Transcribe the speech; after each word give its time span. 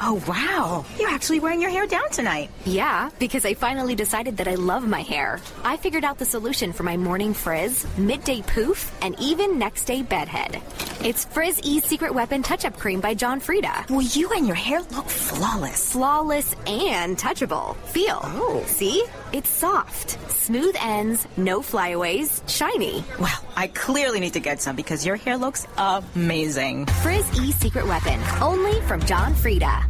Oh, 0.00 0.20
wow. 0.26 0.84
You're 0.98 1.10
actually 1.10 1.38
wearing 1.38 1.60
your 1.60 1.70
hair 1.70 1.86
down 1.86 2.10
tonight. 2.10 2.50
Yeah, 2.64 3.10
because 3.20 3.44
I 3.44 3.54
finally 3.54 3.94
decided 3.94 4.38
that 4.38 4.48
I 4.48 4.56
love 4.56 4.86
my 4.88 5.02
hair. 5.02 5.38
I 5.64 5.76
figured 5.76 6.02
out 6.02 6.18
the 6.18 6.24
solution 6.24 6.72
for 6.72 6.82
my 6.82 6.96
morning 6.96 7.32
frizz, 7.34 7.86
midday 7.98 8.42
poof, 8.42 8.90
and 9.00 9.14
even 9.20 9.58
next 9.58 9.84
day 9.84 10.02
bedhead. 10.02 10.60
It's 11.04 11.24
Frizz 11.26 11.60
E 11.62 11.78
Secret 11.80 12.14
Weapon 12.14 12.42
Touch 12.42 12.64
Up 12.64 12.78
Cream 12.78 13.00
by 13.00 13.14
John 13.14 13.38
Frieda. 13.38 13.84
Well, 13.90 14.02
you 14.02 14.30
and 14.32 14.46
your 14.46 14.56
hair 14.56 14.80
look 14.82 15.08
flawless. 15.08 15.92
Flawless 15.92 16.54
and 16.66 17.16
touchable. 17.16 17.76
Feel. 17.86 18.20
Oh. 18.22 18.62
See? 18.66 19.04
It's 19.32 19.48
soft, 19.48 20.18
smooth 20.30 20.76
ends, 20.78 21.26
no 21.38 21.62
flyaways, 21.62 22.42
shiny. 22.46 23.02
Well, 23.18 23.40
I 23.56 23.68
clearly 23.68 24.20
need 24.20 24.34
to 24.34 24.40
get 24.40 24.60
some 24.60 24.76
because 24.76 25.06
your 25.06 25.16
hair 25.16 25.38
looks 25.38 25.66
amazing. 25.78 26.84
Frizz 26.86 27.40
E 27.40 27.52
Secret 27.52 27.86
Weapon, 27.86 28.20
only 28.42 28.80
from 28.82 29.00
John 29.04 29.34
Frieda. 29.34 29.81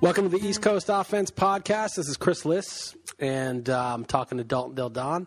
Welcome 0.00 0.30
to 0.30 0.30
the 0.30 0.40
East 0.42 0.62
Coast 0.62 0.86
Offense 0.88 1.30
Podcast. 1.30 1.96
This 1.96 2.08
is 2.08 2.16
Chris 2.16 2.46
Liss, 2.46 2.96
and 3.18 3.68
uh, 3.68 3.92
I'm 3.92 4.06
talking 4.06 4.38
to 4.38 4.44
Dalton 4.44 4.74
Del 4.74 4.88
Don, 4.88 5.26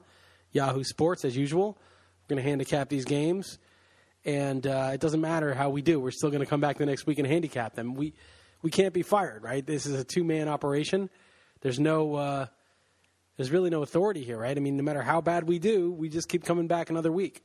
Yahoo 0.52 0.84
Sports, 0.84 1.26
as 1.26 1.38
usual. 1.38 1.78
We're 1.78 2.36
going 2.36 2.44
to 2.44 2.50
handicap 2.50 2.90
these 2.90 3.06
games, 3.06 3.60
and 4.26 4.66
uh, 4.66 4.90
it 4.96 5.00
doesn't 5.00 5.22
matter 5.22 5.54
how 5.54 5.70
we 5.70 5.84
do. 5.84 6.00
We're 6.00 6.10
still 6.10 6.32
going 6.32 6.40
to 6.40 6.48
come 6.48 6.60
back 6.60 6.80
the 6.80 6.88
next 6.88 7.06
week 7.06 7.20
and 7.20 7.28
handicap 7.28 7.76
them. 7.76 7.94
We 7.94 8.16
we 8.64 8.72
can't 8.72 8.96
be 8.96 9.04
fired, 9.04 9.44
right? 9.44 9.64
This 9.64 9.86
is 9.86 9.94
a 9.94 10.04
two 10.04 10.24
man 10.24 10.48
operation. 10.48 11.12
There's 11.62 11.80
no 11.80 12.16
uh, 12.16 12.46
there's 13.38 13.52
really 13.52 13.70
no 13.70 13.84
authority 13.84 14.24
here, 14.24 14.40
right? 14.40 14.58
I 14.58 14.60
mean, 14.60 14.76
no 14.76 14.84
matter 14.84 15.04
how 15.04 15.22
bad 15.22 15.48
we 15.48 15.60
do, 15.60 15.92
we 15.92 16.10
just 16.10 16.30
keep 16.30 16.46
coming 16.46 16.66
back 16.66 16.90
another 16.90 17.12
week. 17.12 17.44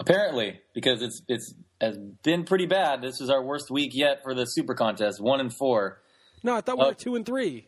Apparently, 0.00 0.60
because 0.74 1.02
it's 1.02 1.22
it's 1.28 1.54
has 1.80 1.96
been 2.22 2.44
pretty 2.44 2.66
bad. 2.66 3.02
This 3.02 3.20
is 3.20 3.30
our 3.30 3.42
worst 3.42 3.70
week 3.70 3.92
yet 3.94 4.22
for 4.22 4.34
the 4.34 4.44
Super 4.44 4.74
Contest. 4.74 5.20
One 5.20 5.40
and 5.40 5.52
four. 5.52 6.00
No, 6.42 6.56
I 6.56 6.60
thought 6.60 6.78
we 6.78 6.86
were 6.86 6.94
two 6.94 7.14
and 7.14 7.24
three. 7.24 7.66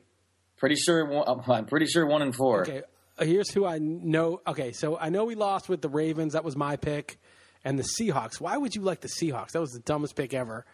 Pretty 0.56 0.76
sure. 0.76 1.24
I'm 1.28 1.66
pretty 1.66 1.86
sure 1.86 2.06
one 2.06 2.22
and 2.22 2.34
four. 2.34 2.62
Okay, 2.62 2.82
uh, 3.18 3.24
here's 3.24 3.50
who 3.50 3.66
I 3.66 3.78
know. 3.78 4.40
Okay, 4.46 4.72
so 4.72 4.98
I 4.98 5.10
know 5.10 5.24
we 5.24 5.34
lost 5.34 5.68
with 5.68 5.82
the 5.82 5.88
Ravens. 5.88 6.32
That 6.32 6.44
was 6.44 6.56
my 6.56 6.76
pick, 6.76 7.18
and 7.64 7.78
the 7.78 7.82
Seahawks. 7.82 8.40
Why 8.40 8.56
would 8.56 8.74
you 8.74 8.82
like 8.82 9.00
the 9.00 9.08
Seahawks? 9.08 9.52
That 9.52 9.60
was 9.60 9.72
the 9.72 9.80
dumbest 9.80 10.16
pick 10.16 10.34
ever. 10.34 10.64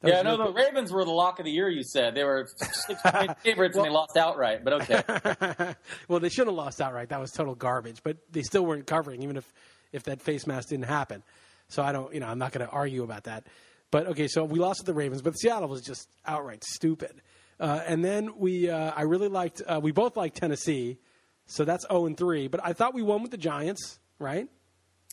That 0.00 0.08
Yeah, 0.08 0.22
no, 0.22 0.38
the 0.38 0.52
Ravens 0.52 0.90
were 0.92 1.04
the 1.04 1.10
lock 1.10 1.38
of 1.38 1.44
the 1.44 1.50
year. 1.50 1.68
You 1.68 1.82
said 1.82 2.14
they 2.14 2.24
were 2.24 2.46
six 2.56 3.00
favorites 3.42 3.76
and 3.76 3.84
they 3.84 3.90
lost 3.90 4.16
outright. 4.16 4.64
But 4.64 4.72
okay, 4.82 5.74
well, 6.08 6.20
they 6.20 6.30
should 6.30 6.46
have 6.46 6.56
lost 6.56 6.80
outright. 6.80 7.10
That 7.10 7.20
was 7.20 7.32
total 7.32 7.54
garbage. 7.54 8.02
But 8.02 8.16
they 8.30 8.42
still 8.42 8.64
weren't 8.64 8.86
covering, 8.86 9.22
even 9.22 9.36
if 9.36 9.52
if 9.92 10.04
that 10.04 10.20
face 10.20 10.46
mask 10.46 10.68
didn't 10.68 10.86
happen. 10.86 11.22
So 11.68 11.82
I 11.82 11.92
don't, 11.92 12.12
you 12.12 12.20
know, 12.20 12.26
I'm 12.26 12.38
not 12.38 12.52
going 12.52 12.66
to 12.66 12.72
argue 12.72 13.02
about 13.02 13.24
that. 13.24 13.44
But 13.90 14.06
okay, 14.08 14.28
so 14.28 14.44
we 14.44 14.58
lost 14.58 14.80
to 14.80 14.86
the 14.86 14.94
Ravens, 14.94 15.22
but 15.22 15.32
Seattle 15.32 15.68
was 15.68 15.82
just 15.82 16.08
outright 16.26 16.64
stupid. 16.64 17.22
Uh, 17.58 17.80
and 17.86 18.04
then 18.04 18.38
we, 18.38 18.70
uh, 18.70 18.92
I 18.96 19.02
really 19.02 19.28
liked, 19.28 19.62
uh, 19.66 19.80
we 19.82 19.92
both 19.92 20.16
liked 20.16 20.36
Tennessee, 20.36 20.98
so 21.46 21.64
that's 21.64 21.86
0 21.88 22.06
and 22.06 22.16
3. 22.16 22.48
But 22.48 22.60
I 22.64 22.72
thought 22.72 22.94
we 22.94 23.02
won 23.02 23.22
with 23.22 23.30
the 23.30 23.36
Giants, 23.36 23.98
right? 24.18 24.48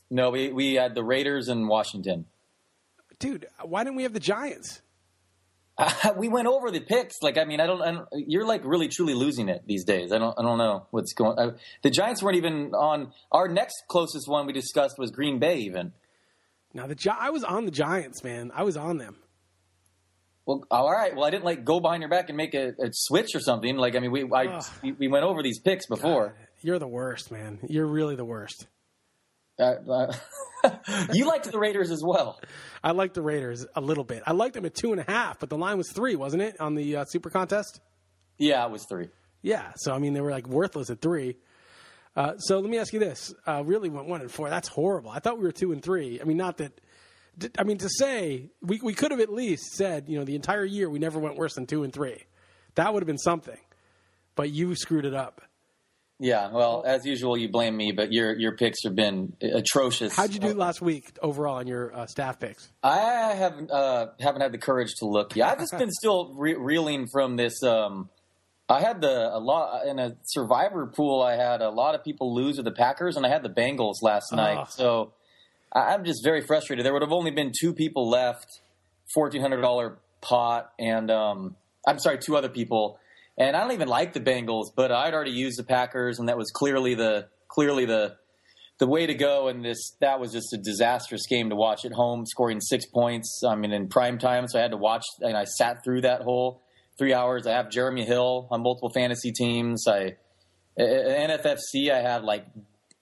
no, 0.09 0.29
we 0.29 0.51
we 0.51 0.75
had 0.75 0.95
the 0.95 1.03
Raiders 1.03 1.49
and 1.49 1.67
Washington. 1.67 2.25
Dude, 3.19 3.47
why 3.61 3.83
didn't 3.83 3.95
we 3.95 4.03
have 4.03 4.13
the 4.13 4.19
Giants? 4.19 4.81
we 6.17 6.27
went 6.27 6.47
over 6.47 6.71
the 6.71 6.79
picks. 6.79 7.21
Like, 7.21 7.37
I 7.37 7.45
mean, 7.45 7.59
I 7.59 7.67
don't, 7.67 7.81
I 7.81 7.91
don't. 7.91 8.07
You're 8.13 8.45
like 8.45 8.61
really 8.65 8.87
truly 8.87 9.13
losing 9.13 9.49
it 9.49 9.63
these 9.67 9.83
days. 9.83 10.11
I 10.11 10.17
don't. 10.17 10.37
I 10.37 10.41
don't 10.41 10.57
know 10.57 10.87
what's 10.91 11.13
going. 11.13 11.37
I, 11.37 11.51
the 11.83 11.89
Giants 11.89 12.23
weren't 12.23 12.37
even 12.37 12.73
on. 12.73 13.11
Our 13.31 13.47
next 13.47 13.83
closest 13.87 14.27
one 14.27 14.47
we 14.47 14.53
discussed 14.53 14.97
was 14.97 15.11
Green 15.11 15.39
Bay. 15.39 15.59
Even. 15.59 15.93
Now 16.73 16.87
the 16.87 16.95
Gi- 16.95 17.09
I 17.09 17.29
was 17.29 17.43
on 17.43 17.65
the 17.65 17.71
Giants, 17.71 18.23
man. 18.23 18.51
I 18.53 18.63
was 18.63 18.77
on 18.77 18.97
them. 18.97 19.17
Well, 20.45 20.63
all 20.71 20.91
right. 20.91 21.13
Well, 21.15 21.25
I 21.25 21.29
didn't 21.29 21.43
like 21.43 21.65
go 21.65 21.79
behind 21.79 22.01
your 22.01 22.09
back 22.09 22.29
and 22.29 22.37
make 22.37 22.53
a, 22.53 22.69
a 22.79 22.89
switch 22.91 23.35
or 23.35 23.39
something. 23.39 23.75
Like, 23.77 23.95
I 23.95 23.99
mean, 23.99 24.11
we 24.11 24.23
I, 24.33 24.61
we, 24.81 24.93
we 24.93 25.07
went 25.07 25.25
over 25.25 25.43
these 25.43 25.59
picks 25.59 25.85
before. 25.85 26.35
You're 26.61 26.79
the 26.79 26.87
worst, 26.87 27.31
man. 27.31 27.59
You're 27.67 27.85
really 27.85 28.15
the 28.15 28.25
worst. 28.25 28.65
Uh, 29.59 30.13
you 31.13 31.25
liked 31.25 31.51
the 31.51 31.59
Raiders 31.59 31.91
as 31.91 32.03
well. 32.03 32.39
I 32.83 32.91
liked 32.91 33.15
the 33.15 33.21
Raiders 33.21 33.65
a 33.75 33.81
little 33.81 34.03
bit. 34.03 34.23
I 34.25 34.33
liked 34.33 34.53
them 34.53 34.65
at 34.65 34.75
two 34.75 34.91
and 34.91 35.01
a 35.01 35.03
half, 35.03 35.39
but 35.39 35.49
the 35.49 35.57
line 35.57 35.77
was 35.77 35.91
three, 35.91 36.15
wasn't 36.15 36.43
it, 36.43 36.59
on 36.59 36.75
the 36.75 36.97
uh, 36.97 37.05
Super 37.05 37.29
Contest? 37.29 37.79
Yeah, 38.37 38.65
it 38.65 38.71
was 38.71 38.85
three. 38.85 39.09
Yeah. 39.41 39.71
So 39.77 39.93
I 39.93 39.99
mean, 39.99 40.13
they 40.13 40.21
were 40.21 40.31
like 40.31 40.47
worthless 40.47 40.89
at 40.89 41.01
three. 41.01 41.37
Uh, 42.15 42.37
so 42.37 42.59
let 42.59 42.69
me 42.69 42.77
ask 42.77 42.93
you 42.93 42.99
this: 42.99 43.33
uh, 43.45 43.63
really 43.63 43.89
went 43.89 44.07
one 44.07 44.21
and 44.21 44.31
four. 44.31 44.49
That's 44.49 44.67
horrible. 44.67 45.11
I 45.11 45.19
thought 45.19 45.37
we 45.37 45.43
were 45.43 45.51
two 45.51 45.71
and 45.71 45.81
three. 45.81 46.19
I 46.21 46.23
mean, 46.23 46.37
not 46.37 46.57
that. 46.57 46.79
I 47.57 47.63
mean, 47.63 47.77
to 47.79 47.89
say 47.89 48.49
we 48.61 48.79
we 48.81 48.93
could 48.93 49.11
have 49.11 49.19
at 49.19 49.31
least 49.31 49.73
said, 49.73 50.05
you 50.07 50.17
know, 50.17 50.25
the 50.25 50.35
entire 50.35 50.65
year 50.65 50.89
we 50.89 50.99
never 50.99 51.19
went 51.19 51.37
worse 51.37 51.53
than 51.53 51.67
two 51.67 51.83
and 51.83 51.93
three. 51.93 52.23
That 52.75 52.93
would 52.93 53.01
have 53.03 53.07
been 53.07 53.17
something. 53.17 53.57
But 54.35 54.51
you 54.51 54.75
screwed 54.75 55.05
it 55.05 55.15
up. 55.15 55.41
Yeah. 56.19 56.49
Well, 56.51 56.83
as 56.85 57.05
usual, 57.05 57.37
you 57.37 57.47
blame 57.49 57.77
me, 57.77 57.91
but 57.91 58.11
your 58.11 58.35
your 58.37 58.53
picks 58.53 58.83
have 58.83 58.95
been 58.95 59.33
atrocious. 59.41 60.15
How'd 60.15 60.33
you 60.33 60.39
do 60.39 60.53
last 60.53 60.81
week 60.81 61.05
overall 61.21 61.55
on 61.57 61.67
your 61.67 61.93
uh, 61.95 62.07
staff 62.07 62.39
picks? 62.39 62.67
I 62.81 63.33
haven't 63.35 63.69
uh, 63.69 64.07
haven't 64.19 64.41
had 64.41 64.51
the 64.51 64.57
courage 64.57 64.93
to 64.99 65.05
look. 65.05 65.35
yet. 65.35 65.49
I've 65.49 65.59
just 65.59 65.77
been 65.77 65.91
still 65.99 66.33
re- 66.35 66.55
reeling 66.55 67.07
from 67.11 67.35
this. 67.35 67.61
Um, 67.61 68.09
I 68.67 68.81
had 68.81 68.99
the 69.01 69.29
a 69.33 69.37
lot 69.39 69.85
in 69.85 69.99
a 69.99 70.17
survivor 70.25 70.87
pool. 70.87 71.21
I 71.21 71.35
had 71.35 71.61
a 71.61 71.69
lot 71.69 71.93
of 71.95 72.03
people 72.03 72.33
lose 72.33 72.57
with 72.57 72.65
the 72.65 72.71
Packers, 72.71 73.15
and 73.15 73.25
I 73.25 73.29
had 73.29 73.43
the 73.43 73.49
Bengals 73.49 74.01
last 74.01 74.33
night. 74.33 74.57
Ugh. 74.57 74.67
So 74.71 75.13
I- 75.71 75.93
I'm 75.93 76.03
just 76.03 76.23
very 76.23 76.41
frustrated. 76.41 76.83
There 76.83 76.93
would 76.93 77.03
have 77.03 77.11
only 77.13 77.31
been 77.31 77.51
two 77.57 77.73
people 77.75 78.09
left, 78.09 78.61
fourteen 79.13 79.41
hundred 79.41 79.61
dollar 79.61 79.99
pot, 80.21 80.73
and 80.79 81.11
um, 81.11 81.55
I'm 81.87 81.99
sorry, 81.99 82.17
two 82.17 82.35
other 82.35 82.49
people. 82.49 82.99
And 83.37 83.55
I 83.55 83.61
don't 83.61 83.73
even 83.73 83.87
like 83.87 84.13
the 84.13 84.19
Bengals, 84.19 84.65
but 84.75 84.91
I'd 84.91 85.13
already 85.13 85.31
used 85.31 85.59
the 85.59 85.63
Packers, 85.63 86.17
and 86.19 86.27
that 86.29 86.37
was 86.37 86.49
clearly 86.51 86.95
the 86.95 87.27
clearly 87.47 87.85
the 87.85 88.15
the 88.79 88.87
way 88.87 89.05
to 89.05 89.13
go. 89.13 89.47
And 89.47 89.63
this 89.63 89.95
that 90.01 90.19
was 90.19 90.31
just 90.31 90.53
a 90.53 90.57
disastrous 90.57 91.27
game 91.27 91.49
to 91.49 91.55
watch 91.55 91.85
at 91.85 91.91
home, 91.91 92.25
scoring 92.25 92.59
six 92.61 92.85
points. 92.85 93.41
I 93.47 93.55
mean, 93.55 93.71
in 93.71 93.89
prime 93.89 94.17
time, 94.17 94.47
so 94.47 94.57
I 94.57 94.61
had 94.63 94.71
to 94.71 94.77
watch, 94.77 95.03
and 95.21 95.37
I 95.37 95.43
sat 95.43 95.83
through 95.83 96.01
that 96.01 96.21
whole 96.21 96.63
three 96.97 97.13
hours. 97.13 97.45
I 97.45 97.51
have 97.51 97.69
Jeremy 97.69 98.05
Hill 98.05 98.47
on 98.49 98.63
multiple 98.63 98.89
fantasy 98.93 99.31
teams. 99.31 99.85
I 99.87 100.15
NFFC, 100.79 101.91
I 101.91 102.01
had 102.01 102.23
like 102.23 102.45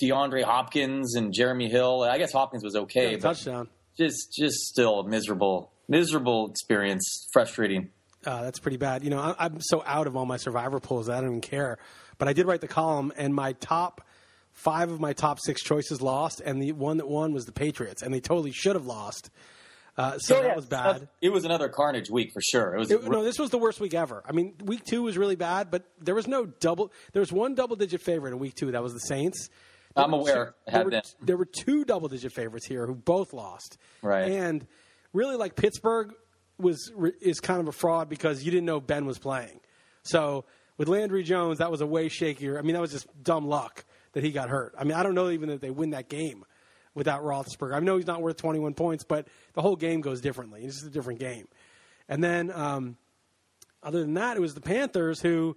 DeAndre 0.01 0.44
Hopkins 0.44 1.15
and 1.15 1.33
Jeremy 1.33 1.69
Hill. 1.69 2.04
I 2.04 2.18
guess 2.18 2.31
Hopkins 2.31 2.63
was 2.63 2.75
okay, 2.75 3.12
Yeah, 3.12 3.18
but 3.18 3.21
touchdown. 3.36 3.69
just 3.98 4.33
just 4.38 4.56
still 4.65 5.00
a 5.00 5.07
miserable 5.07 5.71
miserable 5.88 6.50
experience, 6.50 7.27
frustrating. 7.31 7.89
Uh, 8.25 8.44
that's 8.44 8.60
pretty 8.60 8.77
bad. 8.77 9.04
You 9.04 9.10
know, 9.12 9.19
I, 9.19 9.36
I'm 9.45 9.60
so 9.62 9.83
out 9.86 10.07
of 10.07 10.16
all 10.16 10.25
my 10.25 10.38
survivor 10.38 10.80
pools 10.80 11.07
that 11.07 11.18
I 11.18 11.22
don't 11.22 11.30
even 11.30 11.42
care. 11.42 11.77
But 12.18 12.27
I 12.27 12.33
did 12.33 12.45
write 12.48 12.62
the 12.62 12.68
column, 12.68 13.12
and 13.18 13.33
my 13.36 13.54
top 13.54 14.01
five 14.54 14.89
of 14.89 15.00
my 15.00 15.13
top 15.13 15.38
six 15.39 15.62
choices 15.62 16.01
lost, 16.01 16.42
and 16.42 16.62
the 16.62 16.72
one 16.72 16.98
that 16.98 17.07
won 17.07 17.33
was 17.33 17.45
the 17.45 17.51
Patriots, 17.51 18.01
and 18.01 18.13
they 18.13 18.22
totally 18.22 18.51
should 18.51 18.75
have 18.75 18.86
lost. 18.86 19.30
Uh, 19.98 20.18
so 20.18 20.38
Oh, 20.38 20.42
that 20.44 20.56
was 20.56 20.66
bad. 20.66 21.07
It 21.22 21.30
was 21.30 21.45
another 21.45 21.69
carnage 21.69 22.10
week 22.10 22.31
for 22.33 22.42
sure. 22.42 22.75
It 22.75 22.80
was 22.80 22.92
It- 22.92 23.04
no, 23.04 23.24
this 23.24 23.38
was 23.39 23.50
the 23.50 23.57
worst 23.57 23.80
week 23.80 23.94
ever. 23.94 24.24
I 24.27 24.31
mean, 24.33 24.54
week 24.63 24.83
two 24.83 25.04
was 25.04 25.18
really 25.18 25.36
bad, 25.38 25.72
but 25.72 25.83
there 26.01 26.16
was 26.16 26.27
no 26.27 26.45
double. 26.45 26.92
There 27.13 27.22
was 27.22 27.31
one 27.31 27.54
double-digit 27.56 28.01
favorite 28.01 28.31
in 28.31 28.39
week 28.39 28.56
two. 28.56 28.72
That 28.72 28.83
was 28.83 28.94
the 28.94 29.00
Saints. 29.00 29.50
There 29.95 30.04
I'm 30.04 30.13
aware. 30.13 30.33
two- 30.48 30.51
There 30.66 30.77
had 30.80 30.86
were, 30.86 30.92
them. 30.92 31.01
there 31.22 31.38
were 31.38 31.45
two 31.45 31.86
double-digit 31.86 32.33
favorites 32.33 32.66
here 32.66 32.86
who 32.88 32.95
both 32.95 33.31
lost. 33.33 33.77
Right. 34.01 34.30
And 34.31 34.68
really, 35.13 35.36
like 35.38 35.56
Pittsburgh 35.56 36.13
was 36.57 36.92
is 37.22 37.40
kind 37.40 37.60
of 37.60 37.68
a 37.68 37.72
fraud 37.72 38.10
because 38.10 38.44
you 38.44 38.52
didn't 38.52 38.66
know 38.66 38.80
Ben 38.80 39.06
was 39.06 39.19
playing. 39.19 39.60
So 40.04 40.46
with 40.78 40.88
Landry 40.88 41.24
Jones, 41.24 41.60
that 41.60 41.72
was 41.72 41.81
a 41.81 41.86
way 41.86 42.10
shakier. 42.10 42.57
I 42.57 42.62
mean, 42.62 42.74
that 42.74 42.81
was 42.81 42.92
just 42.92 43.07
dumb 43.24 43.48
luck 43.48 43.86
that 44.13 44.24
he 44.24 44.31
got 44.31 44.50
hurt. 44.50 44.74
I 44.78 44.84
mean, 44.84 44.94
I 44.94 45.04
don't 45.04 45.16
know 45.16 45.30
even 45.30 45.50
that 45.50 45.62
they 45.62 45.72
win 45.72 45.92
that 45.92 46.10
game 46.10 46.46
without 46.94 47.24
Roethlisberger. 47.24 47.75
I 47.75 47.80
know 47.80 47.98
he's 47.98 48.07
not 48.07 48.22
worth 48.22 48.38
21 48.38 48.74
points, 48.74 49.04
but 49.04 49.28
the 49.54 49.62
whole 49.62 49.75
game 49.75 50.02
goes 50.02 50.22
differently. 50.22 50.63
It's 50.63 50.75
just 50.75 50.88
a 50.88 50.90
different 50.92 51.19
game. 51.19 51.48
And 52.07 52.24
then, 52.24 52.52
um, 52.52 52.98
other 53.84 54.00
than 54.00 54.16
that, 54.16 54.38
it 54.38 54.40
was 54.40 54.54
the 54.54 54.62
Panthers 54.62 55.22
who 55.22 55.56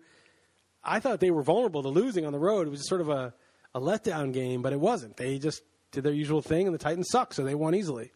I 0.84 1.00
thought 1.00 1.20
they 1.20 1.30
were 1.30 1.42
vulnerable 1.42 1.82
to 1.82 1.88
losing 1.88 2.26
on 2.26 2.32
the 2.32 2.38
road. 2.38 2.66
It 2.66 2.70
was 2.70 2.86
sort 2.88 3.00
of 3.00 3.08
a, 3.08 3.32
a 3.74 3.80
letdown 3.80 4.32
game, 4.32 4.62
but 4.62 4.72
it 4.72 4.80
wasn't. 4.80 5.16
They 5.16 5.38
just 5.38 5.62
did 5.92 6.04
their 6.04 6.12
usual 6.12 6.42
thing, 6.42 6.66
and 6.66 6.74
the 6.74 6.78
Titans 6.78 7.08
suck, 7.10 7.32
so 7.32 7.44
they 7.44 7.54
won 7.54 7.74
easily. 7.74 8.12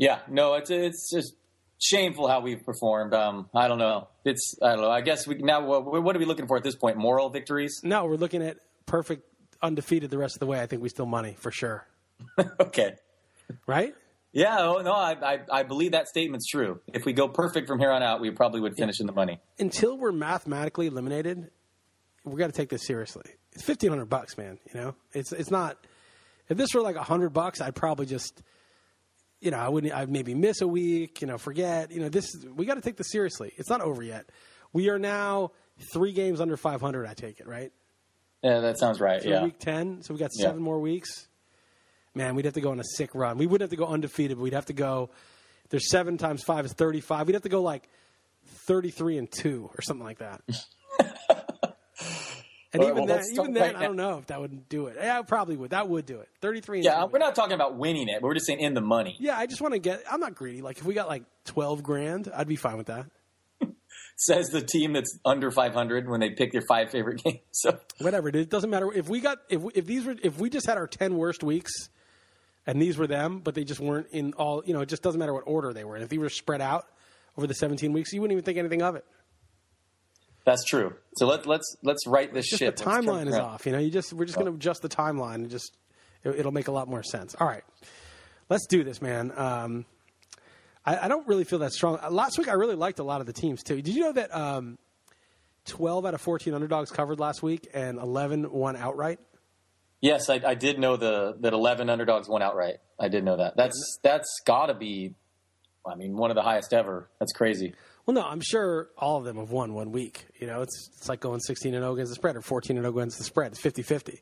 Yeah, 0.00 0.20
no, 0.30 0.54
it's 0.54 0.70
it's 0.70 1.10
just 1.12 1.34
shameful 1.78 2.26
how 2.26 2.40
we've 2.40 2.64
performed. 2.64 3.12
Um, 3.12 3.50
I 3.54 3.68
don't 3.68 3.76
know. 3.76 4.08
It's 4.24 4.54
I 4.62 4.70
don't 4.70 4.80
know. 4.80 4.90
I 4.90 5.02
guess 5.02 5.26
we 5.26 5.34
now 5.34 5.62
what, 5.62 6.02
what 6.02 6.16
are 6.16 6.18
we 6.18 6.24
looking 6.24 6.46
for 6.46 6.56
at 6.56 6.62
this 6.62 6.74
point? 6.74 6.96
Moral 6.96 7.28
victories? 7.28 7.82
No, 7.84 8.06
we're 8.06 8.16
looking 8.16 8.42
at 8.42 8.56
perfect 8.86 9.24
undefeated 9.60 10.10
the 10.10 10.16
rest 10.16 10.36
of 10.36 10.40
the 10.40 10.46
way. 10.46 10.58
I 10.58 10.64
think 10.64 10.80
we 10.80 10.88
still 10.88 11.04
money 11.04 11.36
for 11.38 11.50
sure, 11.50 11.86
okay. 12.60 12.94
right? 13.66 13.94
Yeah, 14.32 14.56
oh, 14.60 14.80
no, 14.80 14.92
I, 14.92 15.16
I 15.34 15.38
I 15.52 15.62
believe 15.64 15.92
that 15.92 16.08
statement's 16.08 16.46
true. 16.46 16.80
If 16.94 17.04
we 17.04 17.12
go 17.12 17.28
perfect 17.28 17.68
from 17.68 17.78
here 17.78 17.90
on 17.90 18.02
out, 18.02 18.22
we 18.22 18.30
probably 18.30 18.60
would 18.62 18.76
finish 18.78 19.00
in 19.00 19.06
the 19.06 19.12
money. 19.12 19.38
Until 19.58 19.98
we're 19.98 20.12
mathematically 20.12 20.86
eliminated, 20.86 21.50
we 22.24 22.38
got 22.38 22.46
to 22.46 22.52
take 22.52 22.70
this 22.70 22.86
seriously. 22.86 23.24
It's 23.52 23.64
fifteen 23.64 23.90
hundred 23.90 24.06
bucks, 24.06 24.38
man. 24.38 24.58
You 24.72 24.80
know, 24.80 24.94
it's 25.12 25.32
it's 25.32 25.50
not. 25.50 25.76
If 26.48 26.56
this 26.56 26.72
were 26.74 26.80
like 26.80 26.96
a 26.96 27.02
hundred 27.02 27.34
bucks, 27.34 27.60
I'd 27.60 27.74
probably 27.74 28.06
just, 28.06 28.42
you 29.40 29.50
know, 29.50 29.58
I 29.58 29.68
wouldn't. 29.68 29.92
I'd 29.94 30.10
maybe 30.10 30.34
miss 30.34 30.60
a 30.60 30.68
week. 30.68 31.20
You 31.20 31.26
know, 31.26 31.38
forget. 31.38 31.90
You 31.90 32.00
know, 32.00 32.08
this 32.08 32.26
we 32.54 32.66
got 32.66 32.74
to 32.74 32.80
take 32.80 32.96
this 32.96 33.10
seriously. 33.10 33.52
It's 33.56 33.68
not 33.70 33.80
over 33.80 34.02
yet. 34.02 34.28
We 34.72 34.88
are 34.90 34.98
now 34.98 35.52
three 35.92 36.12
games 36.12 36.40
under 36.40 36.56
five 36.56 36.80
hundred. 36.80 37.06
I 37.06 37.14
take 37.14 37.40
it 37.40 37.46
right. 37.48 37.72
Yeah, 38.42 38.60
that 38.60 38.78
sounds 38.78 39.00
right. 39.00 39.22
Yeah. 39.22 39.42
week 39.44 39.58
10. 39.58 40.00
So 40.02 40.14
we 40.14 40.20
got 40.20 40.30
Yeah. 40.34 40.46
seven 40.46 40.62
more 40.62 40.78
weeks. 40.80 41.28
Man, 42.14 42.34
we'd 42.34 42.46
have 42.46 42.54
to 42.54 42.62
go 42.62 42.70
on 42.70 42.80
a 42.80 42.84
sick 42.96 43.14
run. 43.14 43.36
We 43.36 43.46
wouldn't 43.46 43.70
have 43.70 43.78
to 43.78 43.84
go 43.84 43.86
undefeated, 43.92 44.38
but 44.38 44.42
we'd 44.42 44.54
have 44.54 44.64
to 44.66 44.72
go. 44.72 45.10
There's 45.68 45.90
seven 45.90 46.16
times 46.16 46.42
five 46.42 46.64
is 46.64 46.72
35. 46.72 47.26
We'd 47.26 47.34
have 47.34 47.42
to 47.42 47.50
go 47.50 47.60
like 47.60 47.86
33 48.66 49.18
and 49.18 49.30
two 49.30 49.70
or 49.76 49.82
something 49.82 50.04
like 50.04 50.18
that. 50.18 50.40
and 52.72 52.80
Well, 52.80 52.90
even 52.90 53.04
well, 53.06 53.18
then, 53.18 53.24
even 53.32 53.52
then, 53.52 53.62
right 53.62 53.76
I 53.76 53.82
don't 53.82 53.96
know 53.96 54.18
if 54.18 54.26
that 54.26 54.40
would 54.40 54.68
do 54.68 54.86
it. 54.86 54.96
Yeah, 54.98 55.18
it 55.20 55.26
probably 55.26 55.56
would. 55.56 55.70
That 55.70 55.88
would 55.88 56.06
do 56.06 56.20
it. 56.20 56.28
33 56.40 56.78
and 56.78 56.84
Yeah, 56.84 57.04
we're 57.04 57.18
not 57.18 57.34
talking 57.34 57.54
about 57.54 57.76
winning 57.76 58.08
it, 58.08 58.22
we're 58.22 58.34
just 58.34 58.46
saying 58.46 58.60
in 58.60 58.74
the 58.74 58.80
money. 58.80 59.16
Yeah, 59.18 59.36
I 59.36 59.46
just 59.46 59.60
want 59.60 59.74
to 59.74 59.80
get. 59.80 60.02
I'm 60.10 60.20
not 60.20 60.34
greedy. 60.34 60.62
Like 60.62 60.78
if 60.78 60.84
we 60.84 60.94
got 60.94 61.08
like 61.08 61.24
12 61.46 61.82
grand, 61.82 62.30
I'd 62.34 62.48
be 62.48 62.56
fine 62.56 62.76
with 62.76 62.86
that. 62.86 63.06
Says 64.16 64.48
the 64.48 64.60
team 64.60 64.92
that's 64.92 65.18
under 65.24 65.50
500 65.50 66.08
when 66.08 66.20
they 66.20 66.30
pick 66.30 66.52
their 66.52 66.62
five 66.62 66.90
favorite 66.90 67.22
games. 67.24 67.40
So 67.50 67.78
whatever. 67.98 68.28
It 68.28 68.50
doesn't 68.50 68.70
matter 68.70 68.92
if 68.92 69.08
we 69.08 69.20
got 69.20 69.38
if 69.48 69.62
if 69.74 69.86
these 69.86 70.04
were 70.04 70.14
if 70.22 70.38
we 70.38 70.48
just 70.50 70.66
had 70.66 70.76
our 70.76 70.86
ten 70.86 71.16
worst 71.16 71.42
weeks, 71.42 71.72
and 72.66 72.80
these 72.80 72.96
were 72.96 73.06
them, 73.06 73.40
but 73.40 73.54
they 73.54 73.64
just 73.64 73.80
weren't 73.80 74.06
in 74.12 74.32
all. 74.34 74.62
You 74.64 74.74
know, 74.74 74.80
it 74.80 74.88
just 74.88 75.02
doesn't 75.02 75.18
matter 75.18 75.34
what 75.34 75.44
order 75.46 75.72
they 75.72 75.84
were 75.84 75.96
in. 75.96 76.02
If 76.02 76.08
they 76.08 76.18
were 76.18 76.28
spread 76.28 76.60
out 76.60 76.86
over 77.36 77.46
the 77.46 77.54
seventeen 77.54 77.92
weeks, 77.92 78.12
you 78.12 78.20
wouldn't 78.20 78.32
even 78.32 78.44
think 78.44 78.58
anything 78.58 78.82
of 78.82 78.94
it. 78.94 79.04
That's 80.50 80.64
true. 80.64 80.94
So 81.16 81.26
let, 81.26 81.46
let's 81.46 81.76
let's 81.84 82.06
write 82.08 82.34
this 82.34 82.48
Just 82.48 82.58
ship. 82.58 82.76
the 82.76 82.84
timeline 82.84 83.28
is 83.28 83.36
off. 83.36 83.66
You 83.66 83.72
know, 83.72 83.78
you 83.78 83.90
just 83.90 84.12
we're 84.12 84.24
just 84.24 84.36
going 84.36 84.50
to 84.50 84.54
adjust 84.54 84.82
the 84.82 84.88
timeline 84.88 85.36
and 85.36 85.50
just 85.50 85.76
it, 86.24 86.30
it'll 86.30 86.50
make 86.52 86.66
a 86.66 86.72
lot 86.72 86.88
more 86.88 87.04
sense. 87.04 87.36
All 87.38 87.46
right, 87.46 87.62
let's 88.48 88.66
do 88.66 88.82
this, 88.82 89.00
man. 89.00 89.32
Um, 89.36 89.86
I, 90.84 90.98
I 91.04 91.08
don't 91.08 91.26
really 91.28 91.44
feel 91.44 91.60
that 91.60 91.72
strong. 91.72 91.98
Uh, 92.02 92.10
Last 92.10 92.36
week, 92.36 92.48
I 92.48 92.54
really 92.54 92.74
liked 92.74 92.98
a 92.98 93.04
lot 93.04 93.20
of 93.20 93.26
the 93.28 93.32
teams 93.32 93.62
too. 93.62 93.80
Did 93.80 93.94
you 93.94 94.00
know 94.02 94.12
that 94.12 94.34
um, 94.34 94.76
twelve 95.66 96.04
out 96.04 96.14
of 96.14 96.20
fourteen 96.20 96.52
underdogs 96.52 96.90
covered 96.90 97.20
last 97.20 97.42
week, 97.44 97.68
and 97.72 97.98
eleven 97.98 98.50
won 98.50 98.76
outright? 98.76 99.20
Yes, 100.00 100.30
I, 100.30 100.40
I 100.44 100.54
did 100.54 100.78
know 100.78 100.96
the 100.96 101.36
that 101.40 101.52
11 101.52 101.90
underdogs 101.90 102.26
won 102.28 102.42
outright. 102.42 102.78
I 102.98 103.08
did 103.08 103.22
know 103.22 103.36
that. 103.36 103.56
That's 103.56 103.98
that's 104.02 104.40
got 104.46 104.66
to 104.66 104.74
be, 104.74 105.14
I 105.86 105.94
mean, 105.94 106.16
one 106.16 106.30
of 106.30 106.36
the 106.36 106.42
highest 106.42 106.72
ever. 106.72 107.08
That's 107.20 107.32
crazy. 107.32 107.74
Well, 108.06 108.14
no, 108.14 108.22
I'm 108.22 108.40
sure 108.40 108.88
all 108.98 109.18
of 109.18 109.24
them 109.24 109.36
have 109.36 109.50
won 109.50 109.72
one 109.74 109.92
week. 109.92 110.26
You 110.38 110.46
know, 110.46 110.62
it's 110.62 110.90
it's 110.96 111.08
like 111.08 111.20
going 111.20 111.40
16 111.40 111.74
and 111.74 111.82
0 111.82 111.94
against 111.94 112.10
the 112.10 112.14
spread 112.16 112.36
or 112.36 112.40
14 112.40 112.76
and 112.76 112.84
0 112.84 112.96
against 112.96 113.18
the 113.18 113.24
spread. 113.24 113.52
It's 113.52 113.60
50-50. 113.60 114.18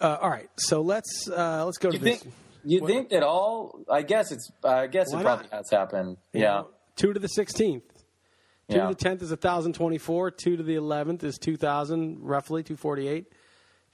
Uh, 0.00 0.16
all 0.20 0.30
right, 0.30 0.48
so 0.56 0.80
let's 0.80 1.28
uh, 1.30 1.64
let's 1.66 1.76
go 1.78 1.90
You 1.90 1.98
to 1.98 2.04
this. 2.04 2.22
think 2.22 2.34
you 2.64 2.86
think 2.86 3.10
that 3.10 3.22
all? 3.22 3.80
I 3.90 4.02
guess 4.02 4.32
it's. 4.32 4.50
I 4.64 4.86
guess 4.86 5.12
Why 5.12 5.20
it 5.20 5.24
probably 5.24 5.46
not? 5.50 5.52
has 5.58 5.70
happened. 5.70 6.16
You 6.32 6.40
Yeah. 6.42 6.48
know, 6.52 6.68
two 6.96 7.12
to 7.12 7.20
the 7.20 7.28
16th. 7.28 7.82
Two 8.68 8.76
Yeah. 8.76 8.88
to 8.88 8.94
the 8.94 9.08
10th 9.08 9.22
is 9.22 9.30
1,024. 9.32 10.30
Two 10.30 10.56
to 10.56 10.62
the 10.62 10.76
11th 10.76 11.22
is 11.24 11.38
2,000, 11.38 12.18
roughly 12.22 12.62
248. 12.62 13.26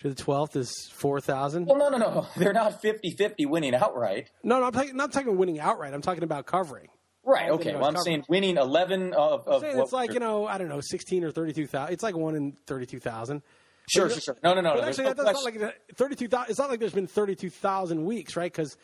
To 0.00 0.08
the 0.10 0.14
12th 0.14 0.54
is 0.56 0.70
4,000. 0.92 1.64
Well, 1.66 1.78
no, 1.78 1.88
no, 1.88 1.96
no. 1.96 2.26
They're 2.36 2.52
not 2.52 2.82
50-50 2.82 3.46
winning 3.48 3.74
outright. 3.74 4.30
No, 4.42 4.60
no, 4.60 4.66
I'm 4.66 4.72
talking, 4.72 4.94
not 4.96 5.10
talking 5.12 5.36
winning 5.38 5.58
outright. 5.58 5.94
I'm 5.94 6.02
talking 6.02 6.22
about 6.22 6.44
covering. 6.46 6.88
Right. 7.26 7.50
Okay. 7.50 7.74
Well, 7.74 7.86
I'm 7.86 7.96
saying 7.96 8.24
winning 8.28 8.56
11 8.56 9.12
of. 9.12 9.46
I'm 9.48 9.54
of 9.54 9.64
it's 9.64 9.92
like, 9.92 10.14
you 10.14 10.20
know, 10.20 10.46
I 10.46 10.58
don't 10.58 10.68
know, 10.68 10.80
16 10.80 11.24
or 11.24 11.32
32,000. 11.32 11.92
It's 11.92 12.02
like 12.02 12.16
one 12.16 12.36
in 12.36 12.52
32,000. 12.66 13.42
Sure, 13.88 14.08
sure, 14.10 14.20
sure. 14.20 14.36
No, 14.42 14.54
no, 14.54 14.60
no. 14.60 14.74
But 14.74 14.82
no. 14.82 14.88
actually, 14.88 15.04
no 15.04 15.14
that's 15.14 15.32
not 15.32 15.44
like 15.44 15.76
thirty-two 15.94 16.26
thousand. 16.28 16.50
It's 16.50 16.58
not 16.58 16.70
like 16.70 16.80
there's 16.80 16.92
been 16.92 17.06
thirty-two 17.06 17.50
thousand 17.50 18.04
weeks, 18.04 18.34
right? 18.34 18.52
Because 18.52 18.76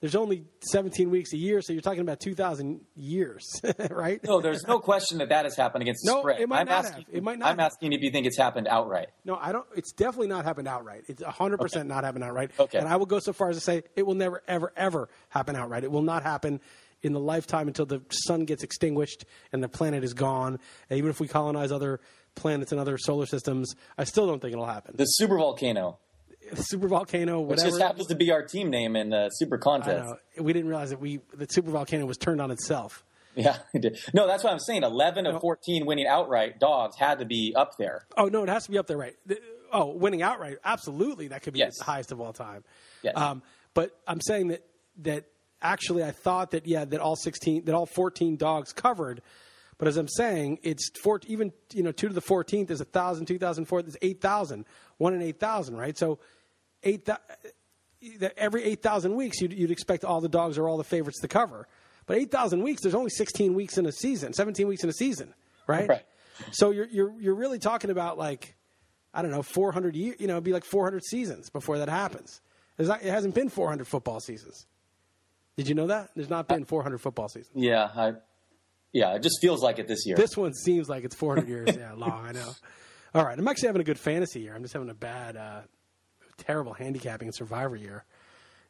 there's 0.00 0.16
only 0.16 0.44
seventeen 0.60 1.10
weeks 1.10 1.32
a 1.32 1.36
year, 1.36 1.62
so 1.62 1.72
you're 1.72 1.80
talking 1.82 2.00
about 2.00 2.18
two 2.18 2.34
thousand 2.34 2.80
years, 2.96 3.44
right? 3.90 4.20
No, 4.24 4.40
there's 4.40 4.66
no 4.66 4.80
question 4.80 5.18
that 5.18 5.28
that 5.28 5.44
has 5.44 5.54
happened 5.56 5.82
against 5.82 6.04
the 6.04 6.10
No, 6.12 6.20
spread. 6.22 6.40
it 6.40 6.48
might 6.48 6.62
I'm 6.62 6.66
not 6.66 6.84
asking, 6.86 7.04
have. 7.06 7.14
It 7.14 7.22
might 7.22 7.38
not 7.38 7.50
I'm 7.50 7.58
have. 7.58 7.66
asking 7.66 7.92
if 7.92 8.00
you 8.02 8.10
think 8.10 8.26
it's 8.26 8.36
happened 8.36 8.66
outright. 8.66 9.10
No, 9.24 9.36
I 9.40 9.52
don't. 9.52 9.66
It's 9.76 9.92
definitely 9.92 10.26
not 10.26 10.44
happened 10.44 10.66
outright. 10.66 11.04
It's 11.06 11.22
hundred 11.22 11.58
percent 11.58 11.88
not 11.88 12.02
happened 12.02 12.24
outright. 12.24 12.50
Okay. 12.58 12.78
And 12.78 12.88
I 12.88 12.96
will 12.96 13.06
go 13.06 13.20
so 13.20 13.32
far 13.32 13.50
as 13.50 13.56
to 13.56 13.60
say 13.60 13.84
it 13.94 14.04
will 14.04 14.16
never, 14.16 14.42
ever, 14.48 14.72
ever 14.76 15.08
happen 15.28 15.54
outright. 15.54 15.84
It 15.84 15.92
will 15.92 16.02
not 16.02 16.24
happen 16.24 16.60
in 17.02 17.12
the 17.12 17.20
lifetime 17.20 17.68
until 17.68 17.86
the 17.86 18.02
sun 18.10 18.44
gets 18.44 18.62
extinguished 18.62 19.24
and 19.52 19.62
the 19.62 19.68
planet 19.68 20.02
is 20.04 20.14
gone. 20.14 20.58
And 20.90 20.98
even 20.98 21.10
if 21.10 21.20
we 21.20 21.28
colonize 21.28 21.70
other 21.72 22.00
planets 22.34 22.72
and 22.72 22.80
other 22.80 22.98
solar 22.98 23.26
systems, 23.26 23.74
I 23.96 24.04
still 24.04 24.26
don't 24.26 24.40
think 24.40 24.52
it'll 24.52 24.66
happen. 24.66 24.94
The 24.96 25.04
super 25.04 25.36
volcano, 25.38 25.98
super 26.54 26.88
volcano, 26.88 27.40
whatever. 27.40 27.66
which 27.66 27.72
just 27.74 27.82
happens 27.82 28.06
to 28.08 28.14
be 28.14 28.30
our 28.32 28.42
team 28.42 28.70
name 28.70 28.96
in 28.96 29.10
the 29.10 29.28
super 29.30 29.58
contest. 29.58 30.12
We 30.40 30.52
didn't 30.52 30.68
realize 30.68 30.90
that 30.90 31.00
we 31.00 31.20
the 31.34 31.46
super 31.48 31.70
volcano 31.70 32.06
was 32.06 32.16
turned 32.18 32.40
on 32.40 32.50
itself. 32.50 33.04
Yeah, 33.36 33.58
it 33.72 33.82
did. 33.82 34.00
no, 34.12 34.26
that's 34.26 34.42
what 34.42 34.52
I'm 34.52 34.58
saying. 34.58 34.82
11 34.82 35.24
of 35.26 35.40
14 35.40 35.86
winning 35.86 36.08
outright 36.08 36.58
dogs 36.58 36.96
had 36.96 37.20
to 37.20 37.24
be 37.24 37.52
up 37.54 37.76
there. 37.78 38.04
Oh 38.16 38.24
no, 38.24 38.42
it 38.42 38.48
has 38.48 38.64
to 38.64 38.72
be 38.72 38.78
up 38.78 38.88
there, 38.88 38.96
right? 38.96 39.14
Oh, 39.72 39.94
winning 39.94 40.22
outright, 40.22 40.56
absolutely, 40.64 41.28
that 41.28 41.42
could 41.42 41.52
be 41.52 41.60
Yes. 41.60 41.78
the 41.78 41.84
highest 41.84 42.10
of 42.10 42.20
all 42.20 42.32
time. 42.32 42.64
Yes. 43.02 43.16
Um, 43.16 43.42
but 43.74 43.96
I'm 44.08 44.20
saying 44.20 44.48
that 44.48 44.64
that 45.02 45.26
actually, 45.62 46.04
I 46.04 46.10
thought 46.10 46.52
that 46.52 46.66
yeah, 46.66 46.84
that 46.84 47.00
all 47.00 47.16
16, 47.16 47.64
that 47.64 47.74
all 47.74 47.86
14 47.86 48.36
dogs 48.36 48.72
covered. 48.72 49.22
But 49.78 49.86
as 49.86 49.96
I'm 49.96 50.08
saying, 50.08 50.58
it's 50.62 50.90
four, 51.02 51.20
even 51.28 51.52
you 51.72 51.84
know 51.84 51.92
two 51.92 52.08
to 52.08 52.14
the 52.14 52.20
14th 52.20 52.70
is 52.70 52.80
a 52.80 52.84
thousand, 52.84 53.26
two 53.26 53.38
thousand, 53.38 53.66
four 53.66 53.80
is 53.80 53.96
eight 54.02 54.20
thousand, 54.20 54.64
one 54.96 55.14
in 55.14 55.22
eight 55.22 55.38
thousand, 55.38 55.76
right? 55.76 55.96
So 55.96 56.18
eight 56.82 57.04
that 57.04 58.34
every 58.36 58.64
8,000 58.64 59.14
weeks, 59.14 59.40
you'd, 59.40 59.52
you'd 59.52 59.70
expect 59.70 60.04
all 60.04 60.20
the 60.20 60.28
dogs 60.28 60.58
or 60.58 60.68
all 60.68 60.76
the 60.76 60.84
favorites 60.84 61.20
to 61.20 61.28
cover. 61.28 61.66
But 62.06 62.16
8,000 62.16 62.62
weeks, 62.62 62.82
there's 62.82 62.94
only 62.94 63.10
16 63.10 63.54
weeks 63.54 63.76
in 63.76 63.86
a 63.86 63.92
season, 63.92 64.32
17 64.32 64.66
weeks 64.66 64.82
in 64.82 64.88
a 64.88 64.92
season, 64.92 65.34
right? 65.66 65.88
Right. 65.88 66.02
So 66.52 66.70
you're, 66.70 66.86
you're, 66.86 67.12
you're 67.20 67.34
really 67.34 67.58
talking 67.58 67.90
about 67.90 68.16
like, 68.16 68.54
I 69.12 69.22
don't 69.22 69.30
know, 69.30 69.42
400 69.42 69.96
years, 69.96 70.16
you 70.20 70.26
know, 70.26 70.34
it'd 70.34 70.44
be 70.44 70.52
like 70.52 70.64
400 70.64 71.04
seasons 71.04 71.50
before 71.50 71.78
that 71.78 71.88
happens. 71.88 72.40
Not, 72.78 73.02
it 73.02 73.10
hasn't 73.10 73.34
been 73.34 73.48
400 73.48 73.86
football 73.86 74.20
seasons. 74.20 74.66
Did 75.58 75.68
you 75.68 75.74
know 75.74 75.88
that? 75.88 76.10
There's 76.14 76.30
not 76.30 76.46
been 76.46 76.64
400 76.64 76.98
football 76.98 77.28
seasons. 77.28 77.50
Yeah, 77.56 77.90
I, 77.92 78.12
yeah, 78.92 79.16
it 79.16 79.24
just 79.24 79.40
feels 79.40 79.60
like 79.60 79.80
it 79.80 79.88
this 79.88 80.06
year. 80.06 80.14
This 80.14 80.36
one 80.36 80.54
seems 80.54 80.88
like 80.88 81.02
it's 81.02 81.16
400 81.16 81.48
years 81.48 81.76
yeah, 81.76 81.92
long. 81.96 82.26
I 82.26 82.30
know. 82.30 82.52
All 83.12 83.24
right, 83.24 83.36
I'm 83.36 83.48
actually 83.48 83.66
having 83.66 83.80
a 83.80 83.84
good 83.84 83.98
fantasy 83.98 84.38
year. 84.38 84.54
I'm 84.54 84.62
just 84.62 84.72
having 84.72 84.88
a 84.88 84.94
bad, 84.94 85.36
uh, 85.36 85.62
terrible 86.36 86.74
handicapping 86.74 87.26
and 87.26 87.34
survivor 87.34 87.74
year. 87.74 88.04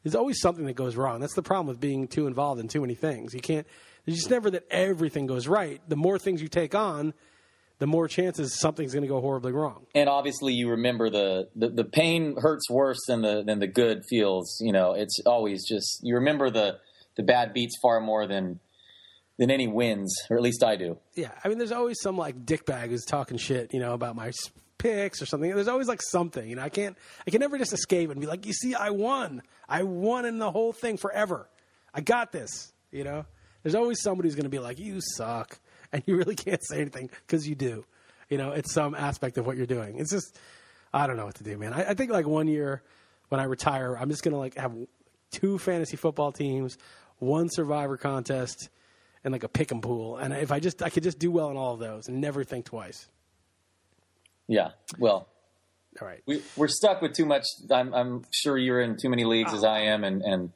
There's 0.01 0.15
always 0.15 0.41
something 0.41 0.65
that 0.65 0.73
goes 0.73 0.95
wrong. 0.95 1.19
That's 1.19 1.35
the 1.35 1.43
problem 1.43 1.67
with 1.67 1.79
being 1.79 2.07
too 2.07 2.25
involved 2.25 2.59
in 2.59 2.67
too 2.67 2.81
many 2.81 2.95
things. 2.95 3.35
You 3.35 3.41
can't. 3.41 3.67
There's 4.05 4.17
just 4.17 4.31
never 4.31 4.49
that 4.49 4.63
everything 4.71 5.27
goes 5.27 5.47
right. 5.47 5.79
The 5.87 5.95
more 5.95 6.17
things 6.17 6.41
you 6.41 6.47
take 6.47 6.73
on, 6.73 7.13
the 7.79 7.87
more 7.87 8.07
chances 8.07 8.59
something's 8.59 8.93
going 8.93 9.03
to 9.03 9.07
go 9.07 9.19
horribly 9.19 9.51
wrong. 9.51 9.85
and 9.95 10.07
obviously, 10.07 10.53
you 10.53 10.69
remember 10.69 11.09
the, 11.09 11.49
the, 11.55 11.69
the 11.69 11.83
pain 11.83 12.35
hurts 12.37 12.69
worse 12.69 12.99
than 13.07 13.21
the 13.21 13.43
than 13.43 13.59
the 13.59 13.67
good 13.67 14.03
feels. 14.09 14.57
You 14.61 14.71
know, 14.71 14.93
it's 14.93 15.19
always 15.25 15.67
just 15.67 15.99
you 16.03 16.15
remember 16.15 16.49
the 16.49 16.79
the 17.17 17.23
bad 17.23 17.53
beats 17.53 17.77
far 17.81 17.99
more 17.99 18.27
than 18.27 18.59
than 19.37 19.49
any 19.49 19.67
wins, 19.67 20.13
or 20.29 20.35
at 20.35 20.43
least 20.43 20.63
I 20.63 20.75
do. 20.75 20.97
Yeah, 21.15 21.31
I 21.43 21.47
mean, 21.47 21.57
there's 21.57 21.71
always 21.71 21.99
some 22.01 22.17
like 22.17 22.45
dickbag 22.45 22.89
who's 22.89 23.05
talking 23.05 23.37
shit, 23.37 23.73
you 23.73 23.79
know, 23.79 23.93
about 23.93 24.15
my 24.15 24.31
picks 24.77 25.21
or 25.21 25.25
something. 25.25 25.49
There's 25.53 25.67
always 25.69 25.87
like 25.87 26.01
something, 26.01 26.49
you 26.49 26.57
know. 26.57 26.61
I 26.61 26.69
can't, 26.69 26.97
I 27.25 27.31
can 27.31 27.39
never 27.39 27.57
just 27.57 27.71
escape 27.71 28.09
and 28.09 28.19
be 28.19 28.27
like, 28.27 28.45
you 28.45 28.53
see, 28.53 28.75
I 28.75 28.89
won, 28.89 29.41
I 29.67 29.83
won 29.83 30.25
in 30.25 30.39
the 30.39 30.51
whole 30.51 30.73
thing 30.73 30.97
forever. 30.97 31.47
I 31.93 32.01
got 32.01 32.31
this, 32.31 32.73
you 32.91 33.03
know. 33.05 33.25
There's 33.63 33.75
always 33.75 34.01
somebody 34.01 34.27
who's 34.27 34.35
going 34.35 34.43
to 34.43 34.49
be 34.49 34.59
like, 34.59 34.79
you 34.79 34.99
suck, 35.01 35.59
and 35.91 36.03
you 36.05 36.15
really 36.15 36.35
can't 36.35 36.61
say 36.63 36.81
anything 36.81 37.09
because 37.25 37.47
you 37.47 37.55
do. 37.55 37.85
You 38.29 38.37
know, 38.37 38.51
it's 38.51 38.73
some 38.73 38.93
aspect 38.93 39.37
of 39.37 39.47
what 39.47 39.57
you're 39.57 39.65
doing. 39.65 39.97
It's 39.99 40.11
just, 40.11 40.37
I 40.93 41.07
don't 41.07 41.17
know 41.17 41.25
what 41.25 41.35
to 41.35 41.43
do, 41.43 41.57
man. 41.57 41.73
I, 41.73 41.89
I 41.89 41.93
think 41.95 42.11
like 42.11 42.27
one 42.27 42.47
year 42.47 42.83
when 43.29 43.41
I 43.41 43.45
retire, 43.45 43.95
I'm 43.95 44.09
just 44.09 44.23
going 44.23 44.33
to 44.33 44.37
like 44.37 44.55
have 44.55 44.73
two 45.31 45.57
fantasy 45.57 45.97
football 45.97 46.31
teams, 46.31 46.77
one 47.17 47.47
survivor 47.49 47.97
contest, 47.97 48.69
and 49.23 49.31
like 49.31 49.43
a 49.43 49.49
pick 49.49 49.71
'em 49.71 49.81
pool. 49.81 50.17
And 50.17 50.33
if 50.33 50.51
I 50.51 50.59
just 50.59 50.81
I 50.83 50.89
could 50.89 51.03
just 51.03 51.19
do 51.19 51.31
well 51.31 51.49
in 51.49 51.57
all 51.57 51.73
of 51.73 51.79
those 51.79 52.07
and 52.07 52.21
never 52.21 52.43
think 52.43 52.65
twice. 52.65 53.07
Yeah. 54.47 54.69
Well, 54.97 55.27
All 56.01 56.07
right. 56.07 56.21
we, 56.25 56.41
we're 56.55 56.67
stuck 56.67 57.01
with 57.01 57.13
too 57.13 57.25
much. 57.25 57.43
I'm, 57.69 57.93
I'm 57.93 58.23
sure 58.31 58.57
you're 58.57 58.81
in 58.81 58.97
too 58.99 59.09
many 59.09 59.25
leagues 59.25 59.51
oh. 59.53 59.57
as 59.57 59.63
I 59.63 59.79
am, 59.81 60.03
and 60.03 60.21
and 60.21 60.51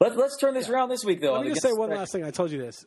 let, 0.00 0.16
let's 0.16 0.36
turn 0.38 0.54
this 0.54 0.68
around 0.68 0.88
this 0.88 1.04
week 1.04 1.20
though. 1.20 1.34
Let 1.34 1.44
me 1.44 1.50
just 1.50 1.62
say 1.62 1.72
one 1.72 1.90
last 1.90 2.12
thing. 2.12 2.24
I 2.24 2.30
told 2.30 2.50
you 2.50 2.58
this. 2.58 2.84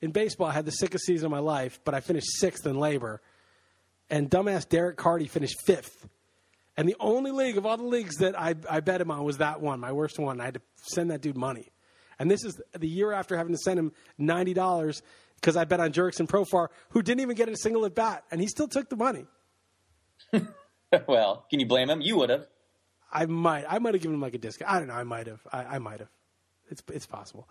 In 0.00 0.12
baseball, 0.12 0.46
I 0.46 0.52
had 0.52 0.64
the 0.64 0.72
sickest 0.72 1.06
season 1.06 1.26
of 1.26 1.32
my 1.32 1.40
life, 1.40 1.80
but 1.84 1.94
I 1.94 2.00
finished 2.00 2.28
sixth 2.38 2.66
in 2.66 2.76
LABR. 2.76 3.18
And 4.10 4.30
dumbass 4.30 4.68
Derek 4.68 4.96
Carty 4.96 5.26
finished 5.26 5.56
fifth. 5.66 6.08
And 6.76 6.88
the 6.88 6.96
only 7.00 7.32
league 7.32 7.58
of 7.58 7.66
all 7.66 7.76
the 7.76 7.82
leagues 7.82 8.16
that 8.18 8.38
I, 8.38 8.54
I 8.70 8.80
bet 8.80 9.00
him 9.00 9.10
on 9.10 9.24
was 9.24 9.38
that 9.38 9.60
one, 9.60 9.80
my 9.80 9.92
worst 9.92 10.18
one. 10.18 10.40
I 10.40 10.44
had 10.44 10.54
to 10.54 10.60
send 10.76 11.10
that 11.10 11.20
dude 11.20 11.36
money. 11.36 11.66
And 12.18 12.30
this 12.30 12.44
is 12.44 12.60
the 12.76 12.88
year 12.88 13.12
after 13.12 13.36
having 13.36 13.52
to 13.52 13.58
send 13.58 13.78
him 13.78 13.92
$90 14.20 15.02
because 15.40 15.56
I 15.56 15.64
bet 15.64 15.80
on 15.80 15.92
Jurickson 15.92 16.28
Profar, 16.28 16.68
who 16.90 17.02
didn't 17.02 17.20
even 17.20 17.36
get 17.36 17.48
a 17.48 17.56
single 17.56 17.84
at 17.84 17.94
bat. 17.94 18.24
And 18.30 18.40
he 18.40 18.46
still 18.46 18.68
took 18.68 18.88
the 18.88 18.96
money. 18.96 19.26
well, 21.06 21.46
can 21.50 21.60
you 21.60 21.66
blame 21.66 21.90
him? 21.90 22.00
You 22.00 22.16
would 22.18 22.30
have. 22.30 22.46
I 23.12 23.26
might. 23.26 23.64
I 23.68 23.78
might 23.78 23.94
have 23.94 24.02
given 24.02 24.16
him 24.16 24.20
like 24.20 24.34
a 24.34 24.38
discount. 24.38 24.70
I 24.70 24.78
don't 24.78 24.88
know. 24.88 24.94
I 24.94 25.04
might 25.04 25.26
have. 25.26 25.40
I, 25.52 25.64
I 25.64 25.78
might 25.78 26.00
have. 26.00 26.10
It's 26.70 26.82
it's 26.92 27.06
possible. 27.06 27.48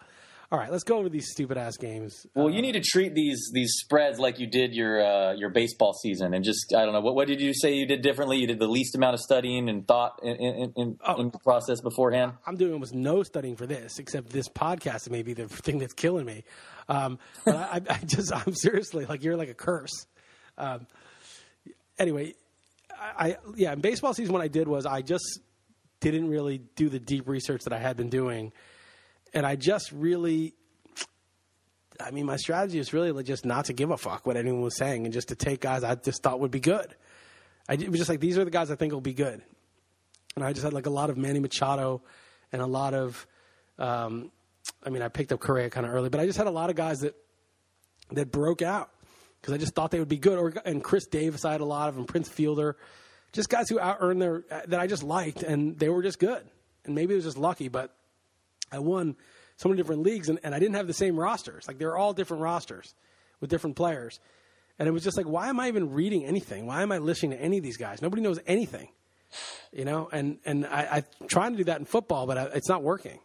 All 0.50 0.58
right, 0.58 0.72
let's 0.72 0.86
go 0.86 0.98
over 0.98 1.10
these 1.10 1.30
stupid 1.30 1.58
ass 1.58 1.76
games. 1.76 2.26
Well, 2.34 2.50
you 2.50 2.62
need 2.62 2.72
to 2.74 2.80
treat 2.80 3.14
these 3.14 3.52
these 3.54 3.74
spreads 3.84 4.18
like 4.18 4.40
you 4.40 4.48
did 4.48 4.74
your 4.74 5.06
uh, 5.06 5.34
your 5.34 5.50
baseball 5.50 5.92
season, 5.94 6.34
and 6.34 6.42
just 6.46 6.74
I 6.74 6.86
don't 6.86 6.94
know 6.94 7.02
what 7.02 7.16
what 7.16 7.28
did 7.28 7.42
you 7.42 7.54
say 7.54 7.74
you 7.74 7.86
did 7.86 8.02
differently? 8.02 8.38
You 8.38 8.48
did 8.48 8.58
the 8.60 8.68
least 8.68 8.96
amount 8.96 9.16
of 9.16 9.20
studying 9.20 9.68
and 9.68 9.86
thought 9.86 10.22
in 10.24 10.38
in, 10.38 10.74
in, 10.78 11.00
Oh. 11.06 11.20
in 11.20 11.32
the 11.32 11.40
process 11.40 11.82
beforehand. 11.82 12.32
I'm 12.46 12.56
doing 12.56 12.72
almost 12.72 12.94
no 12.96 13.24
studying 13.24 13.58
for 13.58 13.66
this, 13.66 14.00
except 14.00 14.30
this 14.30 14.48
podcast 14.48 15.10
may 15.10 15.22
be 15.22 15.34
the 15.34 15.48
thing 15.50 15.80
that's 15.80 15.94
killing 15.94 16.26
me. 16.26 16.46
Um, 16.88 17.20
but 17.44 17.56
I, 17.58 17.82
I 17.90 17.98
just, 18.06 18.32
I'm 18.34 18.54
seriously 18.56 19.06
like 19.06 19.24
you're 19.24 19.36
like 19.36 19.50
a 19.50 19.54
curse. 19.54 20.06
Um, 20.58 20.88
anyway, 22.00 22.36
I, 22.98 23.32
I 23.32 23.38
yeah, 23.58 23.74
in 23.74 23.82
baseball 23.82 24.14
season, 24.14 24.32
what 24.32 24.42
I 24.42 24.48
did 24.48 24.70
was 24.70 24.86
I 24.86 25.02
just 25.02 25.42
didn't 26.00 26.30
really 26.30 26.60
do 26.78 26.88
the 26.88 27.00
deep 27.00 27.28
research 27.28 27.64
that 27.66 27.74
I 27.74 27.80
had 27.80 27.98
been 27.98 28.10
doing, 28.10 28.54
and 29.34 29.46
I 29.46 29.56
just 29.56 29.92
really. 29.92 30.54
I 32.00 32.12
mean, 32.12 32.28
my 32.28 32.36
strategy 32.36 32.78
is 32.78 32.94
really 32.94 33.24
just 33.24 33.44
not 33.44 33.66
to 33.66 33.74
give 33.74 33.90
a 33.90 33.98
fuck 33.98 34.28
what 34.28 34.38
anyone 34.38 34.62
was 34.62 34.78
saying, 34.78 35.06
and 35.06 35.14
just 35.14 35.30
to 35.30 35.36
take 35.36 35.62
guys 35.62 35.84
I 35.84 35.96
just 35.96 36.22
thought 36.22 36.40
would 36.40 36.52
be 36.52 36.60
good. 36.60 36.96
I 37.68 37.74
it 37.74 37.90
was 37.90 38.00
just 38.00 38.10
like 38.10 38.20
these 38.20 38.38
are 38.38 38.46
the 38.46 38.52
guys 38.52 38.70
I 38.70 38.76
think 38.76 38.94
will 38.94 39.02
be 39.02 39.14
good 39.14 39.42
and 40.38 40.46
I 40.46 40.54
just 40.54 40.64
had 40.64 40.72
like 40.72 40.86
a 40.86 40.92
lot 40.92 41.10
of 41.10 41.18
Manny 41.18 41.40
Machado 41.40 42.04
and 42.54 42.62
a 42.62 42.68
lot 42.68 42.94
of, 42.94 43.26
um, 43.80 44.32
I 44.84 44.92
mean, 44.92 45.02
I 45.02 45.08
picked 45.08 45.32
up 45.32 45.40
Correa 45.40 45.72
kind 45.72 45.84
of 45.84 45.92
early, 45.92 46.10
but 46.10 46.20
I 46.20 46.28
just 46.28 46.38
had 46.38 46.46
a 46.46 46.52
lot 46.52 46.70
of 46.70 46.76
guys 46.76 47.00
that 47.00 47.16
that 48.12 48.32
broke 48.32 48.62
out 48.62 48.92
because 49.42 49.54
I 49.54 49.58
just 49.58 49.74
thought 49.74 49.90
they 49.90 49.98
would 49.98 50.08
be 50.08 50.20
good. 50.20 50.38
Or 50.38 50.54
and 50.64 50.84
Chris 50.84 51.08
Davis, 51.08 51.44
I 51.44 51.54
had 51.54 51.62
a 51.62 51.66
lot 51.66 51.90
of, 51.90 51.98
and 51.98 52.08
Prince 52.08 52.30
Fielder, 52.30 52.78
just 53.34 53.50
guys 53.50 53.68
who 53.68 53.80
out 53.80 53.98
earned 54.00 54.22
their 54.22 54.44
that 54.68 54.80
I 54.80 54.86
just 54.86 55.02
liked, 55.02 55.42
and 55.42 55.78
they 55.80 55.90
were 55.90 56.04
just 56.04 56.20
good. 56.20 56.46
And 56.86 56.94
maybe 56.94 57.14
it 57.14 57.18
was 57.18 57.26
just 57.26 57.38
lucky, 57.38 57.68
but 57.68 57.96
I 58.72 58.80
won 58.80 59.16
so 59.56 59.70
many 59.70 59.78
different 59.78 60.04
leagues, 60.04 60.30
and, 60.30 60.40
and 60.44 60.54
I 60.54 60.60
didn't 60.60 60.76
have 60.76 60.88
the 60.88 60.94
same 60.94 61.20
rosters. 61.20 61.68
Like 61.68 61.78
they're 61.78 61.98
all 61.98 62.14
different 62.14 62.44
rosters 62.44 62.94
with 63.40 63.50
different 63.50 63.76
players. 63.76 64.20
And 64.80 64.88
it 64.88 64.92
was 64.92 65.04
just 65.04 65.18
like, 65.18 65.28
why 65.28 65.50
am 65.50 65.60
I 65.60 65.68
even 65.70 65.92
reading 65.94 66.26
anything? 66.26 66.68
Why 66.68 66.84
am 66.84 66.92
I 66.92 67.00
listening 67.00 67.32
to 67.32 67.42
any 67.44 67.58
of 67.58 67.64
these 67.64 67.78
guys? 67.78 68.02
Nobody 68.02 68.22
knows 68.22 68.40
anything 68.46 68.90
you 69.74 69.86
know 69.86 70.08
and 70.12 70.38
and 70.46 70.66
I, 70.66 71.04
i'm 71.22 71.28
trying 71.28 71.52
to 71.52 71.58
do 71.58 71.64
that 71.66 71.80
in 71.80 71.86
football 71.86 72.26
but 72.28 72.38
I, 72.38 72.44
it's 72.56 72.70
not 72.70 72.82
working 72.82 73.20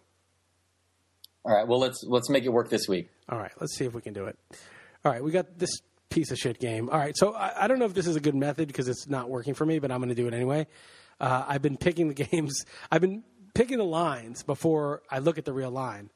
All 1.44 1.54
right, 1.54 1.66
well 1.66 1.78
let's 1.78 2.02
let's 2.08 2.28
make 2.28 2.44
it 2.44 2.48
work 2.48 2.70
this 2.70 2.88
week. 2.88 3.08
all 3.28 3.38
right 3.38 3.52
let's 3.60 3.76
see 3.76 3.84
if 3.84 3.94
we 3.94 4.02
can 4.02 4.12
do 4.12 4.26
it 4.26 4.36
all 5.04 5.12
right 5.12 5.22
we 5.22 5.30
got 5.30 5.58
this 5.58 5.70
piece 6.10 6.30
of 6.30 6.38
shit 6.38 6.58
game 6.58 6.88
all 6.90 6.98
right 6.98 7.16
so 7.16 7.34
i, 7.34 7.64
I 7.64 7.68
don't 7.68 7.78
know 7.78 7.84
if 7.84 7.94
this 7.94 8.06
is 8.06 8.16
a 8.16 8.20
good 8.20 8.34
method 8.34 8.66
because 8.68 8.88
it's 8.88 9.08
not 9.08 9.30
working 9.30 9.54
for 9.54 9.64
me 9.64 9.78
but 9.78 9.90
i'm 9.90 9.98
going 9.98 10.08
to 10.08 10.14
do 10.14 10.26
it 10.26 10.34
anyway 10.34 10.66
uh, 11.20 11.44
i've 11.46 11.62
been 11.62 11.76
picking 11.76 12.08
the 12.08 12.14
games 12.30 12.64
i've 12.90 13.00
been 13.00 13.22
picking 13.54 13.78
the 13.78 13.84
lines 13.84 14.42
before 14.42 15.02
i 15.10 15.18
look 15.18 15.38
at 15.38 15.44
the 15.44 15.52
real 15.52 15.70
line 15.70 16.10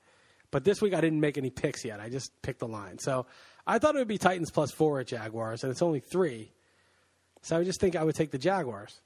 but 0.50 0.64
this 0.64 0.80
week 0.80 0.94
i 0.94 1.00
didn't 1.00 1.20
make 1.20 1.36
any 1.38 1.50
picks 1.50 1.84
yet 1.84 2.00
i 2.00 2.08
just 2.08 2.30
picked 2.42 2.60
the 2.60 2.68
line 2.68 2.98
so 2.98 3.26
i 3.66 3.78
thought 3.78 3.94
it 3.94 3.98
would 3.98 4.08
be 4.08 4.18
titans 4.18 4.50
plus 4.50 4.70
four 4.72 5.00
at 5.00 5.06
jaguars 5.06 5.62
and 5.62 5.70
it's 5.70 5.82
only 5.82 6.00
three 6.00 6.52
so 7.42 7.58
i 7.58 7.64
just 7.64 7.80
think 7.80 7.96
i 7.96 8.02
would 8.02 8.14
take 8.14 8.30
the 8.30 8.38
jaguars 8.38 9.00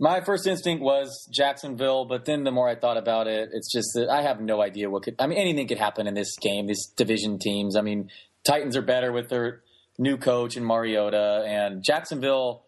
My 0.00 0.20
first 0.20 0.46
instinct 0.46 0.80
was 0.80 1.28
Jacksonville, 1.32 2.04
but 2.04 2.24
then 2.24 2.44
the 2.44 2.52
more 2.52 2.68
I 2.68 2.76
thought 2.76 2.96
about 2.96 3.26
it, 3.26 3.48
it's 3.52 3.68
just 3.72 3.88
that 3.94 4.08
I 4.08 4.22
have 4.22 4.40
no 4.40 4.62
idea 4.62 4.88
what 4.88 5.02
could. 5.02 5.16
I 5.18 5.26
mean, 5.26 5.38
anything 5.38 5.66
could 5.66 5.78
happen 5.78 6.06
in 6.06 6.14
this 6.14 6.36
game. 6.38 6.68
These 6.68 6.92
division 6.96 7.40
teams. 7.40 7.74
I 7.74 7.80
mean, 7.80 8.08
Titans 8.44 8.76
are 8.76 8.82
better 8.82 9.10
with 9.10 9.28
their 9.28 9.62
new 9.98 10.16
coach 10.16 10.56
and 10.56 10.64
Mariota, 10.64 11.42
and 11.44 11.82
Jacksonville. 11.82 12.62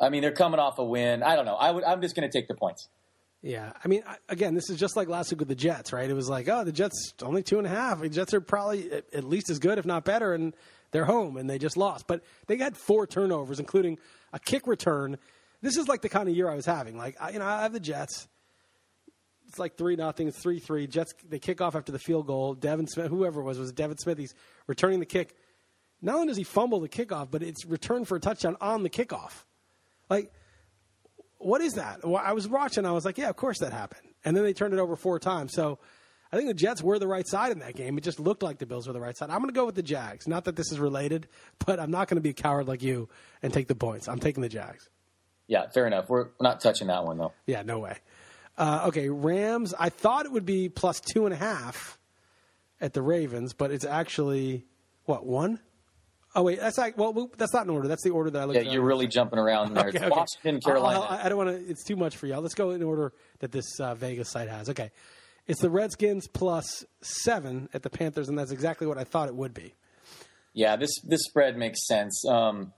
I 0.00 0.10
mean, 0.10 0.22
they're 0.22 0.30
coming 0.30 0.60
off 0.60 0.78
a 0.78 0.84
win. 0.84 1.24
I 1.24 1.34
don't 1.34 1.44
know. 1.44 1.56
I 1.56 1.72
would. 1.72 1.82
I'm 1.82 2.00
just 2.00 2.14
going 2.14 2.30
to 2.30 2.32
take 2.32 2.46
the 2.46 2.54
points. 2.54 2.88
Yeah, 3.44 3.74
I 3.84 3.88
mean, 3.88 4.02
again, 4.30 4.54
this 4.54 4.70
is 4.70 4.78
just 4.78 4.96
like 4.96 5.06
last 5.06 5.30
week 5.30 5.38
with 5.38 5.48
the 5.48 5.54
Jets, 5.54 5.92
right? 5.92 6.08
It 6.08 6.14
was 6.14 6.30
like, 6.30 6.48
oh, 6.48 6.64
the 6.64 6.72
Jets 6.72 7.12
only 7.22 7.42
two 7.42 7.58
and 7.58 7.66
a 7.66 7.70
half. 7.70 8.00
The 8.00 8.08
Jets 8.08 8.32
are 8.32 8.40
probably 8.40 8.90
at- 8.90 9.22
least 9.22 9.50
as 9.50 9.58
good, 9.58 9.76
if 9.76 9.84
not 9.84 10.02
better, 10.02 10.32
and 10.32 10.56
they're 10.92 11.04
home 11.04 11.36
and 11.36 11.48
they 11.48 11.58
just 11.58 11.76
lost. 11.76 12.06
But 12.06 12.24
they 12.46 12.56
had 12.56 12.74
four 12.74 13.06
turnovers, 13.06 13.60
including 13.60 13.98
a 14.32 14.38
kick 14.38 14.66
return. 14.66 15.18
This 15.60 15.76
is 15.76 15.88
like 15.88 16.00
the 16.00 16.08
kind 16.08 16.26
of 16.26 16.34
year 16.34 16.48
I 16.48 16.54
was 16.54 16.64
having. 16.64 16.96
Like, 16.96 17.18
you 17.34 17.38
know, 17.38 17.44
I 17.44 17.60
have 17.60 17.74
the 17.74 17.80
Jets. 17.80 18.28
It's 19.48 19.58
like 19.58 19.76
three 19.76 19.96
nothing, 19.96 20.30
three 20.30 20.58
three. 20.58 20.86
Jets 20.86 21.12
they 21.28 21.38
kick 21.38 21.60
off 21.60 21.76
after 21.76 21.92
the 21.92 21.98
field 21.98 22.26
goal. 22.26 22.54
Devin 22.54 22.86
Smith, 22.86 23.08
whoever 23.08 23.42
it 23.42 23.44
was, 23.44 23.58
was 23.58 23.72
Devin 23.72 23.98
Smith. 23.98 24.16
He's 24.16 24.34
returning 24.66 25.00
the 25.00 25.06
kick. 25.06 25.36
Not 26.00 26.14
only 26.14 26.28
does 26.28 26.38
he 26.38 26.44
fumble 26.44 26.80
the 26.80 26.88
kickoff, 26.88 27.30
but 27.30 27.42
it's 27.42 27.66
returned 27.66 28.08
for 28.08 28.16
a 28.16 28.20
touchdown 28.20 28.56
on 28.62 28.82
the 28.84 28.90
kickoff. 28.90 29.44
Like 30.08 30.32
what 31.38 31.60
is 31.60 31.74
that? 31.74 32.06
Well, 32.06 32.22
I 32.24 32.32
was 32.32 32.48
watching. 32.48 32.86
I 32.86 32.92
was 32.92 33.04
like, 33.04 33.18
yeah, 33.18 33.28
of 33.28 33.36
course 33.36 33.58
that 33.58 33.72
happened. 33.72 34.08
And 34.24 34.36
then 34.36 34.44
they 34.44 34.52
turned 34.52 34.74
it 34.74 34.80
over 34.80 34.96
four 34.96 35.18
times. 35.18 35.52
So 35.52 35.78
I 36.32 36.36
think 36.36 36.48
the 36.48 36.54
Jets 36.54 36.82
were 36.82 36.98
the 36.98 37.06
right 37.06 37.26
side 37.26 37.52
in 37.52 37.60
that 37.60 37.76
game. 37.76 37.96
It 37.98 38.02
just 38.02 38.18
looked 38.18 38.42
like 38.42 38.58
the 38.58 38.66
Bills 38.66 38.86
were 38.86 38.92
the 38.92 39.00
right 39.00 39.16
side. 39.16 39.30
I'm 39.30 39.38
going 39.38 39.48
to 39.48 39.54
go 39.54 39.66
with 39.66 39.74
the 39.74 39.82
Jags. 39.82 40.26
Not 40.26 40.44
that 40.44 40.56
this 40.56 40.72
is 40.72 40.80
related, 40.80 41.28
but 41.66 41.78
I'm 41.78 41.90
not 41.90 42.08
going 42.08 42.16
to 42.16 42.22
be 42.22 42.30
a 42.30 42.34
coward 42.34 42.66
like 42.66 42.82
you 42.82 43.08
and 43.42 43.52
take 43.52 43.68
the 43.68 43.74
points. 43.74 44.08
I'm 44.08 44.18
taking 44.18 44.42
the 44.42 44.48
Jags. 44.48 44.88
Yeah, 45.46 45.68
fair 45.68 45.86
enough. 45.86 46.08
We're 46.08 46.28
not 46.40 46.60
touching 46.60 46.88
that 46.88 47.04
one 47.04 47.18
though. 47.18 47.32
Yeah, 47.46 47.62
no 47.62 47.78
way. 47.78 47.98
Uh, 48.56 48.86
okay, 48.88 49.08
Rams. 49.10 49.74
I 49.78 49.90
thought 49.90 50.26
it 50.26 50.32
would 50.32 50.46
be 50.46 50.68
plus 50.68 51.00
two 51.00 51.26
and 51.26 51.34
a 51.34 51.36
half 51.36 51.98
at 52.80 52.94
the 52.94 53.02
Ravens, 53.02 53.52
but 53.52 53.70
it's 53.70 53.84
actually 53.84 54.64
what 55.04 55.26
one? 55.26 55.60
Oh 56.36 56.42
wait, 56.42 56.58
that's 56.58 56.78
like 56.78 56.98
well, 56.98 57.30
that's 57.36 57.52
not 57.52 57.64
in 57.64 57.70
order. 57.70 57.86
That's 57.86 58.02
the 58.02 58.10
order 58.10 58.30
that 58.30 58.42
I 58.42 58.44
looked. 58.44 58.56
At. 58.56 58.64
Yeah, 58.64 58.70
at. 58.70 58.74
you're 58.74 58.84
really 58.84 59.06
jumping 59.06 59.38
around 59.38 59.74
there. 59.74 59.88
Okay, 59.88 59.98
it's 59.98 60.04
okay. 60.04 60.10
Washington, 60.10 60.60
Carolina. 60.60 61.00
I'll- 61.00 61.18
I 61.24 61.28
don't 61.28 61.38
want 61.38 61.50
to. 61.50 61.70
It's 61.70 61.84
too 61.84 61.96
much 61.96 62.16
for 62.16 62.26
y'all. 62.26 62.40
Let's 62.40 62.54
go 62.54 62.70
in 62.70 62.82
order 62.82 63.12
that 63.38 63.52
this 63.52 63.78
uh, 63.78 63.94
Vegas 63.94 64.30
site 64.30 64.48
has. 64.48 64.68
Okay, 64.68 64.90
it's 65.46 65.60
the 65.60 65.70
Redskins 65.70 66.26
plus 66.26 66.84
seven 67.02 67.68
at 67.72 67.82
the 67.82 67.90
Panthers, 67.90 68.28
and 68.28 68.36
that's 68.36 68.50
exactly 68.50 68.86
what 68.86 68.98
I 68.98 69.04
thought 69.04 69.28
it 69.28 69.34
would 69.34 69.54
be. 69.54 69.74
Yeah, 70.54 70.76
this 70.76 70.90
this 71.04 71.20
spread 71.24 71.56
makes 71.56 71.86
sense. 71.86 72.24
Um, 72.28 72.72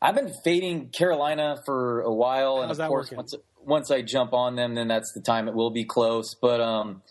I've 0.00 0.14
been 0.14 0.32
fading 0.44 0.90
Carolina 0.90 1.56
for 1.66 2.00
a 2.00 2.12
while, 2.12 2.62
and 2.62 2.70
of 2.70 2.78
course, 2.78 3.06
working? 3.06 3.16
once 3.16 3.34
once 3.64 3.90
I 3.90 4.02
jump 4.02 4.32
on 4.32 4.56
them, 4.56 4.74
then 4.74 4.88
that's 4.88 5.12
the 5.14 5.20
time 5.20 5.48
it 5.48 5.54
will 5.54 5.70
be 5.70 5.84
close. 5.84 6.34
But 6.40 6.60
um, 6.60 7.02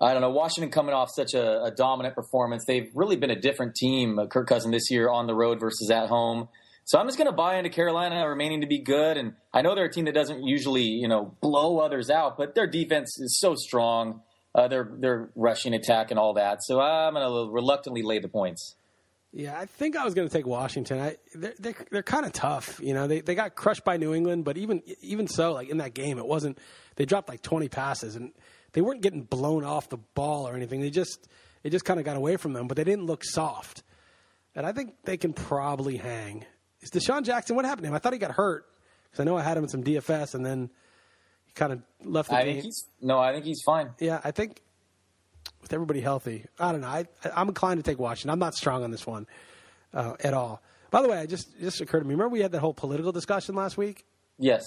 I 0.00 0.12
don't 0.12 0.22
know. 0.22 0.30
Washington 0.30 0.70
coming 0.70 0.94
off 0.94 1.10
such 1.14 1.34
a, 1.34 1.64
a 1.64 1.70
dominant 1.70 2.14
performance, 2.14 2.64
they've 2.66 2.90
really 2.94 3.16
been 3.16 3.30
a 3.30 3.38
different 3.38 3.74
team. 3.74 4.18
Uh, 4.18 4.26
Kirk 4.26 4.48
Cousin 4.48 4.70
this 4.70 4.90
year 4.90 5.10
on 5.10 5.26
the 5.26 5.34
road 5.34 5.60
versus 5.60 5.90
at 5.90 6.08
home. 6.08 6.48
So 6.84 6.98
I'm 6.98 7.06
just 7.06 7.18
going 7.18 7.30
to 7.30 7.36
buy 7.36 7.56
into 7.56 7.70
Carolina 7.70 8.26
remaining 8.26 8.62
to 8.62 8.66
be 8.66 8.78
good. 8.78 9.16
And 9.16 9.34
I 9.52 9.62
know 9.62 9.74
they're 9.74 9.84
a 9.84 9.92
team 9.92 10.06
that 10.06 10.14
doesn't 10.14 10.42
usually, 10.42 10.84
you 10.84 11.06
know, 11.06 11.36
blow 11.40 11.78
others 11.78 12.10
out, 12.10 12.38
but 12.38 12.54
their 12.54 12.66
defense 12.66 13.18
is 13.20 13.38
so 13.38 13.54
strong. 13.54 14.22
Uh, 14.52 14.66
their 14.66 14.90
their 14.98 15.30
rushing 15.36 15.74
attack 15.74 16.10
and 16.10 16.18
all 16.18 16.34
that. 16.34 16.58
So 16.64 16.80
I'm 16.80 17.14
going 17.14 17.24
to 17.24 17.52
reluctantly 17.52 18.02
lay 18.02 18.18
the 18.18 18.26
points. 18.26 18.74
Yeah, 19.32 19.56
I 19.56 19.66
think 19.66 19.96
I 19.96 20.04
was 20.04 20.14
going 20.14 20.28
to 20.28 20.34
take 20.36 20.44
Washington. 20.44 20.98
I, 20.98 21.16
they're 21.32 21.54
they're, 21.60 21.74
they're 21.92 22.02
kind 22.02 22.26
of 22.26 22.32
tough. 22.32 22.80
You 22.82 22.94
know, 22.94 23.06
they 23.06 23.20
they 23.20 23.36
got 23.36 23.54
crushed 23.54 23.84
by 23.84 23.96
New 23.96 24.12
England, 24.12 24.44
but 24.44 24.58
even 24.58 24.82
even 25.02 25.28
so, 25.28 25.52
like 25.52 25.68
in 25.68 25.76
that 25.76 25.94
game, 25.94 26.18
it 26.18 26.26
wasn't. 26.26 26.58
They 26.96 27.04
dropped 27.04 27.28
like 27.28 27.42
20 27.42 27.68
passes, 27.68 28.16
and 28.16 28.32
they 28.72 28.80
weren't 28.80 29.00
getting 29.02 29.22
blown 29.22 29.64
off 29.64 29.88
the 29.88 29.98
ball 29.98 30.48
or 30.48 30.54
anything. 30.54 30.80
They 30.80 30.90
just 30.90 31.28
it 31.62 31.70
just 31.70 31.84
kind 31.84 31.98
of 32.00 32.06
got 32.06 32.16
away 32.16 32.36
from 32.36 32.52
them, 32.52 32.68
but 32.68 32.76
they 32.76 32.84
didn't 32.84 33.06
look 33.06 33.24
soft. 33.24 33.82
And 34.54 34.66
I 34.66 34.72
think 34.72 34.94
they 35.04 35.16
can 35.16 35.32
probably 35.32 35.96
hang. 35.96 36.44
Is 36.80 36.90
DeSean 36.90 37.22
Jackson? 37.24 37.56
What 37.56 37.64
happened 37.64 37.84
to 37.84 37.88
him? 37.88 37.94
I 37.94 37.98
thought 37.98 38.12
he 38.12 38.18
got 38.18 38.32
hurt 38.32 38.66
because 39.04 39.20
I 39.20 39.24
know 39.24 39.36
I 39.36 39.42
had 39.42 39.56
him 39.56 39.64
in 39.64 39.68
some 39.68 39.84
DFS, 39.84 40.34
and 40.34 40.44
then 40.44 40.70
he 41.44 41.52
kind 41.52 41.72
of 41.72 41.82
left 42.02 42.30
the 42.30 42.36
I 42.36 42.44
game. 42.44 42.54
think 42.54 42.64
he's 42.64 42.84
no, 43.00 43.18
I 43.18 43.32
think 43.32 43.44
he's 43.44 43.62
fine. 43.64 43.90
Yeah, 43.98 44.20
I 44.24 44.30
think 44.30 44.60
with 45.60 45.72
everybody 45.72 46.00
healthy, 46.00 46.46
I 46.58 46.72
don't 46.72 46.80
know. 46.80 46.86
I, 46.88 47.06
I'm 47.34 47.48
inclined 47.48 47.78
to 47.84 47.88
take 47.88 47.98
Washington. 47.98 48.30
I'm 48.30 48.38
not 48.38 48.54
strong 48.54 48.82
on 48.82 48.90
this 48.90 49.06
one 49.06 49.26
uh, 49.92 50.14
at 50.20 50.34
all. 50.34 50.62
By 50.90 51.02
the 51.02 51.08
way, 51.08 51.18
I 51.18 51.26
just 51.26 51.58
just 51.60 51.80
occurred 51.80 52.00
to 52.00 52.04
me. 52.06 52.14
Remember 52.14 52.32
we 52.32 52.40
had 52.40 52.52
that 52.52 52.60
whole 52.60 52.74
political 52.74 53.12
discussion 53.12 53.54
last 53.54 53.76
week. 53.76 54.04
Yes. 54.38 54.64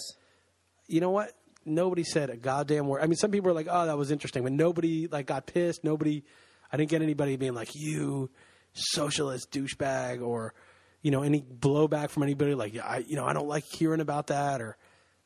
You 0.88 1.02
know 1.02 1.10
what? 1.12 1.32
Nobody 1.66 2.04
said 2.04 2.30
a 2.30 2.38
goddamn 2.38 2.88
word. 2.88 3.02
I 3.02 3.08
mean, 3.08 3.16
some 3.16 3.32
people 3.32 3.48
were 3.50 3.54
like, 3.54 3.68
"Oh, 3.70 3.86
that 3.86 3.98
was 3.98 4.12
interesting," 4.12 4.44
but 4.44 4.52
nobody 4.52 5.08
like 5.08 5.28
got 5.28 5.46
pissed. 5.46 5.84
Nobody. 5.84 6.24
I 6.72 6.78
didn't 6.78 6.90
get 6.90 7.02
anybody 7.02 7.36
being 7.36 7.54
like, 7.54 7.76
"You 7.76 8.30
socialist 8.74 9.52
douchebag," 9.52 10.22
or 10.22 10.54
you 11.02 11.12
know, 11.12 11.22
any 11.22 11.42
blowback 11.42 12.10
from 12.10 12.24
anybody 12.24 12.56
like, 12.56 12.78
I, 12.78 13.04
you 13.06 13.16
know, 13.16 13.26
I 13.26 13.34
don't 13.34 13.48
like 13.48 13.66
hearing 13.66 14.02
about 14.02 14.28
that," 14.28 14.62
or 14.62 14.78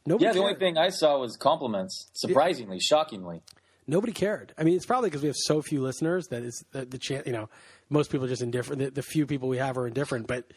nobody. 0.05 0.25
Yeah, 0.25 0.33
the 0.33 0.39
only 0.39 0.55
thing 0.55 0.77
I 0.77 0.89
saw 0.89 1.19
was 1.19 1.37
compliments. 1.37 2.09
Surprisingly, 2.13 2.79
shockingly. 2.79 3.41
Nobody 3.89 4.11
cared. 4.11 4.53
I 4.57 4.63
mean, 4.63 4.75
it's 4.75 4.85
probably 4.85 5.09
because 5.09 5.21
we 5.21 5.27
have 5.27 5.37
so 5.37 5.61
few 5.61 5.81
listeners 5.81 6.27
that 6.27 6.43
is 6.43 6.63
the, 6.71 6.85
the 6.85 6.97
chance. 6.97 7.25
You 7.25 7.33
know, 7.33 7.49
most 7.89 8.11
people 8.11 8.25
are 8.25 8.29
just 8.29 8.41
indifferent. 8.41 8.81
The, 8.81 8.91
the 8.91 9.01
few 9.01 9.25
people 9.25 9.47
we 9.47 9.57
have 9.57 9.77
are 9.77 9.87
indifferent. 9.87 10.27
But 10.27 10.51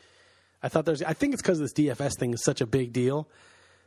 I 0.62 0.68
thought 0.68 0.84
there's. 0.84 1.02
I 1.02 1.12
think 1.12 1.34
it's 1.34 1.42
because 1.42 1.60
this 1.60 1.72
DFS 1.72 2.18
thing 2.18 2.34
is 2.34 2.42
such 2.42 2.60
a 2.60 2.66
big 2.66 2.92
deal, 2.92 3.28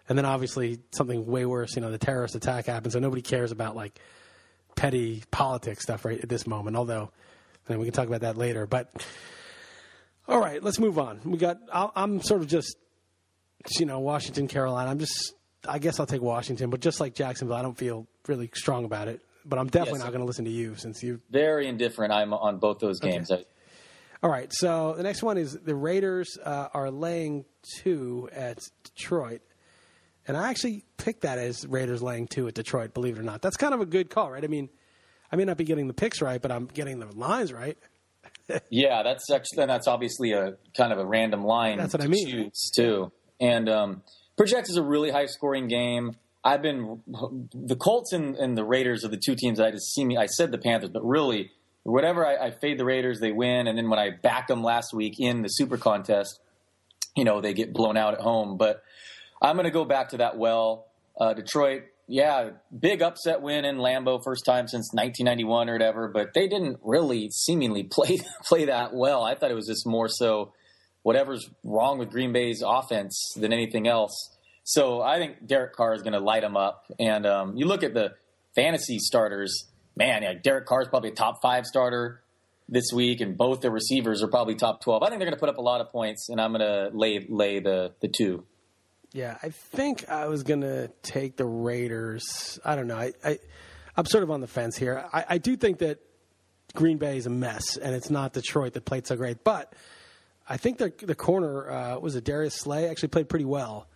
and 0.10 0.18
then 0.18 0.26
obviously 0.26 0.80
something 0.92 1.26
way 1.26 1.46
worse. 1.46 1.76
You 1.76 1.82
know, 1.82 1.92
the 1.92 1.98
terrorist 1.98 2.36
attack 2.36 2.66
happened, 2.68 2.94
so 2.94 3.00
nobody 3.00 3.22
cares 3.22 3.52
about 3.52 3.76
like 3.76 4.00
petty 4.76 5.24
politics 5.32 5.84
stuff 5.84 6.06
right 6.06 6.20
at 6.20 6.30
this 6.30 6.46
moment. 6.48 6.76
Although, 6.76 7.12
and 7.70 7.80
we 7.80 7.86
can 7.86 7.94
talk 7.94 8.08
about 8.08 8.22
that 8.22 8.38
later. 8.38 8.66
But 8.66 9.06
all 10.28 10.40
right, 10.40 10.62
let's 10.64 10.80
move 10.80 10.98
on. 11.00 11.20
We 11.26 11.38
got. 11.38 11.58
I'll, 11.72 11.92
I'm 11.96 12.22
sort 12.22 12.42
of 12.42 12.48
just, 12.48 12.78
you 13.80 13.86
know, 13.86 14.00
Washington, 14.00 14.48
Carolina. 14.48 14.90
I'm 14.90 15.00
just. 15.00 15.34
I 15.68 15.80
guess 15.80 15.98
I'll 16.00 16.06
take 16.06 16.22
Washington, 16.22 16.70
but 16.70 16.82
just 16.82 17.00
like 17.00 17.16
Jacksonville, 17.16 17.56
I 17.56 17.62
don't 17.62 17.78
feel 17.78 18.06
really 18.28 18.50
strong 18.54 18.84
about 18.84 19.08
it. 19.08 19.22
But 19.46 19.60
I'm 19.60 19.68
definitely 19.68 20.00
Yes. 20.00 20.06
not 20.06 20.12
going 20.12 20.20
to 20.22 20.26
listen 20.26 20.44
to 20.46 20.52
you 20.52 20.76
since 20.76 21.02
you. 21.04 21.22
Very 21.30 21.68
indifferent. 21.68 22.12
I'm 22.12 22.34
on 22.34 22.58
both 22.58 22.80
those 22.80 23.00
games. 23.00 23.32
I, 23.32 23.46
All 24.22 24.30
right, 24.30 24.52
so 24.54 24.94
the 24.98 25.04
next 25.04 25.24
one 25.24 25.38
is 25.38 25.54
the 25.54 25.76
Raiders 25.76 26.38
uh, 26.44 26.68
are 26.74 26.92
laying 26.92 27.44
two 27.82 28.30
at 28.34 28.60
Detroit, 28.84 29.42
and 30.28 30.38
I 30.38 30.50
actually 30.50 30.86
picked 30.98 31.22
that 31.22 31.38
as 31.38 31.68
Raiders 31.68 32.02
laying 32.02 32.28
two 32.28 32.48
at 32.48 32.54
Detroit. 32.54 32.94
Believe 32.94 33.18
it 33.18 33.20
or 33.20 33.24
not, 33.24 33.42
that's 33.42 33.58
kind 33.58 33.74
of 33.74 33.82
a 33.82 33.86
good 33.86 34.10
call, 34.10 34.32
right? 34.32 34.44
I 34.44 34.48
mean, 34.48 34.70
I 35.32 35.36
may 35.36 35.46
not 35.46 35.58
be 35.58 35.64
getting 35.64 35.88
the 35.88 35.94
picks 35.94 36.22
right, 36.22 36.42
but 36.42 36.52
I'm 36.52 36.68
getting 36.68 37.00
the 37.00 37.08
lines 37.08 37.52
right. 37.52 37.78
Yeah, 38.70 39.04
that's 39.04 39.32
actually 39.32 39.66
that's 39.68 39.88
obviously 39.88 40.34
a 40.34 40.58
kind 40.76 40.92
of 40.92 41.00
a 41.00 41.06
random 41.06 41.46
line. 41.46 41.78
That's 41.78 41.94
what 41.94 42.04
I 42.04 42.08
mean. 42.08 42.28
choose, 42.28 42.72
too, 42.76 43.12
and 43.40 43.70
um, 43.70 44.04
projects 44.36 44.70
is 44.70 44.76
a 44.76 44.84
really 44.84 45.12
high 45.12 45.28
scoring 45.28 45.70
game. 45.70 46.18
I've 46.44 46.62
been 46.62 47.02
the 47.54 47.78
Colts 47.78 48.12
and, 48.12 48.36
and 48.36 48.58
the 48.58 48.66
Raiders 48.66 49.06
are 49.06 49.08
the 49.08 49.18
two 49.18 49.36
teams 49.36 49.60
that 49.60 49.68
I 49.68 49.72
just 49.72 49.94
see 49.94 50.04
me. 50.04 50.18
I 50.18 50.26
said 50.26 50.52
the 50.52 50.58
Panthers, 50.58 50.90
but 50.90 51.06
really, 51.06 51.52
whatever 51.84 52.26
I, 52.26 52.48
I 52.48 52.52
fade 52.52 52.78
the 52.78 52.86
Raiders, 52.86 53.22
they 53.22 53.32
win, 53.32 53.68
and 53.68 53.78
then 53.78 53.90
when 53.90 54.00
I 54.00 54.10
back 54.10 54.48
them 54.48 54.62
last 54.62 54.94
week 54.94 55.16
in 55.20 55.42
the 55.42 55.48
Super 55.48 55.78
Contest, 55.78 56.40
you 57.16 57.24
know 57.24 57.40
they 57.40 57.54
get 57.54 57.72
blown 57.72 57.96
out 57.96 58.14
at 58.14 58.20
home. 58.20 58.58
But 58.58 58.84
I'm 59.44 59.56
going 59.56 59.66
to 59.66 59.72
go 59.72 59.84
back 59.84 60.10
to 60.10 60.18
that 60.18 60.38
well. 60.38 60.88
Uh, 61.20 61.34
Detroit, 61.34 61.84
yeah, 62.08 62.52
big 62.78 63.02
upset 63.02 63.42
win 63.42 63.66
in 63.66 63.78
Lambeau, 63.78 64.24
first 64.24 64.46
time 64.46 64.68
since 64.68 64.94
1991 64.94 65.70
or 65.70 65.74
whatever. 65.74 66.08
But 66.08 66.34
they 66.34 66.48
didn't 66.48 66.80
really 66.82 67.30
seemingly 67.30 67.84
play 67.92 68.20
play 68.46 68.66
that 68.66 68.94
well. 68.94 69.24
I 69.24 69.36
thought 69.36 69.52
it 69.52 69.56
was 69.56 69.68
just 69.68 69.86
more 69.86 70.08
so 70.08 70.54
whatever's 71.04 71.50
wrong 71.64 72.00
with 72.00 72.10
Green 72.10 72.32
Bay's 72.32 72.64
offense 72.66 73.34
than 73.36 73.52
anything 73.52 73.88
else. 73.88 74.14
So 74.64 75.02
I 75.02 75.18
think 75.18 75.46
Derek 75.46 75.74
Carr 75.74 75.94
is 75.94 76.02
going 76.02 76.14
to 76.14 76.20
light 76.20 76.42
them 76.42 76.56
up. 76.56 76.86
And 76.98 77.26
um, 77.26 77.58
you 77.58 77.66
look 77.66 77.84
at 77.84 77.94
the 77.94 78.14
fantasy 78.56 78.98
starters, 79.00 79.66
man, 79.98 80.24
Derek 80.42 80.66
Carr 80.66 80.84
is 80.84 80.88
probably 80.88 81.10
a 81.10 81.14
top 81.14 81.42
five 81.42 81.66
starter 81.66 82.22
this 82.70 82.86
week, 82.94 83.20
and 83.20 83.38
both 83.38 83.60
the 83.60 83.70
receivers 83.70 84.24
are 84.24 84.30
probably 84.30 84.56
top 84.56 84.82
12. 84.82 85.04
I 85.04 85.10
think 85.10 85.20
they're 85.20 85.28
going 85.28 85.36
to 85.36 85.40
put 85.40 85.50
up 85.50 85.58
a 85.58 85.62
lot 85.62 85.82
of 85.82 85.92
points, 85.92 86.30
and 86.30 86.40
I'm 86.40 86.54
going 86.54 86.62
to 86.62 86.98
lay 86.98 87.26
lay 87.30 87.60
the 87.60 87.94
the 88.00 88.08
two. 88.08 88.46
Yeah, 89.14 89.38
I 89.44 89.50
think 89.50 90.10
I 90.10 90.26
was 90.28 90.42
gonna 90.42 90.88
take 91.04 91.38
the 91.38 91.46
Raiders. 91.46 92.60
I 92.66 92.76
don't 92.76 92.88
know. 92.88 92.98
I, 92.98 93.14
I 93.24 93.38
I'm 93.96 94.06
sort 94.06 94.24
of 94.24 94.32
on 94.32 94.42
the 94.42 94.48
fence 94.48 94.76
here. 94.76 95.06
I, 95.14 95.26
I 95.30 95.38
do 95.38 95.56
think 95.56 95.78
that 95.80 96.00
Green 96.74 96.98
Bay 96.98 97.18
is 97.18 97.28
a 97.28 97.30
mess, 97.30 97.78
and 97.78 97.94
it's 97.94 98.10
not 98.10 98.34
Detroit 98.34 98.74
that 98.74 98.86
played 98.86 99.06
so 99.06 99.16
great. 99.16 99.44
But 99.44 99.74
I 100.50 100.58
think 100.58 100.80
the 100.80 100.92
the 101.00 101.14
corner 101.14 101.70
uh, 101.70 102.00
was 102.00 102.16
a 102.16 102.22
Darius 102.22 102.56
Slay 102.56 102.90
actually 102.90 103.10
played 103.10 103.30
pretty 103.30 103.46
well 103.46 103.88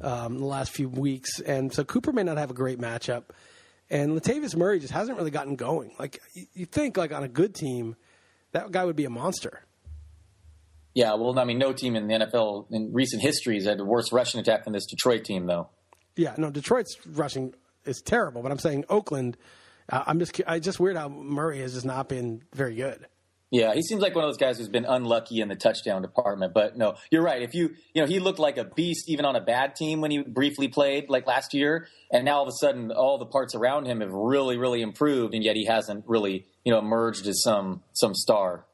um, 0.00 0.38
the 0.38 0.46
last 0.46 0.72
few 0.72 0.88
weeks, 0.88 1.38
and 1.38 1.72
so 1.72 1.84
Cooper 1.84 2.10
may 2.12 2.24
not 2.24 2.36
have 2.36 2.50
a 2.50 2.54
great 2.54 2.80
matchup. 2.80 3.24
And 3.90 4.20
Latavius 4.20 4.56
Murray 4.56 4.80
just 4.80 4.92
hasn't 4.92 5.16
really 5.16 5.30
gotten 5.30 5.54
going. 5.54 5.92
Like 6.00 6.20
you 6.52 6.66
think, 6.66 6.96
like 6.96 7.12
on 7.12 7.22
a 7.22 7.28
good 7.28 7.54
team, 7.54 7.94
that 8.50 8.72
guy 8.72 8.84
would 8.84 8.96
be 8.96 9.04
a 9.04 9.10
monster. 9.10 9.62
Yeah, 10.98 11.14
well, 11.14 11.38
I 11.38 11.44
mean, 11.44 11.58
no 11.58 11.72
team 11.72 11.94
in 11.94 12.08
the 12.08 12.14
NFL 12.14 12.72
in 12.72 12.92
recent 12.92 13.22
history 13.22 13.54
has 13.54 13.66
had 13.66 13.78
a 13.78 13.84
worse 13.84 14.10
rushing 14.10 14.40
attack 14.40 14.64
than 14.64 14.72
this 14.72 14.84
Detroit 14.84 15.22
team, 15.22 15.46
though. 15.46 15.68
Yeah, 16.16 16.34
no, 16.36 16.50
Detroit's 16.50 16.96
rushing 17.06 17.54
is 17.84 18.02
terrible, 18.04 18.42
but 18.42 18.50
I'm 18.50 18.58
saying 18.58 18.84
Oakland. 18.88 19.36
Uh, 19.88 20.02
I'm 20.08 20.18
just, 20.18 20.40
I 20.44 20.58
just 20.58 20.80
weird 20.80 20.96
how 20.96 21.08
Murray 21.08 21.60
has 21.60 21.74
just 21.74 21.86
not 21.86 22.08
been 22.08 22.42
very 22.52 22.74
good. 22.74 23.06
Yeah, 23.52 23.74
he 23.74 23.82
seems 23.82 24.02
like 24.02 24.16
one 24.16 24.24
of 24.24 24.28
those 24.28 24.38
guys 24.38 24.58
who's 24.58 24.68
been 24.68 24.86
unlucky 24.86 25.40
in 25.40 25.46
the 25.46 25.54
touchdown 25.54 26.02
department. 26.02 26.52
But 26.52 26.76
no, 26.76 26.96
you're 27.12 27.22
right. 27.22 27.42
If 27.42 27.54
you, 27.54 27.76
you 27.94 28.02
know, 28.02 28.08
he 28.08 28.18
looked 28.18 28.40
like 28.40 28.58
a 28.58 28.64
beast 28.64 29.08
even 29.08 29.24
on 29.24 29.36
a 29.36 29.40
bad 29.40 29.76
team 29.76 30.00
when 30.00 30.10
he 30.10 30.18
briefly 30.18 30.66
played 30.66 31.08
like 31.08 31.28
last 31.28 31.54
year, 31.54 31.86
and 32.12 32.24
now 32.24 32.38
all 32.38 32.42
of 32.42 32.48
a 32.48 32.58
sudden 32.60 32.90
all 32.90 33.18
the 33.18 33.26
parts 33.26 33.54
around 33.54 33.86
him 33.86 34.00
have 34.00 34.10
really, 34.12 34.56
really 34.56 34.82
improved, 34.82 35.32
and 35.32 35.44
yet 35.44 35.54
he 35.54 35.64
hasn't 35.64 36.04
really, 36.08 36.44
you 36.64 36.72
know, 36.72 36.80
emerged 36.80 37.28
as 37.28 37.40
some 37.40 37.84
some 37.92 38.16
star. 38.16 38.64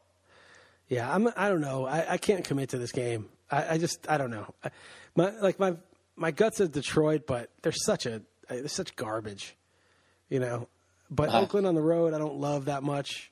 Yeah, 0.88 1.12
I'm. 1.12 1.28
I 1.36 1.48
don't 1.48 1.60
know. 1.60 1.86
I, 1.86 2.12
I 2.12 2.16
can't 2.18 2.44
commit 2.44 2.70
to 2.70 2.78
this 2.78 2.92
game. 2.92 3.28
I, 3.50 3.74
I 3.74 3.78
just, 3.78 4.06
I 4.08 4.18
don't 4.18 4.30
know. 4.30 4.52
I, 4.64 4.70
my 5.16 5.30
like 5.40 5.58
my 5.58 5.76
my 6.16 6.30
gut 6.30 6.54
says 6.54 6.68
Detroit, 6.68 7.26
but 7.26 7.50
they're 7.62 7.72
such 7.72 8.06
a 8.06 8.22
they're 8.48 8.68
such 8.68 8.94
garbage, 8.96 9.56
you 10.28 10.40
know. 10.40 10.68
But 11.10 11.28
Uh-huh. 11.30 11.40
Oakland 11.42 11.66
on 11.66 11.74
the 11.74 11.82
road, 11.82 12.14
I 12.14 12.18
don't 12.18 12.36
love 12.36 12.66
that 12.66 12.82
much. 12.82 13.30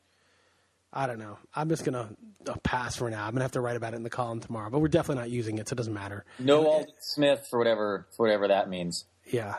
I 0.93 1.07
don't 1.07 1.19
know. 1.19 1.39
I'm 1.55 1.69
just 1.71 1.85
gonna 1.85 2.11
uh, 2.47 2.55
pass 2.63 2.97
for 2.97 3.09
now. 3.11 3.25
I'm 3.27 3.33
gonna 3.33 3.45
have 3.45 3.53
to 3.53 3.61
write 3.61 3.77
about 3.77 3.95
it 3.95 3.97
in 3.97 4.03
the 4.03 4.11
column 4.11 4.41
tomorrow. 4.41 4.69
But 4.71 4.81
we're 4.81 4.89
definitely 4.89 5.23
not 5.23 5.31
using 5.31 5.59
it, 5.59 5.69
so 5.69 5.75
it 5.75 5.77
doesn't 5.77 5.95
matter. 5.95 6.25
No 6.39 6.67
Aldon 6.67 6.93
Smith 7.01 7.47
for 7.51 7.59
whatever 7.59 8.07
for 8.17 8.27
whatever 8.27 8.49
that 8.49 8.69
means. 8.69 9.07
Yeah, 9.27 9.55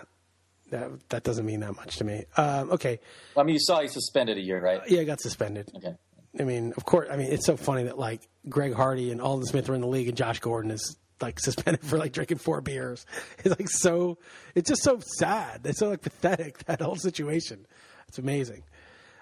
that 0.70 0.92
that 1.10 1.24
doesn't 1.24 1.46
mean 1.46 1.60
that 1.62 1.76
much 1.76 1.98
to 1.98 2.04
me. 2.04 2.26
Um, 2.38 2.72
okay, 2.72 3.00
I 3.36 3.44
mean, 3.44 3.54
you 3.56 3.60
saw 3.62 3.82
he 3.82 3.88
suspended 3.88 4.38
a 4.38 4.42
year, 4.42 4.62
right? 4.62 4.82
yeah, 4.88 5.02
I 5.02 5.04
got 5.06 5.22
suspended. 5.22 5.72
Okay. 5.76 5.96
I 6.40 6.44
mean, 6.44 6.74
of 6.76 6.86
course. 6.86 7.08
I 7.12 7.18
mean, 7.18 7.32
it's 7.32 7.46
so 7.46 7.58
funny 7.58 7.84
that 7.84 7.98
like 7.98 8.28
Greg 8.50 8.74
Hardy 8.74 9.12
and 9.12 9.22
Aldon 9.22 9.46
Smith 9.46 9.70
are 9.70 9.76
in 9.76 9.82
the 9.82 9.88
league, 9.88 10.08
and 10.08 10.18
Josh 10.18 10.40
Gordon 10.40 10.72
is 10.72 10.98
like 11.22 11.40
suspended 11.40 11.84
for 11.84 11.98
like 11.98 12.12
drinking 12.12 12.40
four 12.40 12.62
beers. 12.62 13.06
It's 13.40 13.58
like 13.58 13.70
so. 13.70 14.18
It's 14.56 14.70
just 14.70 14.84
so 14.84 15.00
sad. 15.18 15.62
It's 15.66 15.80
so 15.80 15.90
like 15.90 16.02
pathetic 16.02 16.64
that 16.66 16.82
whole 16.82 16.96
situation. 16.96 17.66
It's 18.08 18.18
amazing. 18.18 18.64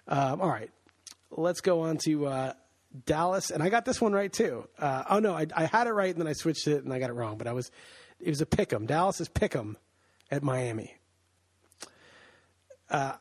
Um, 0.08 0.41
all 0.41 0.50
right, 0.50 0.71
let's 1.32 1.62
go 1.62 1.82
on 1.82 1.97
to 2.06 2.28
uh, 2.28 2.54
Dallas, 3.06 3.52
and 3.52 3.62
I 3.62 3.69
got 3.69 3.86
this 3.86 4.02
one 4.02 4.13
right 4.13 4.32
too. 4.32 4.67
Uh, 4.80 5.04
oh 5.10 5.19
no, 5.19 5.34
I, 5.34 5.47
I 5.56 5.65
had 5.65 5.88
it 5.88 5.91
right, 5.91 6.10
and 6.10 6.19
then 6.19 6.28
I 6.28 6.34
switched 6.34 6.67
it, 6.67 6.84
and 6.84 6.93
I 6.93 7.00
got 7.00 7.10
it 7.10 7.13
wrong. 7.13 7.38
But 7.38 7.47
I 7.47 7.54
was, 7.54 7.71
it 8.19 8.30
was 8.30 8.41
a 8.41 8.45
pick 8.45 8.74
'em. 8.74 8.86
Dallas 8.86 9.21
is 9.21 9.28
pick 9.28 9.56
'em 9.56 9.78
at 10.30 10.43
Miami. 10.43 10.95
Uh, 12.89 13.13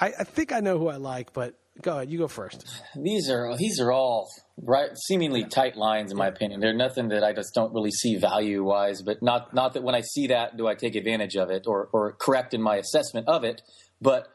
I, 0.00 0.06
I 0.06 0.24
think 0.24 0.52
I 0.52 0.60
know 0.60 0.78
who 0.78 0.88
I 0.88 0.96
like, 0.96 1.32
but 1.32 1.58
go 1.82 1.96
ahead. 1.96 2.10
You 2.10 2.18
go 2.18 2.28
first. 2.28 2.64
These 2.96 3.30
are 3.30 3.56
these 3.56 3.80
are 3.80 3.92
all 3.92 4.28
right, 4.60 4.90
seemingly 5.06 5.44
tight 5.44 5.76
lines 5.76 6.10
in 6.10 6.16
my 6.16 6.28
opinion. 6.28 6.60
They're 6.60 6.74
nothing 6.74 7.08
that 7.08 7.24
I 7.24 7.32
just 7.32 7.54
don't 7.54 7.72
really 7.72 7.90
see 7.90 8.16
value 8.16 8.64
wise. 8.64 9.02
But 9.02 9.22
not 9.22 9.54
not 9.54 9.74
that 9.74 9.82
when 9.82 9.94
I 9.94 10.00
see 10.00 10.28
that 10.28 10.56
do 10.56 10.66
I 10.66 10.74
take 10.74 10.94
advantage 10.94 11.36
of 11.36 11.50
it 11.50 11.64
or 11.66 11.88
or 11.92 12.12
correct 12.12 12.54
in 12.54 12.62
my 12.62 12.76
assessment 12.76 13.28
of 13.28 13.44
it. 13.44 13.62
But 14.00 14.28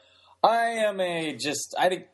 I 0.44 0.86
am 0.88 1.00
a 1.00 1.36
just 1.36 1.76
I 1.78 1.90
think 1.90 2.06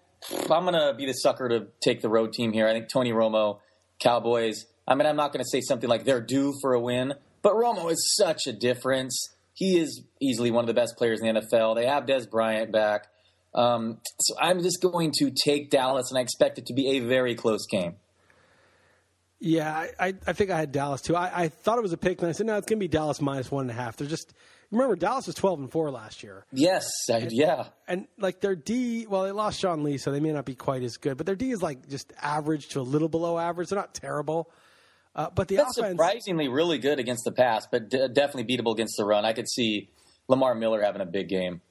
I'm 0.50 0.66
gonna 0.66 0.94
be 0.96 1.06
the 1.06 1.14
sucker 1.14 1.50
to 1.50 1.68
take 1.82 2.02
the 2.02 2.10
road 2.10 2.34
team 2.34 2.54
here. 2.54 2.68
I 2.68 2.74
think 2.74 2.88
Tony 2.92 3.12
Romo, 3.12 3.60
Cowboys. 4.00 4.66
I 4.88 4.96
mean, 4.96 5.08
I'm 5.08 5.16
not 5.16 5.34
going 5.34 5.44
to 5.44 5.50
say 5.50 5.62
something 5.62 5.90
like 5.90 6.06
they're 6.06 6.22
due 6.22 6.54
for 6.62 6.74
a 6.74 6.80
win, 6.80 7.16
but 7.42 7.54
Romo 7.54 7.92
is 7.92 8.16
such 8.16 8.42
a 8.48 8.54
difference. 8.54 9.30
He 9.54 9.80
is 9.80 10.04
easily 10.22 10.52
one 10.52 10.64
of 10.64 10.68
the 10.68 10.74
best 10.74 10.96
players 10.98 11.22
in 11.22 11.34
the 11.34 11.42
NFL. 11.42 11.76
They 11.76 11.88
have 11.88 12.06
Dez 12.06 12.30
Bryant 12.30 12.72
back. 12.72 13.08
Um, 13.56 14.00
so 14.20 14.36
I'm 14.40 14.62
just 14.62 14.82
going 14.82 15.12
to 15.20 15.32
take 15.32 15.70
Dallas, 15.72 16.12
and 16.12 16.18
I 16.20 16.22
expect 16.22 16.58
it 16.60 16.66
to 16.68 16.74
be 16.74 16.98
a 16.98 17.00
very 17.00 17.36
close 17.36 17.66
game. 17.66 17.96
Yeah, 19.40 19.88
I, 20.00 20.14
I, 20.26 20.34
think 20.34 20.50
I 20.50 20.58
had 20.58 20.72
Dallas 20.72 21.02
too. 21.02 21.16
I, 21.16 21.44
I 21.44 21.48
thought 21.50 21.78
it 21.78 21.82
was 21.82 21.94
a 21.94 21.98
pick, 21.98 22.20
and 22.22 22.30
I 22.30 22.32
said, 22.32 22.46
no, 22.48 22.58
it's 22.58 22.68
going 22.68 22.80
to 22.80 22.84
be 22.84 22.88
Dallas 22.88 23.22
minus 23.22 23.52
one 23.52 23.70
and 23.70 23.72
a 23.72 23.74
half. 23.82 23.98
They're 23.98 24.08
just 24.08 24.34
remember 24.72 24.96
Dallas 24.96 25.28
was 25.28 25.36
twelve 25.36 25.60
and 25.60 25.72
four 25.72 25.92
last 25.92 26.24
year, 26.24 26.46
Yes, 26.52 26.88
I, 27.12 27.28
yeah. 27.30 27.68
and 27.88 28.08
like 28.18 28.42
their 28.42 28.56
D. 28.56 29.06
Well, 29.08 29.24
they 29.24 29.32
lost 29.32 29.60
Sean 29.60 29.84
Lee, 29.84 29.98
so 29.98 30.12
they 30.12 30.20
may 30.20 30.32
not 30.32 30.46
be 30.46 30.56
quite 30.56 30.84
as 30.84 30.98
good, 30.98 31.18
but 31.18 31.26
their 31.26 31.36
D 31.36 31.52
is 31.52 31.62
like 31.62 31.88
just 31.90 32.12
average 32.22 32.70
to 32.70 32.80
a 32.80 32.82
little 32.82 33.10
below 33.10 33.38
average. 33.38 33.70
They're 33.70 33.80
not 33.80 33.94
terrible, 33.94 34.50
uh, 35.16 35.30
but 35.36 35.48
the 35.48 35.58
That's 35.58 35.78
offense. 35.78 35.92
surprisingly 35.94 36.48
really 36.48 36.78
good 36.80 37.00
against 37.00 37.24
the 37.26 37.32
pass, 37.32 37.68
but 37.70 37.90
d- 37.90 38.08
definitely 38.12 38.46
beatable 38.56 38.74
against 38.74 38.96
the 38.98 39.06
run. 39.06 39.26
I 39.26 39.34
could 39.34 39.50
see 39.50 39.90
Lamar 40.28 40.56
Miller 40.56 40.82
having 40.82 41.02
a 41.02 41.06
big 41.06 41.28
game. 41.30 41.62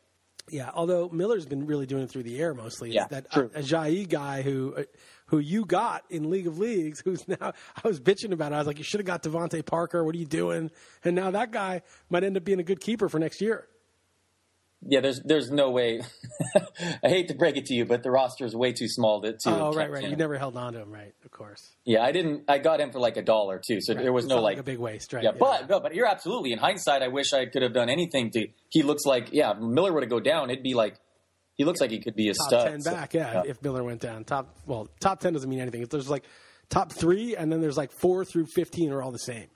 Yeah, 0.51 0.71
although 0.75 1.09
Miller's 1.09 1.47
been 1.47 1.67
really 1.67 1.87
doing 1.87 2.03
it 2.03 2.11
through 2.11 2.25
the 2.25 2.39
air 2.39 2.53
mostly. 2.53 2.93
Yeah, 2.93 3.07
that 3.09 3.31
true. 3.31 3.51
uh, 3.55 3.61
Ajayi 3.61 4.09
guy 4.09 4.43
who 4.43 4.75
uh, 4.77 4.83
who 5.27 5.39
you 5.39 5.65
got 5.65 6.05
in 6.11 6.29
League 6.31 6.47
of 6.47 6.59
Leagues, 6.59 7.01
who's 7.01 7.27
now 7.29 7.53
I 7.83 7.89
was 7.89 8.01
bitching 8.01 8.33
about 8.33 8.53
it. 8.53 8.57
I 8.57 8.59
was 8.59 8.67
like, 8.67 8.79
you 8.79 8.85
should 8.85 9.01
have 9.01 9.07
got 9.07 9.23
DeVante 9.23 9.65
Parker. 9.65 10.05
What 10.05 10.15
are 10.15 10.19
you 10.19 10.27
doing? 10.27 10.71
And 11.03 11.17
now 11.17 11.31
that 11.31 11.51
guy 11.51 11.83
might 12.11 12.25
end 12.25 12.37
up 12.37 12.45
being 12.45 12.61
a 12.61 12.65
good 12.65 12.81
keeper 12.81 13.09
for 13.09 13.19
next 13.19 13.41
year. 13.41 13.67
Yeah, 14.87 15.01
there's 15.01 15.21
there's 15.25 15.51
no 15.51 15.71
way. 15.71 16.01
I 17.03 17.09
hate 17.09 17.29
to 17.29 17.35
break 17.35 17.57
it 17.57 17.67
to 17.67 17.75
you, 17.75 17.85
but 17.85 18.03
the 18.03 18.11
roster 18.11 18.45
is 18.45 18.55
way 18.55 18.73
too 18.73 18.89
small 18.89 19.23
to. 19.23 19.33
to 19.33 19.39
oh, 19.47 19.73
right, 19.73 19.91
right. 19.91 20.05
him. 20.05 20.11
You 20.11 20.17
never 20.17 20.37
held 20.37 20.57
on 20.57 20.75
to 20.75 20.81
him, 20.81 20.93
right? 20.93 21.15
Of 21.25 21.31
course. 21.31 21.73
Yeah, 21.85 22.03
I 22.03 22.13
didn't. 22.13 22.45
I 22.49 22.59
got 22.59 22.81
him 22.81 22.91
for 22.91 22.99
like 22.99 23.17
a 23.17 23.23
dollar 23.23 23.61
too, 23.65 23.81
so 23.81 23.95
there 23.95 24.13
was 24.13 24.25
It's 24.25 24.31
no 24.31 24.37
not 24.37 24.45
like. 24.45 24.59
a 24.59 24.63
big 24.63 24.79
waste, 24.79 25.13
right? 25.13 25.25
yeah, 25.25 25.33
but 25.39 25.69
no, 25.69 25.81
but 25.81 25.95
you're 25.95 26.07
absolutely. 26.07 26.53
In 26.53 26.59
hindsight, 26.59 27.03
I 27.03 27.09
wish 27.09 27.33
I 27.33 27.47
could 27.47 27.63
have 27.63 27.73
done 27.73 27.89
anything 27.89 28.31
to. 28.33 28.47
He 28.71 28.83
looks 28.83 29.05
like 29.05 29.29
yeah. 29.33 29.55
Miller 29.55 29.93
were 29.93 30.01
to 30.01 30.07
go 30.07 30.21
down, 30.21 30.51
it'd 30.51 30.63
be 30.63 30.75
like. 30.75 30.97
He 31.57 31.65
looks 31.65 31.81
like 31.81 31.93
he 31.93 32.01
could 32.01 32.17
be 32.17 32.31
a 32.31 32.35
top 32.35 32.49
stud. 32.49 32.69
ten 32.69 32.81
so- 32.81 32.91
back, 32.91 33.15
yeah, 33.15 33.43
If 33.47 33.63
Miller 33.63 33.85
went 33.85 34.01
down, 34.01 34.25
top 34.25 34.57
well, 34.67 34.89
top 35.01 35.21
ten 35.21 35.33
doesn't 35.33 35.49
mean 35.49 35.61
anything. 35.61 35.83
If 35.83 35.89
there's 35.89 36.11
like 36.11 36.25
top 36.69 36.93
three, 36.93 37.37
and 37.37 37.51
then 37.51 37.61
there's 37.61 37.77
like 37.77 37.93
four 37.93 38.25
through 38.25 38.47
fifteen 38.47 38.91
are 38.93 39.03
all 39.03 39.13
the 39.13 39.19
same. 39.19 39.47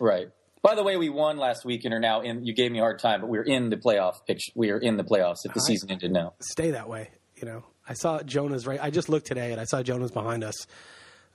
Right. 0.00 0.28
By 0.62 0.74
the 0.74 0.82
way, 0.82 0.96
we 0.96 1.08
won 1.08 1.36
last 1.36 1.64
week 1.64 1.84
and 1.84 1.94
are 1.94 2.00
now 2.00 2.20
in. 2.20 2.44
You 2.44 2.54
gave 2.54 2.72
me 2.72 2.78
a 2.78 2.82
hard 2.82 2.98
time, 2.98 3.20
but 3.20 3.28
we're 3.28 3.42
in 3.42 3.70
the 3.70 3.76
playoff 3.76 4.14
picture. 4.26 4.52
We 4.54 4.70
are 4.70 4.78
in 4.78 4.96
the 4.96 5.04
playoffs 5.04 5.38
if 5.44 5.54
the 5.54 5.60
season 5.60 5.90
ended 5.90 6.12
now. 6.12 6.34
stay 6.40 6.72
that 6.72 6.88
way. 6.88 7.10
You 7.36 7.46
know, 7.46 7.64
I 7.88 7.94
saw 7.94 8.20
Jonah's 8.22 8.66
right. 8.66 8.80
I 8.82 8.90
just 8.90 9.08
looked 9.08 9.26
today 9.26 9.52
and 9.52 9.60
I 9.60 9.64
saw 9.64 9.82
Jonah's 9.82 10.10
behind 10.10 10.42
us. 10.42 10.66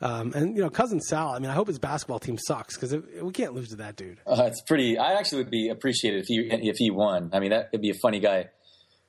Um, 0.01 0.33
and 0.35 0.55
you 0.57 0.61
know, 0.61 0.69
cousin 0.69 0.99
Sal. 0.99 1.29
I 1.29 1.39
mean, 1.39 1.49
I 1.49 1.53
hope 1.53 1.67
his 1.67 1.79
basketball 1.79 2.19
team 2.19 2.37
sucks 2.37 2.75
because 2.75 2.93
we 3.21 3.31
can't 3.31 3.53
lose 3.53 3.69
to 3.69 3.77
that 3.77 3.95
dude. 3.95 4.19
Uh, 4.27 4.43
it's 4.47 4.61
pretty. 4.61 4.97
I 4.97 5.13
actually 5.13 5.43
would 5.43 5.51
be 5.51 5.69
appreciated 5.69 6.21
if 6.21 6.25
he 6.27 6.39
if 6.51 6.75
he 6.77 6.91
won. 6.91 7.29
I 7.31 7.39
mean, 7.39 7.51
that 7.51 7.69
would 7.71 7.81
be 7.81 7.91
a 7.91 7.95
funny 8.01 8.19
guy 8.19 8.49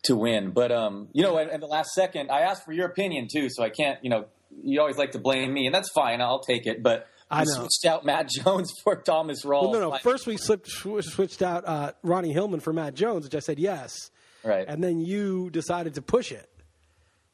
to 0.04 0.14
win. 0.14 0.52
But 0.52 0.70
um, 0.70 1.08
you 1.12 1.24
know, 1.24 1.36
at, 1.38 1.50
at 1.50 1.60
the 1.60 1.66
last 1.66 1.90
second, 1.94 2.30
I 2.30 2.42
asked 2.42 2.64
for 2.64 2.72
your 2.72 2.86
opinion 2.86 3.26
too, 3.32 3.48
so 3.50 3.64
I 3.64 3.70
can't. 3.70 3.98
You 4.04 4.10
know, 4.10 4.26
you 4.62 4.80
always 4.80 4.96
like 4.96 5.12
to 5.12 5.18
blame 5.18 5.52
me, 5.52 5.66
and 5.66 5.74
that's 5.74 5.90
fine. 5.90 6.20
I'll 6.20 6.40
take 6.40 6.66
it. 6.66 6.82
But 6.82 7.08
I 7.34 7.44
know. 7.44 7.52
switched 7.52 7.84
out 7.86 8.04
Matt 8.04 8.28
Jones 8.28 8.72
for 8.84 8.96
Thomas 8.96 9.44
Rawls. 9.44 9.70
Well, 9.70 9.72
no, 9.72 9.90
no. 9.90 9.98
First, 9.98 10.26
we 10.26 10.36
slipped, 10.36 10.68
switched 10.68 11.42
out 11.42 11.66
uh, 11.66 11.92
Ronnie 12.02 12.32
Hillman 12.32 12.60
for 12.60 12.72
Matt 12.72 12.94
Jones, 12.94 13.24
which 13.24 13.34
I 13.34 13.40
said 13.40 13.58
yes, 13.58 14.10
right. 14.42 14.64
and 14.66 14.82
then 14.82 15.00
you 15.00 15.50
decided 15.50 15.94
to 15.94 16.02
push 16.02 16.32
it. 16.32 16.48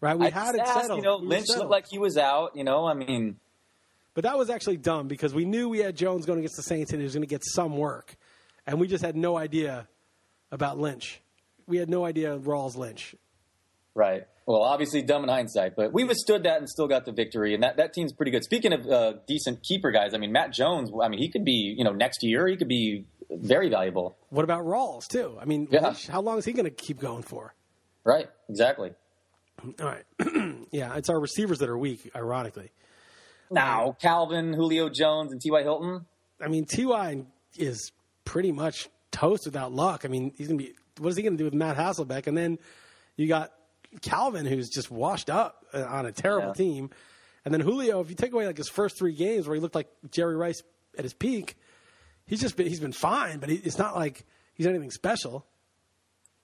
Right? 0.00 0.18
We 0.18 0.26
I 0.26 0.30
had 0.30 0.54
it 0.54 0.62
asked, 0.62 0.80
settled. 0.80 0.98
You 0.98 1.04
know, 1.04 1.18
We 1.18 1.26
Lynch 1.26 1.48
looked 1.48 1.70
like 1.70 1.86
he 1.88 1.98
was 1.98 2.16
out. 2.16 2.56
You 2.56 2.64
know, 2.64 2.86
I 2.86 2.94
mean, 2.94 3.36
But 4.14 4.24
that 4.24 4.38
was 4.38 4.48
actually 4.48 4.78
dumb 4.78 5.08
because 5.08 5.34
we 5.34 5.44
knew 5.44 5.68
we 5.68 5.80
had 5.80 5.94
Jones 5.96 6.24
going 6.24 6.38
against 6.38 6.56
the 6.56 6.62
Saints 6.62 6.92
and 6.92 7.00
he 7.00 7.04
was 7.04 7.12
going 7.12 7.22
to 7.22 7.28
get 7.28 7.42
some 7.44 7.76
work, 7.76 8.16
and 8.66 8.80
we 8.80 8.88
just 8.88 9.04
had 9.04 9.14
no 9.16 9.36
idea 9.36 9.86
about 10.50 10.78
Lynch. 10.78 11.20
We 11.66 11.76
had 11.76 11.88
no 11.90 12.04
idea 12.04 12.38
Rawls 12.38 12.76
Lynch. 12.76 13.14
Right. 13.94 14.26
Well, 14.46 14.62
obviously 14.62 15.02
dumb 15.02 15.22
in 15.22 15.28
hindsight, 15.28 15.76
but 15.76 15.92
we 15.92 16.04
withstood 16.04 16.42
that 16.44 16.58
and 16.58 16.68
still 16.68 16.88
got 16.88 17.04
the 17.04 17.12
victory. 17.12 17.54
And 17.54 17.62
that, 17.62 17.76
that 17.76 17.92
team's 17.92 18.12
pretty 18.12 18.32
good. 18.32 18.44
Speaking 18.44 18.72
of 18.72 18.86
uh, 18.86 19.12
decent 19.26 19.62
keeper 19.62 19.90
guys, 19.90 20.14
I 20.14 20.18
mean 20.18 20.32
Matt 20.32 20.52
Jones. 20.52 20.90
I 21.02 21.08
mean 21.08 21.18
he 21.20 21.28
could 21.28 21.44
be 21.44 21.74
you 21.76 21.84
know 21.84 21.92
next 21.92 22.22
year 22.22 22.46
he 22.48 22.56
could 22.56 22.68
be 22.68 23.06
very 23.30 23.68
valuable. 23.68 24.16
What 24.30 24.44
about 24.44 24.64
Rawls 24.64 25.06
too? 25.08 25.36
I 25.40 25.44
mean, 25.44 25.68
Yeah. 25.70 25.94
How 26.08 26.20
long 26.20 26.38
is 26.38 26.44
he 26.44 26.52
going 26.52 26.64
to 26.64 26.70
keep 26.70 26.98
going 27.00 27.22
for? 27.22 27.54
Right. 28.04 28.28
Exactly. 28.48 28.92
All 29.78 29.86
right, 29.86 30.04
yeah, 30.72 30.96
it's 30.96 31.10
our 31.10 31.20
receivers 31.20 31.58
that 31.58 31.68
are 31.68 31.76
weak. 31.76 32.10
Ironically, 32.16 32.70
Now 33.50 33.94
Calvin, 34.00 34.54
Julio 34.54 34.88
Jones, 34.88 35.32
and 35.32 35.40
T.Y. 35.40 35.62
Hilton. 35.62 36.06
I 36.40 36.48
mean, 36.48 36.64
Ty 36.64 37.24
is 37.58 37.92
pretty 38.24 38.52
much 38.52 38.88
toast 39.12 39.42
without 39.44 39.70
luck. 39.72 40.06
I 40.06 40.08
mean, 40.08 40.32
he's 40.36 40.48
going 40.48 40.58
to 40.58 40.64
be. 40.64 40.72
What 40.98 41.10
is 41.10 41.16
he 41.16 41.22
going 41.22 41.34
to 41.34 41.38
do 41.38 41.44
with 41.44 41.52
Matt 41.52 41.76
Hasselbeck? 41.76 42.26
And 42.26 42.36
then 42.38 42.58
you 43.16 43.28
got 43.28 43.52
Calvin, 44.02 44.46
who's 44.46 44.68
just 44.68 44.90
washed 44.90 45.30
up 45.30 45.64
uh, 45.72 45.82
on 45.84 46.06
a 46.06 46.12
terrible 46.12 46.48
Yeah. 46.48 46.54
team. 46.54 46.90
And 47.44 47.52
then 47.54 47.60
Julio, 47.60 48.00
if 48.00 48.10
you 48.10 48.16
take 48.16 48.32
away 48.32 48.46
like 48.46 48.56
his 48.58 48.68
first 48.68 48.98
three 48.98 49.14
games 49.14 49.46
where 49.46 49.54
he 49.54 49.60
looked 49.60 49.74
like 49.74 49.88
Jerry 50.10 50.36
Rice 50.36 50.62
at 50.96 51.04
his 51.04 51.14
peak, 51.14 51.56
he's 52.26 52.40
just 52.40 52.56
been, 52.56 52.66
he's 52.66 52.80
been 52.80 52.92
fine, 52.92 53.38
but 53.38 53.50
it's 53.50 53.78
not 53.78 53.96
like 53.96 54.24
he's 54.54 54.66
anything 54.66 54.90
special. 54.90 55.46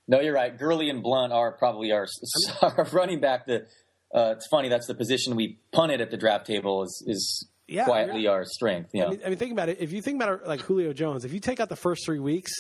No, 0.09 0.21
you're 0.21 0.35
right. 0.35 0.57
Gurley 0.57 0.89
and 0.89 1.03
Blunt 1.03 1.33
are 1.33 1.53
probably 1.53 1.93
our, 1.93 2.07
our 2.63 2.87
running 2.93 3.21
back. 3.21 3.47
The 3.47 3.67
uh, 4.15 4.35
it's 4.37 4.47
funny 4.49 4.69
that's 4.69 4.87
the 4.87 4.95
position 4.95 5.35
we 5.37 5.59
punted 5.73 6.01
at 6.01 6.11
the 6.11 6.17
draft 6.17 6.47
table 6.47 6.83
is 6.85 7.05
is 7.07 7.49
Yeah, 7.67 7.85
quietly 7.85 8.27
our 8.29 8.45
strength. 8.45 8.91
Yeah. 8.95 9.07
I 9.07 9.11
mean, 9.11 9.21
I 9.27 9.29
mean, 9.31 9.39
think 9.39 9.53
about 9.53 9.69
it. 9.69 9.79
If 9.81 9.93
you 9.93 10.01
think 10.01 10.23
about 10.23 10.41
it, 10.43 10.47
like 10.49 10.61
Julio 10.61 10.93
Jones, 10.93 11.25
if 11.25 11.33
you 11.35 11.41
take 11.41 11.59
out 11.61 11.69
the 11.69 11.77
first 11.77 12.05
three 12.07 12.21
weeks, 12.21 12.53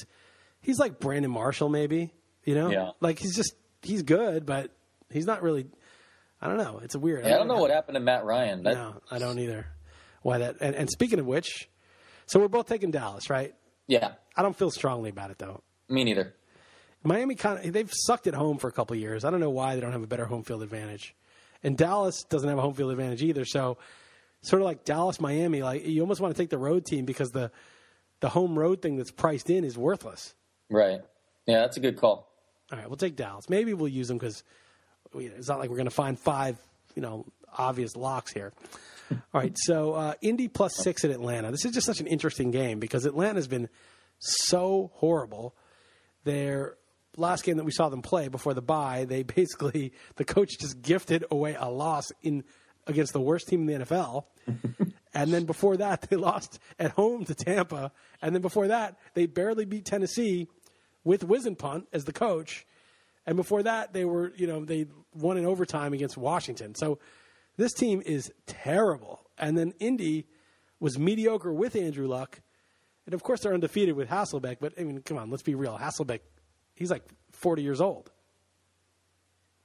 he's 0.60 0.78
like 0.78 0.98
Brandon 0.98 1.30
Marshall, 1.30 1.68
maybe. 1.68 2.12
You 2.44 2.54
know, 2.56 2.70
Yeah. 2.70 2.90
like 3.00 3.18
he's 3.20 3.34
just 3.36 3.54
he's 3.82 4.02
good, 4.02 4.46
but 4.46 4.70
he's 5.10 5.26
not 5.26 5.42
really. 5.42 5.66
I 6.40 6.48
don't 6.48 6.58
know. 6.58 6.80
It's 6.82 6.94
a 6.94 6.98
weird. 6.98 7.24
I 7.24 7.30
don't 7.30 7.48
know 7.48 7.58
what 7.58 7.70
happened 7.70 7.96
to 7.96 8.00
Matt 8.00 8.24
Ryan. 8.24 8.62
That, 8.64 8.74
No, 8.74 9.00
I 9.10 9.18
don't 9.18 9.38
either. 9.38 9.66
Why 10.22 10.38
that? 10.38 10.56
And, 10.60 10.74
and 10.74 10.90
speaking 10.90 11.18
of 11.18 11.26
which, 11.26 11.68
so 12.26 12.40
we're 12.40 12.48
both 12.48 12.66
taking 12.66 12.90
Dallas, 12.90 13.30
right? 13.30 13.54
Yeah. 13.86 14.12
I 14.36 14.42
don't 14.42 14.56
feel 14.56 14.70
strongly 14.70 15.10
about 15.10 15.30
it 15.30 15.38
though. 15.38 15.62
Me 15.88 16.04
neither. 16.04 16.34
Miami 17.02 17.36
kind 17.36 17.64
of 17.64 17.72
they've 17.72 17.90
sucked 17.92 18.26
at 18.26 18.34
home 18.34 18.58
for 18.58 18.68
a 18.68 18.72
couple 18.72 18.94
of 18.94 19.00
years. 19.00 19.24
I 19.24 19.30
don't 19.30 19.40
know 19.40 19.50
why 19.50 19.74
they 19.74 19.80
don't 19.80 19.92
have 19.92 20.02
a 20.02 20.08
better 20.08 20.26
home 20.26 20.42
field 20.42 20.62
advantage, 20.62 21.14
and 21.62 21.76
Dallas 21.78 22.24
doesn't 22.24 22.48
have 22.48 22.58
a 22.58 22.62
home 22.62 22.74
field 22.74 22.90
advantage 22.90 23.22
either. 23.22 23.44
So, 23.44 23.78
sort 24.42 24.60
of 24.60 24.66
like 24.66 24.84
Dallas, 24.84 25.20
Miami, 25.20 25.62
like 25.62 25.86
you 25.86 26.00
almost 26.00 26.20
want 26.20 26.34
to 26.34 26.42
take 26.42 26.50
the 26.50 26.58
road 26.58 26.84
team 26.84 27.04
because 27.04 27.30
the 27.30 27.52
the 28.20 28.28
home 28.28 28.58
road 28.58 28.82
thing 28.82 28.96
that's 28.96 29.12
priced 29.12 29.50
in 29.50 29.62
is 29.64 29.78
worthless. 29.78 30.34
Right. 30.68 31.00
Yeah, 31.46 31.60
that's 31.60 31.76
a 31.76 31.80
good 31.80 31.96
call. 31.96 32.28
All 32.72 32.78
right, 32.78 32.88
we'll 32.88 32.96
take 32.96 33.16
Dallas. 33.16 33.48
Maybe 33.48 33.74
we'll 33.74 33.88
use 33.88 34.08
them 34.08 34.18
because 34.18 34.42
it's 35.14 35.48
not 35.48 35.58
like 35.58 35.70
we're 35.70 35.76
going 35.76 35.86
to 35.86 35.94
find 35.94 36.18
five, 36.18 36.56
you 36.94 37.02
know, 37.02 37.24
obvious 37.56 37.96
locks 37.96 38.32
here. 38.32 38.52
All 39.10 39.40
right, 39.40 39.56
so 39.56 39.92
uh, 39.92 40.14
Indy 40.20 40.48
plus 40.48 40.76
six 40.76 41.04
at 41.04 41.10
Atlanta. 41.10 41.50
This 41.50 41.64
is 41.64 41.72
just 41.72 41.86
such 41.86 42.00
an 42.00 42.06
interesting 42.06 42.50
game 42.50 42.80
because 42.80 43.06
Atlanta's 43.06 43.46
been 43.46 43.68
so 44.18 44.90
horrible. 44.94 45.54
Their 46.24 46.76
last 47.16 47.44
game 47.44 47.56
that 47.58 47.64
we 47.64 47.70
saw 47.70 47.88
them 47.88 48.02
play 48.02 48.28
before 48.28 48.52
the 48.52 48.62
bye, 48.62 49.04
they 49.04 49.22
basically 49.22 49.92
the 50.16 50.24
coach 50.24 50.58
just 50.58 50.82
gifted 50.82 51.24
away 51.30 51.56
a 51.58 51.68
loss 51.70 52.10
in 52.22 52.44
against 52.86 53.12
the 53.12 53.20
worst 53.20 53.48
team 53.48 53.68
in 53.68 53.78
the 53.78 53.84
NFL. 53.84 54.24
and 55.14 55.32
then 55.32 55.44
before 55.44 55.76
that, 55.76 56.02
they 56.02 56.16
lost 56.16 56.58
at 56.78 56.92
home 56.92 57.24
to 57.24 57.34
Tampa. 57.34 57.92
And 58.22 58.34
then 58.34 58.42
before 58.42 58.68
that, 58.68 58.96
they 59.14 59.26
barely 59.26 59.64
beat 59.64 59.84
Tennessee 59.84 60.48
with 61.06 61.26
Whisenhunt 61.26 61.86
as 61.92 62.04
the 62.04 62.12
coach. 62.12 62.66
And 63.26 63.36
before 63.36 63.62
that, 63.62 63.92
they 63.92 64.04
were, 64.04 64.32
you 64.36 64.46
know, 64.46 64.64
they 64.64 64.86
won 65.14 65.38
in 65.38 65.46
overtime 65.46 65.94
against 65.94 66.16
Washington. 66.16 66.74
So 66.74 66.98
this 67.56 67.72
team 67.72 68.02
is 68.04 68.32
terrible. 68.46 69.20
And 69.38 69.56
then 69.56 69.72
Indy 69.78 70.26
was 70.80 70.98
mediocre 70.98 71.52
with 71.52 71.76
Andrew 71.76 72.08
Luck. 72.08 72.40
And 73.06 73.14
of 73.14 73.22
course, 73.22 73.40
they're 73.40 73.54
undefeated 73.54 73.94
with 73.94 74.08
Hasselbeck. 74.08 74.56
But 74.60 74.74
I 74.78 74.82
mean, 74.82 75.00
come 75.02 75.16
on, 75.16 75.30
let's 75.30 75.44
be 75.44 75.54
real. 75.54 75.78
Hasselbeck, 75.78 76.20
he's 76.74 76.90
like 76.90 77.04
40 77.30 77.62
years 77.62 77.80
old. 77.80 78.10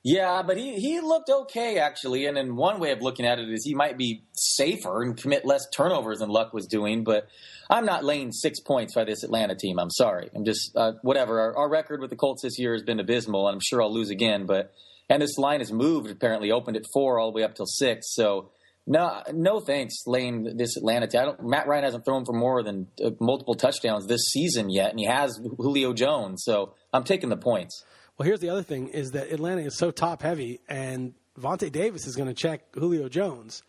Yeah, 0.03 0.41
but 0.41 0.57
he, 0.57 0.79
he 0.79 0.99
looked 0.99 1.29
okay 1.29 1.77
actually, 1.77 2.25
and 2.25 2.35
in 2.35 2.55
one 2.55 2.79
way 2.79 2.91
of 2.91 3.01
looking 3.01 3.25
at 3.25 3.37
it 3.37 3.49
is 3.49 3.63
he 3.63 3.75
might 3.75 3.99
be 3.99 4.23
safer 4.33 5.03
and 5.03 5.15
commit 5.15 5.45
less 5.45 5.67
turnovers 5.69 6.19
than 6.19 6.29
Luck 6.29 6.53
was 6.53 6.65
doing. 6.65 7.03
But 7.03 7.27
I'm 7.69 7.85
not 7.85 8.03
laying 8.03 8.31
six 8.31 8.59
points 8.59 8.95
by 8.95 9.03
this 9.03 9.23
Atlanta 9.23 9.55
team. 9.55 9.77
I'm 9.79 9.91
sorry. 9.91 10.29
I'm 10.35 10.43
just 10.43 10.75
uh, 10.75 10.93
whatever. 11.03 11.39
Our, 11.39 11.55
our 11.55 11.69
record 11.69 12.01
with 12.01 12.09
the 12.09 12.15
Colts 12.15 12.41
this 12.41 12.57
year 12.57 12.73
has 12.73 12.81
been 12.81 12.99
abysmal, 12.99 13.47
and 13.47 13.55
I'm 13.55 13.61
sure 13.61 13.81
I'll 13.81 13.93
lose 13.93 14.09
again. 14.09 14.47
But 14.47 14.71
and 15.07 15.21
this 15.21 15.37
line 15.37 15.59
has 15.59 15.71
moved 15.71 16.09
apparently, 16.09 16.51
opened 16.51 16.77
at 16.77 16.83
four 16.91 17.19
all 17.19 17.31
the 17.31 17.35
way 17.35 17.43
up 17.43 17.53
till 17.53 17.67
six. 17.67 18.15
So 18.15 18.49
no, 18.87 19.21
no 19.31 19.59
thanks 19.59 20.03
laying 20.07 20.57
this 20.57 20.77
Atlanta 20.77 21.05
team. 21.05 21.21
I 21.21 21.25
don't, 21.25 21.43
Matt 21.47 21.67
Ryan 21.67 21.83
hasn't 21.83 22.05
thrown 22.05 22.25
for 22.25 22.33
more 22.33 22.63
than 22.63 22.87
uh, 23.03 23.11
multiple 23.19 23.53
touchdowns 23.53 24.07
this 24.07 24.23
season 24.31 24.71
yet, 24.71 24.89
and 24.89 24.99
he 24.99 25.05
has 25.05 25.39
Julio 25.57 25.93
Jones. 25.93 26.43
So 26.43 26.73
I'm 26.91 27.03
taking 27.03 27.29
the 27.29 27.37
points. 27.37 27.83
Well, 28.17 28.25
here's 28.25 28.39
the 28.39 28.49
other 28.49 28.63
thing: 28.63 28.89
is 28.89 29.11
that 29.11 29.31
Atlanta 29.31 29.61
is 29.61 29.77
so 29.77 29.91
top 29.91 30.21
heavy, 30.21 30.59
and 30.67 31.13
Vontae 31.39 31.71
Davis 31.71 32.05
is 32.07 32.15
going 32.15 32.27
to 32.27 32.33
check 32.33 32.73
Julio 32.75 33.09
Jones. 33.09 33.63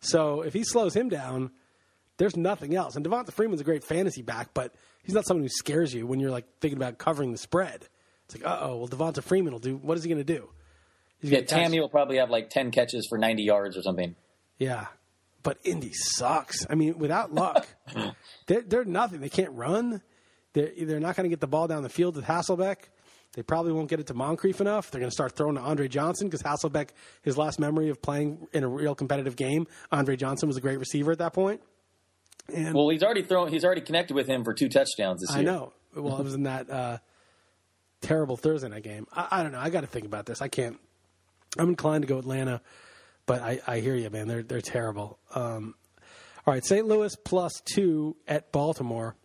So 0.00 0.42
if 0.42 0.52
he 0.52 0.64
slows 0.64 0.94
him 0.94 1.08
down, 1.08 1.52
there's 2.16 2.36
nothing 2.36 2.74
else. 2.74 2.96
And 2.96 3.04
Devonta 3.04 3.32
Freeman's 3.32 3.60
a 3.60 3.64
great 3.64 3.84
fantasy 3.84 4.22
back, 4.22 4.50
but 4.54 4.74
he's 5.02 5.14
not 5.14 5.26
someone 5.26 5.44
who 5.44 5.48
scares 5.48 5.94
you 5.94 6.06
when 6.06 6.20
you're 6.20 6.30
like 6.30 6.46
thinking 6.60 6.78
about 6.78 6.98
covering 6.98 7.32
the 7.32 7.38
spread. 7.38 7.88
It's 8.26 8.36
like, 8.36 8.46
uh 8.46 8.58
oh, 8.62 8.76
well, 8.78 8.88
Devonta 8.88 9.22
Freeman 9.22 9.52
will 9.52 9.60
do. 9.60 9.76
What 9.76 9.96
is 9.96 10.04
he 10.04 10.08
going 10.08 10.24
to 10.24 10.24
do? 10.24 10.48
He's 11.20 11.30
Yeah, 11.30 11.40
Tamme 11.40 11.78
will 11.78 11.88
probably 11.88 12.16
have 12.16 12.30
like 12.30 12.50
ten 12.50 12.70
catches 12.70 13.06
for 13.08 13.18
90 13.18 13.42
yards 13.44 13.76
or 13.76 13.82
something. 13.82 14.16
Yeah, 14.58 14.86
but 15.42 15.58
Indy 15.64 15.92
sucks. 15.92 16.66
I 16.68 16.74
mean, 16.74 16.98
without 16.98 17.32
luck, 17.32 17.66
they're, 18.46 18.62
they're 18.62 18.84
nothing. 18.84 19.20
They 19.20 19.28
can't 19.28 19.52
run. 19.52 20.02
They're, 20.52 20.70
they're 20.82 21.00
not 21.00 21.16
going 21.16 21.24
to 21.24 21.30
get 21.30 21.40
the 21.40 21.46
ball 21.46 21.68
down 21.68 21.82
the 21.82 21.88
field 21.88 22.16
with 22.16 22.24
Hasselbeck. 22.24 22.76
They 23.34 23.42
probably 23.42 23.72
won't 23.72 23.88
get 23.88 23.98
it 23.98 24.06
to 24.08 24.14
Moncrief 24.14 24.60
enough. 24.60 24.90
They're 24.90 25.00
going 25.00 25.10
to 25.10 25.14
start 25.14 25.32
throwing 25.32 25.54
to 25.54 25.62
Andre 25.62 25.88
Johnson 25.88 26.28
because 26.28 26.42
Hasselbeck, 26.42 26.90
his 27.22 27.38
last 27.38 27.58
memory 27.58 27.88
of 27.88 28.02
playing 28.02 28.46
in 28.52 28.62
a 28.62 28.68
real 28.68 28.94
competitive 28.94 29.36
game, 29.36 29.66
Andre 29.90 30.16
Johnson 30.16 30.48
was 30.48 30.56
a 30.58 30.60
great 30.60 30.78
receiver 30.78 31.12
at 31.12 31.18
that 31.18 31.32
point. 31.32 31.62
And 32.52 32.74
well, 32.74 32.88
he's 32.90 33.02
already 33.02 33.22
thrown. 33.22 33.48
He's 33.48 33.64
already 33.64 33.80
connected 33.80 34.14
with 34.14 34.26
him 34.26 34.44
for 34.44 34.52
two 34.52 34.68
touchdowns 34.68 35.22
this 35.22 35.30
year. 35.30 35.38
I 35.38 35.42
know. 35.42 35.72
Well, 35.94 36.18
it 36.18 36.24
was 36.24 36.34
in 36.34 36.42
that 36.42 36.68
uh, 36.68 36.98
terrible 38.00 38.36
Thursday 38.36 38.68
night 38.68 38.82
game. 38.82 39.06
I, 39.12 39.28
I 39.30 39.42
don't 39.42 39.52
know. 39.52 39.60
I 39.60 39.70
got 39.70 39.82
to 39.82 39.86
think 39.86 40.04
about 40.04 40.26
this. 40.26 40.42
I 40.42 40.48
can't. 40.48 40.78
I'm 41.58 41.70
inclined 41.70 42.02
to 42.02 42.08
go 42.08 42.18
Atlanta, 42.18 42.60
but 43.26 43.42
I, 43.42 43.60
I 43.66 43.80
hear 43.80 43.94
you, 43.94 44.10
man. 44.10 44.28
They're 44.28 44.42
they're 44.42 44.60
terrible. 44.60 45.18
Um, 45.34 45.74
all 46.46 46.52
right, 46.52 46.64
St. 46.64 46.86
Louis 46.86 47.14
plus 47.24 47.52
two 47.64 48.16
at 48.26 48.52
Baltimore. 48.52 49.16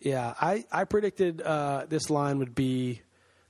Yeah, 0.00 0.34
I, 0.40 0.64
I 0.70 0.84
predicted 0.84 1.42
uh, 1.42 1.86
this 1.88 2.10
line 2.10 2.38
would 2.38 2.54
be. 2.54 3.02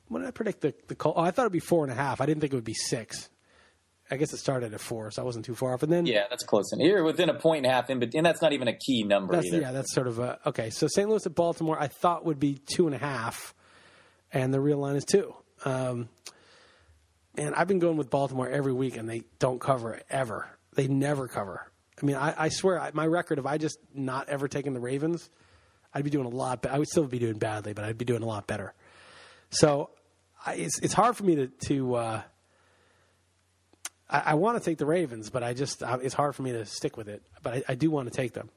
What 0.08 0.20
did 0.20 0.28
I 0.28 0.30
predict 0.30 0.62
the 0.62 0.74
the 0.86 0.94
call? 0.94 1.12
Oh, 1.16 1.20
I 1.20 1.30
thought 1.30 1.42
it'd 1.42 1.52
be 1.52 1.58
four 1.58 1.84
and 1.84 1.92
a 1.92 1.96
half. 1.96 2.20
I 2.20 2.26
didn't 2.26 2.40
think 2.40 2.52
it 2.52 2.56
would 2.56 2.64
be 2.64 2.74
six. 2.74 3.28
I 4.10 4.16
guess 4.16 4.32
it 4.32 4.38
started 4.38 4.72
at 4.72 4.80
four, 4.80 5.10
so 5.10 5.20
I 5.20 5.24
wasn't 5.24 5.44
too 5.44 5.54
far 5.54 5.74
off. 5.74 5.82
And 5.82 5.92
then 5.92 6.06
yeah, 6.06 6.24
that's 6.30 6.44
close. 6.44 6.72
And 6.72 6.80
you're 6.80 7.04
within 7.04 7.28
a 7.28 7.34
point 7.34 7.58
and 7.58 7.66
a 7.66 7.74
half 7.74 7.90
in, 7.90 7.98
but 7.98 8.14
and 8.14 8.24
that's 8.24 8.40
not 8.40 8.54
even 8.54 8.66
a 8.66 8.72
key 8.72 9.02
number 9.02 9.34
that's, 9.34 9.48
either. 9.48 9.60
Yeah, 9.60 9.72
that's 9.72 9.92
sort 9.92 10.06
of 10.06 10.18
a 10.18 10.38
okay. 10.46 10.70
So 10.70 10.86
St. 10.86 11.08
Louis 11.08 11.24
at 11.26 11.34
Baltimore, 11.34 11.78
I 11.78 11.88
thought 11.88 12.24
would 12.24 12.40
be 12.40 12.54
two 12.54 12.86
and 12.86 12.94
a 12.94 12.98
half, 12.98 13.54
and 14.32 14.52
the 14.54 14.60
real 14.60 14.78
line 14.78 14.96
is 14.96 15.04
two. 15.04 15.34
Um, 15.66 16.08
and 17.36 17.54
I've 17.54 17.68
been 17.68 17.78
going 17.78 17.98
with 17.98 18.08
Baltimore 18.08 18.48
every 18.48 18.72
week, 18.72 18.96
and 18.96 19.08
they 19.08 19.22
don't 19.38 19.60
cover 19.60 19.92
it 19.92 20.06
ever. 20.08 20.48
They 20.74 20.88
never 20.88 21.28
cover. 21.28 21.70
I 22.00 22.06
mean, 22.06 22.16
I, 22.16 22.34
I 22.44 22.48
swear, 22.48 22.80
I, 22.80 22.92
my 22.94 23.06
record 23.06 23.38
of 23.38 23.46
I 23.46 23.58
just 23.58 23.78
not 23.92 24.28
ever 24.28 24.48
taking 24.48 24.72
the 24.72 24.80
Ravens 24.80 25.28
I'd 25.94 26.04
be 26.04 26.10
doing 26.10 26.26
a 26.26 26.30
lot. 26.30 26.64
I 26.66 26.78
would 26.78 26.88
still 26.88 27.04
be 27.04 27.18
doing 27.18 27.38
badly, 27.38 27.72
but 27.72 27.84
I'd 27.84 27.98
be 27.98 28.04
doing 28.04 28.22
a 28.22 28.26
lot 28.26 28.46
better. 28.46 28.74
So 29.50 29.90
I, 30.44 30.54
it's 30.54 30.78
it's 30.80 30.94
hard 30.94 31.16
for 31.16 31.24
me 31.24 31.36
to 31.36 31.46
to. 31.46 31.94
Uh, 31.94 32.22
I, 34.10 34.22
I 34.26 34.34
want 34.34 34.58
to 34.58 34.64
take 34.64 34.78
the 34.78 34.86
Ravens, 34.86 35.30
but 35.30 35.42
I 35.42 35.54
just 35.54 35.82
I, 35.82 35.96
it's 35.96 36.14
hard 36.14 36.34
for 36.34 36.42
me 36.42 36.52
to 36.52 36.64
stick 36.64 36.96
with 36.96 37.08
it. 37.08 37.22
But 37.42 37.54
I, 37.54 37.62
I, 37.70 37.74
do 37.74 37.90
want 37.90 38.10
to 38.10 38.14
take 38.14 38.32
them. 38.32 38.50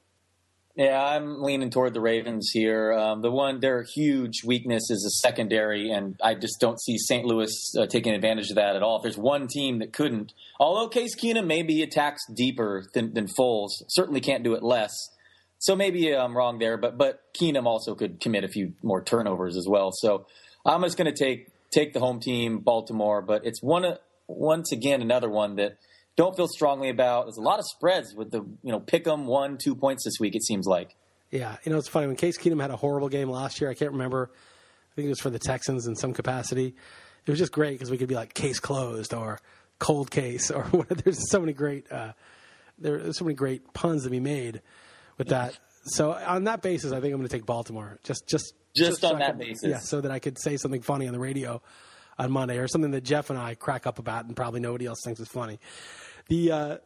Yeah, 0.74 1.02
I'm 1.02 1.42
leaning 1.42 1.68
toward 1.68 1.92
the 1.92 2.00
Ravens 2.00 2.50
here. 2.52 2.94
Um, 2.94 3.20
the 3.20 3.30
one 3.30 3.60
their 3.60 3.84
huge 3.94 4.42
weakness 4.44 4.90
is 4.90 5.02
the 5.02 5.28
secondary, 5.28 5.90
and 5.90 6.18
I 6.22 6.34
just 6.34 6.60
don't 6.60 6.80
see 6.80 6.96
St. 6.96 7.26
Louis 7.26 7.74
uh, 7.78 7.86
taking 7.86 8.14
advantage 8.14 8.48
of 8.50 8.56
that 8.56 8.74
at 8.76 8.82
all. 8.82 8.96
If 8.96 9.02
there's 9.02 9.18
one 9.18 9.48
team 9.48 9.80
that 9.80 9.92
couldn't, 9.92 10.32
although 10.58 10.88
Case 10.88 11.14
Keenum 11.14 11.46
maybe 11.46 11.82
attacks 11.82 12.22
deeper 12.34 12.86
than, 12.94 13.12
than 13.12 13.26
Foles, 13.26 13.70
certainly 13.88 14.20
can't 14.20 14.44
do 14.44 14.54
it 14.54 14.62
less. 14.62 14.92
So 15.62 15.76
maybe 15.76 16.12
I'm 16.12 16.36
wrong 16.36 16.58
there, 16.58 16.76
but 16.76 16.98
but 16.98 17.20
Keenum 17.40 17.66
also 17.66 17.94
could 17.94 18.18
commit 18.18 18.42
a 18.42 18.48
few 18.48 18.72
more 18.82 19.00
turnovers 19.00 19.56
as 19.56 19.68
well. 19.68 19.90
So 19.92 20.26
I'm 20.66 20.82
just 20.82 20.96
going 20.96 21.12
to 21.12 21.16
take 21.16 21.46
take 21.70 21.92
the 21.92 22.00
home 22.00 22.18
team, 22.18 22.58
Baltimore. 22.58 23.22
But 23.22 23.46
it's 23.46 23.62
one 23.62 23.96
once 24.26 24.72
again 24.72 25.02
another 25.02 25.30
one 25.30 25.54
that 25.56 25.78
don't 26.16 26.34
feel 26.34 26.48
strongly 26.48 26.88
about. 26.88 27.26
There's 27.26 27.36
a 27.36 27.42
lot 27.42 27.60
of 27.60 27.64
spreads 27.64 28.12
with 28.12 28.32
the 28.32 28.40
you 28.40 28.72
know 28.72 28.80
pick 28.80 29.06
'em 29.06 29.26
one 29.26 29.56
two 29.56 29.76
points 29.76 30.02
this 30.04 30.14
week. 30.18 30.34
It 30.34 30.42
seems 30.42 30.66
like. 30.66 30.96
Yeah, 31.30 31.56
you 31.62 31.70
know 31.70 31.78
it's 31.78 31.86
funny 31.86 32.08
when 32.08 32.16
Case 32.16 32.36
Keenum 32.38 32.60
had 32.60 32.72
a 32.72 32.76
horrible 32.76 33.08
game 33.08 33.30
last 33.30 33.60
year. 33.60 33.70
I 33.70 33.74
can't 33.74 33.92
remember. 33.92 34.32
I 34.34 34.94
think 34.96 35.06
it 35.06 35.10
was 35.10 35.20
for 35.20 35.30
the 35.30 35.38
Texans 35.38 35.86
in 35.86 35.94
some 35.94 36.12
capacity. 36.12 36.74
It 37.24 37.30
was 37.30 37.38
just 37.38 37.52
great 37.52 37.74
because 37.74 37.92
we 37.92 37.98
could 37.98 38.08
be 38.08 38.16
like 38.16 38.34
case 38.34 38.58
closed 38.58 39.14
or 39.14 39.38
cold 39.78 40.10
case 40.10 40.50
or 40.50 40.64
there's 40.88 41.30
so 41.30 41.38
many 41.38 41.52
great 41.52 41.90
uh, 41.92 42.14
there's 42.80 43.16
so 43.16 43.24
many 43.24 43.36
great 43.36 43.72
puns 43.72 44.02
to 44.02 44.10
be 44.10 44.18
made 44.18 44.60
with 45.18 45.28
that. 45.28 45.58
So 45.84 46.12
on 46.12 46.44
that 46.44 46.62
basis, 46.62 46.92
I 46.92 47.00
think 47.00 47.12
I'm 47.12 47.20
going 47.20 47.28
to 47.28 47.36
take 47.36 47.46
Baltimore. 47.46 47.98
Just 48.04 48.28
just 48.28 48.54
just, 48.74 49.02
just 49.02 49.04
on 49.04 49.12
so 49.12 49.18
that 49.18 49.26
could, 49.32 49.38
basis, 49.38 49.68
yeah, 49.68 49.78
so 49.78 50.00
that 50.00 50.10
I 50.10 50.18
could 50.18 50.38
say 50.38 50.56
something 50.56 50.82
funny 50.82 51.06
on 51.06 51.12
the 51.12 51.18
radio 51.18 51.60
on 52.18 52.30
Monday, 52.30 52.58
or 52.58 52.68
something 52.68 52.90
that 52.92 53.02
Jeff 53.02 53.30
and 53.30 53.38
I 53.38 53.54
crack 53.54 53.86
up 53.86 53.98
about, 53.98 54.24
and 54.24 54.36
probably 54.36 54.60
nobody 54.60 54.86
else 54.86 55.00
thinks 55.04 55.20
is 55.20 55.28
funny. 55.28 55.58
The 56.28 56.52
uh, 56.52 56.76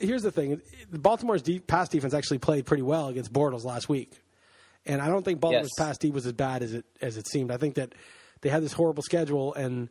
here's 0.00 0.22
the 0.22 0.32
thing: 0.32 0.60
Baltimore's 0.90 1.42
deep, 1.42 1.66
pass 1.66 1.88
defense 1.88 2.14
actually 2.14 2.38
played 2.38 2.66
pretty 2.66 2.82
well 2.82 3.08
against 3.08 3.32
Bortles 3.32 3.64
last 3.64 3.88
week, 3.88 4.12
and 4.84 5.00
I 5.00 5.08
don't 5.08 5.24
think 5.24 5.40
Baltimore's 5.40 5.70
yes. 5.78 5.86
pass 5.86 5.98
D 5.98 6.10
was 6.10 6.26
as 6.26 6.32
bad 6.32 6.62
as 6.62 6.74
it 6.74 6.84
as 7.00 7.16
it 7.16 7.28
seemed. 7.28 7.50
I 7.50 7.56
think 7.56 7.76
that 7.76 7.94
they 8.40 8.48
had 8.48 8.62
this 8.62 8.72
horrible 8.72 9.02
schedule 9.02 9.54
and 9.54 9.88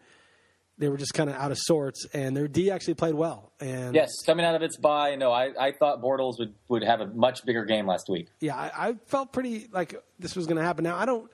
they 0.78 0.90
were 0.90 0.98
just 0.98 1.14
kind 1.14 1.30
of 1.30 1.36
out 1.36 1.52
of 1.52 1.58
sorts, 1.58 2.06
and 2.14 2.36
their 2.36 2.48
D 2.48 2.70
actually 2.72 2.96
played 2.96 3.14
well. 3.14 3.52
And 3.60 3.96
yes, 3.96 4.12
coming 4.26 4.46
out 4.46 4.56
of 4.56 4.62
its 4.62 4.78
bye, 4.78 5.16
no, 5.16 5.32
I, 5.32 5.52
I 5.60 5.72
thought 5.72 6.02
Bortles 6.02 6.38
would, 6.40 6.54
would 6.68 6.84
have 6.84 7.02
a 7.02 7.08
much 7.08 7.46
bigger 7.46 7.66
game 7.66 7.88
last 7.88 8.10
week. 8.10 8.28
Yeah, 8.40 8.56
I, 8.56 8.90
I 8.90 8.94
felt 9.08 9.32
pretty 9.32 9.68
like 9.72 9.96
this 10.20 10.36
was 10.36 10.46
going 10.48 10.58
to 10.58 10.64
happen. 10.64 10.84
Now 10.84 10.98
I 10.98 11.06
don't. 11.06 11.30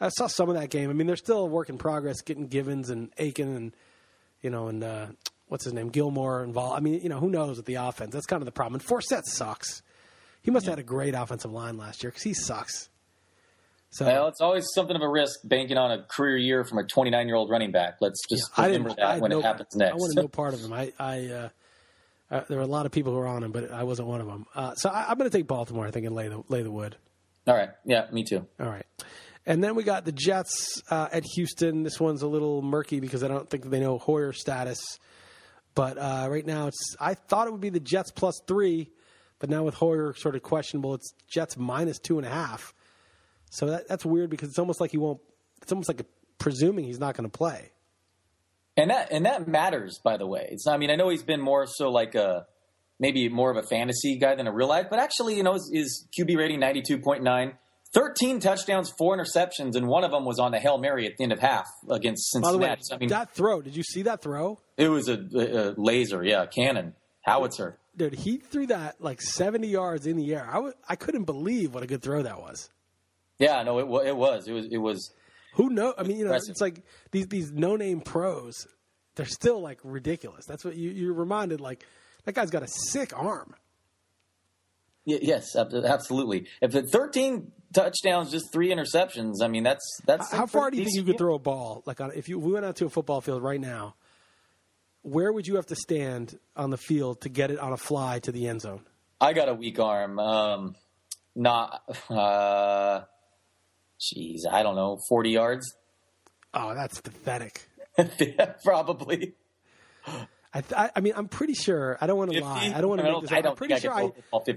I 0.00 0.10
saw 0.10 0.26
some 0.26 0.50
of 0.50 0.56
that 0.56 0.70
game. 0.70 0.90
I 0.90 0.92
mean, 0.92 1.06
they're 1.06 1.16
still 1.16 1.40
a 1.40 1.46
work 1.46 1.70
in 1.70 1.78
progress, 1.78 2.20
getting 2.20 2.48
Givens 2.48 2.90
and 2.90 3.10
Aiken 3.18 3.56
and 3.56 3.72
you 4.40 4.50
know 4.50 4.68
and 4.68 4.84
uh, 4.84 5.06
what's 5.48 5.64
his 5.64 5.72
name 5.72 5.88
Gillmore 5.88 6.44
involved. 6.44 6.76
I 6.76 6.80
mean, 6.80 7.00
you 7.02 7.08
know, 7.08 7.18
who 7.18 7.30
knows 7.30 7.56
with 7.56 7.66
the 7.66 7.76
offense? 7.76 8.12
That's 8.12 8.26
kind 8.26 8.40
of 8.40 8.46
the 8.46 8.52
problem. 8.52 8.80
And 8.80 8.88
Forsett 8.88 9.22
sucks. 9.24 9.82
He 10.42 10.50
must 10.50 10.64
yeah. 10.64 10.70
have 10.70 10.78
had 10.78 10.84
a 10.84 10.88
great 10.88 11.14
offensive 11.14 11.50
line 11.50 11.76
last 11.76 12.02
year 12.02 12.10
because 12.10 12.22
he 12.22 12.34
sucks. 12.34 12.88
So 13.90 14.04
well, 14.04 14.28
it's 14.28 14.40
always 14.40 14.66
something 14.74 14.96
of 14.96 15.02
a 15.02 15.08
risk 15.08 15.40
banking 15.44 15.78
on 15.78 15.90
a 15.90 16.02
career 16.02 16.36
year 16.36 16.64
from 16.64 16.78
a 16.78 16.84
29 16.84 17.26
year 17.26 17.36
old 17.36 17.50
running 17.50 17.72
back. 17.72 17.96
Let's 18.00 18.20
just 18.28 18.50
yeah, 18.58 18.66
remember 18.66 18.94
that 18.94 19.20
when 19.20 19.30
no, 19.30 19.38
it 19.38 19.42
happens 19.42 19.68
next. 19.74 19.92
I 19.92 19.96
want 19.96 20.12
to 20.14 20.22
know 20.22 20.28
part 20.28 20.54
of 20.54 20.60
him. 20.64 20.72
I, 20.72 20.92
I 20.98 21.26
uh, 21.26 21.48
uh, 22.30 22.42
there 22.48 22.58
were 22.58 22.64
a 22.64 22.68
lot 22.68 22.86
of 22.86 22.92
people 22.92 23.12
who 23.12 23.18
were 23.18 23.26
on 23.26 23.42
him, 23.42 23.52
but 23.52 23.70
I 23.70 23.84
wasn't 23.84 24.08
one 24.08 24.20
of 24.20 24.26
them. 24.26 24.46
Uh, 24.54 24.74
so 24.74 24.90
I, 24.90 25.10
am 25.10 25.18
going 25.18 25.30
to 25.30 25.36
take 25.36 25.46
Baltimore. 25.46 25.86
I 25.86 25.90
think 25.90 26.06
and 26.06 26.14
lay 26.14 26.28
the 26.28 26.42
lay 26.48 26.62
the 26.62 26.70
wood. 26.70 26.96
All 27.46 27.54
right. 27.54 27.70
Yeah, 27.84 28.06
me 28.10 28.24
too. 28.24 28.46
All 28.58 28.66
right. 28.66 28.86
And 29.46 29.62
then 29.62 29.76
we 29.76 29.84
got 29.84 30.04
the 30.04 30.12
Jets 30.12 30.82
uh, 30.90 31.08
at 31.12 31.22
Houston. 31.36 31.84
This 31.84 32.00
one's 32.00 32.22
a 32.22 32.26
little 32.26 32.62
murky 32.62 32.98
because 32.98 33.22
I 33.22 33.28
don't 33.28 33.48
think 33.48 33.70
they 33.70 33.78
know 33.78 33.98
Hoyer's 33.98 34.40
status. 34.40 34.80
But 35.76 35.98
uh, 35.98 36.26
right 36.28 36.44
now, 36.44 36.66
it's 36.66 36.96
I 36.98 37.14
thought 37.14 37.46
it 37.46 37.52
would 37.52 37.60
be 37.60 37.68
the 37.68 37.78
Jets 37.78 38.10
plus 38.10 38.40
three, 38.48 38.90
but 39.38 39.48
now 39.48 39.62
with 39.62 39.74
Hoyer 39.74 40.14
sort 40.14 40.34
of 40.34 40.42
questionable, 40.42 40.94
it's 40.94 41.12
Jets 41.28 41.56
minus 41.56 41.98
two 41.98 42.18
and 42.18 42.26
a 42.26 42.30
half. 42.30 42.74
So 43.50 43.66
that, 43.66 43.88
that's 43.88 44.04
weird 44.04 44.30
because 44.30 44.48
it's 44.48 44.58
almost 44.58 44.80
like 44.80 44.90
he 44.90 44.98
won't. 44.98 45.20
It's 45.62 45.72
almost 45.72 45.88
like 45.88 46.00
a, 46.00 46.06
presuming 46.38 46.84
he's 46.84 46.98
not 47.00 47.16
going 47.16 47.28
to 47.28 47.36
play. 47.36 47.70
And 48.76 48.90
that 48.90 49.10
and 49.10 49.24
that 49.24 49.48
matters, 49.48 49.98
by 50.02 50.16
the 50.16 50.26
way. 50.26 50.48
It's. 50.50 50.66
I 50.66 50.76
mean, 50.76 50.90
I 50.90 50.96
know 50.96 51.08
he's 51.08 51.22
been 51.22 51.40
more 51.40 51.66
so 51.66 51.90
like 51.90 52.14
a 52.14 52.46
maybe 52.98 53.28
more 53.28 53.50
of 53.50 53.56
a 53.56 53.62
fantasy 53.62 54.18
guy 54.18 54.34
than 54.34 54.46
a 54.46 54.52
real 54.52 54.68
life, 54.68 54.86
but 54.90 54.98
actually, 54.98 55.36
you 55.36 55.42
know, 55.42 55.54
his, 55.54 55.70
his 55.72 56.08
QB 56.18 56.36
rating 56.36 56.60
ninety 56.60 56.82
two 56.86 56.98
point 56.98 57.22
nine. 57.22 57.54
13 57.94 58.40
touchdowns, 58.40 58.92
four 58.98 59.16
interceptions, 59.16 59.74
and 59.74 59.86
one 59.86 60.04
of 60.04 60.10
them 60.10 60.26
was 60.26 60.38
on 60.38 60.52
a 60.52 60.58
Hail 60.58 60.76
Mary 60.76 61.06
at 61.06 61.16
the 61.16 61.22
end 61.22 61.32
of 61.32 61.38
half 61.38 61.66
against 61.88 62.30
Cincinnati. 62.30 62.58
By 62.58 62.74
the 62.74 62.74
way, 62.74 62.76
I 62.92 62.98
mean, 62.98 63.08
that 63.08 63.32
throw, 63.32 63.62
did 63.62 63.74
you 63.74 63.84
see 63.84 64.02
that 64.02 64.20
throw? 64.20 64.58
It 64.76 64.88
was 64.88 65.08
a, 65.08 65.14
a, 65.34 65.70
a 65.70 65.74
laser, 65.78 66.22
yeah, 66.22 66.44
cannon, 66.44 66.94
howitzer. 67.22 67.78
Dude, 67.96 68.14
he 68.14 68.36
threw 68.36 68.66
that 68.66 69.00
like 69.00 69.22
70 69.22 69.68
yards 69.68 70.06
in 70.06 70.16
the 70.18 70.34
air. 70.34 70.46
I 70.46 70.54
w- 70.54 70.74
I 70.86 70.96
couldn't 70.96 71.24
believe 71.24 71.72
what 71.72 71.84
a 71.84 71.86
good 71.86 72.02
throw 72.02 72.22
that 72.22 72.38
was. 72.38 72.68
Yeah, 73.38 73.62
no, 73.62 73.78
it, 73.78 74.08
it 74.08 74.16
was. 74.16 74.48
It 74.48 74.52
was. 74.52 74.66
It 74.70 74.78
was. 74.78 75.12
Who 75.54 75.70
know? 75.70 75.94
I 75.96 76.02
mean, 76.02 76.18
you 76.18 76.24
know, 76.24 76.30
impressive. 76.30 76.50
it's 76.52 76.60
like 76.60 76.82
these 77.10 77.26
these 77.28 77.52
no 77.52 77.76
name 77.76 78.00
pros. 78.00 78.66
They're 79.14 79.26
still 79.26 79.60
like 79.60 79.78
ridiculous. 79.82 80.44
That's 80.46 80.64
what 80.64 80.76
you 80.76 80.90
you're 80.90 81.14
reminded. 81.14 81.60
Like 81.60 81.84
that 82.24 82.34
guy's 82.34 82.50
got 82.50 82.62
a 82.62 82.68
sick 82.68 83.16
arm. 83.16 83.54
Yes, 85.06 85.54
absolutely. 85.54 86.48
If 86.60 86.74
it's 86.74 86.90
13 86.90 87.52
touchdowns, 87.72 88.32
just 88.32 88.52
three 88.52 88.70
interceptions, 88.70 89.34
I 89.40 89.46
mean 89.46 89.62
that's 89.62 90.00
that's. 90.04 90.32
How 90.32 90.46
far 90.46 90.70
do 90.70 90.78
you 90.78 90.84
think 90.84 90.96
you 90.96 91.04
could 91.04 91.18
throw 91.18 91.36
a 91.36 91.38
ball? 91.38 91.82
Like 91.86 92.00
on, 92.00 92.12
if 92.14 92.28
you 92.28 92.38
we 92.38 92.52
went 92.52 92.66
out 92.66 92.76
to 92.76 92.86
a 92.86 92.90
football 92.90 93.20
field 93.20 93.42
right 93.42 93.60
now, 93.60 93.94
where 95.02 95.32
would 95.32 95.46
you 95.46 95.56
have 95.56 95.66
to 95.66 95.76
stand 95.76 96.36
on 96.56 96.70
the 96.70 96.76
field 96.76 97.20
to 97.20 97.28
get 97.28 97.52
it 97.52 97.60
on 97.60 97.72
a 97.72 97.76
fly 97.76 98.18
to 98.20 98.32
the 98.32 98.48
end 98.48 98.62
zone? 98.62 98.80
I 99.20 99.32
got 99.32 99.48
a 99.48 99.54
weak 99.54 99.78
arm. 99.78 100.18
Um, 100.18 100.74
not. 101.36 101.82
Uh, 102.10 103.02
Jeez, 104.00 104.40
I 104.50 104.62
don't 104.62 104.76
know, 104.76 104.98
forty 105.08 105.30
yards. 105.30 105.74
Oh, 106.54 106.74
that's 106.74 107.00
pathetic. 107.00 107.68
yeah, 108.18 108.54
probably. 108.64 109.34
I, 110.54 110.62
th- 110.62 110.90
I 110.96 111.00
mean, 111.00 111.12
I'm 111.16 111.28
pretty 111.28 111.52
sure. 111.52 111.98
I 112.00 112.06
don't 112.06 112.16
want 112.16 112.32
to 112.32 112.40
lie. 112.40 112.72
I 112.74 112.80
don't 112.80 112.88
want 112.88 113.02
to 113.02 113.12
make 113.12 113.20
this. 113.22 113.32
I 113.32 113.38
am 113.46 113.56
pretty 113.56 113.76
sure 113.76 113.92
I, 113.92 114.10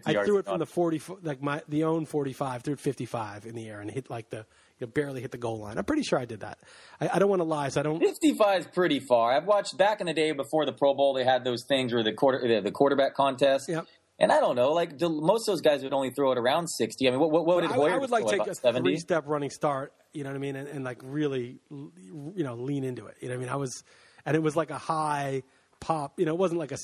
I 0.05 0.23
threw 0.23 0.37
it 0.37 0.45
from 0.45 0.59
the 0.59 0.65
40, 0.65 1.01
like 1.23 1.41
my 1.41 1.61
the 1.67 1.83
own 1.83 2.05
45, 2.05 2.63
threw 2.63 2.73
it 2.75 2.79
55 2.79 3.45
in 3.45 3.55
the 3.55 3.67
air 3.67 3.81
and 3.81 3.91
hit 3.91 4.09
like 4.09 4.29
the 4.29 4.45
you 4.79 4.87
know, 4.87 4.91
barely 4.91 5.19
hit 5.19 5.31
the 5.31 5.37
goal 5.37 5.59
line. 5.59 5.77
I'm 5.77 5.83
pretty 5.83 6.03
sure 6.03 6.17
I 6.17 6.23
did 6.23 6.39
that. 6.39 6.59
I, 7.01 7.09
I 7.15 7.19
don't 7.19 7.29
want 7.29 7.41
to 7.41 7.45
lie, 7.45 7.67
so 7.67 7.81
I 7.81 7.83
don't. 7.83 7.99
55 7.99 8.61
is 8.61 8.67
pretty 8.67 9.01
far. 9.01 9.33
I've 9.33 9.45
watched 9.45 9.77
back 9.77 9.99
in 9.99 10.07
the 10.07 10.13
day 10.13 10.31
before 10.31 10.65
the 10.65 10.71
Pro 10.71 10.93
Bowl. 10.93 11.13
They 11.13 11.25
had 11.25 11.43
those 11.43 11.65
things 11.67 11.93
where 11.93 12.03
the 12.03 12.13
quarter 12.13 12.61
the 12.61 12.71
quarterback 12.71 13.13
contest. 13.13 13.67
Yep. 13.67 13.85
And 14.21 14.33
I 14.33 14.41
don't 14.41 14.55
know, 14.55 14.73
like 14.73 14.99
most 14.99 15.47
of 15.47 15.53
those 15.53 15.61
guys 15.61 15.81
would 15.81 15.93
only 15.93 16.11
throw 16.11 16.33
it 16.33 16.37
around 16.37 16.67
sixty. 16.67 17.07
I 17.07 17.11
mean, 17.11 17.21
what, 17.21 17.45
what, 17.45 17.61
did 17.61 17.71
Hoyer 17.71 17.91
I, 17.91 17.95
I 17.95 17.97
would 17.97 18.09
like 18.09 18.27
take 18.27 18.45
a 18.45 18.53
70? 18.53 18.83
three-step 18.83 19.23
running 19.27 19.49
start. 19.49 19.93
You 20.13 20.23
know 20.23 20.29
what 20.31 20.35
I 20.35 20.39
mean? 20.39 20.57
And, 20.57 20.67
and, 20.67 20.83
like 20.83 20.99
really, 21.01 21.59
you 21.69 22.43
know, 22.43 22.55
lean 22.55 22.83
into 22.83 23.05
it. 23.05 23.15
You 23.21 23.29
know 23.29 23.35
what 23.35 23.39
I 23.39 23.45
mean? 23.45 23.49
I 23.49 23.55
was, 23.55 23.83
and 24.25 24.35
it 24.35 24.43
was 24.43 24.57
like 24.57 24.71
a 24.71 24.77
high 24.77 25.43
pop. 25.79 26.19
You 26.19 26.25
know, 26.25 26.33
it 26.33 26.37
wasn't 26.37 26.59
like 26.59 26.73
a 26.73 26.77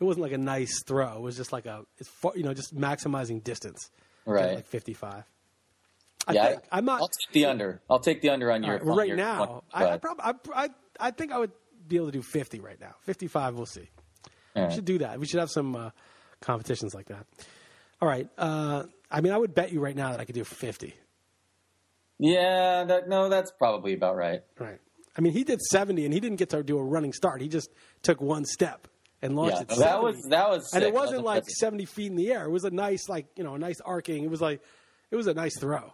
it 0.00 0.04
wasn't 0.04 0.22
like 0.22 0.32
a 0.32 0.38
nice 0.38 0.82
throw. 0.86 1.16
It 1.16 1.20
was 1.20 1.36
just 1.36 1.52
like 1.52 1.66
a 1.66 1.84
it's 1.98 2.08
far, 2.08 2.32
you 2.34 2.42
know 2.42 2.54
just 2.54 2.74
maximizing 2.74 3.44
distance. 3.44 3.90
Right. 4.24 4.54
like 4.56 4.66
fifty 4.66 4.94
five. 4.94 5.24
I 6.26 6.32
yeah, 6.32 6.46
think, 6.48 6.62
I'm 6.72 6.84
not 6.84 7.00
I'll 7.00 7.08
take 7.08 7.32
the 7.32 7.44
under. 7.46 7.82
I'll 7.90 7.98
take 7.98 8.22
the 8.22 8.30
under 8.30 8.50
on 8.50 8.62
your 8.62 8.78
right, 8.78 8.82
on 8.82 8.96
right 8.96 9.08
your 9.08 9.16
now. 9.16 9.64
I, 9.72 9.84
I, 9.84 9.96
prob- 9.98 10.20
I, 10.20 10.34
I 10.54 10.68
I 10.98 11.10
think 11.10 11.32
I 11.32 11.38
would 11.38 11.52
be 11.86 11.96
able 11.96 12.06
to 12.06 12.12
do 12.12 12.22
fifty 12.22 12.60
right 12.60 12.80
now. 12.80 12.94
Fifty 13.00 13.26
five, 13.26 13.54
we'll 13.54 13.66
see. 13.66 13.88
All 14.56 14.66
We 14.66 14.74
should 14.74 14.84
do 14.84 14.98
that. 14.98 15.18
We 15.20 15.26
should 15.26 15.40
have 15.40 15.50
some 15.50 15.76
uh, 15.76 15.90
competitions 16.40 16.94
like 16.94 17.06
that. 17.08 17.26
All 18.00 18.08
right. 18.08 18.28
Uh, 18.38 18.84
I 19.10 19.20
mean, 19.20 19.32
I 19.32 19.38
would 19.38 19.54
bet 19.54 19.72
you 19.72 19.80
right 19.80 19.96
now 19.96 20.10
that 20.10 20.20
I 20.20 20.24
could 20.24 20.34
do 20.34 20.44
fifty. 20.44 20.94
Yeah, 22.18 22.84
that, 22.84 23.08
no, 23.08 23.28
that's 23.30 23.50
probably 23.50 23.94
about 23.94 24.14
right. 24.16 24.42
Right. 24.58 24.78
I 25.16 25.20
mean, 25.22 25.32
he 25.32 25.42
did 25.42 25.60
70 25.60 26.04
and 26.04 26.12
he 26.14 26.20
didn't 26.20 26.36
get 26.36 26.50
to 26.50 26.62
do 26.62 26.78
a 26.78 26.84
running 26.84 27.12
start. 27.14 27.40
He 27.40 27.48
just 27.48 27.70
took 28.02 28.20
one 28.20 28.44
step 28.44 28.86
and 29.22 29.34
launched 29.36 29.56
Yeah, 29.56 29.62
it. 29.62 29.68
that 29.68 29.76
70. 29.78 30.04
was 30.04 30.16
that 30.28 30.50
was, 30.50 30.70
and 30.74 30.84
it 30.84 30.92
wasn't 30.92 31.22
was 31.22 31.26
like 31.26 31.36
impressive. 31.38 31.56
70 31.58 31.84
feet 31.86 32.06
in 32.10 32.16
the 32.16 32.30
air. 32.30 32.44
It 32.44 32.50
was 32.50 32.64
a 32.64 32.70
nice, 32.70 33.08
like, 33.08 33.26
you 33.36 33.42
know, 33.44 33.54
a 33.54 33.58
nice 33.58 33.80
arcing. 33.84 34.22
It 34.22 34.30
was 34.30 34.40
like, 34.42 34.60
it 35.10 35.16
was 35.16 35.26
a 35.28 35.34
nice 35.34 35.58
throw. 35.58 35.92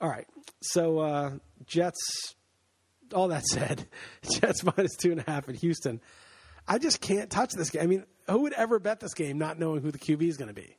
All 0.00 0.08
right. 0.08 0.26
So, 0.62 0.98
uh, 1.00 1.32
Jets, 1.66 2.34
all 3.14 3.28
that 3.28 3.44
said, 3.46 3.86
Jets 4.40 4.64
minus 4.64 4.96
two 4.96 5.12
and 5.12 5.20
a 5.20 5.30
half 5.30 5.48
at 5.50 5.56
Houston. 5.56 6.00
I 6.66 6.78
just 6.78 7.00
can't 7.02 7.30
touch 7.30 7.52
this 7.52 7.68
game. 7.70 7.82
I 7.82 7.86
mean, 7.86 8.04
who 8.28 8.40
would 8.42 8.52
ever 8.54 8.78
bet 8.78 9.00
this 9.00 9.14
game 9.14 9.38
not 9.38 9.58
knowing 9.58 9.82
who 9.82 9.90
the 9.90 9.98
QB 9.98 10.22
is 10.22 10.36
going 10.36 10.48
to 10.48 10.54
be? 10.54 10.76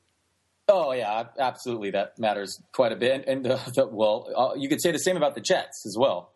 Oh 0.69 0.91
yeah, 0.91 1.23
absolutely. 1.39 1.91
That 1.91 2.19
matters 2.19 2.61
quite 2.73 2.91
a 2.91 2.97
bit. 2.97 3.25
And 3.27 3.47
uh, 3.47 3.57
the, 3.75 3.87
well, 3.87 4.27
uh, 4.35 4.55
you 4.57 4.67
could 4.67 4.81
say 4.81 4.91
the 4.91 4.99
same 4.99 5.15
about 5.15 5.33
the 5.35 5.41
Jets 5.41 5.85
as 5.85 5.95
well. 5.97 6.33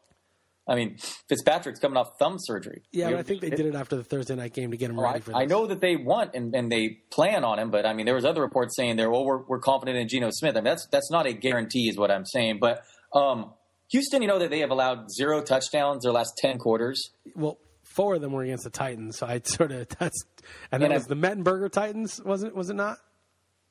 I 0.68 0.76
mean, 0.76 0.98
Fitzpatrick's 1.28 1.80
coming 1.80 1.98
off 1.98 2.18
thumb 2.20 2.38
surgery. 2.40 2.84
Yeah, 2.94 3.10
I 3.18 3.24
think 3.24 3.42
they 3.42 3.50
did 3.50 3.66
it 3.66 3.76
after 3.76 3.96
the 3.98 4.04
Thursday 4.04 4.36
night 4.36 4.54
game 4.54 4.72
to 4.72 4.78
get 4.78 4.90
him 4.92 5.00
Oh, 5.00 5.04
ready 5.04 5.20
for 5.20 5.32
this. 5.32 5.36
I 5.36 5.46
know 5.46 5.66
that 5.68 5.82
they 5.82 5.96
want 5.98 6.34
and, 6.36 6.56
and 6.56 6.72
they 6.72 7.00
plan 7.10 7.44
on 7.44 7.60
him, 7.60 7.72
but 7.72 7.86
I 7.86 7.94
mean, 7.94 8.06
there 8.06 8.16
was 8.16 8.24
other 8.24 8.42
reports 8.42 8.76
saying 8.78 8.96
they're 8.96 9.10
well, 9.10 9.26
we're, 9.26 9.42
we're 9.44 9.60
confident 9.60 9.98
in 9.98 10.08
Geno 10.08 10.30
Smith. 10.32 10.56
I 10.56 10.60
mean, 10.60 10.66
that's 10.66 10.88
that's 10.92 11.12
not 11.12 11.26
a 11.26 11.34
guarantee, 11.34 11.90
is 11.90 11.98
what 11.98 12.12
I'm 12.12 12.26
saying. 12.26 12.60
But 12.62 12.84
um, 13.14 13.52
Houston, 13.90 14.22
you 14.22 14.28
know 14.30 14.40
that 14.40 14.50
they 14.50 14.60
have 14.60 14.70
allowed 14.70 15.12
zero 15.12 15.42
touchdowns 15.42 16.04
their 16.04 16.14
last 16.14 16.34
ten 16.38 16.58
quarters. 16.58 17.10
well, 17.36 17.58
four 17.92 18.16
of 18.16 18.22
them 18.22 18.32
were 18.32 18.44
against 18.44 18.64
the 18.64 18.70
Titans, 18.70 19.18
so 19.18 19.28
I 19.28 19.42
sort 19.46 19.72
of 19.72 19.88
that's 20.00 20.24
and 20.72 20.84
I- 20.84 20.88
was 20.90 21.06
the 21.06 21.16
Mettenberger 21.16 21.72
Titans, 21.72 22.22
wasn't 22.24 22.52
it? 22.54 22.56
Was 22.58 22.70
it 22.70 22.76
not? 22.76 22.98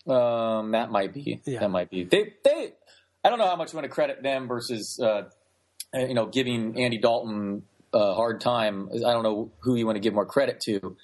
Um, 0.06 0.72
that 0.72 0.90
might 0.90 1.12
be. 1.12 1.40
Yeah. 1.44 1.60
That 1.60 1.70
might 1.70 1.90
be. 1.90 2.04
They 2.04 2.34
they. 2.44 2.72
I 3.22 3.28
don't 3.28 3.38
know 3.38 3.46
how 3.46 3.56
much 3.56 3.72
you 3.72 3.76
want 3.76 3.84
to 3.84 3.90
credit 3.94 4.22
them 4.22 4.48
versus 4.48 4.98
uh, 5.02 5.24
uh, 5.94 5.98
you 5.98 6.14
know 6.14 6.26
giving 6.26 6.80
Andy 6.80 6.98
Dalton 6.98 7.64
a 7.92 8.14
hard 8.14 8.40
time. 8.40 8.88
I 8.94 8.98
don't 9.12 9.22
know 9.22 9.52
who 9.60 9.74
you 9.76 9.84
want 9.86 9.96
to 9.96 10.00
give 10.00 10.14
more 10.14 10.26
credit 10.26 10.60
to 10.66 10.96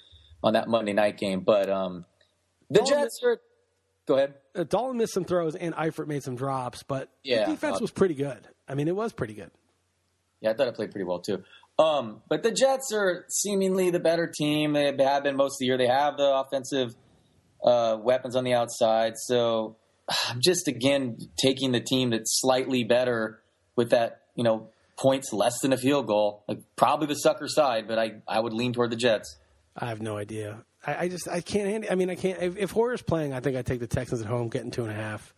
on 0.43 0.53
that 0.53 0.67
Monday 0.67 0.93
night 0.93 1.17
game, 1.17 1.41
but 1.41 1.69
um, 1.69 2.05
the 2.69 2.79
Dalton- 2.79 3.03
Jets 3.03 3.19
are. 3.23 3.39
Go 4.07 4.15
ahead. 4.15 4.35
Uh, 4.55 4.63
Dalton 4.63 4.97
missed 4.97 5.13
some 5.13 5.25
throws 5.25 5.53
and 5.55 5.75
Eifert 5.75 6.07
made 6.07 6.23
some 6.23 6.37
drops, 6.37 6.81
but 6.81 7.09
Yeah, 7.25 7.43
the 7.45 7.51
defense 7.51 7.75
uh, 7.75 7.79
was 7.81 7.91
pretty 7.91 8.13
good. 8.13 8.47
I 8.65 8.73
mean, 8.73 8.87
it 8.87 8.95
was 8.95 9.11
pretty 9.11 9.33
good. 9.33 9.51
Yeah, 10.39 10.51
I 10.51 10.53
thought 10.53 10.69
it 10.69 10.75
played 10.75 10.91
pretty 10.91 11.03
well 11.03 11.19
too. 11.19 11.43
Um, 11.79 12.21
but 12.27 12.43
the 12.43 12.51
Jets 12.51 12.91
are 12.91 13.25
seemingly 13.29 13.91
the 13.91 13.99
better 13.99 14.27
team. 14.27 14.73
They 14.73 15.03
have 15.03 15.23
been 15.23 15.35
most 15.35 15.53
of 15.53 15.59
the 15.59 15.65
year. 15.67 15.77
They 15.77 15.87
have 15.87 16.17
the 16.17 16.33
offensive 16.33 16.95
uh, 17.63 17.97
weapons 18.01 18.35
on 18.35 18.43
the 18.43 18.53
outside. 18.53 19.13
So 19.17 19.75
I'm 20.27 20.39
just 20.41 20.67
again 20.67 21.17
taking 21.39 21.71
the 21.71 21.79
team 21.79 22.09
that's 22.09 22.39
slightly 22.41 22.83
better 22.83 23.41
with 23.75 23.91
that, 23.91 24.21
you 24.35 24.43
know, 24.43 24.69
points 24.97 25.31
less 25.31 25.59
than 25.61 25.71
a 25.73 25.77
field 25.77 26.07
goal. 26.07 26.43
Like 26.47 26.59
probably 26.75 27.07
the 27.07 27.15
sucker 27.15 27.47
side, 27.47 27.87
but 27.87 27.99
I, 27.99 28.21
I 28.27 28.39
would 28.39 28.53
lean 28.53 28.73
toward 28.73 28.91
the 28.91 28.95
Jets. 28.95 29.37
I 29.75 29.89
have 29.89 30.01
no 30.01 30.17
idea. 30.17 30.63
I, 30.85 30.95
I 30.95 31.07
just 31.09 31.27
I 31.27 31.41
can't. 31.41 31.85
I 31.91 31.95
mean, 31.95 32.09
I 32.09 32.15
can't. 32.15 32.41
If, 32.41 32.57
if 32.57 33.05
playing, 33.05 33.33
I 33.33 33.39
think 33.39 33.57
I 33.57 33.61
take 33.61 33.79
the 33.79 33.87
Texans 33.87 34.21
at 34.21 34.27
home, 34.27 34.49
getting 34.49 34.71
two 34.71 34.83
and 34.83 34.91
a 34.91 34.95
half. 34.95 35.33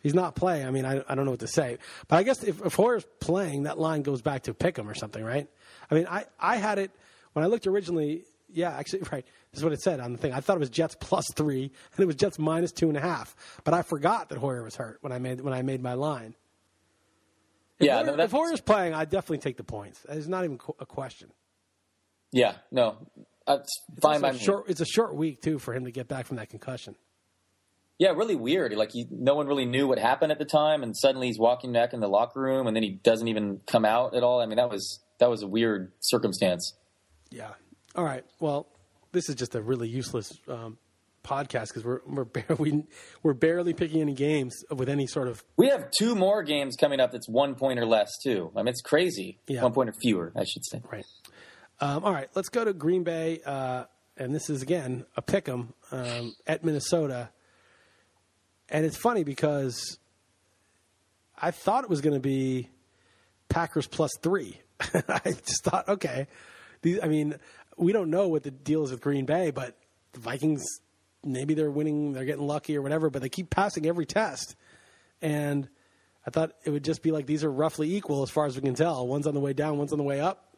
If 0.00 0.04
he's 0.04 0.14
not 0.14 0.34
playing, 0.34 0.66
I 0.66 0.70
mean, 0.70 0.86
I, 0.86 1.04
I 1.06 1.14
don't 1.14 1.26
know 1.26 1.30
what 1.30 1.40
to 1.40 1.46
say. 1.46 1.76
But 2.08 2.16
I 2.16 2.22
guess 2.22 2.42
if, 2.42 2.64
if 2.64 2.74
Hoyer's 2.74 3.04
playing, 3.20 3.64
that 3.64 3.78
line 3.78 4.00
goes 4.00 4.22
back 4.22 4.44
to 4.44 4.54
pick 4.54 4.78
him 4.78 4.88
or 4.88 4.94
something, 4.94 5.22
right? 5.22 5.46
I 5.90 5.94
mean, 5.94 6.06
I, 6.08 6.24
I 6.38 6.56
had 6.56 6.78
it 6.78 6.90
when 7.34 7.44
I 7.44 7.48
looked 7.48 7.66
originally. 7.66 8.24
Yeah, 8.48 8.70
actually, 8.70 9.02
right. 9.12 9.26
This 9.52 9.58
is 9.58 9.64
what 9.64 9.74
it 9.74 9.82
said 9.82 10.00
on 10.00 10.12
the 10.12 10.18
thing. 10.18 10.32
I 10.32 10.40
thought 10.40 10.56
it 10.56 10.60
was 10.60 10.70
Jets 10.70 10.96
plus 10.98 11.26
three, 11.34 11.64
and 11.96 12.00
it 12.00 12.06
was 12.06 12.16
Jets 12.16 12.38
minus 12.38 12.72
two 12.72 12.88
and 12.88 12.96
a 12.96 13.00
half. 13.00 13.36
But 13.62 13.74
I 13.74 13.82
forgot 13.82 14.30
that 14.30 14.38
Hoyer 14.38 14.62
was 14.62 14.74
hurt 14.74 14.98
when 15.02 15.12
I 15.12 15.18
made 15.18 15.42
when 15.42 15.52
I 15.52 15.60
made 15.60 15.82
my 15.82 15.92
line. 15.92 16.34
If 17.78 17.86
Yeah, 17.86 18.02
Hoyer, 18.02 18.16
no, 18.16 18.24
if 18.24 18.30
Hoyer's 18.30 18.62
playing, 18.62 18.94
I 18.94 19.04
definitely 19.04 19.38
take 19.38 19.58
the 19.58 19.64
points. 19.64 20.00
It's 20.08 20.28
not 20.28 20.44
even 20.44 20.58
a 20.78 20.86
question. 20.86 21.30
Yeah, 22.32 22.54
no, 22.70 22.96
that's 23.46 23.68
fine 24.00 24.24
It's 24.24 24.40
a 24.40 24.44
short. 24.44 24.64
It's 24.68 24.80
a 24.80 24.86
short 24.86 25.14
week 25.14 25.42
too 25.42 25.58
for 25.58 25.74
him 25.74 25.84
to 25.84 25.90
get 25.90 26.08
back 26.08 26.24
from 26.24 26.38
that 26.38 26.48
concussion. 26.48 26.94
Yeah, 28.00 28.12
really 28.12 28.34
weird. 28.34 28.72
Like 28.72 28.92
he, 28.92 29.06
no 29.10 29.34
one 29.34 29.46
really 29.46 29.66
knew 29.66 29.86
what 29.86 29.98
happened 29.98 30.32
at 30.32 30.38
the 30.38 30.46
time, 30.46 30.82
and 30.82 30.96
suddenly 30.96 31.26
he's 31.26 31.38
walking 31.38 31.70
back 31.70 31.92
in 31.92 32.00
the 32.00 32.08
locker 32.08 32.40
room, 32.40 32.66
and 32.66 32.74
then 32.74 32.82
he 32.82 32.92
doesn't 33.02 33.28
even 33.28 33.60
come 33.66 33.84
out 33.84 34.14
at 34.16 34.22
all. 34.22 34.40
I 34.40 34.46
mean, 34.46 34.56
that 34.56 34.70
was 34.70 35.00
that 35.18 35.28
was 35.28 35.42
a 35.42 35.46
weird 35.46 35.92
circumstance. 36.00 36.72
Yeah. 37.30 37.50
All 37.94 38.02
right. 38.02 38.24
Well, 38.40 38.66
this 39.12 39.28
is 39.28 39.34
just 39.34 39.54
a 39.54 39.60
really 39.60 39.86
useless 39.86 40.32
um, 40.48 40.78
podcast 41.22 41.68
because 41.68 41.84
we're 41.84 42.00
we're 42.06 42.24
barely 42.24 42.86
we're 43.22 43.34
barely 43.34 43.74
picking 43.74 44.00
any 44.00 44.14
games 44.14 44.64
with 44.74 44.88
any 44.88 45.06
sort 45.06 45.28
of 45.28 45.44
We 45.58 45.68
have 45.68 45.90
two 45.90 46.14
more 46.14 46.42
games 46.42 46.76
coming 46.76 47.00
up 47.00 47.12
that's 47.12 47.28
one 47.28 47.54
point 47.54 47.78
or 47.78 47.84
less 47.84 48.10
too. 48.24 48.50
I 48.56 48.60
mean, 48.60 48.68
it's 48.68 48.80
crazy. 48.80 49.40
Yeah. 49.46 49.62
One 49.62 49.74
point 49.74 49.90
or 49.90 49.94
fewer, 50.00 50.32
I 50.34 50.44
should 50.44 50.64
say. 50.64 50.80
right. 50.90 51.04
Um, 51.80 52.02
all 52.02 52.14
right. 52.14 52.28
Let's 52.34 52.48
go 52.48 52.64
to 52.64 52.72
Green 52.72 53.04
Bay, 53.04 53.40
uh, 53.44 53.84
and 54.16 54.34
this 54.34 54.48
is 54.48 54.62
again 54.62 55.04
a 55.18 55.22
pick 55.22 55.50
'em 55.50 55.74
um, 55.92 56.34
at 56.46 56.64
Minnesota, 56.64 57.28
and 58.70 58.86
it's 58.86 58.96
funny 58.96 59.24
because 59.24 59.98
I 61.36 61.50
thought 61.50 61.84
it 61.84 61.90
was 61.90 62.00
going 62.00 62.14
to 62.14 62.20
be 62.20 62.70
Packers 63.48 63.86
plus 63.86 64.10
three. 64.22 64.60
I 64.80 65.20
just 65.24 65.64
thought, 65.64 65.88
okay, 65.88 66.28
these. 66.82 67.00
I 67.02 67.08
mean, 67.08 67.34
we 67.76 67.92
don't 67.92 68.10
know 68.10 68.28
what 68.28 68.42
the 68.42 68.50
deal 68.50 68.84
is 68.84 68.90
with 68.90 69.00
Green 69.00 69.26
Bay, 69.26 69.50
but 69.50 69.76
the 70.12 70.20
Vikings 70.20 70.64
maybe 71.22 71.54
they're 71.54 71.70
winning, 71.70 72.12
they're 72.12 72.24
getting 72.24 72.46
lucky 72.46 72.76
or 72.76 72.82
whatever, 72.82 73.10
but 73.10 73.22
they 73.22 73.28
keep 73.28 73.50
passing 73.50 73.86
every 73.86 74.06
test, 74.06 74.56
and 75.20 75.68
I 76.26 76.30
thought 76.30 76.52
it 76.64 76.70
would 76.70 76.84
just 76.84 77.02
be 77.02 77.10
like 77.10 77.26
these 77.26 77.44
are 77.44 77.50
roughly 77.50 77.94
equal 77.94 78.22
as 78.22 78.30
far 78.30 78.46
as 78.46 78.56
we 78.56 78.62
can 78.62 78.74
tell. 78.74 79.06
One's 79.06 79.26
on 79.26 79.34
the 79.34 79.40
way 79.40 79.52
down, 79.52 79.78
one's 79.78 79.92
on 79.92 79.98
the 79.98 80.04
way 80.04 80.20
up. 80.20 80.54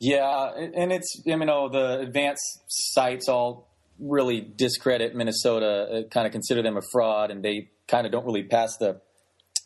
Yeah, 0.00 0.50
and 0.54 0.92
it's 0.92 1.22
you 1.24 1.36
know 1.36 1.68
the 1.68 2.00
advanced 2.00 2.64
sites 2.68 3.28
all 3.28 3.68
really 3.98 4.40
discredit 4.40 5.14
Minnesota, 5.14 5.66
uh, 5.66 6.08
kind 6.08 6.26
of 6.26 6.32
consider 6.32 6.62
them 6.62 6.76
a 6.76 6.82
fraud, 6.92 7.30
and 7.30 7.44
they 7.44 7.70
kind 7.88 8.06
of 8.06 8.12
don't 8.12 8.24
really 8.24 8.42
pass 8.42 8.76
the 8.78 9.00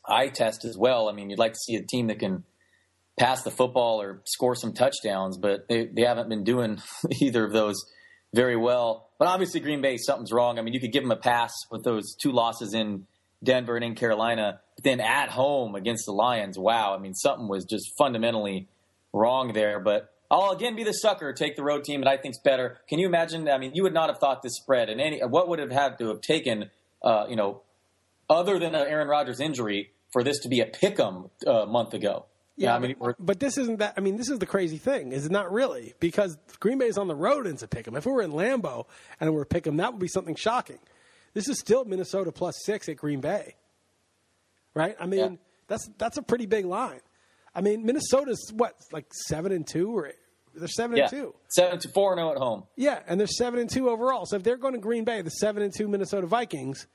eye 0.06 0.28
test 0.28 0.64
as 0.64 0.76
well. 0.76 1.08
I 1.08 1.12
mean, 1.12 1.30
you'd 1.30 1.38
like 1.38 1.52
to 1.52 1.58
see 1.58 1.76
a 1.76 1.82
team 1.82 2.08
that 2.08 2.18
can 2.18 2.44
pass 3.18 3.42
the 3.42 3.50
football 3.50 4.00
or 4.00 4.22
score 4.26 4.54
some 4.54 4.72
touchdowns, 4.72 5.36
but 5.38 5.68
they, 5.68 5.86
they 5.86 6.02
haven't 6.02 6.28
been 6.28 6.44
doing 6.44 6.80
either 7.20 7.44
of 7.44 7.52
those 7.52 7.76
very 8.34 8.56
well. 8.56 9.10
But 9.18 9.28
obviously, 9.28 9.60
Green 9.60 9.82
Bay, 9.82 9.96
something's 9.96 10.32
wrong. 10.32 10.58
I 10.58 10.62
mean, 10.62 10.74
you 10.74 10.80
could 10.80 10.92
give 10.92 11.02
them 11.02 11.10
a 11.10 11.16
pass 11.16 11.52
with 11.70 11.84
those 11.84 12.14
two 12.14 12.30
losses 12.30 12.74
in 12.74 13.06
Denver 13.42 13.76
and 13.76 13.84
in 13.84 13.94
Carolina, 13.94 14.60
but 14.76 14.84
then 14.84 15.00
at 15.00 15.30
home 15.30 15.74
against 15.74 16.06
the 16.06 16.12
Lions, 16.12 16.58
wow. 16.58 16.94
I 16.94 16.98
mean, 16.98 17.14
something 17.14 17.48
was 17.48 17.64
just 17.64 17.90
fundamentally 17.96 18.68
wrong 19.12 19.52
there. 19.52 19.80
But 19.80 20.10
I'll 20.30 20.50
again 20.50 20.76
be 20.76 20.84
the 20.84 20.92
sucker, 20.92 21.32
take 21.32 21.56
the 21.56 21.62
road 21.62 21.84
team 21.84 22.00
that 22.02 22.08
I 22.08 22.16
think's 22.18 22.38
better. 22.38 22.78
Can 22.88 22.98
you 22.98 23.06
imagine? 23.06 23.48
I 23.48 23.56
mean, 23.58 23.72
you 23.74 23.82
would 23.84 23.94
not 23.94 24.08
have 24.10 24.18
thought 24.18 24.42
this 24.42 24.56
spread, 24.56 24.90
and 24.90 25.00
any 25.00 25.20
what 25.20 25.48
would 25.48 25.58
have 25.58 25.70
had 25.72 25.98
to 25.98 26.08
have 26.08 26.20
taken, 26.20 26.70
uh, 27.02 27.26
you 27.28 27.36
know, 27.36 27.62
other 28.28 28.58
than 28.58 28.74
an 28.74 28.86
Aaron 28.86 29.08
Rodgers 29.08 29.40
injury 29.40 29.90
for 30.12 30.22
this 30.22 30.38
to 30.40 30.48
be 30.48 30.60
a 30.60 30.66
pick 30.66 31.00
'em 31.00 31.30
uh, 31.46 31.62
a 31.62 31.66
month 31.66 31.94
ago. 31.94 32.26
Yeah, 32.56 32.74
I 32.74 32.78
mean, 32.80 32.96
but, 33.00 33.14
but 33.18 33.38
this 33.40 33.56
isn't 33.56 33.78
that. 33.78 33.94
I 33.96 34.00
mean, 34.00 34.16
this 34.16 34.28
is 34.28 34.38
the 34.40 34.46
crazy 34.46 34.78
thing. 34.78 35.12
Is 35.12 35.24
it 35.24 35.30
not 35.32 35.50
really 35.52 35.94
because 36.00 36.36
Green 36.60 36.76
Bay 36.78 36.86
is 36.88 36.98
on 36.98 37.06
the 37.08 37.14
road 37.14 37.46
and 37.46 37.54
it's 37.54 37.62
a 37.62 37.68
pick 37.68 37.86
'em. 37.86 37.94
If 37.96 38.04
we 38.04 38.12
were 38.12 38.20
in 38.22 38.32
Lambeau 38.32 38.86
and 39.20 39.32
we're 39.32 39.44
pick 39.44 39.66
'em, 39.66 39.76
that 39.76 39.92
would 39.92 40.00
be 40.00 40.08
something 40.08 40.34
shocking. 40.34 40.80
This 41.34 41.48
is 41.48 41.58
still 41.60 41.84
Minnesota 41.84 42.32
plus 42.32 42.54
six 42.64 42.88
at 42.88 42.96
Green 42.96 43.20
Bay, 43.20 43.54
right? 44.74 44.96
I 45.00 45.06
mean, 45.06 45.20
Yeah. 45.20 45.36
that's 45.68 45.88
that's 45.98 46.16
a 46.18 46.22
pretty 46.22 46.46
big 46.46 46.64
line. 46.66 47.00
I 47.58 47.60
mean, 47.60 47.84
Minnesota's 47.84 48.52
what 48.54 48.74
like 48.92 49.06
seven 49.26 49.50
and 49.50 49.66
two, 49.66 49.90
or 49.90 50.12
they're 50.54 50.68
seven 50.68 50.96
yeah, 50.96 51.04
and 51.04 51.10
two. 51.10 51.34
seven 51.48 51.80
to 51.80 51.88
four 51.88 52.12
and 52.12 52.20
zero 52.20 52.30
at 52.30 52.38
home. 52.38 52.62
Yeah, 52.76 53.00
and 53.08 53.18
they're 53.18 53.26
seven 53.26 53.58
and 53.58 53.68
two 53.68 53.90
overall. 53.90 54.26
So 54.26 54.36
if 54.36 54.44
they're 54.44 54.56
going 54.56 54.74
to 54.74 54.78
Green 54.78 55.02
Bay, 55.02 55.22
the 55.22 55.30
seven 55.30 55.64
and 55.64 55.74
two 55.76 55.88
Minnesota 55.88 56.28
Vikings, 56.28 56.86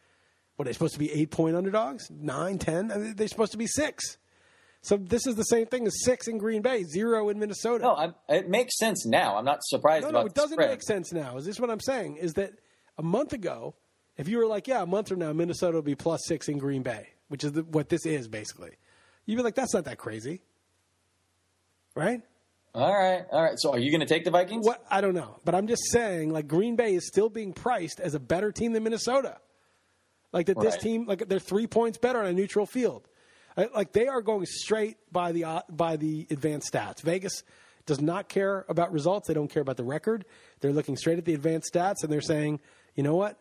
what 0.55 0.65
are 0.65 0.69
they 0.69 0.73
supposed 0.73 0.93
to 0.93 0.99
be? 0.99 1.11
Eight 1.11 1.31
point 1.31 1.57
underdogs? 1.57 2.09
Nine, 2.09 2.59
ten? 2.59 2.93
I 2.93 2.97
mean, 2.97 3.15
they're 3.17 3.27
supposed 3.27 3.51
to 3.51 3.57
be 3.57 3.67
six. 3.67 4.17
So 4.83 4.95
this 4.95 5.27
is 5.27 5.35
the 5.35 5.43
same 5.43 5.65
thing 5.65 5.85
as 5.85 5.93
six 6.05 6.29
in 6.29 6.37
Green 6.37 6.61
Bay, 6.61 6.83
zero 6.83 7.27
in 7.27 7.39
Minnesota. 7.39 7.83
No, 7.83 7.95
I'm, 7.95 8.15
it 8.29 8.47
makes 8.47 8.77
sense 8.77 9.05
now. 9.05 9.35
I'm 9.35 9.45
not 9.45 9.65
surprised 9.65 10.03
no, 10.03 10.11
about 10.11 10.19
no, 10.21 10.25
it 10.27 10.33
doesn't 10.33 10.53
spread. 10.53 10.69
make 10.69 10.81
sense 10.81 11.11
now. 11.11 11.35
Is 11.35 11.45
this 11.45 11.59
what 11.59 11.69
I'm 11.69 11.81
saying? 11.81 12.17
Is 12.17 12.33
that 12.35 12.53
a 12.97 13.03
month 13.03 13.33
ago, 13.33 13.75
if 14.17 14.29
you 14.29 14.37
were 14.37 14.47
like, 14.47 14.69
yeah, 14.69 14.81
a 14.81 14.85
month 14.85 15.09
from 15.09 15.19
now, 15.19 15.33
Minnesota 15.33 15.75
will 15.75 15.81
be 15.81 15.95
plus 15.95 16.21
six 16.25 16.47
in 16.47 16.57
Green 16.57 16.83
Bay, 16.83 17.09
which 17.27 17.43
is 17.43 17.51
the, 17.51 17.63
what 17.63 17.89
this 17.89 18.05
is 18.05 18.29
basically, 18.29 18.71
you'd 19.25 19.37
be 19.37 19.43
like, 19.43 19.55
that's 19.55 19.73
not 19.73 19.85
that 19.85 19.97
crazy, 19.97 20.41
right? 21.95 22.21
All 22.75 22.91
right, 22.91 23.23
all 23.31 23.41
right. 23.43 23.53
So 23.57 23.71
are 23.71 23.77
you 23.79 23.91
going 23.91 24.01
to 24.01 24.07
take 24.07 24.23
the 24.25 24.31
Vikings? 24.31 24.65
What 24.65 24.83
I 24.89 25.01
don't 25.01 25.13
know, 25.13 25.39
but 25.45 25.53
I'm 25.53 25.67
just 25.67 25.83
saying, 25.91 26.31
like 26.31 26.47
Green 26.47 26.75
Bay 26.75 26.95
is 26.95 27.05
still 27.07 27.29
being 27.29 27.53
priced 27.53 27.99
as 27.99 28.15
a 28.15 28.19
better 28.19 28.51
team 28.51 28.73
than 28.73 28.83
Minnesota. 28.83 29.37
Like 30.31 30.47
that, 30.47 30.59
this 30.59 30.73
Right. 30.73 30.81
team, 30.81 31.05
like 31.05 31.27
they're 31.29 31.37
three 31.39 31.67
points 31.67 31.99
better 31.99 32.19
on 32.19 32.25
a 32.25 32.33
neutral 32.33 32.65
field. 32.65 33.07
Like 33.55 33.91
they 33.93 34.07
are 34.07 34.23
going 34.23 34.47
straight 34.47 34.97
by 35.11 35.31
the 35.31 35.43
uh, 35.43 35.61
by 35.69 35.97
the 35.97 36.25
advanced 36.31 36.73
stats. 36.73 37.01
Vegas 37.01 37.43
does 37.85 38.01
not 38.01 38.27
care 38.29 38.65
about 38.67 38.91
results. 38.91 39.27
They 39.27 39.35
don't 39.35 39.49
care 39.49 39.61
about 39.61 39.77
the 39.77 39.83
record. 39.83 40.25
They're 40.61 40.73
looking 40.73 40.97
straight 40.97 41.19
at 41.19 41.25
the 41.25 41.35
advanced 41.35 41.71
stats 41.71 42.01
and 42.01 42.11
they're 42.11 42.21
saying, 42.21 42.61
you 42.95 43.03
know 43.03 43.15
what? 43.15 43.37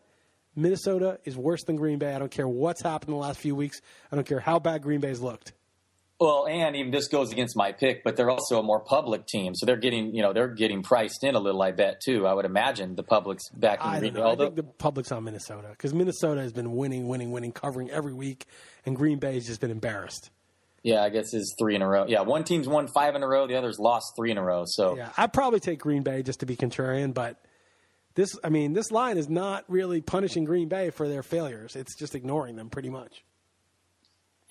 Minnesota 0.54 1.18
is 1.24 1.34
worse 1.34 1.64
than 1.64 1.76
Green 1.76 1.98
Bay. 1.98 2.12
I 2.14 2.18
don't 2.18 2.30
care 2.30 2.46
what's 2.46 2.82
happened 2.82 3.08
in 3.08 3.14
the 3.14 3.20
last 3.20 3.38
few 3.40 3.54
weeks. 3.54 3.80
I 4.10 4.16
don't 4.16 4.26
care 4.26 4.40
how 4.40 4.58
bad 4.58 4.82
Green 4.82 5.00
Bay's 5.00 5.20
looked. 5.20 5.54
Well, 6.22 6.46
and 6.46 6.76
even 6.76 6.92
this 6.92 7.08
goes 7.08 7.32
against 7.32 7.56
my 7.56 7.72
pick, 7.72 8.04
but 8.04 8.14
they're 8.14 8.30
also 8.30 8.60
a 8.60 8.62
more 8.62 8.78
public 8.78 9.26
team, 9.26 9.56
so 9.56 9.66
they're 9.66 9.76
getting 9.76 10.14
you 10.14 10.22
know 10.22 10.32
they're 10.32 10.46
getting 10.46 10.84
priced 10.84 11.24
in 11.24 11.34
a 11.34 11.40
little. 11.40 11.60
I 11.60 11.72
bet 11.72 12.00
too. 12.00 12.28
I 12.28 12.32
would 12.32 12.44
imagine 12.44 12.94
the 12.94 13.02
public's 13.02 13.48
backing 13.50 13.90
I 13.90 13.98
Green. 13.98 14.16
I 14.16 14.36
think 14.36 14.54
the 14.54 14.62
public's 14.62 15.10
on 15.10 15.24
Minnesota 15.24 15.70
because 15.70 15.92
Minnesota 15.92 16.40
has 16.40 16.52
been 16.52 16.76
winning, 16.76 17.08
winning, 17.08 17.32
winning, 17.32 17.50
covering 17.50 17.90
every 17.90 18.12
week, 18.12 18.46
and 18.86 18.94
Green 18.94 19.18
Bay 19.18 19.34
has 19.34 19.46
just 19.46 19.60
been 19.60 19.72
embarrassed. 19.72 20.30
yeah, 20.84 21.02
I 21.02 21.08
guess 21.08 21.34
is 21.34 21.56
three 21.58 21.74
in 21.74 21.82
a 21.82 21.88
row. 21.88 22.06
Yeah, 22.06 22.20
one 22.20 22.44
team's 22.44 22.68
won 22.68 22.86
five 22.86 23.16
in 23.16 23.24
a 23.24 23.26
row, 23.26 23.48
the 23.48 23.56
other's 23.56 23.80
lost 23.80 24.12
three 24.16 24.30
in 24.30 24.38
a 24.38 24.44
row. 24.44 24.62
So 24.64 24.96
Yeah, 24.96 25.10
I'd 25.16 25.32
probably 25.32 25.58
take 25.58 25.80
Green 25.80 26.04
Bay 26.04 26.22
just 26.22 26.38
to 26.38 26.46
be 26.46 26.54
contrarian, 26.54 27.12
but 27.12 27.44
this, 28.14 28.38
I 28.44 28.48
mean, 28.48 28.74
this 28.74 28.92
line 28.92 29.18
is 29.18 29.28
not 29.28 29.64
really 29.66 30.00
punishing 30.00 30.44
Green 30.44 30.68
Bay 30.68 30.90
for 30.90 31.08
their 31.08 31.24
failures. 31.24 31.74
It's 31.74 31.96
just 31.96 32.14
ignoring 32.14 32.54
them 32.54 32.70
pretty 32.70 32.90
much. 32.90 33.24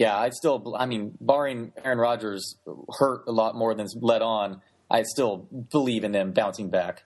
Yeah, 0.01 0.17
I 0.17 0.31
still, 0.31 0.75
I 0.75 0.87
mean, 0.87 1.15
barring 1.21 1.73
Aaron 1.85 1.99
Rodgers 1.99 2.55
hurt 2.97 3.21
a 3.27 3.31
lot 3.31 3.55
more 3.55 3.75
than's 3.75 3.95
let 4.01 4.23
on, 4.23 4.59
I 4.89 5.03
still 5.03 5.47
believe 5.71 6.03
in 6.03 6.11
them 6.11 6.31
bouncing 6.31 6.71
back. 6.71 7.03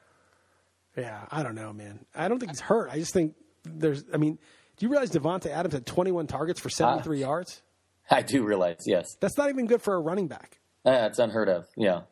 Yeah, 0.95 1.25
I 1.29 1.43
don't 1.43 1.55
know, 1.55 1.73
man. 1.73 2.05
I 2.15 2.29
don't 2.29 2.39
think 2.39 2.53
he's 2.53 2.61
hurt. 2.61 2.89
I 2.89 2.97
just 2.97 3.11
think 3.11 3.35
there's, 3.65 4.05
I 4.13 4.15
mean, 4.15 4.39
do 4.77 4.85
you 4.85 4.89
realize 4.89 5.11
Davante 5.11 5.47
Adams 5.47 5.73
had 5.73 5.85
21 5.85 6.27
targets 6.27 6.61
for 6.61 6.69
73 6.69 7.17
ah. 7.17 7.27
yards? 7.27 7.61
I 8.09 8.21
do 8.21 8.45
realize, 8.45 8.77
yes, 8.85 9.07
That's 9.19 9.37
not 9.37 9.49
even 9.49 9.67
good 9.67 9.81
for 9.81 9.95
a 9.95 9.99
running 9.99 10.29
back. 10.29 10.61
that's 10.85 11.19
unheard 11.19 11.49
of. 11.49 11.65
Yeah, 11.75 12.03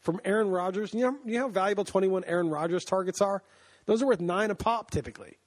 From 0.00 0.20
Aaron 0.24 0.48
Rodgers, 0.50 0.92
you 0.92 1.02
know, 1.02 1.16
you 1.24 1.34
know 1.34 1.42
how 1.42 1.48
valuable 1.50 1.84
21 1.84 2.24
Aaron 2.24 2.50
Rodgers 2.50 2.84
targets 2.84 3.20
are? 3.20 3.44
Those 3.86 4.02
are 4.02 4.06
worth 4.06 4.20
nine 4.20 4.50
a 4.50 4.56
pop 4.56 4.90
typically, 4.90 5.38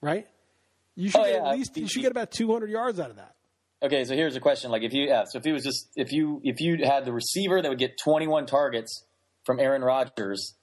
right? 0.00 0.26
You 0.94 1.10
should 1.10 1.20
Oh, 1.20 1.26
yeah. 1.26 1.50
at 1.50 1.58
least 1.58 1.76
you 1.76 1.86
should 1.86 2.00
get 2.00 2.12
about 2.12 2.30
200 2.30 2.70
yards 2.70 2.98
out 2.98 3.10
of 3.10 3.16
that. 3.16 3.34
Okay, 3.82 4.04
so 4.04 4.14
here's 4.14 4.36
a 4.36 4.40
question: 4.40 4.70
like, 4.70 4.82
if 4.82 4.92
you, 4.92 5.06
yeah, 5.06 5.24
so 5.24 5.38
if 5.38 5.44
he 5.44 5.52
was 5.52 5.64
just, 5.64 5.88
if 5.96 6.12
you, 6.12 6.40
if 6.44 6.60
you 6.60 6.84
had 6.84 7.04
the 7.04 7.12
receiver 7.12 7.60
that 7.60 7.68
would 7.68 7.78
get 7.78 7.98
21 7.98 8.46
targets 8.46 9.04
from 9.44 9.58
Aaron 9.58 9.82
Rodgers, 9.82 10.54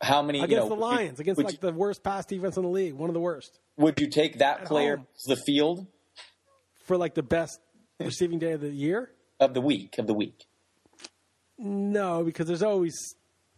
how 0.00 0.22
many 0.22 0.38
Against 0.38 0.50
you 0.50 0.56
know, 0.56 0.68
the 0.68 0.74
would 0.74 0.80
Lions, 0.80 1.20
against 1.20 1.36
would 1.36 1.46
like 1.46 1.62
you, 1.62 1.70
the 1.70 1.72
worst 1.72 2.02
pass 2.02 2.26
defense 2.26 2.56
in 2.56 2.64
the 2.64 2.68
league, 2.68 2.94
one 2.94 3.08
of 3.08 3.14
the 3.14 3.20
worst. 3.20 3.58
would 3.76 4.00
you 4.00 4.08
take 4.08 4.38
that 4.38 4.64
player 4.64 4.96
home. 4.96 5.06
to 5.26 5.34
the 5.34 5.40
field 5.42 5.86
For 6.84 6.96
like 6.96 7.14
the 7.14 7.22
best 7.22 7.60
receiving 8.00 8.38
day 8.38 8.52
of 8.52 8.60
the 8.60 8.70
year? 8.70 9.10
of 9.38 9.54
the 9.54 9.60
week 9.60 9.98
of 9.98 10.06
the 10.06 10.14
week? 10.14 10.46
No, 11.58 12.24
because 12.24 12.46
there's 12.46 12.62
always 12.62 12.94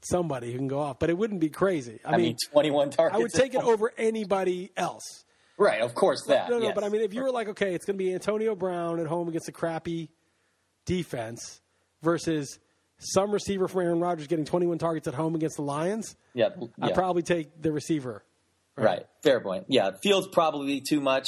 somebody 0.02 0.52
who 0.52 0.58
can 0.58 0.68
go 0.68 0.80
off, 0.80 0.98
but 0.98 1.10
it 1.10 1.18
wouldn't 1.18 1.40
be 1.40 1.48
crazy. 1.48 2.00
I, 2.04 2.10
I, 2.10 2.16
mean, 2.16 2.26
mean, 2.26 2.36
21 2.52 2.90
targets. 2.90 3.16
I 3.16 3.18
would 3.18 3.32
take 3.32 3.54
it 3.54 3.62
over 3.62 3.92
anybody 3.96 4.70
else. 4.76 5.24
Right, 5.58 5.80
of 5.80 5.94
course 5.94 6.22
that. 6.28 6.48
No, 6.48 6.58
no, 6.58 6.66
yes. 6.66 6.74
but 6.74 6.84
I 6.84 6.88
mean, 6.88 7.02
if 7.02 7.12
you 7.12 7.22
were 7.22 7.30
like, 7.32 7.48
okay, 7.48 7.74
it's 7.74 7.84
going 7.84 7.98
to 7.98 8.02
be 8.04 8.14
Antonio 8.14 8.54
Brown 8.54 9.00
at 9.00 9.06
home 9.06 9.28
against 9.28 9.48
a 9.48 9.52
crappy 9.52 10.08
defense 10.86 11.60
versus 12.02 12.58
some 12.98 13.30
receiver 13.30 13.68
from 13.68 13.82
Aaron 13.82 14.00
Rodgers 14.00 14.26
getting 14.26 14.44
21 14.44 14.78
targets 14.78 15.06
at 15.08 15.14
home 15.14 15.34
against 15.34 15.56
the 15.56 15.62
Lions, 15.62 16.16
yeah, 16.34 16.48
I'd 16.80 16.94
probably 16.94 17.22
take 17.22 17.60
the 17.60 17.72
receiver. 17.72 18.24
right. 18.76 19.06
Fair 19.22 19.40
point. 19.40 19.66
Yeah, 19.68 19.90
Fields 20.02 20.28
probably 20.32 20.80
too 20.80 21.00
much, 21.00 21.26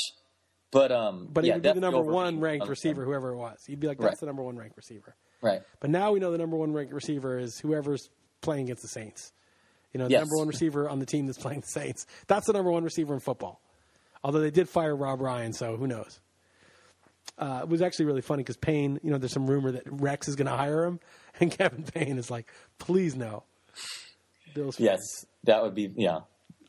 but 0.72 0.90
um, 0.92 1.28
But 1.32 1.44
yeah, 1.44 1.54
he 1.54 1.56
would 1.56 1.62
be 1.62 1.72
the 1.72 1.80
number 1.80 2.00
one 2.00 2.40
ranked 2.40 2.64
Um, 2.64 2.70
receiver, 2.70 3.04
whoever 3.04 3.30
it 3.30 3.36
was. 3.36 3.58
You'd 3.68 3.80
be 3.80 3.86
like, 3.88 3.98
that's 3.98 4.12
Right. 4.14 4.20
the 4.20 4.26
number 4.26 4.42
one 4.42 4.56
ranked 4.56 4.76
receiver. 4.76 5.14
Right. 5.42 5.62
But 5.80 5.90
now 5.90 6.12
we 6.12 6.20
know 6.20 6.30
the 6.32 6.38
number 6.38 6.56
one 6.56 6.72
ranked 6.72 6.92
receiver 6.92 7.38
is 7.38 7.58
whoever's 7.58 8.10
playing 8.40 8.64
against 8.64 8.82
the 8.82 8.88
Saints. 8.88 9.32
You 9.92 9.98
know, 9.98 10.04
the 10.06 10.12
Yes. 10.12 10.20
number 10.22 10.36
one 10.38 10.48
receiver 10.48 10.88
on 10.88 10.98
the 11.00 11.06
team 11.06 11.26
that's 11.26 11.38
playing 11.38 11.60
the 11.60 11.66
Saints. 11.68 12.06
That's 12.26 12.46
the 12.46 12.52
number 12.52 12.70
one 12.70 12.84
receiver 12.84 13.14
in 13.14 13.20
football. 13.20 13.60
Although 14.22 14.40
they 14.40 14.50
did 14.50 14.68
fire 14.68 14.94
Rob 14.94 15.20
Ryan, 15.20 15.52
so 15.52 15.76
who 15.76 15.86
knows? 15.86 16.20
Uh, 17.38 17.60
it 17.62 17.68
was 17.68 17.80
actually 17.80 18.04
really 18.04 18.20
funny 18.20 18.42
because 18.42 18.56
Payne, 18.58 19.00
you 19.02 19.10
know, 19.10 19.16
there's 19.18 19.32
some 19.32 19.46
rumor 19.46 19.72
that 19.72 19.82
Rex 19.86 20.28
is 20.28 20.36
going 20.36 20.46
to 20.48 20.56
hire 20.56 20.84
him, 20.84 21.00
and 21.40 21.50
Kevin 21.50 21.84
Payne 21.84 22.18
is 22.18 22.30
like, 22.30 22.50
please 22.78 23.14
no. 23.16 23.44
Bills. 24.54 24.78
Yes, 24.80 25.00
that 25.44 25.62
would 25.62 25.74
be 25.74 25.92
yeah. 25.96 26.20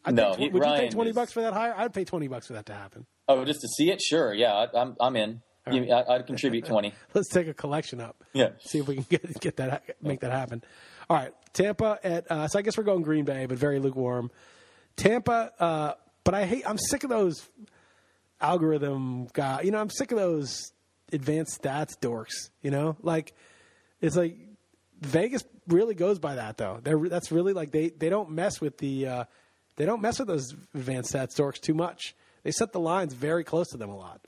I'd 0.06 0.14
no, 0.16 0.34
pay 0.34 0.44
he- 0.44 0.50
would 0.50 0.64
you 0.64 0.70
pay 0.72 0.90
twenty 0.90 1.10
is- 1.10 1.16
bucks 1.16 1.32
for 1.34 1.42
that 1.42 1.54
hire? 1.54 1.74
I'd 1.76 1.94
pay 1.94 2.06
twenty 2.06 2.28
bucks 2.28 2.48
for 2.48 2.54
that 2.54 2.68
to 2.68 2.74
happen. 2.74 3.06
Oh, 3.28 3.44
just 3.44 3.62
to 3.62 3.68
see 3.68 3.90
it? 3.92 4.02
Sure. 4.02 4.34
Yeah, 4.34 4.54
I, 4.54 4.80
I'm 4.80 4.96
I'm 5.00 5.16
in. 5.16 5.42
Me- 5.68 5.92
I, 5.92 6.04
I'd 6.16 6.28
contribute 6.28 6.66
twenty. 6.66 6.94
Let's 7.14 7.30
take 7.30 7.48
a 7.48 7.54
collection 7.56 8.00
up. 8.00 8.24
Yeah. 8.34 8.50
See 8.60 8.78
if 8.80 8.88
we 8.88 8.96
can 8.96 9.06
get 9.10 9.40
get 9.42 9.58
that 9.58 9.84
make 10.02 10.20
that 10.22 10.32
happen. 10.32 10.64
All 11.10 11.18
right, 11.18 11.34
Tampa 11.54 12.00
at. 12.04 12.32
Uh, 12.32 12.48
so 12.48 12.60
I 12.60 12.62
guess 12.62 12.78
we're 12.78 12.84
going 12.84 13.02
Green 13.02 13.26
Bay, 13.26 13.46
but 13.48 13.58
very 13.58 13.80
lukewarm. 13.80 14.30
Tampa, 14.96 15.52
uh, 15.60 15.94
but 16.32 16.40
I 16.40 16.46
hate. 16.46 16.64
I'm 16.66 16.78
sick 16.78 17.04
of 17.04 17.10
those 17.10 17.46
algorithm 18.40 19.28
guy. 19.34 19.64
You 19.64 19.72
know, 19.72 19.80
I'm 19.80 19.90
sick 19.90 20.14
of 20.14 20.18
those 20.18 20.72
advanced 21.12 21.62
stats 21.62 22.00
dorks. 22.00 22.50
You 22.62 22.72
know, 22.72 22.96
like 23.02 23.34
it's 24.00 24.16
like 24.16 24.38
Vegas 25.02 25.44
really 25.68 25.94
goes 25.94 26.20
by 26.20 26.36
that 26.36 26.56
though. 26.56 26.80
They're 26.82 27.10
that's 27.10 27.34
really 27.34 27.52
like 27.52 27.72
they 27.72 27.90
they 27.90 28.08
don't 28.08 28.32
mess 28.32 28.62
with 28.62 28.78
the 28.78 29.08
uh, 29.08 29.24
they 29.76 29.86
don't 29.86 30.02
mess 30.02 30.20
with 30.20 30.30
those 30.30 30.54
advanced 30.74 31.14
stats 31.14 31.38
dorks 31.38 31.60
too 31.60 31.74
much. 31.74 32.16
They 32.44 32.52
set 32.52 32.72
the 32.72 32.80
lines 32.80 33.14
very 33.14 33.44
close 33.44 33.68
to 33.72 33.78
them 33.78 33.90
a 33.90 33.98
lot. 33.98 34.22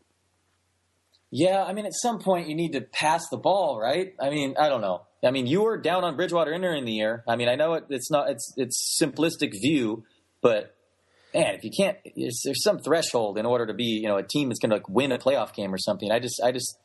Yeah, 1.32 1.64
I 1.64 1.72
mean, 1.72 1.86
at 1.86 1.94
some 1.94 2.20
point 2.20 2.50
you 2.50 2.56
need 2.56 2.74
to 2.74 2.82
pass 2.82 3.24
the 3.32 3.38
ball, 3.38 3.80
right? 3.80 4.14
I 4.20 4.30
mean, 4.30 4.56
I 4.60 4.68
don't 4.68 4.82
know. 4.82 5.04
I 5.24 5.32
mean, 5.32 5.48
you 5.48 5.62
were 5.62 5.78
down 5.78 6.04
on 6.04 6.18
Bridgewater 6.18 6.54
entering 6.54 6.84
the 6.84 6.92
year. 6.92 7.24
I 7.30 7.38
mean, 7.38 7.48
I 7.48 7.56
know 7.56 7.76
it, 7.76 7.86
it's 7.88 8.12
not 8.12 8.30
it's 8.30 8.54
it's 8.58 9.00
simplistic 9.02 9.52
view, 9.62 10.04
but 10.42 10.76
man, 11.34 11.56
if 11.56 11.64
you 11.64 11.72
can't, 11.76 11.98
there's, 12.16 12.42
there's 12.44 12.64
some 12.64 12.80
threshold 12.80 13.38
in 13.38 13.46
order 13.46 13.66
to 13.66 13.74
be, 13.74 14.00
you 14.02 14.08
know, 14.08 14.18
a 14.18 14.24
team 14.24 14.50
that's 14.50 14.60
going 14.60 14.72
to 14.72 14.82
win 14.90 15.12
a 15.12 15.18
playoff 15.18 15.54
game 15.54 15.74
or 15.74 15.78
something. 15.78 16.12
I 16.12 16.20
just 16.20 16.42
I 16.44 16.52
just 16.52 16.78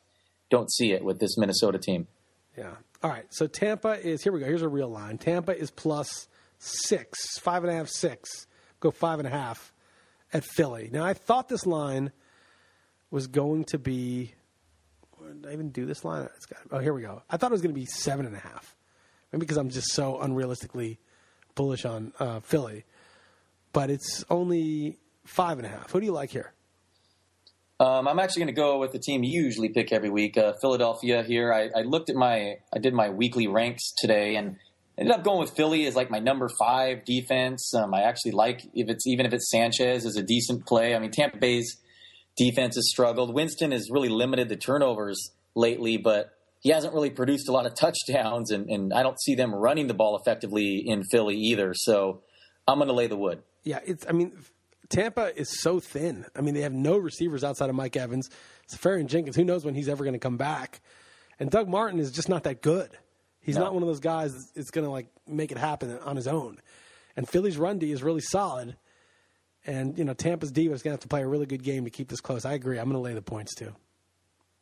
don't 0.49 0.71
see 0.71 0.91
it 0.91 1.03
with 1.03 1.19
this 1.19 1.37
Minnesota 1.37 1.77
team. 1.77 2.07
Yeah. 2.57 2.75
All 3.03 3.09
right. 3.09 3.25
So 3.29 3.47
Tampa 3.47 4.05
is 4.05 4.23
here. 4.23 4.31
We 4.31 4.39
go. 4.39 4.45
Here's 4.45 4.61
a 4.61 4.67
real 4.69 4.89
line. 4.89 5.17
Tampa 5.17 5.57
is 5.57 5.71
plus 5.71 6.27
six, 6.57 7.37
five 7.39 7.63
and 7.63 7.71
a 7.71 7.75
half, 7.75 7.87
six. 7.87 8.47
Go 8.79 8.91
five 8.91 9.19
and 9.19 9.27
a 9.27 9.31
half 9.31 9.73
at 10.33 10.43
Philly. 10.43 10.89
Now 10.91 11.05
I 11.05 11.13
thought 11.13 11.49
this 11.49 11.65
line 11.65 12.11
was 13.11 13.27
going 13.27 13.65
to 13.65 13.79
be. 13.79 14.33
Did 15.41 15.49
I 15.49 15.53
even 15.53 15.69
do 15.69 15.85
this 15.85 16.03
line? 16.03 16.27
It's 16.35 16.45
got. 16.45 16.59
Oh, 16.71 16.79
here 16.79 16.93
we 16.93 17.01
go. 17.01 17.21
I 17.29 17.37
thought 17.37 17.51
it 17.51 17.53
was 17.53 17.61
going 17.61 17.73
to 17.73 17.79
be 17.79 17.85
seven 17.85 18.25
and 18.25 18.35
a 18.35 18.39
half. 18.39 18.75
Maybe 19.31 19.41
because 19.41 19.57
I'm 19.57 19.69
just 19.69 19.91
so 19.91 20.19
unrealistically 20.21 20.97
bullish 21.55 21.85
on 21.85 22.13
uh, 22.19 22.39
Philly, 22.39 22.85
but 23.73 23.89
it's 23.89 24.23
only 24.29 24.97
five 25.25 25.57
and 25.57 25.65
a 25.65 25.69
half. 25.69 25.91
Who 25.91 25.99
do 25.99 26.05
you 26.05 26.11
like 26.11 26.31
here? 26.31 26.53
Um, 27.79 28.07
I'm 28.09 28.19
actually 28.19 28.41
going 28.41 28.55
to 28.55 28.61
go 28.61 28.77
with 28.77 28.91
the 28.91 28.99
team 28.99 29.23
you 29.23 29.41
usually 29.41 29.69
pick 29.69 29.93
every 29.93 30.09
week, 30.09 30.37
uh, 30.37 30.53
Philadelphia. 30.61 31.23
Here, 31.23 31.53
I, 31.53 31.69
I 31.73 31.83
looked 31.83 32.09
at 32.09 32.15
my, 32.15 32.57
I 32.73 32.79
did 32.79 32.93
my 32.93 33.09
weekly 33.09 33.47
ranks 33.47 33.93
today, 33.97 34.35
and 34.35 34.57
ended 34.97 35.15
up 35.15 35.23
going 35.23 35.39
with 35.39 35.51
Philly 35.51 35.85
as 35.85 35.95
like 35.95 36.11
my 36.11 36.19
number 36.19 36.49
five 36.59 37.05
defense. 37.05 37.73
Um, 37.73 37.93
I 37.93 38.01
actually 38.01 38.31
like 38.31 38.63
if 38.73 38.89
it's 38.89 39.07
even 39.07 39.25
if 39.25 39.31
it's 39.31 39.49
Sanchez 39.49 40.03
is 40.03 40.17
a 40.17 40.23
decent 40.23 40.65
play. 40.65 40.93
I 40.93 40.99
mean, 40.99 41.11
Tampa 41.11 41.37
Bay's 41.37 41.77
defense 42.35 42.75
has 42.75 42.89
struggled. 42.89 43.33
Winston 43.33 43.71
has 43.71 43.87
really 43.89 44.09
limited 44.09 44.49
the 44.49 44.57
turnovers 44.57 45.31
lately, 45.55 45.95
but 45.95 46.31
he 46.61 46.71
hasn't 46.71 46.93
really 46.93 47.09
produced 47.09 47.47
a 47.47 47.53
lot 47.53 47.65
of 47.65 47.75
touchdowns, 47.75 48.51
and, 48.51 48.69
and 48.69 48.93
I 48.93 49.03
don't 49.03 49.19
see 49.21 49.35
them 49.35 49.55
running 49.55 49.87
the 49.87 49.93
ball 49.93 50.17
effectively 50.17 50.83
in 50.85 51.03
Philly 51.05 51.37
either. 51.37 51.73
So 51.73 52.23
I'm 52.67 52.77
going 52.77 52.89
to 52.89 52.93
lay 52.93 53.07
the 53.07 53.15
wood. 53.15 53.41
Yeah, 53.63 53.79
it's. 53.85 54.05
I 54.07 54.11
mean, 54.13 54.33
Tampa 54.89 55.37
is 55.39 55.61
so 55.61 55.79
thin. 55.79 56.25
I 56.35 56.41
mean, 56.41 56.53
they 56.53 56.61
have 56.61 56.73
no 56.73 56.97
receivers 56.97 57.43
outside 57.43 57.69
of 57.69 57.75
Mike 57.75 57.95
Evans, 57.95 58.29
Seferian-Jenkins. 58.73 59.35
Who 59.35 59.43
knows 59.43 59.63
when 59.65 59.75
he's 59.75 59.89
ever 59.89 60.03
going 60.03 60.13
to 60.13 60.19
come 60.19 60.37
back? 60.37 60.81
And 61.39 61.49
Doug 61.51 61.67
Martin 61.67 61.99
is 61.99 62.11
just 62.11 62.27
not 62.29 62.43
that 62.43 62.61
good. 62.61 62.89
He's 63.41 63.55
No. 63.55 63.65
not 63.65 63.73
one 63.73 63.83
of 63.83 63.87
those 63.87 63.99
guys 63.99 64.33
that's 64.55 64.71
going 64.71 64.85
to 64.85 64.91
like 64.91 65.07
make 65.27 65.51
it 65.51 65.57
happen 65.57 65.97
on 65.99 66.15
his 66.15 66.27
own. 66.27 66.59
And 67.15 67.27
Philly's 67.27 67.57
run 67.57 67.79
D 67.79 67.91
is 67.91 68.01
really 68.03 68.21
solid. 68.21 68.75
And 69.65 69.97
you 69.97 70.03
know, 70.05 70.13
Tampa's 70.13 70.51
D 70.51 70.63
is 70.67 70.81
going 70.83 70.91
to 70.91 70.91
have 70.91 70.99
to 71.01 71.07
play 71.07 71.21
a 71.21 71.27
really 71.27 71.45
good 71.45 71.63
game 71.63 71.83
to 71.85 71.89
keep 71.89 72.09
this 72.09 72.21
close. 72.21 72.45
I 72.45 72.53
agree. 72.53 72.77
I'm 72.79 72.85
going 72.85 72.93
to 72.95 72.99
lay 72.99 73.13
the 73.13 73.21
points 73.21 73.53
too. 73.55 73.75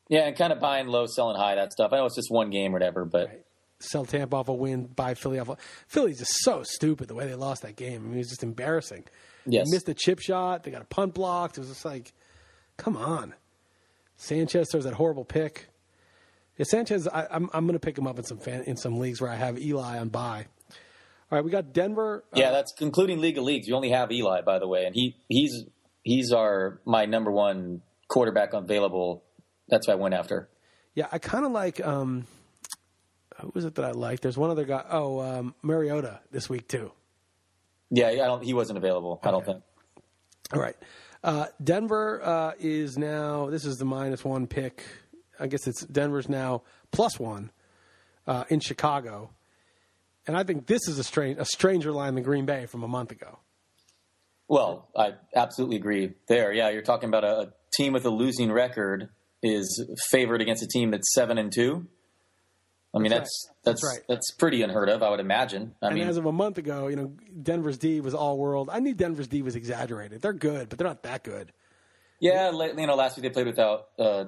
Yeah, 0.09 0.21
and 0.27 0.37
kind 0.37 0.53
of 0.53 0.59
buying 0.59 0.87
low, 0.87 1.05
selling 1.05 1.35
high, 1.37 1.55
that 1.55 1.73
stuff. 1.73 1.91
I 1.93 1.97
know 1.97 2.05
it's 2.05 2.15
just 2.15 2.31
one 2.31 2.49
game 2.49 2.71
or 2.71 2.73
whatever, 2.73 3.05
but. 3.05 3.45
Sell 3.79 4.05
Tampa 4.05 4.35
off 4.37 4.47
a 4.47 4.53
win, 4.53 4.85
bye 4.85 5.13
Philly 5.13 5.39
off. 5.39 5.49
A, 5.49 5.57
Philly's 5.87 6.17
just 6.19 6.33
so 6.39 6.63
stupid 6.63 7.07
the 7.07 7.15
way 7.15 7.27
they 7.27 7.35
lost 7.35 7.61
that 7.61 7.75
game. 7.75 8.01
I 8.01 8.05
mean, 8.05 8.13
it 8.15 8.17
was 8.17 8.29
just 8.29 8.43
embarrassing. 8.43 9.03
Yes. 9.45 9.65
They 9.69 9.75
missed 9.75 9.87
a 9.89 9.93
chip 9.93 10.19
shot. 10.19 10.63
They 10.63 10.71
got 10.71 10.81
a 10.81 10.85
punt 10.85 11.13
blocked. 11.13 11.57
It 11.57 11.61
was 11.61 11.69
just 11.69 11.85
like, 11.85 12.11
come 12.77 12.97
on. 12.97 13.33
Sanchez 14.17 14.67
throws 14.71 14.83
that 14.85 14.93
horrible 14.95 15.25
pick. 15.25 15.69
Yeah, 16.57 16.65
Sanchez, 16.67 17.07
I, 17.07 17.27
I'm 17.29 17.49
I'm 17.53 17.65
going 17.67 17.79
to 17.79 17.85
pick 17.85 17.95
him 17.97 18.07
up 18.07 18.17
in 18.17 18.25
some 18.25 18.39
fan, 18.39 18.63
in 18.63 18.77
some 18.77 18.97
leagues 18.97 19.21
where 19.21 19.29
I 19.29 19.35
have 19.35 19.59
Eli 19.59 19.99
on 19.99 20.09
buy. 20.09 20.47
All 21.31 21.37
right, 21.37 21.43
we 21.45 21.51
got 21.51 21.71
Denver. 21.71 22.23
uh, 22.33 22.39
Yeah, 22.39 22.49
that's 22.51 22.73
concluding 22.77 23.21
League 23.21 23.37
of 23.37 23.43
Leagues. 23.43 23.67
You 23.67 23.75
only 23.75 23.91
have 23.91 24.11
Eli, 24.11 24.41
by 24.41 24.57
the 24.57 24.67
way, 24.67 24.85
and 24.85 24.95
he 24.95 25.15
he's 25.29 25.65
he's 26.03 26.31
our 26.31 26.81
my 26.83 27.05
number 27.05 27.31
one 27.31 27.81
quarterback 28.07 28.53
available. 28.53 29.23
That's 29.69 29.85
who 29.85 29.91
I 29.91 29.95
went 29.95 30.15
after. 30.15 30.49
Yeah, 30.95 31.07
I 31.11 31.19
kind 31.19 31.45
of 31.45 31.51
like. 31.51 31.85
Um, 31.85 32.25
who 33.39 33.51
was 33.53 33.65
it 33.65 33.75
that 33.75 33.85
I 33.85 33.91
liked? 33.91 34.23
There's 34.23 34.37
one 34.37 34.49
other 34.49 34.65
guy. 34.65 34.83
Oh, 34.89 35.19
um, 35.19 35.55
Mariota 35.61 36.19
this 36.31 36.49
week 36.49 36.67
too. 36.67 36.91
Yeah, 37.89 38.07
I 38.07 38.15
don't. 38.15 38.43
He 38.43 38.53
wasn't 38.53 38.77
available. 38.77 39.19
I 39.23 39.31
don't 39.31 39.45
think. 39.45 39.63
All 40.53 40.59
right. 40.59 40.75
Uh, 41.23 41.47
Denver 41.63 42.21
uh, 42.23 42.51
is 42.59 42.97
now. 42.97 43.49
This 43.49 43.65
is 43.65 43.77
the 43.77 43.85
minus 43.85 44.23
one 44.23 44.47
pick. 44.47 44.83
I 45.39 45.47
guess 45.47 45.67
it's 45.67 45.85
Denver's 45.85 46.27
now 46.27 46.63
plus 46.91 47.19
one 47.19 47.51
uh, 48.25 48.43
in 48.49 48.59
Chicago, 48.59 49.31
and 50.25 50.35
I 50.35 50.43
think 50.43 50.67
this 50.67 50.87
is 50.87 50.99
a 50.99 51.03
strange, 51.03 51.37
a 51.37 51.45
stranger 51.45 51.91
line 51.91 52.15
than 52.15 52.23
Green 52.23 52.45
Bay 52.45 52.65
from 52.65 52.83
a 52.83 52.87
month 52.87 53.11
ago. 53.11 53.39
Well, 54.47 54.89
I 54.95 55.13
absolutely 55.35 55.75
agree 55.75 56.13
there. 56.27 56.53
Yeah, 56.53 56.69
you're 56.69 56.81
talking 56.81 57.09
about 57.09 57.23
a, 57.23 57.39
a 57.39 57.53
team 57.75 57.93
with 57.93 58.05
a 58.05 58.09
losing 58.09 58.51
record 58.51 59.09
is 59.43 59.85
favored 60.09 60.41
against 60.41 60.63
a 60.63 60.67
team 60.67 60.91
that's 60.91 61.13
seven 61.13 61.37
and 61.37 61.51
two. 61.53 61.87
I 62.93 62.99
mean, 62.99 63.11
That's 63.11 63.49
that's 63.63 63.83
right. 63.83 63.95
that's 63.95 64.07
That's 64.07 64.07
that's, 64.07 64.31
pretty 64.31 64.61
unheard 64.61 64.89
of. 64.89 65.03
I 65.03 65.09
would 65.09 65.19
imagine. 65.19 65.75
I 65.81 65.87
and 65.87 65.95
mean, 65.95 66.07
as 66.07 66.17
of 66.17 66.25
a 66.25 66.31
month 66.31 66.57
ago, 66.57 66.87
you 66.87 66.95
know, 66.95 67.13
Denver's 67.43 67.77
D 67.77 68.01
was 68.01 68.13
all 68.13 68.37
world. 68.37 68.69
I 68.71 68.79
knew 68.79 68.93
Denver's 68.93 69.27
D 69.27 69.41
was 69.41 69.55
exaggerated. 69.55 70.21
They're 70.21 70.33
good, 70.33 70.69
but 70.69 70.79
they're 70.79 70.87
not 70.87 71.03
that 71.03 71.23
good. 71.23 71.51
yeah, 72.19 72.51
you 72.51 72.87
know, 72.87 72.95
last 72.95 73.17
week 73.17 73.23
they 73.23 73.29
played 73.29 73.45
without 73.45 73.89
uh, 73.99 74.25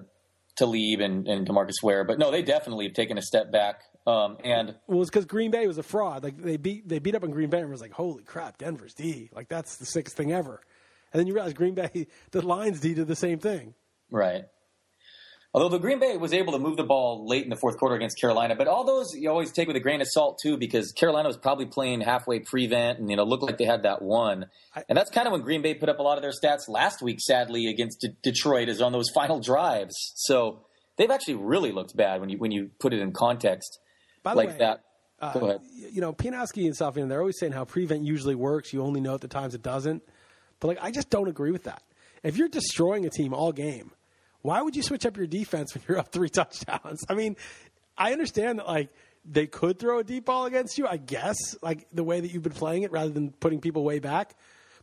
Talib 0.58 1.00
and, 1.00 1.28
and 1.28 1.48
Demarcus 1.48 1.82
Ware, 1.82 2.04
but 2.04 2.20
no, 2.20 2.32
they 2.32 2.44
definitely 2.44 2.86
have 2.86 2.94
taken 2.94 3.18
a 3.18 3.22
step 3.22 3.52
back. 3.52 3.82
Um, 4.06 4.38
and 4.44 4.76
Well, 4.88 5.02
it's 5.02 5.10
because 5.10 5.26
Green 5.26 5.52
Bay 5.52 5.66
was 5.68 5.78
a 5.78 5.84
fraud. 5.84 6.24
Like 6.24 6.38
they 6.38 6.58
beat 6.58 6.88
they 6.88 7.00
beat 7.00 7.16
up 7.16 7.24
on 7.24 7.32
Green 7.32 7.50
Bay 7.50 7.60
and 7.60 7.70
was 7.70 7.82
like, 7.82 7.94
holy 7.94 8.24
crap, 8.24 8.58
Denver's 8.58 8.94
D. 8.94 9.30
Like 9.34 9.48
that's 9.48 9.78
the 9.78 9.86
sickest 9.86 10.18
thing 10.18 10.32
ever. 10.32 10.62
And 11.12 11.20
then 11.20 11.28
you 11.28 11.34
realize 11.34 11.54
Green 11.54 11.76
Bay, 11.76 12.08
the 12.32 12.46
Lions 12.46 12.80
D 12.80 12.94
did 12.94 13.08
the 13.08 13.16
same 13.16 13.40
thing. 13.40 13.74
Right. 14.12 14.46
Although 15.52 15.70
the 15.70 15.80
Green 15.80 15.98
Bay 16.00 16.16
was 16.16 16.32
able 16.32 16.54
to 16.54 16.60
move 16.60 16.78
the 16.78 16.84
ball 16.84 17.26
late 17.28 17.44
in 17.44 17.50
the 17.50 17.56
fourth 17.56 17.78
quarter 17.80 17.96
against 17.96 18.20
Carolina, 18.22 18.56
but 18.56 18.68
all 18.68 18.84
those 18.84 19.16
you 19.16 19.30
always 19.32 19.52
take 19.52 19.68
with 19.68 19.76
a 19.76 19.80
grain 19.80 20.00
of 20.00 20.08
salt 20.08 20.38
too, 20.44 20.58
because 20.58 20.92
Carolina 20.92 21.28
was 21.28 21.38
probably 21.38 21.66
playing 21.66 22.02
halfway 22.02 22.40
prevent, 22.40 23.00
and 23.00 23.10
you 23.10 23.16
know 23.18 23.24
looked 23.24 23.42
like 23.42 23.58
they 23.58 23.66
had 23.66 23.82
that 23.84 24.02
one, 24.02 24.46
and 24.88 24.96
that's 24.96 25.10
kind 25.10 25.26
of 25.26 25.32
when 25.32 25.42
Green 25.42 25.64
Bay 25.64 25.74
put 25.74 25.90
up 25.90 25.98
a 25.98 26.04
lot 26.04 26.18
of 26.18 26.22
their 26.22 26.32
stats 26.34 26.68
last 26.70 27.02
week. 27.02 27.20
Sadly, 27.20 27.66
against 27.68 28.02
D- 28.02 28.10
Detroit, 28.22 28.70
is 28.70 28.80
on 28.80 28.92
those 28.92 29.10
final 29.16 29.40
drives. 29.40 29.96
So 30.18 30.66
they've 30.98 31.10
actually 31.10 31.36
really 31.36 31.72
looked 31.72 31.96
bad 31.98 32.20
when 32.22 32.30
you 32.30 32.38
when 32.38 32.52
you 32.52 32.70
put 32.80 32.94
it 32.94 33.00
in 33.00 33.12
context 33.12 33.80
By 34.22 34.34
the 34.34 34.38
like 34.38 34.50
way, 34.50 34.58
that. 34.60 34.84
uh, 35.20 35.34
Go 35.34 35.46
ahead. 35.48 35.62
you 35.92 36.00
know, 36.02 36.14
Pianowski 36.14 36.68
and 36.68 36.76
Southend, 36.76 37.10
they're 37.10 37.22
always 37.22 37.40
saying 37.40 37.54
how 37.54 37.66
prevent 37.66 38.04
usually 38.04 38.36
works. 38.36 38.72
You 38.72 38.84
only 38.84 39.02
know 39.02 39.16
at 39.16 39.22
the 39.22 39.28
times 39.28 39.56
it 39.56 39.64
doesn't. 39.64 40.04
But 40.60 40.68
like, 40.68 40.78
I 40.80 40.92
just 40.92 41.10
don't 41.10 41.28
agree 41.28 41.50
with 41.52 41.64
that. 41.64 41.82
If 42.22 42.38
you're 42.38 42.50
destroying 42.50 43.06
a 43.08 43.10
team 43.10 43.34
all 43.34 43.52
game, 43.52 43.92
why 44.42 44.62
would 44.62 44.76
you 44.76 44.84
switch 44.84 45.06
up 45.06 45.18
your 45.18 45.28
defense 45.28 45.74
when 45.74 45.84
you're 45.88 45.98
up 45.98 46.12
three 46.12 46.30
touchdowns? 46.30 47.04
I 47.10 47.14
mean, 47.14 47.36
I 47.98 48.14
understand 48.14 48.60
that 48.60 48.68
like 48.68 48.90
they 49.26 49.48
could 49.48 49.80
throw 49.80 50.00
a 50.00 50.04
deep 50.04 50.26
ball 50.26 50.46
against 50.46 50.78
you, 50.78 50.88
I 50.88 50.98
guess, 50.98 51.36
like 51.62 51.88
the 51.92 52.04
way 52.04 52.20
that 52.20 52.32
you've 52.32 52.44
been 52.44 52.54
playing 52.54 52.84
it 52.84 52.92
rather 52.92 53.10
than 53.10 53.32
putting 53.32 53.60
people 53.60 53.84
way 53.84 54.00
back. 54.00 54.36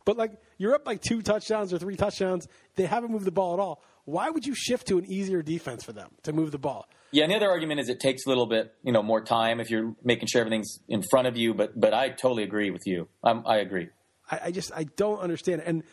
But 0.05 0.17
like 0.17 0.39
you're 0.57 0.73
up 0.73 0.85
like 0.85 1.01
two 1.01 1.21
touchdowns 1.21 1.73
or 1.73 1.79
three 1.79 1.97
touchdowns, 1.97 2.47
they 2.75 2.85
haven't 2.85 3.11
moved 3.11 3.25
the 3.25 3.31
ball 3.31 3.53
at 3.53 3.59
all. 3.59 3.83
Why 4.05 4.29
would 4.29 4.45
you 4.45 4.55
shift 4.55 4.87
to 4.87 4.97
an 4.97 5.05
easier 5.05 5.41
defense 5.41 5.83
for 5.83 5.91
them 5.91 6.11
to 6.23 6.31
move 6.31 6.51
the 6.51 6.57
ball? 6.57 6.87
Yeah, 7.11 7.23
and 7.23 7.31
the 7.31 7.35
other 7.35 7.49
argument 7.49 7.81
is 7.81 7.89
it 7.89 7.99
takes 7.99 8.25
a 8.25 8.29
little 8.29 8.45
bit, 8.45 8.73
you 8.83 8.93
know, 8.93 9.03
more 9.03 9.21
time 9.21 9.59
if 9.59 9.69
you're 9.69 9.95
making 10.03 10.27
sure 10.27 10.39
everything's 10.39 10.79
in 10.87 11.03
front 11.09 11.27
of 11.27 11.35
you. 11.35 11.53
But 11.53 11.77
but 11.77 11.93
I 11.93 12.09
totally 12.09 12.43
agree 12.43 12.69
with 12.69 12.83
you. 12.85 13.09
I'm, 13.21 13.45
I 13.45 13.57
agree. 13.57 13.89
I, 14.31 14.39
I 14.45 14.51
just 14.51 14.71
I 14.73 14.83
don't 14.83 15.19
understand. 15.19 15.61
And 15.65 15.83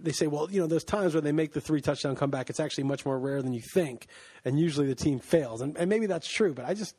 they 0.00 0.12
say, 0.12 0.26
well, 0.26 0.50
you 0.50 0.60
know, 0.60 0.66
those 0.66 0.84
times 0.84 1.14
when 1.14 1.24
they 1.24 1.32
make 1.32 1.52
the 1.52 1.60
three 1.60 1.80
touchdown 1.80 2.16
comeback, 2.16 2.50
it's 2.50 2.60
actually 2.60 2.84
much 2.84 3.04
more 3.04 3.18
rare 3.18 3.42
than 3.42 3.52
you 3.52 3.62
think, 3.74 4.06
and 4.44 4.58
usually 4.58 4.86
the 4.86 4.94
team 4.94 5.18
fails. 5.18 5.60
And, 5.60 5.76
and 5.76 5.88
maybe 5.88 6.06
that's 6.06 6.28
true, 6.28 6.54
but 6.54 6.64
I 6.64 6.74
just 6.74 6.94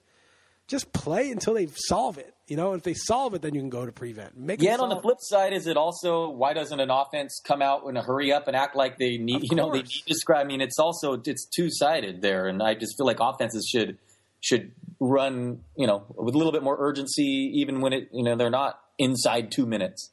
just 0.67 0.93
play 0.93 1.31
until 1.31 1.55
they 1.55 1.67
solve 1.67 2.19
it. 2.19 2.33
You 2.47 2.55
know, 2.55 2.73
if 2.73 2.83
they 2.83 2.93
solve 2.93 3.33
it, 3.33 3.41
then 3.41 3.55
you 3.55 3.61
can 3.61 3.69
go 3.69 3.85
to 3.85 3.91
prevent. 3.91 4.37
Make 4.37 4.61
Yeah, 4.61 4.73
and 4.73 4.81
on 4.81 4.89
the 4.89 5.01
flip 5.01 5.17
side, 5.19 5.51
is 5.51 5.67
it 5.67 5.77
also 5.77 6.29
why 6.29 6.53
doesn't 6.53 6.79
an 6.79 6.91
offense 6.91 7.41
come 7.43 7.61
out 7.61 7.87
in 7.87 7.97
a 7.97 8.03
hurry 8.03 8.31
up 8.31 8.47
and 8.47 8.55
act 8.55 8.75
like 8.75 8.97
they 8.97 9.17
need? 9.17 9.43
You 9.49 9.55
know, 9.55 9.71
they 9.71 9.81
need 9.81 10.03
to 10.07 10.15
scribe. 10.15 10.45
I 10.45 10.47
mean, 10.47 10.61
it's 10.61 10.79
also 10.79 11.19
it's 11.25 11.45
two 11.45 11.69
sided 11.71 12.21
there, 12.21 12.47
and 12.47 12.61
I 12.61 12.75
just 12.75 12.95
feel 12.97 13.05
like 13.07 13.19
offenses 13.19 13.67
should 13.69 13.97
should 14.41 14.71
run, 14.99 15.61
you 15.75 15.87
know, 15.87 16.05
with 16.15 16.35
a 16.35 16.37
little 16.37 16.53
bit 16.53 16.63
more 16.63 16.77
urgency, 16.79 17.51
even 17.55 17.81
when 17.81 17.93
it 17.93 18.09
you 18.13 18.23
know 18.23 18.35
they're 18.35 18.49
not 18.49 18.79
inside 18.97 19.51
two 19.51 19.65
minutes. 19.65 20.11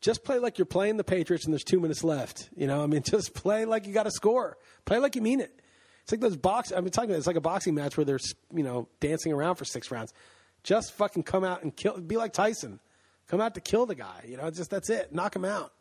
Just 0.00 0.24
play 0.24 0.38
like 0.38 0.58
you're 0.58 0.66
playing 0.66 0.96
the 0.96 1.04
Patriots 1.04 1.44
and 1.44 1.52
there's 1.52 1.64
two 1.64 1.80
minutes 1.80 2.04
left. 2.04 2.48
You 2.56 2.66
know, 2.66 2.82
I 2.82 2.86
mean, 2.86 3.02
just 3.04 3.34
play 3.34 3.64
like 3.64 3.86
you 3.86 3.92
got 3.92 4.04
to 4.04 4.10
score. 4.10 4.56
Play 4.84 4.98
like 4.98 5.16
you 5.16 5.22
mean 5.22 5.40
it. 5.40 5.60
It's 6.02 6.12
like 6.12 6.20
those 6.20 6.36
box. 6.36 6.70
Been 6.70 6.88
talking 6.90 7.10
about. 7.10 7.18
It's 7.18 7.26
like 7.26 7.36
a 7.36 7.40
boxing 7.40 7.74
match 7.74 7.96
where 7.96 8.04
they're 8.04 8.20
you 8.54 8.62
know 8.62 8.88
dancing 9.00 9.32
around 9.32 9.56
for 9.56 9.64
six 9.64 9.90
rounds. 9.90 10.12
Just 10.62 10.92
fucking 10.92 11.24
come 11.24 11.44
out 11.44 11.62
and 11.62 11.74
kill. 11.74 11.98
Be 12.00 12.16
like 12.16 12.32
Tyson. 12.32 12.80
Come 13.28 13.40
out 13.40 13.54
to 13.54 13.60
kill 13.60 13.86
the 13.86 13.96
guy. 13.96 14.24
You 14.28 14.36
know, 14.36 14.48
just 14.50 14.70
that's 14.70 14.88
it. 14.88 15.12
Knock 15.12 15.34
him 15.34 15.44
out. 15.44 15.72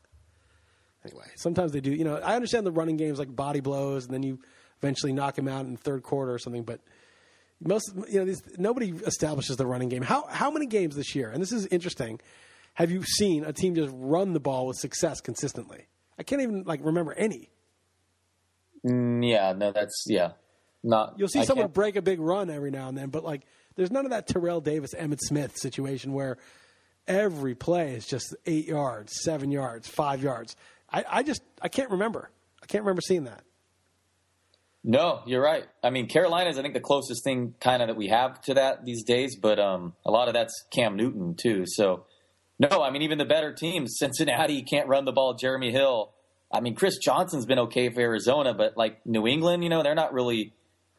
Anyway, 1.05 1.25
sometimes 1.35 1.71
they 1.71 1.79
do. 1.79 1.91
You 1.91 2.03
know, 2.03 2.17
I 2.17 2.35
understand 2.35 2.65
the 2.65 2.71
running 2.71 2.97
games 2.97 3.19
like 3.19 3.35
body 3.35 3.59
blows, 3.59 4.05
and 4.05 4.13
then 4.13 4.23
you 4.23 4.39
eventually 4.79 5.13
knock 5.13 5.37
him 5.37 5.47
out 5.47 5.65
in 5.65 5.73
the 5.73 5.77
third 5.77 6.01
quarter 6.01 6.33
or 6.33 6.39
something. 6.39 6.63
But 6.63 6.81
most, 7.61 7.91
you 8.09 8.19
know, 8.19 8.25
these, 8.25 8.41
nobody 8.57 8.89
establishes 9.05 9.57
the 9.57 9.67
running 9.67 9.89
game. 9.89 10.01
How 10.01 10.25
how 10.27 10.49
many 10.49 10.65
games 10.65 10.95
this 10.95 11.13
year? 11.13 11.29
And 11.29 11.41
this 11.41 11.51
is 11.51 11.67
interesting. 11.67 12.19
Have 12.75 12.91
you 12.91 13.03
seen 13.03 13.43
a 13.43 13.51
team 13.53 13.73
just 13.75 13.93
run 13.97 14.33
the 14.33 14.39
ball 14.39 14.67
with 14.67 14.77
success 14.77 15.19
consistently? 15.21 15.87
I 16.19 16.23
can't 16.23 16.41
even 16.41 16.63
like 16.63 16.79
remember 16.83 17.13
any. 17.13 17.49
Mm, 18.85 19.27
Yeah, 19.27 19.53
no, 19.53 19.71
that's 19.71 20.05
yeah, 20.07 20.31
not. 20.83 21.15
You'll 21.17 21.27
see 21.27 21.39
I 21.39 21.45
someone 21.45 21.65
can't- 21.65 21.73
break 21.73 21.95
a 21.95 22.01
big 22.01 22.19
run 22.19 22.49
every 22.49 22.71
now 22.71 22.87
and 22.87 22.97
then, 22.97 23.09
but 23.09 23.23
like 23.23 23.41
there's 23.75 23.91
none 23.91 24.05
of 24.05 24.11
that 24.11 24.27
Terrell 24.27 24.61
Davis, 24.61 24.93
Emmitt 24.93 25.19
Smith 25.21 25.57
situation 25.57 26.13
where 26.13 26.37
every 27.07 27.55
play 27.55 27.93
is 27.95 28.05
just 28.05 28.35
eight 28.45 28.67
yards, 28.67 29.13
seven 29.23 29.51
yards, 29.51 29.87
five 29.87 30.21
yards. 30.23 30.55
I, 30.91 31.03
I 31.09 31.23
just 31.23 31.41
I 31.61 31.67
can't 31.69 31.89
remember. 31.91 32.29
I 32.61 32.65
can't 32.67 32.83
remember 32.83 33.01
seeing 33.01 33.25
that. 33.25 33.43
No, 34.87 35.21
you're 35.25 35.41
right. 35.41 35.65
I 35.83 35.89
mean, 35.89 36.07
Carolina's 36.07 36.59
I 36.59 36.61
think 36.61 36.75
the 36.75 36.79
closest 36.79 37.23
thing 37.23 37.55
kind 37.59 37.81
of 37.81 37.87
that 37.87 37.95
we 37.97 38.07
have 38.09 38.39
to 38.43 38.53
that 38.53 38.85
these 38.85 39.03
days, 39.03 39.35
but 39.35 39.59
um, 39.59 39.93
a 40.05 40.11
lot 40.11 40.27
of 40.27 40.35
that's 40.35 40.53
Cam 40.71 40.95
Newton 40.95 41.35
too. 41.35 41.63
So 41.65 42.05
no, 42.59 42.81
I 42.81 42.89
mean 42.89 43.01
even 43.01 43.17
the 43.17 43.25
better 43.25 43.53
teams, 43.53 43.97
Cincinnati 43.97 44.63
can't 44.63 44.87
run 44.87 45.05
the 45.05 45.11
ball. 45.11 45.33
Jeremy 45.33 45.71
Hill. 45.71 46.11
I 46.51 46.61
mean, 46.61 46.75
Chris 46.75 46.97
Johnson's 46.97 47.45
been 47.45 47.59
okay 47.59 47.89
for 47.89 47.99
Arizona, 47.99 48.53
but 48.53 48.77
like 48.77 49.05
New 49.05 49.27
England, 49.27 49.63
you 49.63 49.69
know, 49.69 49.83
they're 49.83 49.95
not 49.95 50.13
really 50.13 50.53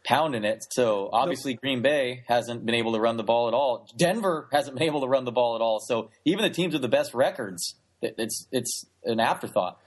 pounding 0.04 0.44
it. 0.44 0.64
So 0.70 1.08
obviously 1.12 1.54
Green 1.54 1.82
Bay 1.82 2.24
hasn't 2.28 2.64
been 2.64 2.74
able 2.74 2.92
to 2.92 3.00
run 3.00 3.16
the 3.16 3.24
ball 3.24 3.48
at 3.48 3.54
all. 3.54 3.88
Denver 3.96 4.48
hasn't 4.52 4.76
been 4.76 4.86
able 4.86 5.00
to 5.00 5.08
run 5.08 5.24
the 5.24 5.32
ball 5.32 5.56
at 5.56 5.60
all. 5.62 5.80
So 5.80 6.10
even 6.24 6.42
the 6.42 6.50
teams 6.50 6.72
with 6.72 6.82
the 6.82 6.88
best 6.88 7.14
records, 7.14 7.74
it's 8.02 8.46
it's 8.52 8.84
an 9.04 9.20
afterthought. 9.20 9.80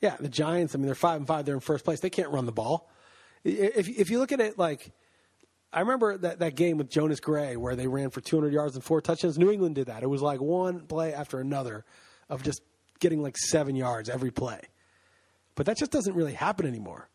Yeah, 0.00 0.16
the 0.20 0.28
Giants. 0.28 0.74
I 0.74 0.78
mean, 0.78 0.86
they're 0.86 0.94
five 0.94 1.16
and 1.16 1.26
five. 1.26 1.46
They're 1.46 1.54
in 1.54 1.60
first 1.60 1.84
place. 1.84 2.00
They 2.00 2.10
can't 2.10 2.30
run 2.30 2.46
the 2.46 2.52
ball. 2.52 2.90
If 3.44 3.88
if 3.88 4.10
you 4.10 4.18
look 4.18 4.32
at 4.32 4.40
it 4.40 4.58
like, 4.58 4.92
I 5.76 5.80
remember 5.80 6.16
that 6.16 6.38
that 6.38 6.56
game 6.56 6.78
with 6.78 6.88
Jonas 6.88 7.20
Gray 7.20 7.54
where 7.56 7.76
they 7.76 7.86
ran 7.86 8.08
for 8.08 8.22
200 8.22 8.50
yards 8.50 8.76
and 8.76 8.82
four 8.82 9.02
touchdowns. 9.02 9.36
New 9.36 9.50
England 9.50 9.74
did 9.74 9.88
that. 9.88 10.02
It 10.02 10.06
was 10.06 10.22
like 10.22 10.40
one 10.40 10.80
play 10.80 11.12
after 11.12 11.38
another 11.38 11.84
of 12.30 12.42
just 12.42 12.62
getting 12.98 13.22
like 13.22 13.36
seven 13.36 13.76
yards 13.76 14.08
every 14.08 14.30
play. 14.30 14.58
But 15.54 15.66
that 15.66 15.76
just 15.76 15.90
doesn't 15.90 16.14
really 16.14 16.32
happen 16.32 16.66
anymore. 16.66 17.10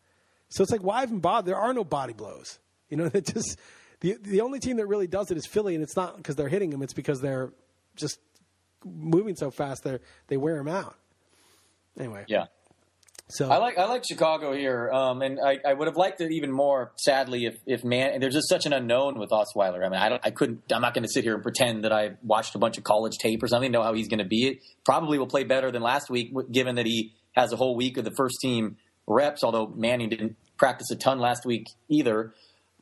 So 0.50 0.62
it's 0.62 0.72
like 0.72 0.84
why 0.84 1.02
even 1.02 1.20
bother? 1.20 1.48
There 1.48 1.60
are 1.60 1.74
no 1.74 1.84
body 1.84 2.14
blows. 2.14 2.60
You 2.88 2.98
know, 2.98 3.06
it 3.14 3.26
just 3.26 3.58
the 4.02 4.18
the 4.22 4.42
only 4.42 4.60
team 4.60 4.78
that 4.78 4.86
really 4.86 5.08
does 5.08 5.32
it 5.32 5.38
is 5.38 5.48
Philly, 5.48 5.74
and 5.74 5.84
it's 5.84 5.96
not 5.96 6.18
because 6.18 6.36
they're 6.36 6.48
hitting 6.48 6.70
them. 6.70 6.84
It's 6.84 6.94
because 6.94 7.20
they're 7.20 7.52
just 7.96 8.20
moving 8.86 9.36
so 9.36 9.50
fast. 9.50 9.84
They 9.84 9.98
they 10.28 10.38
wear 10.38 10.58
them 10.58 10.68
out. 10.68 10.96
Anyway, 11.98 12.26
Yeah. 12.28 12.46
So 13.32 13.50
I 13.50 13.58
like 13.58 13.78
I 13.78 13.86
like 13.86 14.04
Chicago 14.06 14.54
here, 14.54 14.92
um, 14.92 15.22
and 15.22 15.40
I, 15.40 15.58
I 15.66 15.74
would 15.74 15.88
have 15.88 15.96
liked 15.96 16.20
it 16.20 16.32
even 16.34 16.52
more. 16.52 16.92
Sadly, 16.98 17.46
if 17.46 17.58
if 17.66 17.84
man, 17.84 18.20
there's 18.20 18.34
just 18.34 18.50
such 18.50 18.66
an 18.66 18.74
unknown 18.74 19.18
with 19.18 19.30
Osweiler. 19.30 19.86
I 19.86 19.90
mean, 19.90 20.00
I 20.00 20.10
don't, 20.10 20.22
I 20.26 20.32
couldn't. 20.32 20.64
I'm 20.72 20.82
not 20.82 20.94
going 20.94 21.04
to 21.04 21.10
sit 21.10 21.24
here 21.24 21.34
and 21.34 21.42
pretend 21.42 21.86
that 21.86 21.94
I 21.94 22.18
watched 22.24 22.56
a 22.56 22.60
bunch 22.60 22.78
of 22.78 22.84
college 22.84 23.18
tape 23.22 23.42
or 23.42 23.48
something. 23.48 23.72
Know 23.72 23.84
how 23.84 23.94
he's 23.94 24.10
going 24.10 24.20
to 24.20 24.26
be. 24.26 24.48
It 24.48 24.58
probably 24.84 25.18
will 25.18 25.28
play 25.28 25.46
better 25.46 25.72
than 25.72 25.82
last 25.82 26.10
week, 26.10 26.34
given 26.52 26.76
that 26.76 26.86
he 26.86 27.14
has 27.32 27.54
a 27.54 27.56
whole 27.56 27.76
week 27.76 27.98
of 27.98 28.04
the 28.04 28.12
first 28.12 28.36
team 28.42 28.76
reps. 29.08 29.44
Although 29.44 29.68
Manning 29.68 30.10
didn't 30.10 30.36
practice 30.58 30.92
a 30.92 30.98
ton 30.98 31.20
last 31.20 31.46
week 31.46 31.68
either. 31.88 32.34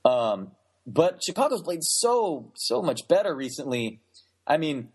Um, 0.03 0.51
but 0.87 1.21
Chicago's 1.23 1.61
played 1.61 1.83
so 1.83 2.51
so 2.55 2.81
much 2.81 3.07
better 3.07 3.35
recently. 3.35 3.99
I 4.47 4.57
mean, 4.57 4.89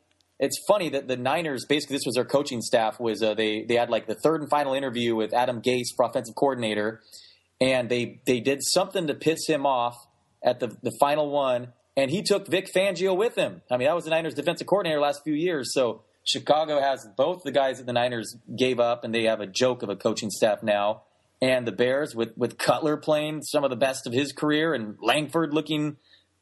it's 0.45 0.62
funny 0.68 0.90
that 0.90 1.09
the 1.09 1.16
Niners 1.16 1.64
basically 1.64 1.97
this 1.97 2.05
was 2.05 2.16
their 2.16 2.24
coaching 2.24 2.61
staff 2.61 3.01
was 3.01 3.22
uh, 3.22 3.34
they 3.34 3.64
they 3.64 3.76
had 3.76 3.88
like 3.88 4.07
the 4.07 4.14
third 4.14 4.42
and 4.42 4.51
final 4.51 4.74
interview 4.74 5.14
with 5.14 5.32
Adam 5.32 5.62
Gase 5.62 5.88
for 5.97 6.05
offensive 6.05 6.34
coordinator, 6.34 7.01
and 7.61 7.88
they 7.88 8.20
they 8.26 8.40
did 8.40 8.62
something 8.62 9.07
to 9.07 9.14
piss 9.14 9.47
him 9.49 9.64
off 9.64 9.97
at 10.45 10.61
the 10.61 10.76
the 10.82 10.92
final 11.01 11.30
one, 11.30 11.72
and 11.97 12.11
he 12.11 12.22
took 12.22 12.47
Vic 12.47 12.68
Fangio 12.74 13.16
with 13.16 13.36
him. 13.36 13.62
I 13.70 13.78
mean, 13.78 13.88
that 13.88 13.95
was 13.95 14.05
the 14.05 14.11
Niners 14.11 14.34
defensive 14.34 14.66
coordinator 14.66 15.01
last 15.01 15.24
few 15.24 15.34
years. 15.34 15.72
So 15.72 16.03
Chicago 16.24 16.78
has 16.80 17.07
both 17.16 17.42
the 17.42 17.53
guys 17.53 17.78
that 17.78 17.86
the 17.86 17.92
Niners 17.92 18.36
gave 18.55 18.78
up, 18.78 19.03
and 19.03 19.14
they 19.14 19.24
have 19.24 19.40
a 19.40 19.47
joke 19.47 19.82
of 19.82 19.88
a 19.88 19.97
coaching 19.97 20.30
staff 20.30 20.62
now. 20.62 21.03
And 21.40 21.66
the 21.66 21.72
Bears 21.72 22.14
with 22.14 22.36
with 22.36 22.59
Cutler 22.59 22.99
playing 22.99 23.42
some 23.42 23.64
of 23.64 23.70
the 23.70 23.76
best 23.76 24.07
of 24.07 24.12
his 24.12 24.32
career, 24.32 24.74
and 24.74 24.97
Langford 25.01 25.55
looking 25.55 25.97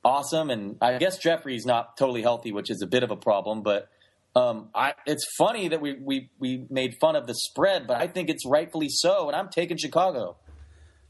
awesome. 0.04 0.50
And 0.50 0.76
I 0.80 0.98
guess 0.98 1.18
Jeffery's 1.18 1.66
not 1.66 1.96
totally 1.96 2.22
healthy, 2.22 2.52
which 2.52 2.70
is 2.70 2.82
a 2.82 2.86
bit 2.86 3.02
of 3.02 3.10
a 3.10 3.16
problem. 3.16 3.62
But 3.62 3.88
um, 4.34 4.68
I, 4.74 4.94
it's 5.06 5.24
funny 5.36 5.68
that 5.68 5.80
we, 5.80 5.94
we 5.94 6.30
we 6.38 6.66
made 6.70 6.94
fun 7.00 7.16
of 7.16 7.26
the 7.26 7.34
spread, 7.34 7.86
but 7.86 8.00
I 8.00 8.06
think 8.06 8.30
it's 8.30 8.46
rightfully 8.46 8.88
so. 8.88 9.28
And 9.28 9.36
I'm 9.36 9.48
taking 9.48 9.76
Chicago. 9.76 10.36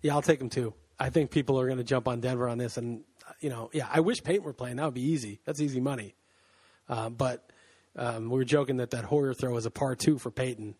Yeah, 0.02 0.14
I'll 0.14 0.22
take 0.22 0.38
them 0.38 0.50
too. 0.50 0.74
I 0.98 1.10
think 1.10 1.30
people 1.30 1.58
are 1.58 1.66
going 1.66 1.78
to 1.78 1.84
jump 1.84 2.08
on 2.08 2.20
Denver 2.20 2.48
on 2.48 2.58
this, 2.58 2.76
and 2.76 3.02
you 3.40 3.50
know, 3.50 3.70
yeah, 3.72 3.88
I 3.90 4.00
wish 4.00 4.22
Peyton 4.22 4.44
were 4.44 4.52
playing. 4.52 4.76
That 4.76 4.84
would 4.84 4.94
be 4.94 5.02
easy. 5.02 5.40
That's 5.44 5.60
easy 5.60 5.80
money. 5.80 6.14
Uh, 6.88 7.08
but 7.10 7.50
um, 7.96 8.28
we 8.28 8.36
were 8.36 8.44
joking 8.44 8.78
that 8.78 8.90
that 8.90 9.04
Hoyer 9.04 9.34
throw 9.34 9.56
is 9.56 9.66
a 9.66 9.70
par 9.70 9.94
two 9.94 10.18
for 10.18 10.30
Peyton. 10.30 10.74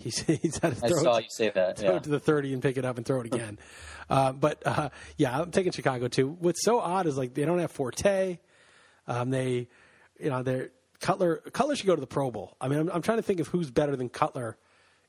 He's, 0.04 0.20
he's 0.20 0.58
had 0.58 0.76
to 0.76 0.84
I 0.86 0.88
throw 0.88 1.02
saw 1.02 1.18
you 1.18 1.26
say 1.28 1.50
that. 1.50 1.78
throw 1.78 1.90
Yeah. 1.90 1.96
it 1.96 2.04
to 2.04 2.10
the 2.10 2.20
30 2.20 2.54
and 2.54 2.62
pick 2.62 2.76
it 2.78 2.84
up 2.84 2.96
and 2.96 3.04
throw 3.06 3.20
it 3.20 3.26
again. 3.26 3.58
uh, 4.10 4.32
but 4.32 4.62
uh, 4.66 4.88
yeah, 5.18 5.38
I'm 5.40 5.50
taking 5.50 5.72
Chicago 5.72 6.08
too. 6.08 6.28
What's 6.40 6.64
so 6.64 6.80
odd 6.80 7.06
is 7.06 7.18
like 7.18 7.34
they 7.34 7.44
don't 7.44 7.58
have 7.58 7.70
Forte. 7.70 8.38
Um, 9.06 9.30
they, 9.30 9.68
you 10.18 10.30
know, 10.30 10.42
they're 10.42 10.70
Cutler. 11.00 11.36
Cutler 11.52 11.76
should 11.76 11.86
go 11.86 11.94
to 11.94 12.00
the 12.00 12.06
Pro 12.06 12.30
Bowl. 12.30 12.56
I 12.60 12.68
mean, 12.68 12.78
I'm, 12.78 12.90
I'm 12.90 13.02
trying 13.02 13.18
to 13.18 13.22
think 13.22 13.40
of 13.40 13.48
who's 13.48 13.70
better 13.70 13.94
than 13.96 14.08
Cutler 14.08 14.56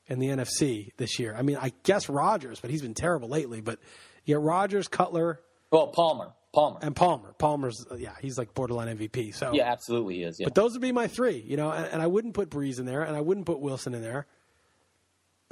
in 0.08 0.18
the 0.18 0.28
NFC 0.28 0.92
this 0.96 1.18
year. 1.18 1.34
I 1.36 1.42
mean, 1.42 1.56
I 1.60 1.72
guess 1.84 2.08
Rodgers, 2.08 2.60
but 2.60 2.70
he's 2.70 2.82
been 2.82 2.94
terrible 2.94 3.28
lately. 3.28 3.60
But 3.60 3.78
yeah, 4.24 4.36
Rodgers, 4.38 4.88
Cutler, 4.88 5.40
Well, 5.70 5.88
Palmer. 5.88 6.32
Palmer. 6.52 6.80
and 6.82 6.94
Palmer. 6.94 7.34
Palmer's 7.38 7.86
yeah, 7.96 8.10
he's 8.20 8.36
like 8.36 8.52
borderline 8.52 8.94
MVP. 8.98 9.34
So 9.34 9.52
yeah, 9.54 9.72
absolutely 9.72 10.16
he 10.16 10.22
is. 10.24 10.38
Yeah. 10.38 10.44
but 10.46 10.54
those 10.54 10.72
would 10.72 10.82
be 10.82 10.92
my 10.92 11.06
three, 11.06 11.42
you 11.46 11.56
know, 11.56 11.70
and, 11.70 11.86
and 11.86 12.02
I 12.02 12.06
wouldn't 12.08 12.34
put 12.34 12.50
Brees 12.50 12.78
in 12.78 12.84
there, 12.84 13.02
and 13.02 13.16
I 13.16 13.22
wouldn't 13.22 13.46
put 13.46 13.60
Wilson 13.60 13.94
in 13.94 14.02
there. 14.02 14.26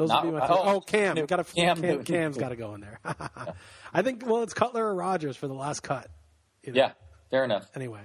Those 0.01 0.09
Not- 0.09 0.25
would 0.25 0.31
be 0.33 0.39
my 0.39 0.47
three. 0.47 0.57
oh, 0.59 0.81
Cam, 0.81 1.15
Cam 1.15 1.27
got 1.27 1.55
Cam 1.55 1.77
Cam. 1.83 2.05
Cam's 2.05 2.39
got 2.39 2.49
to 2.49 2.57
go 2.57 2.73
in 2.75 2.81
there. 2.81 2.99
I 3.93 4.01
think 4.01 4.25
well, 4.27 4.43
it's 4.43 4.55
Cutler 4.55 4.87
or 4.87 4.95
Rodgers 4.95 5.37
for 5.37 5.47
the 5.47 5.53
last 5.53 5.83
cut. 5.83 6.09
you 6.63 6.73
know. 6.73 6.79
yeah, 6.79 6.93
fair 7.31 7.45
enough. 7.45 7.69
Anyway, 7.75 8.01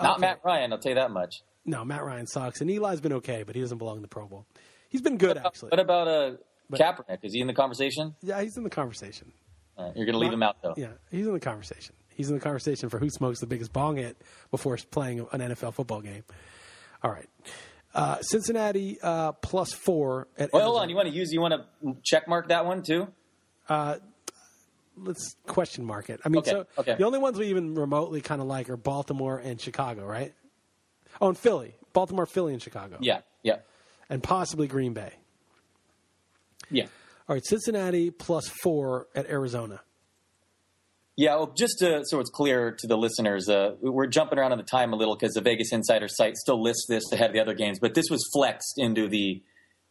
Not 0.00 0.12
Okay. 0.12 0.20
Matt 0.22 0.40
Ryan, 0.42 0.72
I'll 0.72 0.78
tell 0.78 0.92
you 0.92 0.96
that 0.96 1.10
much. 1.10 1.42
no, 1.66 1.84
Matt 1.84 2.02
Ryan 2.02 2.26
sucks, 2.26 2.62
and 2.62 2.70
Eli's 2.70 3.02
been 3.02 3.12
okay, 3.12 3.42
but 3.42 3.54
he 3.54 3.60
doesn't 3.60 3.76
belong 3.76 3.96
in 3.96 4.02
the 4.02 4.08
Pro 4.08 4.26
Bowl. 4.26 4.46
He's 4.88 5.02
been 5.02 5.18
good 5.18 5.36
actually. 5.36 5.68
What 5.68 5.80
about 5.80 6.08
uh, 6.08 6.30
Kaepernick? 6.72 7.18
Is 7.24 7.34
he 7.34 7.42
in 7.42 7.46
the 7.46 7.52
conversation? 7.52 8.14
yeah, 8.22 8.40
he's 8.40 8.56
in 8.56 8.64
the 8.64 8.70
conversation. 8.70 9.32
Uh, 9.76 9.90
you're 9.94 10.06
going 10.06 10.14
to 10.14 10.18
leave 10.18 10.32
him 10.32 10.42
out 10.42 10.62
though. 10.62 10.72
Yeah, 10.78 10.92
he's 11.10 11.26
in 11.26 11.34
the 11.34 11.40
conversation. 11.40 11.94
He's 12.14 12.30
in 12.30 12.36
the 12.36 12.40
conversation 12.42 12.88
for 12.88 12.98
who 12.98 13.10
smokes 13.10 13.40
the 13.40 13.46
biggest 13.46 13.70
bong 13.70 13.96
hit 13.96 14.16
before 14.50 14.78
playing 14.90 15.26
an 15.32 15.40
NFL 15.40 15.74
football 15.74 16.00
game. 16.00 16.24
All 17.02 17.10
right. 17.10 17.28
Uh, 17.94 18.20
Cincinnati 18.22 18.98
uh, 19.02 19.32
plus 19.32 19.72
four 19.72 20.28
at 20.38 20.50
Well, 20.52 20.64
hold 20.64 20.80
on. 20.80 20.88
You 20.88 20.96
want 20.96 21.08
to 21.08 21.14
use? 21.14 21.30
You 21.32 21.40
want 21.40 21.54
to 21.82 21.96
check 22.02 22.26
mark 22.26 22.48
that 22.48 22.64
one 22.64 22.82
too? 22.82 23.08
Let's 24.96 25.36
question 25.46 25.84
mark 25.84 26.10
it. 26.10 26.20
I 26.24 26.28
mean, 26.28 26.40
Okay, 26.40 26.50
so 26.50 26.66
okay. 26.78 26.94
the 26.96 27.04
only 27.04 27.18
ones 27.18 27.38
we 27.38 27.46
even 27.46 27.74
remotely 27.74 28.20
kind 28.20 28.40
of 28.42 28.46
like 28.46 28.68
are 28.68 28.76
Baltimore 28.76 29.38
and 29.38 29.58
Chicago, 29.60 30.04
right? 30.04 30.34
Oh, 31.20 31.28
and 31.28 31.38
Philly, 31.38 31.74
Baltimore, 31.94 32.26
Philly, 32.26 32.52
and 32.52 32.62
Chicago. 32.62 32.98
Yeah, 33.00 33.20
yeah, 33.42 33.56
and 34.10 34.22
possibly 34.22 34.66
Green 34.68 34.92
Bay. 34.92 35.12
yeah. 36.70 36.84
All 37.28 37.34
right, 37.36 37.44
Cincinnati 37.44 38.10
plus 38.10 38.48
four 38.48 39.06
at 39.14 39.30
Arizona. 39.30 39.80
Yeah, 41.16 41.36
well, 41.36 41.52
just 41.54 41.80
to, 41.80 42.02
so 42.06 42.20
it's 42.20 42.30
clear 42.30 42.74
to 42.78 42.86
the 42.86 42.96
listeners, 42.96 43.48
uh, 43.48 43.72
we're 43.82 44.06
jumping 44.06 44.38
around 44.38 44.52
on 44.52 44.58
the 44.58 44.64
time 44.64 44.94
a 44.94 44.96
little 44.96 45.14
because 45.14 45.34
the 45.34 45.42
Vegas 45.42 45.70
Insider 45.70 46.08
site 46.08 46.36
still 46.36 46.62
lists 46.62 46.86
this 46.88 47.12
ahead 47.12 47.30
of 47.30 47.34
the 47.34 47.40
other 47.40 47.54
games, 47.54 47.78
but 47.78 47.94
this 47.94 48.06
was 48.10 48.26
flexed 48.32 48.74
into 48.78 49.08
the 49.08 49.42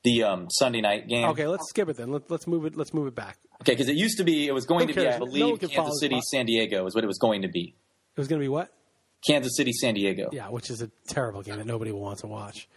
the 0.03 0.23
um, 0.23 0.47
Sunday 0.49 0.81
night 0.81 1.07
game. 1.07 1.27
Okay, 1.29 1.45
let's 1.45 1.69
skip 1.69 1.87
it 1.87 1.95
then. 1.95 2.11
Let, 2.11 2.31
let's 2.31 2.47
move 2.47 2.65
it. 2.65 2.75
Let's 2.75 2.91
move 2.91 3.05
it 3.05 3.13
back. 3.13 3.37
Okay, 3.61 3.73
because 3.73 3.87
it 3.87 3.95
used 3.95 4.17
to 4.17 4.23
be, 4.23 4.47
it 4.47 4.51
was 4.51 4.65
going 4.65 4.87
Who 4.87 4.93
to 4.95 4.99
be, 4.99 5.07
I 5.07 5.11
cares? 5.11 5.19
No 5.19 5.25
believe, 5.27 5.59
Kansas 5.59 5.99
City, 5.99 6.19
San 6.31 6.47
Diego 6.47 6.87
is 6.87 6.95
what 6.95 7.03
it 7.03 7.07
was 7.07 7.19
going 7.19 7.43
to 7.43 7.47
be. 7.47 7.75
It 8.15 8.19
was 8.19 8.27
going 8.27 8.39
to 8.39 8.43
be 8.43 8.49
what? 8.49 8.73
Kansas 9.23 9.55
City, 9.55 9.71
San 9.73 9.93
Diego. 9.93 10.29
Yeah, 10.31 10.49
which 10.49 10.71
is 10.71 10.81
a 10.81 10.89
terrible 11.07 11.43
game 11.43 11.57
that 11.57 11.67
nobody 11.67 11.91
wants 11.91 12.21
to 12.21 12.27
watch. 12.27 12.67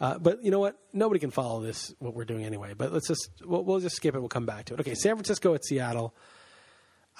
Uh, 0.00 0.18
but 0.18 0.44
you 0.44 0.52
know 0.52 0.60
what? 0.60 0.78
Nobody 0.92 1.18
can 1.18 1.32
follow 1.32 1.60
this 1.60 1.92
what 1.98 2.14
we're 2.14 2.24
doing 2.24 2.44
anyway. 2.44 2.74
But 2.74 2.92
let's 2.92 3.08
just 3.08 3.30
we'll, 3.44 3.64
we'll 3.64 3.80
just 3.80 3.96
skip 3.96 4.14
it. 4.14 4.20
We'll 4.20 4.28
come 4.28 4.46
back 4.46 4.66
to 4.66 4.74
it. 4.74 4.80
Okay, 4.80 4.94
San 4.94 5.16
Francisco 5.16 5.54
at 5.54 5.64
Seattle. 5.64 6.14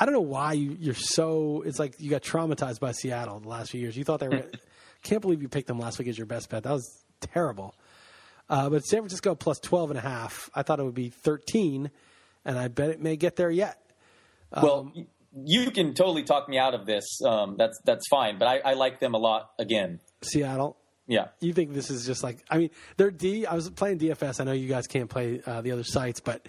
I 0.01 0.07
don't 0.07 0.15
know 0.15 0.21
why 0.21 0.55
you, 0.55 0.77
you're 0.81 0.95
so. 0.95 1.63
It's 1.67 1.79
like 1.79 2.01
you 2.01 2.09
got 2.09 2.23
traumatized 2.23 2.81
by 2.81 2.93
Seattle 2.93 3.39
the 3.39 3.49
last 3.49 3.71
few 3.71 3.81
years. 3.81 3.97
You 3.97 4.05
thought 4.05 4.21
they 4.21 4.29
were. 4.29 4.47
can't 5.03 5.21
believe 5.21 5.43
you 5.43 5.49
picked 5.49 5.69
them 5.69 5.79
last 5.79 5.99
week 5.99 6.09
as 6.09 6.19
your 6.19 6.27
best 6.27 6.49
bet. 6.49 6.63
That 6.63 6.73
was 6.73 7.05
terrible. 7.21 7.75
Uh, 8.49 8.69
but 8.69 8.85
San 8.85 9.01
Francisco 9.01 9.35
plus 9.35 9.61
12 9.61 9.91
and 9.91 9.99
a 9.99 10.03
half. 10.03 10.51
I 10.55 10.63
thought 10.63 10.81
it 10.81 10.85
would 10.85 10.95
be 10.95 11.11
13, 11.11 11.91
and 12.45 12.59
I 12.59 12.69
bet 12.69 12.91
it 12.91 13.01
may 13.01 13.17
get 13.17 13.37
there 13.37 13.51
yet. 13.51 13.79
Well, 14.61 14.93
you 15.33 15.71
can 15.71 15.95
totally 15.95 16.25
talk 16.25 16.49
me 16.49 16.59
out 16.59 16.75
of 16.75 16.87
this. 16.87 17.05
Um, 17.25 17.57
that's 17.57 17.79
that's 17.85 18.09
fine, 18.09 18.39
but 18.39 18.49
I, 18.49 18.59
I 18.71 18.73
like 18.73 18.99
them 18.99 19.15
a 19.15 19.19
lot 19.19 19.53
again. 19.59 20.01
Seattle. 20.23 20.77
Yeah. 21.07 21.29
You 21.41 21.53
think 21.53 21.73
this 21.73 21.91
is 21.91 22.07
just 22.07 22.23
like? 22.23 22.39
I 22.51 22.59
mean, 22.59 22.71
they're 22.97 23.11
D. 23.11 23.47
I 23.47 23.55
was 23.55 23.71
playing 23.71 23.99
DFS. 23.99 24.41
I 24.41 24.45
know 24.45 24.53
you 24.53 24.69
guys 24.69 24.87
can't 24.87 25.09
play 25.09 25.41
uh, 25.47 25.61
the 25.61 25.73
other 25.73 25.85
sites, 25.85 26.21
but 26.21 26.47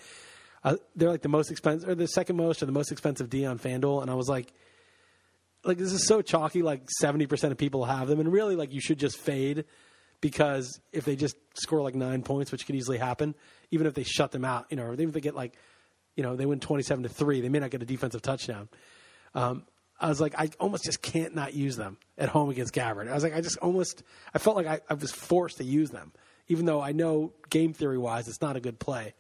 uh, 0.64 0.78
they're 0.96 1.10
like 1.10 1.22
the 1.22 1.30
most 1.30 1.52
expensive, 1.52 1.90
or 1.90 1.96
the 1.96 2.08
second 2.08 2.36
most, 2.36 2.62
or 2.62 2.66
the 2.66 2.72
most 2.72 2.92
expensive 2.92 3.30
D 3.30 3.46
on 3.46 3.60
FanDuel. 3.60 4.02
And 4.02 4.12
I 4.12 4.16
was 4.16 4.30
like, 4.30 4.54
like 5.64 5.78
this 5.78 5.92
is 5.92 6.08
so 6.08 6.22
chalky. 6.22 6.62
Like 6.62 6.90
seventy 7.00 7.28
percent 7.28 7.52
of 7.52 7.58
people 7.58 7.86
have 7.86 8.08
them, 8.08 8.20
and 8.20 8.32
really, 8.32 8.56
like 8.56 8.74
you 8.74 8.82
should 8.82 9.00
just 9.00 9.18
fade 9.18 9.66
because 10.22 10.80
if 10.92 11.06
they 11.06 11.16
just 11.16 11.36
score 11.56 11.82
like 11.82 11.96
nine 11.96 12.22
points, 12.22 12.52
which 12.52 12.66
could 12.66 12.76
easily 12.76 12.98
happen, 12.98 13.36
even 13.72 13.88
if 13.88 13.94
they 13.94 14.04
shut 14.04 14.32
them 14.32 14.46
out, 14.46 14.68
you 14.70 14.78
know, 14.78 14.84
or 14.84 14.94
even 14.94 15.08
if 15.08 15.14
they 15.14 15.22
get 15.22 15.36
like, 15.36 15.56
you 16.16 16.24
know, 16.24 16.36
they 16.36 16.46
win 16.46 16.60
twenty-seven 16.60 17.04
to 17.04 17.10
three, 17.10 17.42
they 17.42 17.50
may 17.50 17.60
not 17.60 17.72
get 17.72 17.82
a 17.82 17.86
defensive 17.86 18.22
touchdown. 18.22 18.70
Um, 19.34 19.64
I 20.00 20.10
was 20.10 20.20
like, 20.20 20.34
I 20.38 20.50
almost 20.60 20.84
just 20.84 21.02
can't 21.02 21.36
not 21.36 21.54
use 21.54 21.76
them 21.76 21.98
at 22.18 22.28
home 22.28 22.50
against 22.50 22.74
Gabbert. 22.74 23.08
I 23.08 23.14
was 23.14 23.24
like, 23.24 23.36
I 23.36 23.42
just 23.42 23.58
almost, 23.60 24.02
I 24.34 24.40
felt 24.40 24.56
like 24.56 24.66
I, 24.66 24.80
I 24.90 24.96
was 24.96 25.12
forced 25.12 25.58
to 25.58 25.64
use 25.64 25.92
them, 25.92 26.12
even 26.48 26.66
though 26.66 26.82
I 26.82 26.92
know 26.92 27.34
game 27.52 27.74
theory 27.74 28.00
wise 28.00 28.28
it's 28.28 28.42
not 28.42 28.56
a 28.56 28.60
good 28.60 28.80
play. 28.80 29.14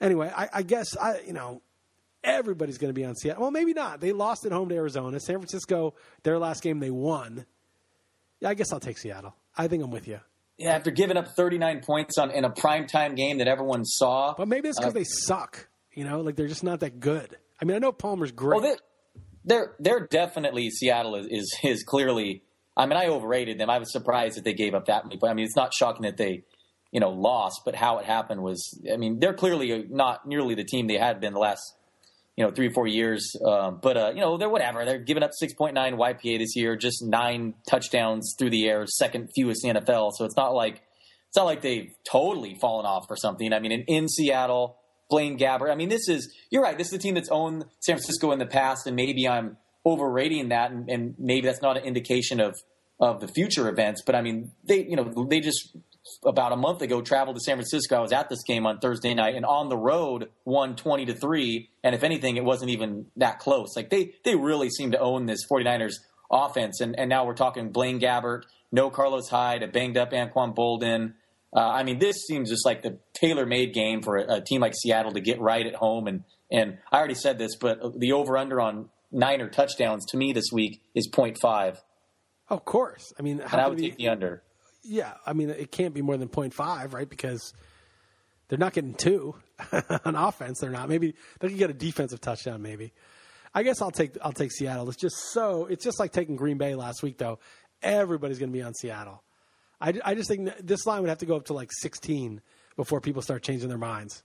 Anyway, 0.00 0.30
I, 0.34 0.48
I 0.52 0.62
guess 0.62 0.96
I, 0.96 1.20
you 1.26 1.32
know, 1.32 1.62
everybody's 2.22 2.78
going 2.78 2.88
to 2.90 2.94
be 2.94 3.04
on 3.04 3.14
Seattle. 3.14 3.42
Well, 3.42 3.50
maybe 3.50 3.72
not. 3.72 4.00
They 4.00 4.12
lost 4.12 4.44
at 4.46 4.52
home 4.52 4.68
to 4.68 4.74
Arizona. 4.74 5.20
San 5.20 5.36
Francisco, 5.38 5.94
their 6.22 6.38
last 6.38 6.62
game 6.62 6.80
they 6.80 6.90
won. 6.90 7.44
Yeah, 8.40 8.48
I 8.50 8.54
guess 8.54 8.72
I'll 8.72 8.80
take 8.80 8.98
Seattle. 8.98 9.34
I 9.56 9.68
think 9.68 9.82
I'm 9.84 9.90
with 9.90 10.08
you. 10.08 10.20
Yeah, 10.58 10.74
after 10.74 10.90
giving 10.90 11.16
up 11.16 11.28
39 11.36 11.80
points 11.80 12.16
on 12.18 12.30
in 12.30 12.44
a 12.44 12.50
primetime 12.50 13.16
game 13.16 13.38
that 13.38 13.48
everyone 13.48 13.84
saw. 13.84 14.34
But 14.36 14.48
maybe 14.48 14.68
it's 14.68 14.78
because 14.78 14.92
Uh, 14.92 14.98
they 14.98 15.04
suck. 15.04 15.68
You 15.92 16.04
know, 16.04 16.20
like 16.20 16.36
they're 16.36 16.48
just 16.48 16.64
not 16.64 16.80
that 16.80 16.98
good. 17.00 17.36
I 17.60 17.64
mean, 17.64 17.76
I 17.76 17.78
know 17.78 17.92
Palmer's 17.92 18.32
great. 18.32 18.60
Well, 18.60 18.70
they, 18.72 18.76
they're 19.44 19.74
they're 19.78 20.06
definitely 20.06 20.70
Seattle 20.70 21.14
is, 21.16 21.26
is 21.30 21.56
is 21.62 21.82
clearly. 21.84 22.42
I 22.76 22.86
mean, 22.86 22.96
I 22.96 23.06
overrated 23.06 23.58
them. 23.58 23.70
I 23.70 23.78
was 23.78 23.92
surprised 23.92 24.36
that 24.36 24.44
they 24.44 24.54
gave 24.54 24.74
up 24.74 24.86
that 24.86 25.04
many. 25.04 25.16
But 25.20 25.30
I 25.30 25.34
mean, 25.34 25.44
it's 25.44 25.54
not 25.56 25.72
shocking 25.72 26.02
that 26.02 26.16
they, 26.16 26.42
you 26.94 27.00
know, 27.00 27.10
lost. 27.10 27.62
But 27.64 27.74
how 27.74 27.98
it 27.98 28.06
happened 28.06 28.40
was, 28.40 28.80
I 28.90 28.96
mean, 28.96 29.18
they're 29.18 29.34
clearly 29.34 29.84
not 29.90 30.26
nearly 30.26 30.54
the 30.54 30.64
team 30.64 30.86
they 30.86 30.96
had 30.96 31.20
been 31.20 31.34
the 31.34 31.40
last, 31.40 31.74
you 32.36 32.44
know, 32.44 32.52
three 32.52 32.68
or 32.68 32.70
four 32.70 32.86
years. 32.86 33.34
Um, 33.44 33.80
but 33.82 33.96
uh, 33.96 34.12
you 34.14 34.20
know, 34.20 34.38
they're 34.38 34.48
whatever. 34.48 34.84
They're 34.84 35.00
giving 35.00 35.24
up 35.24 35.32
6.9 35.42 35.74
YPA 35.74 36.38
this 36.38 36.54
year, 36.54 36.76
just 36.76 37.04
nine 37.04 37.54
touchdowns 37.68 38.36
through 38.38 38.50
the 38.50 38.68
air, 38.68 38.86
second 38.86 39.30
fewest 39.34 39.64
in 39.64 39.74
the 39.74 39.80
NFL. 39.80 40.12
So 40.14 40.24
it's 40.24 40.36
not 40.36 40.54
like 40.54 40.82
it's 41.28 41.36
not 41.36 41.46
like 41.46 41.62
they've 41.62 41.90
totally 42.08 42.54
fallen 42.60 42.86
off 42.86 43.06
or 43.10 43.16
something. 43.16 43.52
I 43.52 43.58
mean, 43.58 43.72
in, 43.72 43.82
in 43.82 44.08
Seattle, 44.08 44.76
Blaine 45.10 45.36
Gabbert. 45.36 45.72
I 45.72 45.74
mean, 45.74 45.88
this 45.88 46.08
is 46.08 46.32
you're 46.48 46.62
right. 46.62 46.78
This 46.78 46.86
is 46.86 46.92
the 46.92 46.98
team 46.98 47.14
that's 47.14 47.28
owned 47.28 47.64
San 47.80 47.96
Francisco 47.96 48.30
in 48.30 48.38
the 48.38 48.46
past, 48.46 48.86
and 48.86 48.94
maybe 48.94 49.26
I'm 49.26 49.56
overrating 49.84 50.50
that, 50.50 50.70
and, 50.70 50.88
and 50.88 51.14
maybe 51.18 51.48
that's 51.48 51.60
not 51.60 51.76
an 51.76 51.82
indication 51.82 52.38
of 52.38 52.54
of 53.00 53.20
the 53.20 53.26
future 53.26 53.68
events. 53.68 54.00
But 54.06 54.14
I 54.14 54.22
mean, 54.22 54.52
they 54.62 54.84
you 54.84 54.94
know 54.94 55.26
they 55.28 55.40
just 55.40 55.76
about 56.24 56.52
a 56.52 56.56
month 56.56 56.82
ago 56.82 57.00
traveled 57.00 57.36
to 57.36 57.40
San 57.40 57.56
Francisco. 57.56 57.96
I 57.96 58.00
was 58.00 58.12
at 58.12 58.28
this 58.28 58.42
game 58.42 58.66
on 58.66 58.78
Thursday 58.78 59.14
night, 59.14 59.34
and 59.34 59.44
on 59.44 59.68
the 59.68 59.76
road 59.76 60.28
won 60.44 60.76
twenty 60.76 61.06
to 61.06 61.14
three. 61.14 61.70
And 61.82 61.94
if 61.94 62.02
anything, 62.02 62.36
it 62.36 62.44
wasn't 62.44 62.70
even 62.70 63.06
that 63.16 63.38
close. 63.38 63.76
Like 63.76 63.90
they 63.90 64.14
they 64.24 64.34
really 64.36 64.70
seem 64.70 64.92
to 64.92 64.98
own 64.98 65.26
this 65.26 65.40
49ers 65.50 65.94
offense. 66.30 66.80
And 66.80 66.98
and 66.98 67.08
now 67.08 67.26
we're 67.26 67.34
talking 67.34 67.70
Blaine 67.70 68.00
Gabbert, 68.00 68.42
no 68.72 68.90
Carlos 68.90 69.28
Hyde, 69.28 69.62
a 69.62 69.68
banged 69.68 69.96
up 69.96 70.12
Anquan 70.12 70.54
Boldin. 70.54 71.14
Uh, 71.56 71.60
I 71.60 71.84
mean, 71.84 72.00
this 72.00 72.16
seems 72.26 72.50
just 72.50 72.66
like 72.66 72.82
the 72.82 72.98
tailor-made 73.12 73.72
game 73.72 74.02
for 74.02 74.16
a, 74.16 74.36
a 74.36 74.40
team 74.40 74.60
like 74.60 74.74
Seattle 74.74 75.12
to 75.12 75.20
get 75.20 75.40
right 75.40 75.64
at 75.66 75.76
home. 75.76 76.06
And 76.06 76.24
and 76.50 76.78
I 76.90 76.98
already 76.98 77.14
said 77.14 77.38
this, 77.38 77.56
but 77.56 77.98
the 77.98 78.12
over/under 78.12 78.60
on 78.60 78.90
Niner 79.10 79.48
touchdowns 79.48 80.04
to 80.06 80.16
me 80.16 80.32
this 80.32 80.50
week 80.52 80.82
is 80.94 81.08
0.5, 81.08 81.78
of 82.48 82.64
course. 82.64 83.12
I 83.18 83.22
mean, 83.22 83.38
how 83.38 83.58
and 83.58 83.60
I 83.60 83.68
would 83.68 83.78
take 83.78 83.96
the 83.96 84.08
under. 84.08 84.42
Yeah, 84.84 85.14
I 85.26 85.32
mean, 85.32 85.50
it 85.50 85.72
can't 85.72 85.94
be 85.94 86.02
more 86.02 86.16
than 86.16 86.28
0.5, 86.28 86.92
right? 86.92 87.08
Because 87.08 87.54
they're 88.48 88.58
not 88.58 88.74
getting 88.74 88.94
two 88.94 89.34
on 90.04 90.14
offense. 90.14 90.60
They're 90.60 90.70
not. 90.70 90.88
Maybe 90.88 91.14
they 91.40 91.48
could 91.48 91.58
get 91.58 91.70
a 91.70 91.74
defensive 91.74 92.20
touchdown, 92.20 92.62
maybe. 92.62 92.92
I 93.54 93.62
guess 93.62 93.80
I'll 93.80 93.92
take 93.92 94.16
I'll 94.20 94.32
take 94.32 94.50
Seattle. 94.52 94.88
It's 94.88 94.98
just 94.98 95.16
so 95.32 95.66
it's 95.66 95.84
just 95.84 96.00
like 96.00 96.12
taking 96.12 96.36
Green 96.36 96.58
Bay 96.58 96.74
last 96.74 97.02
week 97.02 97.18
though. 97.18 97.38
Everybody's 97.82 98.38
going 98.38 98.50
to 98.50 98.52
be 98.52 98.62
on 98.62 98.74
Seattle. 98.74 99.22
I, 99.80 99.94
I 100.04 100.14
just 100.14 100.28
think 100.28 100.50
this 100.60 100.86
line 100.86 101.00
would 101.02 101.08
have 101.08 101.18
to 101.18 101.26
go 101.26 101.36
up 101.36 101.46
to 101.46 101.52
like 101.52 101.70
16 101.70 102.40
before 102.76 103.00
people 103.00 103.22
start 103.22 103.42
changing 103.42 103.68
their 103.68 103.78
minds. 103.78 104.22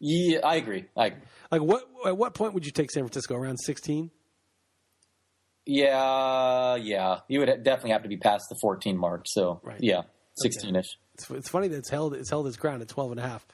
Yeah, 0.00 0.40
I 0.44 0.56
agree. 0.56 0.86
I 0.96 1.06
agree. 1.06 1.20
Like 1.50 1.62
what 1.62 1.88
at 2.06 2.16
what 2.16 2.34
point 2.34 2.54
would 2.54 2.66
you 2.66 2.72
take 2.72 2.90
San 2.90 3.04
Francisco 3.04 3.34
around 3.34 3.58
16? 3.58 4.10
Yeah, 5.64 6.76
yeah. 6.76 7.20
You 7.28 7.40
would 7.40 7.62
definitely 7.62 7.90
have 7.90 8.02
to 8.02 8.08
be 8.08 8.16
past 8.16 8.44
the 8.50 8.56
14 8.60 8.96
mark. 8.96 9.22
So, 9.26 9.60
Right. 9.62 9.78
yeah, 9.80 10.02
16 10.36 10.74
ish. 10.76 10.86
It's, 11.14 11.30
it's 11.30 11.48
funny 11.48 11.68
that 11.68 11.76
it's 11.76 11.90
held 11.90 12.14
it's 12.14 12.30
held 12.30 12.46
its 12.46 12.56
ground 12.56 12.82
at 12.82 12.88
12 12.88 13.12
and 13.12 13.20
a 13.20 13.22
half. 13.22 13.46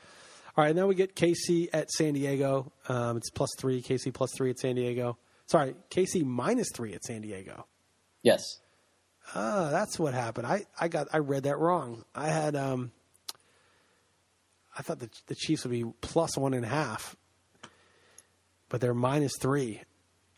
All 0.57 0.65
right, 0.65 0.75
now 0.75 0.87
we 0.87 0.95
get 0.95 1.15
KC 1.15 1.69
at 1.73 1.91
San 1.91 2.15
Diego. 2.15 2.73
Um, 2.89 3.17
it's 3.17 3.31
plus 3.31 3.51
three. 3.59 3.81
KC 3.83 4.13
plus 4.13 4.31
three 4.37 4.51
at 4.51 4.59
San 4.59 4.75
Diego. 4.75 5.19
Sorry, 5.47 5.75
KC 5.91 6.25
minus 6.25 6.69
three 6.75 6.95
at 6.95 7.05
San 7.05 7.21
Diego. 7.21 7.67
Yes. 8.23 8.43
Ah, 9.35 9.69
that's 9.71 9.99
what 9.99 10.15
happened. 10.15 10.47
I, 10.47 10.65
I 10.81 10.89
got 10.89 11.09
I 11.13 11.19
read 11.19 11.45
that 11.45 11.59
wrong. 11.59 12.05
I 12.15 12.29
had 12.29 12.57
um, 12.57 12.91
I 14.77 14.83
thought 14.83 14.99
the 14.99 15.11
the 15.27 15.35
Chiefs 15.35 15.65
would 15.65 15.71
be 15.73 15.85
plus 16.01 16.37
one 16.37 16.55
and 16.55 16.65
a 16.65 16.69
half, 16.69 17.15
but 18.69 18.81
they're 18.81 18.95
minus 18.95 19.33
three. 19.41 19.83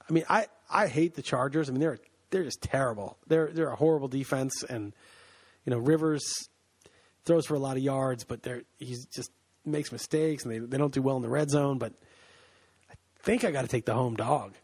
I 0.08 0.12
mean, 0.12 0.24
I, 0.28 0.46
I 0.70 0.86
hate 0.86 1.14
the 1.14 1.22
Chargers. 1.22 1.68
I 1.68 1.72
mean, 1.72 1.80
they're 1.80 1.98
they're 2.30 2.44
just 2.44 2.62
terrible. 2.62 3.18
They're 3.26 3.50
they're 3.52 3.70
a 3.70 3.76
horrible 3.76 4.08
defense, 4.08 4.62
and 4.68 4.92
you 5.64 5.70
know 5.70 5.78
Rivers 5.78 6.22
throws 7.24 7.46
for 7.46 7.54
a 7.54 7.58
lot 7.58 7.76
of 7.76 7.82
yards, 7.82 8.24
but 8.24 8.42
they're 8.42 8.62
he's 8.78 9.06
just 9.06 9.30
makes 9.64 9.92
mistakes, 9.92 10.44
and 10.44 10.52
they 10.52 10.58
they 10.58 10.78
don't 10.78 10.94
do 10.94 11.02
well 11.02 11.16
in 11.16 11.22
the 11.22 11.28
red 11.28 11.50
zone. 11.50 11.78
But 11.78 11.92
I 12.90 12.94
think 13.22 13.44
I 13.44 13.50
got 13.50 13.62
to 13.62 13.68
take 13.68 13.84
the 13.84 13.94
home 13.94 14.16
dog. 14.16 14.54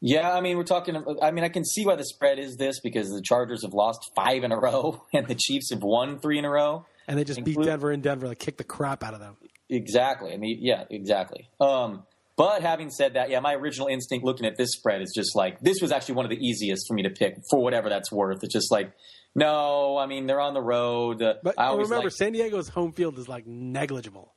Yeah, 0.00 0.32
I 0.32 0.40
mean, 0.40 0.56
we're 0.56 0.64
talking. 0.64 0.96
I 1.20 1.32
mean, 1.32 1.44
I 1.44 1.48
can 1.48 1.64
see 1.64 1.84
why 1.84 1.96
the 1.96 2.04
spread 2.04 2.38
is 2.38 2.56
this 2.56 2.80
because 2.80 3.10
the 3.10 3.22
Chargers 3.22 3.62
have 3.62 3.74
lost 3.74 4.10
five 4.14 4.44
in 4.44 4.52
a 4.52 4.58
row, 4.58 5.02
and 5.12 5.26
the 5.26 5.34
Chiefs 5.34 5.70
have 5.70 5.82
won 5.82 6.18
three 6.20 6.38
in 6.38 6.44
a 6.44 6.50
row. 6.50 6.86
And 7.08 7.18
they 7.18 7.24
just 7.24 7.42
beat 7.42 7.58
Denver 7.60 7.90
in 7.90 8.02
Denver, 8.02 8.28
like 8.28 8.38
kick 8.38 8.58
the 8.58 8.64
crap 8.64 9.02
out 9.02 9.14
of 9.14 9.20
them. 9.20 9.36
Exactly. 9.70 10.32
I 10.32 10.36
mean, 10.36 10.58
yeah, 10.60 10.84
exactly. 10.90 11.48
Um, 11.58 12.04
but 12.38 12.62
having 12.62 12.88
said 12.88 13.14
that, 13.14 13.30
yeah, 13.30 13.40
my 13.40 13.52
original 13.54 13.88
instinct 13.88 14.24
looking 14.24 14.46
at 14.46 14.56
this 14.56 14.70
spread 14.70 15.02
is 15.02 15.12
just 15.12 15.34
like 15.34 15.58
this 15.60 15.78
was 15.82 15.90
actually 15.90 16.14
one 16.14 16.24
of 16.24 16.30
the 16.30 16.38
easiest 16.38 16.86
for 16.86 16.94
me 16.94 17.02
to 17.02 17.10
pick 17.10 17.36
for 17.50 17.60
whatever 17.60 17.88
that's 17.88 18.12
worth. 18.12 18.44
It's 18.44 18.54
just 18.54 18.70
like, 18.70 18.92
no, 19.34 19.98
I 19.98 20.06
mean 20.06 20.26
they're 20.26 20.40
on 20.40 20.54
the 20.54 20.62
road. 20.62 21.18
But 21.18 21.58
I 21.58 21.66
always 21.66 21.88
remember, 21.88 22.06
like- 22.06 22.14
San 22.14 22.32
Diego's 22.32 22.68
home 22.68 22.92
field 22.92 23.18
is 23.18 23.28
like 23.28 23.44
negligible. 23.48 24.34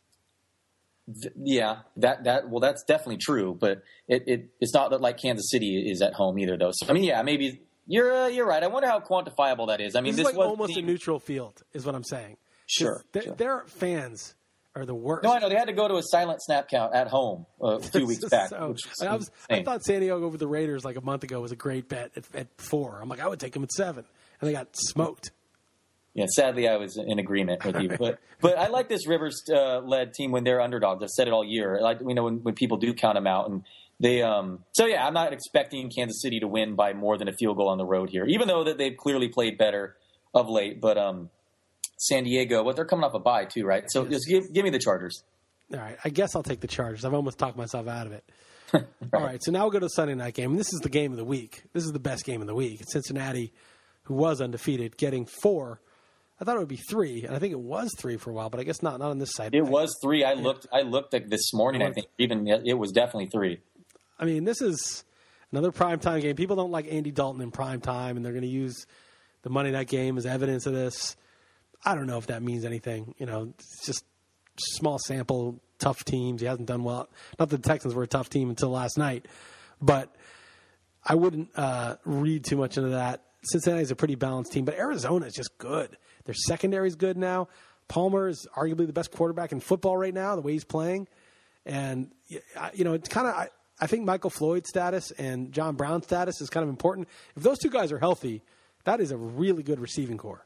th- 1.22 1.36
yeah, 1.44 1.82
that 1.98 2.24
that 2.24 2.50
well, 2.50 2.60
that's 2.60 2.84
definitely 2.84 3.18
true. 3.18 3.56
But 3.58 3.84
it, 4.08 4.24
it 4.26 4.50
it's 4.60 4.74
not 4.74 4.90
that 4.90 5.00
like 5.00 5.18
Kansas 5.22 5.52
City 5.52 5.88
is 5.92 6.02
at 6.02 6.14
home 6.14 6.40
either, 6.40 6.58
though. 6.58 6.72
So 6.74 6.88
I 6.90 6.94
mean, 6.94 7.04
yeah, 7.04 7.22
maybe 7.22 7.62
you're 7.86 8.12
uh, 8.12 8.28
you're 8.28 8.48
right. 8.48 8.64
I 8.64 8.68
wonder 8.68 8.90
how 8.90 9.00
quantifiable 9.00 9.68
that 9.68 9.80
is. 9.80 9.96
I 9.96 10.02
mean, 10.02 10.16
This, 10.16 10.24
this, 10.24 10.32
is 10.32 10.34
like 10.34 10.38
was 10.38 10.48
almost 10.48 10.76
a 10.76 10.82
neutral 10.82 11.20
field, 11.20 11.62
is 11.72 11.86
what 11.86 11.94
I'm 11.94 12.04
saying. 12.04 12.38
Sure, 12.66 13.04
their, 13.12 13.22
sure. 13.22 13.36
their 13.36 13.64
fans 13.68 14.34
are 14.76 14.86
the 14.86 14.96
worst. 14.96 15.24
No, 15.24 15.34
I 15.34 15.40
know 15.40 15.50
they 15.50 15.56
had 15.56 15.68
to 15.68 15.74
go 15.74 15.88
to 15.88 15.96
a 15.96 16.04
silent 16.04 16.42
snap 16.42 16.70
count 16.70 16.94
at 16.94 17.08
home 17.08 17.46
uh, 17.62 17.78
a 17.78 17.80
few 17.82 18.06
weeks 18.08 18.24
back. 18.30 18.50
So- 18.50 18.76
I, 19.02 19.16
was, 19.16 19.32
I 19.50 19.64
thought 19.64 19.84
San 19.84 20.00
Diego 20.00 20.24
over 20.24 20.38
the 20.38 20.48
Raiders 20.48 20.86
like 20.86 20.96
a 20.96 21.02
month 21.02 21.24
ago 21.24 21.42
was 21.42 21.52
a 21.52 21.56
great 21.58 21.90
bet 21.90 22.12
at, 22.16 22.24
at 22.34 22.48
four. 22.58 23.00
I'm 23.02 23.10
like, 23.10 23.20
I 23.20 23.28
would 23.28 23.40
take 23.40 23.54
them 23.54 23.64
at 23.64 23.72
seven, 23.72 24.06
and 24.40 24.50
they 24.50 24.54
got 24.54 24.70
smoked. 24.74 25.32
Yeah, 26.14 26.26
sadly, 26.36 26.68
I 26.68 26.76
was 26.76 26.98
in 26.98 27.20
agreement 27.20 27.64
with 27.64 27.80
you, 27.82 27.90
but 28.00 28.20
but 28.42 28.58
I 28.58 28.68
like 28.68 28.90
this 28.90 29.08
Rivers 29.08 29.44
uh, 29.54 29.80
led 29.80 30.14
team 30.14 30.32
when 30.32 30.44
they're 30.44 30.60
underdogs. 30.60 31.02
I've 31.04 31.10
said 31.10 31.28
it 31.28 31.32
all 31.34 31.44
year. 31.46 31.80
Like 31.82 32.00
you 32.06 32.14
know 32.14 32.26
when, 32.26 32.44
when 32.44 32.54
people 32.54 32.78
do 32.78 32.94
count 32.94 33.16
them 33.16 33.28
out, 33.28 33.50
and 33.50 33.64
they. 34.00 34.22
Um, 34.22 34.64
so 34.74 34.86
yeah, 34.86 35.06
I'm 35.06 35.14
not 35.14 35.32
expecting 35.32 35.90
Kansas 35.90 36.22
City 36.22 36.42
to 36.42 36.48
win 36.50 36.76
by 36.76 36.94
more 36.94 37.18
than 37.18 37.30
a 37.30 37.34
field 37.34 37.56
goal 37.58 37.70
on 37.70 37.78
the 37.78 37.86
road 37.86 38.10
here, 38.10 38.26
even 38.26 38.50
though 38.50 38.66
that 38.66 38.78
they've 38.78 38.96
clearly 38.98 39.30
played 39.30 39.58
better 39.58 39.96
of 40.34 40.50
late. 40.50 40.82
But 40.82 40.98
um, 40.98 41.30
San 42.02 42.24
Diego, 42.24 42.64
but 42.64 42.76
they're 42.76 42.86
coming 42.86 43.04
off 43.04 43.14
a 43.14 43.20
bye 43.20 43.46
too, 43.46 43.64
right? 43.64 43.84
So 43.90 44.06
just 44.06 44.28
give, 44.28 44.52
give 44.52 44.64
me 44.64 44.72
the 44.72 44.80
Chargers. 44.80 45.24
All 45.72 45.80
right, 45.80 45.98
I 46.04 46.10
guess 46.10 46.36
I'll 46.36 46.44
take 46.44 46.60
the 46.60 46.68
Chargers. 46.68 47.06
I've 47.06 47.14
almost 47.14 47.38
talked 47.38 47.56
myself 47.56 47.88
out 47.88 48.08
of 48.08 48.14
it. 48.14 48.24
All 48.74 49.22
right, 49.22 49.42
so 49.42 49.52
now 49.52 49.62
we'll 49.62 49.72
go 49.72 49.80
to 49.80 49.86
the 49.86 49.90
Sunday 49.90 50.16
night 50.16 50.34
game. 50.34 50.52
And 50.52 50.60
this 50.60 50.74
is 50.74 50.80
the 50.80 50.90
game 50.90 51.12
of 51.12 51.18
the 51.18 51.24
week. 51.24 51.62
This 51.74 51.86
is 51.86 51.92
the 51.92 52.00
best 52.00 52.26
game 52.26 52.42
of 52.42 52.48
the 52.48 52.56
week. 52.56 52.82
It's 52.82 52.92
Cincinnati, 52.92 53.54
who 54.04 54.16
was 54.16 54.42
undefeated, 54.42 54.98
getting 54.98 55.26
four. 55.26 55.80
I 56.40 56.44
thought 56.44 56.56
it 56.56 56.60
would 56.60 56.68
be 56.68 56.82
three, 56.90 57.24
and 57.24 57.36
I 57.36 57.40
think 57.40 57.52
it 57.52 57.60
was 57.60 57.92
three 58.00 58.18
for 58.18 58.32
a 58.32 58.34
while, 58.34 58.50
but 58.50 58.60
I 58.60 58.64
guess 58.64 58.82
not. 58.82 59.00
Not 59.00 59.12
on 59.12 59.20
this 59.20 59.34
side. 59.34 59.54
It 59.54 59.62
was 59.62 59.96
three. 60.02 60.24
I 60.24 60.34
looked. 60.34 60.66
I 60.74 60.82
looked 60.82 61.14
at 61.14 61.30
this 61.30 61.54
morning. 61.54 61.84
I 61.84 61.92
think 61.92 62.08
even 62.18 62.48
it 62.48 62.78
was 62.78 62.92
definitely 62.92 63.28
three. 63.28 63.60
I 64.18 64.26
mean, 64.26 64.44
this 64.44 64.60
is 64.60 65.04
another 65.52 65.72
primetime 65.72 66.22
game. 66.22 66.36
People 66.36 66.56
don't 66.56 66.72
like 66.72 66.92
Andy 66.92 67.12
Dalton 67.12 67.42
in 67.42 67.52
prime 67.52 67.80
time, 67.80 68.18
and 68.18 68.26
they're 68.26 68.34
going 68.34 68.44
to 68.44 68.50
use 68.50 68.88
the 69.44 69.52
Monday 69.52 69.72
night 69.72 69.88
game 69.88 70.18
as 70.18 70.26
evidence 70.26 70.66
of 70.66 70.74
this. 70.74 71.16
I 71.84 71.96
don't 71.96 72.08
know 72.08 72.18
if 72.18 72.28
that 72.28 72.44
means 72.44 72.66
anything. 72.66 73.16
You 73.18 73.26
know, 73.26 73.54
it's 73.58 73.86
just 73.86 74.06
small 74.58 75.00
sample, 75.00 75.60
tough 75.80 76.04
teams. 76.04 76.42
He 76.42 76.48
hasn't 76.48 76.68
done 76.68 76.84
well. 76.84 77.10
Not 77.40 77.50
that 77.50 77.62
the 77.62 77.68
Texans 77.68 77.94
were 77.94 78.04
a 78.04 78.08
tough 78.08 78.30
team 78.30 78.50
until 78.50 78.70
last 78.70 78.98
night, 78.98 79.28
but 79.82 80.16
I 81.04 81.16
wouldn't 81.16 81.50
uh, 81.56 81.98
read 82.06 82.46
too 82.46 82.58
much 82.58 82.78
into 82.78 82.90
that. 82.90 83.24
Cincinnati's 83.44 83.90
a 83.90 83.96
pretty 83.96 84.16
balanced 84.16 84.52
team, 84.52 84.66
but 84.66 84.76
Arizona 84.76 85.26
is 85.26 85.34
just 85.34 85.58
good. 85.58 85.98
Their 86.26 86.36
secondary 86.36 86.88
is 86.88 86.96
good 86.96 87.18
now. 87.18 87.48
Palmer 87.88 88.28
is 88.28 88.48
arguably 88.56 88.86
the 88.86 88.94
best 88.94 89.12
quarterback 89.12 89.52
in 89.52 89.60
football 89.60 89.98
right 89.98 90.14
now, 90.14 90.36
the 90.36 90.42
way 90.42 90.54
he's 90.54 90.64
playing. 90.64 91.08
And, 91.66 92.12
you 92.28 92.84
know, 92.84 92.94
it's 92.94 93.10
kind 93.10 93.28
of, 93.28 93.34
I, 93.34 93.50
I 93.80 93.88
think 93.88 94.06
Michael 94.06 94.30
Floyd's 94.30 94.70
status 94.70 95.12
and 95.12 95.52
John 95.52 95.76
Brown's 95.76 96.06
status 96.06 96.40
is 96.40 96.50
kind 96.50 96.64
of 96.64 96.70
important. 96.70 97.08
If 97.36 97.42
those 97.44 97.58
two 97.58 97.70
guys 97.70 97.92
are 97.92 98.00
healthy, 98.00 98.44
that 98.84 99.00
is 99.00 99.12
a 99.12 99.18
really 99.18 99.64
good 99.64 99.80
receiving 99.80 100.18
corps. 100.18 100.46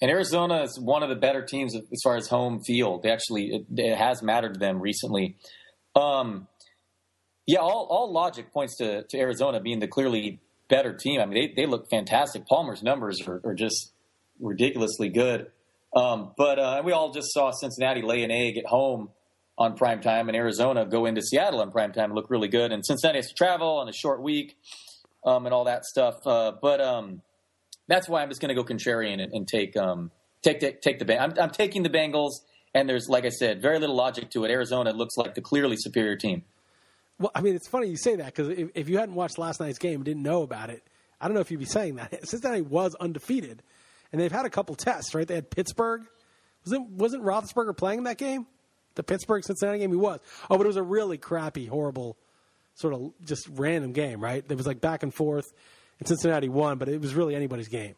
And 0.00 0.10
Arizona 0.10 0.62
is 0.62 0.78
one 0.78 1.02
of 1.02 1.08
the 1.08 1.16
better 1.16 1.42
teams 1.42 1.74
as 1.74 2.00
far 2.04 2.16
as 2.16 2.28
home 2.28 2.60
field. 2.60 3.02
They 3.02 3.10
actually 3.10 3.46
it, 3.54 3.66
it 3.76 3.96
has 3.96 4.22
mattered 4.22 4.54
to 4.54 4.60
them 4.60 4.80
recently. 4.80 5.36
Um, 5.96 6.46
yeah, 7.46 7.60
all, 7.60 7.86
all 7.90 8.12
logic 8.12 8.52
points 8.52 8.76
to, 8.76 9.02
to 9.04 9.18
Arizona 9.18 9.58
being 9.58 9.80
the 9.80 9.88
clearly 9.88 10.40
better 10.68 10.92
team. 10.92 11.20
I 11.20 11.26
mean, 11.26 11.34
they, 11.34 11.62
they 11.62 11.66
look 11.66 11.88
fantastic. 11.90 12.46
Palmer's 12.46 12.82
numbers 12.82 13.26
are, 13.26 13.40
are 13.44 13.54
just 13.54 13.92
ridiculously 14.38 15.08
good. 15.08 15.50
Um, 15.96 16.32
but 16.36 16.58
uh, 16.58 16.82
we 16.84 16.92
all 16.92 17.10
just 17.10 17.32
saw 17.32 17.50
Cincinnati 17.50 18.02
lay 18.02 18.22
an 18.22 18.30
egg 18.30 18.58
at 18.58 18.66
home 18.66 19.08
on 19.56 19.76
prime 19.76 20.00
time, 20.00 20.28
and 20.28 20.36
Arizona 20.36 20.86
go 20.86 21.06
into 21.06 21.22
Seattle 21.22 21.60
on 21.60 21.72
prime 21.72 21.92
time 21.92 22.10
and 22.10 22.14
look 22.14 22.30
really 22.30 22.48
good. 22.48 22.70
And 22.70 22.84
Cincinnati 22.84 23.18
has 23.18 23.28
to 23.28 23.34
travel 23.34 23.78
on 23.78 23.88
a 23.88 23.92
short 23.92 24.22
week 24.22 24.56
um, 25.24 25.46
and 25.46 25.54
all 25.54 25.64
that 25.64 25.84
stuff. 25.84 26.14
Uh, 26.24 26.52
but 26.60 26.80
um, 26.80 27.22
that's 27.88 28.08
why 28.08 28.22
I'm 28.22 28.28
just 28.28 28.40
going 28.40 28.54
to 28.54 28.62
go 28.62 28.64
contrarian 28.64 29.20
and, 29.22 29.32
and 29.32 29.48
take 29.48 29.76
um 29.76 30.10
take 30.42 30.60
take, 30.60 30.80
take 30.80 30.98
the 30.98 31.04
Beng- 31.04 31.20
I'm, 31.20 31.34
I'm 31.40 31.50
taking 31.50 31.82
the 31.82 31.90
Bengals, 31.90 32.32
and 32.74 32.88
there's 32.88 33.08
like 33.08 33.24
I 33.24 33.30
said, 33.30 33.60
very 33.60 33.78
little 33.78 33.96
logic 33.96 34.30
to 34.30 34.44
it. 34.44 34.50
Arizona 34.50 34.92
looks 34.92 35.16
like 35.16 35.34
the 35.34 35.40
clearly 35.40 35.76
superior 35.76 36.16
team. 36.16 36.44
Well, 37.18 37.32
I 37.34 37.40
mean, 37.40 37.56
it's 37.56 37.66
funny 37.66 37.88
you 37.88 37.96
say 37.96 38.16
that 38.16 38.26
because 38.26 38.48
if, 38.50 38.70
if 38.74 38.88
you 38.88 38.98
hadn't 38.98 39.16
watched 39.16 39.38
last 39.38 39.58
night's 39.58 39.78
game 39.78 40.04
didn't 40.04 40.22
know 40.22 40.42
about 40.42 40.70
it, 40.70 40.84
I 41.20 41.26
don't 41.26 41.34
know 41.34 41.40
if 41.40 41.50
you'd 41.50 41.58
be 41.58 41.66
saying 41.66 41.96
that. 41.96 42.12
Cincinnati 42.28 42.60
was 42.60 42.94
undefeated, 42.94 43.62
and 44.12 44.20
they've 44.20 44.32
had 44.32 44.46
a 44.46 44.50
couple 44.50 44.74
tests, 44.76 45.14
right? 45.14 45.26
They 45.26 45.34
had 45.34 45.50
Pittsburgh. 45.50 46.02
Wasn't 46.64 46.90
wasn't 46.90 47.24
Roethlisberger 47.24 47.76
playing 47.76 48.04
that 48.04 48.18
game? 48.18 48.46
The 48.94 49.02
Pittsburgh 49.02 49.44
Cincinnati 49.44 49.78
game, 49.78 49.90
he 49.90 49.96
was. 49.96 50.20
Oh, 50.50 50.56
but 50.56 50.64
it 50.64 50.66
was 50.66 50.76
a 50.76 50.82
really 50.82 51.18
crappy, 51.18 51.66
horrible, 51.66 52.16
sort 52.74 52.94
of 52.94 53.12
just 53.24 53.48
random 53.52 53.92
game, 53.92 54.20
right? 54.20 54.44
It 54.48 54.56
was 54.56 54.66
like 54.66 54.80
back 54.80 55.02
and 55.02 55.14
forth, 55.14 55.52
and 55.98 56.08
Cincinnati 56.08 56.48
won, 56.48 56.78
but 56.78 56.88
it 56.88 57.00
was 57.00 57.14
really 57.14 57.34
anybody's 57.34 57.68
game. 57.68 57.94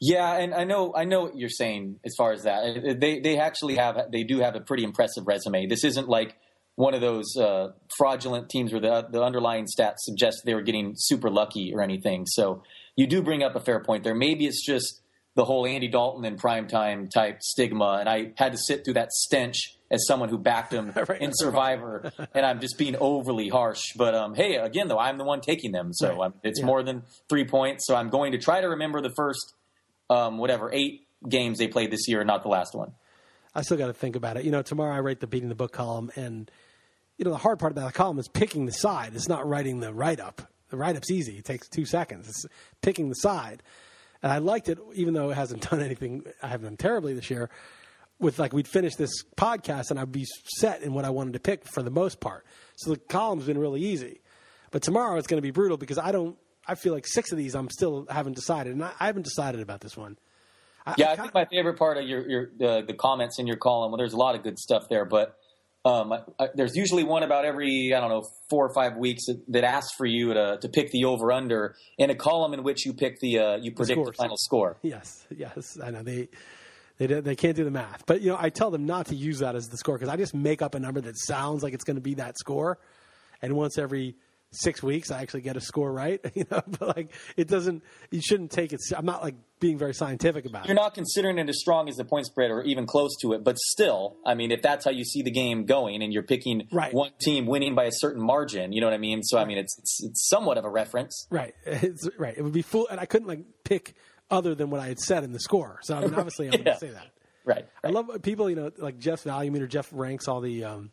Yeah, 0.00 0.36
and 0.36 0.54
I 0.54 0.64
know 0.64 0.92
I 0.94 1.04
know 1.04 1.22
what 1.22 1.36
you're 1.36 1.48
saying 1.48 2.00
as 2.04 2.14
far 2.18 2.32
as 2.32 2.42
that. 2.42 2.98
They 3.00 3.18
they 3.18 3.38
actually 3.38 3.76
have 3.76 3.96
they 4.12 4.24
do 4.24 4.40
have 4.40 4.54
a 4.54 4.60
pretty 4.60 4.84
impressive 4.84 5.26
resume. 5.26 5.66
This 5.66 5.84
isn't 5.84 6.08
like 6.08 6.36
one 6.74 6.92
of 6.92 7.00
those 7.00 7.34
uh, 7.36 7.68
fraudulent 7.96 8.50
teams 8.50 8.72
where 8.72 8.80
the 8.80 9.08
the 9.10 9.22
underlying 9.22 9.64
stats 9.64 10.00
suggest 10.00 10.42
they 10.44 10.54
were 10.54 10.62
getting 10.62 10.92
super 10.96 11.30
lucky 11.30 11.72
or 11.74 11.80
anything. 11.80 12.26
So 12.26 12.62
you 12.94 13.06
do 13.06 13.22
bring 13.22 13.42
up 13.42 13.56
a 13.56 13.60
fair 13.60 13.82
point 13.82 14.04
there. 14.04 14.14
Maybe 14.14 14.46
it's 14.46 14.64
just 14.64 15.00
the 15.34 15.46
whole 15.46 15.66
Andy 15.66 15.88
Dalton 15.88 16.24
and 16.26 16.40
primetime 16.40 17.10
type 17.10 17.42
stigma, 17.42 17.96
and 18.00 18.08
I 18.08 18.32
had 18.36 18.52
to 18.52 18.58
sit 18.58 18.84
through 18.84 18.94
that 18.94 19.12
stench 19.12 19.75
as 19.90 20.06
someone 20.06 20.28
who 20.28 20.38
backed 20.38 20.72
him 20.72 20.92
Right. 21.08 21.20
in 21.20 21.30
Survivor, 21.32 22.10
and 22.34 22.44
I'm 22.44 22.60
just 22.60 22.76
being 22.78 22.96
overly 22.96 23.48
harsh. 23.48 23.82
But 23.96 24.14
um, 24.14 24.34
hey, 24.34 24.56
again 24.56 24.88
though, 24.88 24.98
I'm 24.98 25.18
the 25.18 25.24
one 25.24 25.40
taking 25.40 25.72
them, 25.72 25.92
so 25.92 26.16
Right. 26.18 26.32
it's 26.42 26.60
Yeah. 26.60 26.66
more 26.66 26.82
than 26.82 27.02
three 27.28 27.44
points. 27.44 27.86
So 27.86 27.94
I'm 27.94 28.08
going 28.10 28.32
to 28.32 28.38
try 28.38 28.60
to 28.60 28.68
remember 28.70 29.00
the 29.00 29.12
first 29.16 29.54
um, 30.10 30.38
whatever 30.38 30.70
eight 30.72 31.06
games 31.28 31.58
they 31.58 31.68
played 31.68 31.90
this 31.90 32.08
year, 32.08 32.20
and 32.20 32.26
not 32.28 32.42
the 32.42 32.48
last 32.48 32.74
one. 32.74 32.92
I 33.54 33.62
still 33.62 33.76
got 33.78 33.86
to 33.86 33.94
think 33.94 34.16
about 34.16 34.36
it. 34.36 34.44
You 34.44 34.50
know, 34.50 34.62
tomorrow 34.62 34.94
I 34.94 35.00
write 35.00 35.20
the 35.20 35.26
beating 35.26 35.48
the 35.48 35.54
book 35.54 35.72
column, 35.72 36.10
and 36.16 36.50
you 37.16 37.24
know 37.24 37.30
the 37.30 37.38
hard 37.38 37.58
part 37.58 37.72
about 37.72 37.86
the 37.86 37.92
column 37.92 38.18
is 38.18 38.28
picking 38.28 38.66
the 38.66 38.72
side. 38.72 39.12
It's 39.14 39.28
not 39.28 39.48
writing 39.48 39.80
the 39.80 39.92
write 39.94 40.20
up. 40.20 40.42
The 40.68 40.76
write 40.76 40.96
up's 40.96 41.10
easy; 41.10 41.38
it 41.38 41.44
takes 41.44 41.68
two 41.68 41.84
seconds. 41.86 42.28
It's 42.28 42.44
picking 42.82 43.08
the 43.08 43.14
side, 43.14 43.62
and 44.22 44.30
I 44.30 44.38
liked 44.38 44.68
it, 44.68 44.78
even 44.94 45.14
though 45.14 45.30
it 45.30 45.34
hasn't 45.36 45.62
done 45.70 45.80
anything. 45.80 46.24
I 46.42 46.48
haven't 46.48 46.66
done 46.66 46.76
terribly 46.76 47.14
this 47.14 47.30
year. 47.30 47.48
With 48.18 48.38
like 48.38 48.52
we'd 48.52 48.68
finish 48.68 48.94
this 48.96 49.10
podcast 49.36 49.90
and 49.90 50.00
I'd 50.00 50.12
be 50.12 50.26
set 50.44 50.82
in 50.82 50.92
what 50.92 51.04
I 51.04 51.10
wanted 51.10 51.34
to 51.34 51.40
pick 51.40 51.66
for 51.66 51.82
the 51.82 51.90
most 51.90 52.20
part. 52.20 52.46
So 52.76 52.90
the 52.90 52.96
column's 52.96 53.44
been 53.44 53.58
really 53.58 53.82
easy. 53.82 54.20
But 54.70 54.82
tomorrow 54.82 55.16
it's 55.16 55.26
going 55.26 55.38
to 55.38 55.42
be 55.42 55.50
brutal 55.50 55.76
because 55.76 55.98
I 55.98 56.12
don't. 56.12 56.36
I 56.68 56.74
feel 56.74 56.92
like 56.92 57.06
six 57.06 57.30
of 57.30 57.38
these 57.38 57.54
I'm 57.54 57.70
still 57.70 58.06
haven't 58.10 58.34
decided, 58.34 58.72
and 58.72 58.84
I, 58.84 58.92
I 58.98 59.06
haven't 59.06 59.22
decided 59.22 59.60
about 59.60 59.80
this 59.80 59.96
one. 59.96 60.18
I, 60.84 60.94
yeah, 60.98 61.08
I, 61.08 61.12
I 61.12 61.16
think 61.16 61.34
my 61.34 61.44
favorite 61.44 61.78
part 61.78 61.96
of 61.96 62.04
your, 62.06 62.28
your 62.28 62.42
uh, 62.60 62.82
the 62.82 62.94
comments 62.94 63.38
in 63.38 63.46
your 63.46 63.56
column. 63.56 63.92
Well, 63.92 63.98
there's 63.98 64.12
a 64.12 64.18
lot 64.18 64.34
of 64.34 64.42
good 64.42 64.58
stuff 64.58 64.88
there, 64.90 65.04
but 65.04 65.36
um, 65.84 66.12
I, 66.12 66.48
there's 66.54 66.74
usually 66.74 67.04
one 67.04 67.22
about 67.22 67.44
every 67.44 67.92
I 67.94 68.00
don't 68.00 68.10
know 68.10 68.24
four 68.50 68.66
or 68.66 68.74
five 68.74 68.96
weeks 68.96 69.26
that, 69.26 69.40
that 69.48 69.64
asks 69.64 69.94
for 69.96 70.04
you 70.04 70.34
to, 70.34 70.58
to 70.60 70.68
pick 70.68 70.90
the 70.90 71.04
over 71.04 71.30
under 71.30 71.76
in 71.96 72.10
a 72.10 72.14
column 72.16 72.52
in 72.54 72.64
which 72.64 72.84
you 72.84 72.92
pick 72.92 73.20
the 73.20 73.38
uh, 73.38 73.56
you 73.56 73.72
predict 73.72 74.04
the, 74.04 74.10
the 74.10 74.16
final 74.16 74.36
score. 74.36 74.76
Yes, 74.82 75.24
yes, 75.34 75.78
I 75.82 75.90
know 75.90 76.02
they 76.02 76.28
they 76.98 77.06
they 77.06 77.36
can't 77.36 77.56
do 77.56 77.64
the 77.64 77.70
math, 77.70 78.04
but 78.06 78.20
you 78.20 78.30
know 78.30 78.36
I 78.38 78.50
tell 78.50 78.70
them 78.70 78.86
not 78.86 79.06
to 79.06 79.14
use 79.14 79.40
that 79.40 79.54
as 79.54 79.68
the 79.68 79.76
score 79.76 79.96
because 79.98 80.08
I 80.08 80.16
just 80.16 80.34
make 80.34 80.62
up 80.62 80.74
a 80.74 80.80
number 80.80 81.00
that 81.02 81.18
sounds 81.18 81.62
like 81.62 81.74
it's 81.74 81.84
going 81.84 81.96
to 81.96 82.02
be 82.02 82.14
that 82.14 82.38
score, 82.38 82.78
and 83.42 83.54
once 83.54 83.78
every 83.78 84.16
six 84.52 84.82
weeks 84.82 85.10
I 85.10 85.22
actually 85.22 85.42
get 85.42 85.56
a 85.56 85.60
score 85.60 85.92
right. 85.92 86.20
You 86.36 86.44
know, 86.50 86.62
but 86.78 86.96
like 86.96 87.12
it 87.36 87.48
doesn't. 87.48 87.82
You 88.10 88.20
shouldn't 88.20 88.50
take 88.50 88.74
it. 88.74 88.80
I'm 88.94 89.06
not 89.06 89.22
like 89.22 89.36
being 89.58 89.78
very 89.78 89.94
scientific 89.94 90.44
about 90.44 90.66
You're 90.66 90.72
it. 90.72 90.76
You're 90.76 90.84
not 90.84 90.94
considering 90.94 91.38
it 91.38 91.48
as 91.48 91.58
strong 91.58 91.88
as 91.88 91.96
the 91.96 92.04
point 92.04 92.26
spread 92.26 92.50
or 92.50 92.62
even 92.62 92.84
close 92.84 93.16
to 93.22 93.32
it, 93.32 93.42
but 93.42 93.56
still, 93.58 94.16
I 94.26 94.34
mean, 94.34 94.50
if 94.50 94.60
that's 94.60 94.84
how 94.84 94.90
you 94.90 95.02
see 95.02 95.22
the 95.22 95.30
game 95.30 95.64
going, 95.64 96.02
and 96.02 96.12
you're 96.12 96.22
picking 96.22 96.68
right. 96.70 96.92
one 96.92 97.12
team 97.22 97.46
winning 97.46 97.74
by 97.74 97.84
a 97.84 97.90
certain 97.90 98.22
margin, 98.22 98.72
you 98.72 98.82
know 98.82 98.86
what 98.86 98.92
I 98.92 98.98
mean. 98.98 99.22
So 99.22 99.38
I 99.38 99.46
mean, 99.46 99.56
it's 99.56 99.78
it's, 99.78 100.04
it's 100.04 100.28
somewhat 100.28 100.58
of 100.58 100.64
a 100.64 100.70
reference. 100.70 101.26
Right. 101.30 101.54
It's, 101.66 102.08
right. 102.18 102.36
It 102.36 102.42
would 102.42 102.52
be 102.52 102.62
full, 102.62 102.88
and 102.88 102.98
I 102.98 103.06
couldn't 103.06 103.28
like 103.28 103.40
pick 103.64 103.94
other 104.30 104.54
than 104.54 104.70
what 104.70 104.80
I 104.80 104.88
had 104.88 104.98
said 104.98 105.24
in 105.24 105.32
the 105.32 105.40
score. 105.40 105.78
So 105.82 105.96
I 105.96 106.00
mean, 106.00 106.14
obviously, 106.16 106.46
I'm 106.46 106.54
yeah. 106.54 106.58
going 106.58 106.74
to 106.74 106.80
say 106.80 106.90
that. 106.90 107.10
Right, 107.44 107.56
right. 107.56 107.66
I 107.84 107.88
love 107.90 108.10
people, 108.22 108.50
you 108.50 108.56
know, 108.56 108.72
like 108.78 108.98
Jeff 108.98 109.24
Valuemeter. 109.24 109.68
Jeff 109.68 109.88
ranks 109.92 110.26
all 110.26 110.40
the 110.40 110.64
um, 110.64 110.90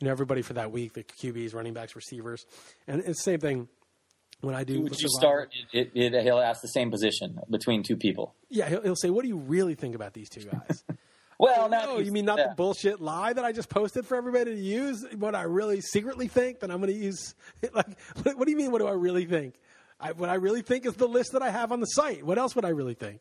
you 0.00 0.06
know 0.06 0.10
everybody 0.10 0.42
for 0.42 0.54
that 0.54 0.70
week, 0.70 0.92
the 0.92 1.04
QBs, 1.04 1.54
running 1.54 1.72
backs, 1.72 1.96
receivers, 1.96 2.44
and 2.86 3.00
it's 3.00 3.18
the 3.20 3.30
same 3.30 3.40
thing 3.40 3.68
when 4.42 4.54
I 4.54 4.64
do. 4.64 4.82
Would 4.82 5.00
you 5.00 5.08
start? 5.08 5.50
It, 5.72 5.92
it, 5.94 6.14
it, 6.14 6.22
he'll 6.24 6.40
ask 6.40 6.60
the 6.60 6.68
same 6.68 6.90
position 6.90 7.38
between 7.48 7.82
two 7.82 7.96
people. 7.96 8.34
Yeah, 8.50 8.68
he'll, 8.68 8.82
he'll 8.82 8.96
say, 8.96 9.10
"What 9.10 9.22
do 9.22 9.28
you 9.28 9.38
really 9.38 9.74
think 9.74 9.94
about 9.94 10.12
these 10.12 10.28
two 10.28 10.42
guys?" 10.42 10.84
well, 11.38 11.68
no, 11.68 11.98
you 11.98 12.12
mean 12.12 12.24
not 12.24 12.38
yeah. 12.38 12.48
the 12.48 12.54
bullshit 12.54 13.00
lie 13.00 13.32
that 13.32 13.44
I 13.44 13.52
just 13.52 13.68
posted 13.68 14.06
for 14.06 14.16
everybody 14.16 14.54
to 14.54 14.60
use? 14.60 15.06
What 15.16 15.34
I 15.34 15.42
really 15.42 15.80
secretly 15.80 16.28
think 16.28 16.60
that 16.60 16.70
I'm 16.70 16.80
going 16.80 16.92
to 16.92 16.98
use? 16.98 17.34
Like, 17.72 17.98
what, 18.22 18.44
do 18.44 18.50
you 18.50 18.56
mean? 18.56 18.72
What 18.72 18.80
do 18.80 18.88
I 18.88 18.92
really 18.92 19.24
think? 19.24 19.54
I, 20.02 20.12
what 20.12 20.28
I 20.28 20.34
really 20.34 20.62
think 20.62 20.84
is 20.84 20.94
the 20.94 21.06
list 21.06 21.32
that 21.32 21.42
I 21.42 21.50
have 21.50 21.72
on 21.72 21.80
the 21.80 21.86
site. 21.86 22.24
What 22.24 22.38
else 22.38 22.56
would 22.56 22.64
I 22.64 22.70
really 22.70 22.94
think? 22.94 23.20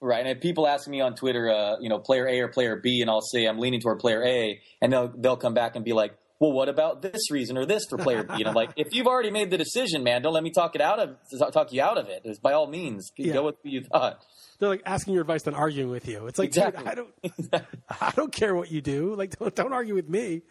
Right, 0.00 0.20
and 0.20 0.28
if 0.28 0.42
people 0.42 0.66
ask 0.66 0.86
me 0.86 1.00
on 1.00 1.14
Twitter, 1.14 1.50
uh, 1.50 1.76
you 1.80 1.88
know, 1.88 1.98
player 1.98 2.28
A 2.28 2.40
or 2.40 2.48
player 2.48 2.76
B, 2.76 3.00
and 3.00 3.10
I'll 3.10 3.22
say 3.22 3.46
I'm 3.46 3.58
leaning 3.58 3.80
toward 3.80 4.00
player 4.00 4.22
A, 4.22 4.60
and 4.82 4.92
they'll 4.92 5.08
they'll 5.08 5.36
come 5.36 5.54
back 5.54 5.76
and 5.76 5.84
be 5.84 5.92
like, 5.92 6.14
well, 6.40 6.52
what 6.52 6.68
about 6.68 7.00
this 7.00 7.30
reason 7.30 7.56
or 7.56 7.64
this 7.64 7.84
for 7.88 7.96
player 7.96 8.22
B? 8.22 8.34
And 8.34 8.48
I'm 8.48 8.54
like, 8.54 8.70
if 8.76 8.92
you've 8.92 9.06
already 9.06 9.30
made 9.30 9.50
the 9.50 9.56
decision, 9.56 10.02
man, 10.02 10.20
don't 10.20 10.34
let 10.34 10.42
me 10.42 10.50
talk 10.50 10.74
it 10.74 10.80
out 10.80 10.98
of 10.98 11.52
talk 11.52 11.72
you 11.72 11.80
out 11.80 11.96
of 11.96 12.08
it. 12.08 12.22
It's 12.24 12.38
by 12.38 12.52
all 12.52 12.66
means, 12.66 13.10
yeah. 13.16 13.32
go 13.32 13.44
with 13.44 13.56
what 13.62 13.72
you 13.72 13.82
thought. 13.82 14.22
They're 14.58 14.68
like 14.68 14.82
asking 14.84 15.14
your 15.14 15.22
advice, 15.22 15.42
then 15.42 15.54
arguing 15.54 15.90
with 15.90 16.06
you. 16.06 16.26
It's 16.26 16.38
like, 16.38 16.48
exactly. 16.48 16.86
I 16.86 16.94
don't, 16.94 17.14
I 18.00 18.12
don't 18.14 18.32
care 18.32 18.54
what 18.54 18.70
you 18.70 18.82
do. 18.82 19.14
Like, 19.14 19.38
don't, 19.38 19.54
don't 19.54 19.72
argue 19.72 19.94
with 19.94 20.08
me. 20.08 20.42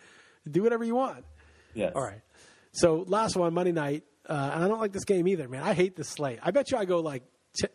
Do 0.49 0.64
whatever 0.64 0.84
you 0.84 0.95
want. 0.95 1.24
Yes. 1.74 1.93
All 1.95 2.01
right. 2.01 2.22
So 2.72 3.05
last 3.07 3.36
one, 3.36 3.53
Monday 3.53 3.72
night, 3.72 4.03
uh, 4.28 4.51
and 4.53 4.63
I 4.63 4.67
don't 4.67 4.80
like 4.80 4.93
this 4.93 5.05
game 5.05 5.28
either, 5.28 5.47
man. 5.47 5.63
I 5.63 5.74
hate 5.74 5.95
this 5.95 6.09
slate. 6.09 6.39
I 6.41 6.51
bet 6.51 6.71
you 6.71 6.78
I 6.78 6.86
go 6.86 6.99
like. 6.99 7.24
T- 7.55 7.67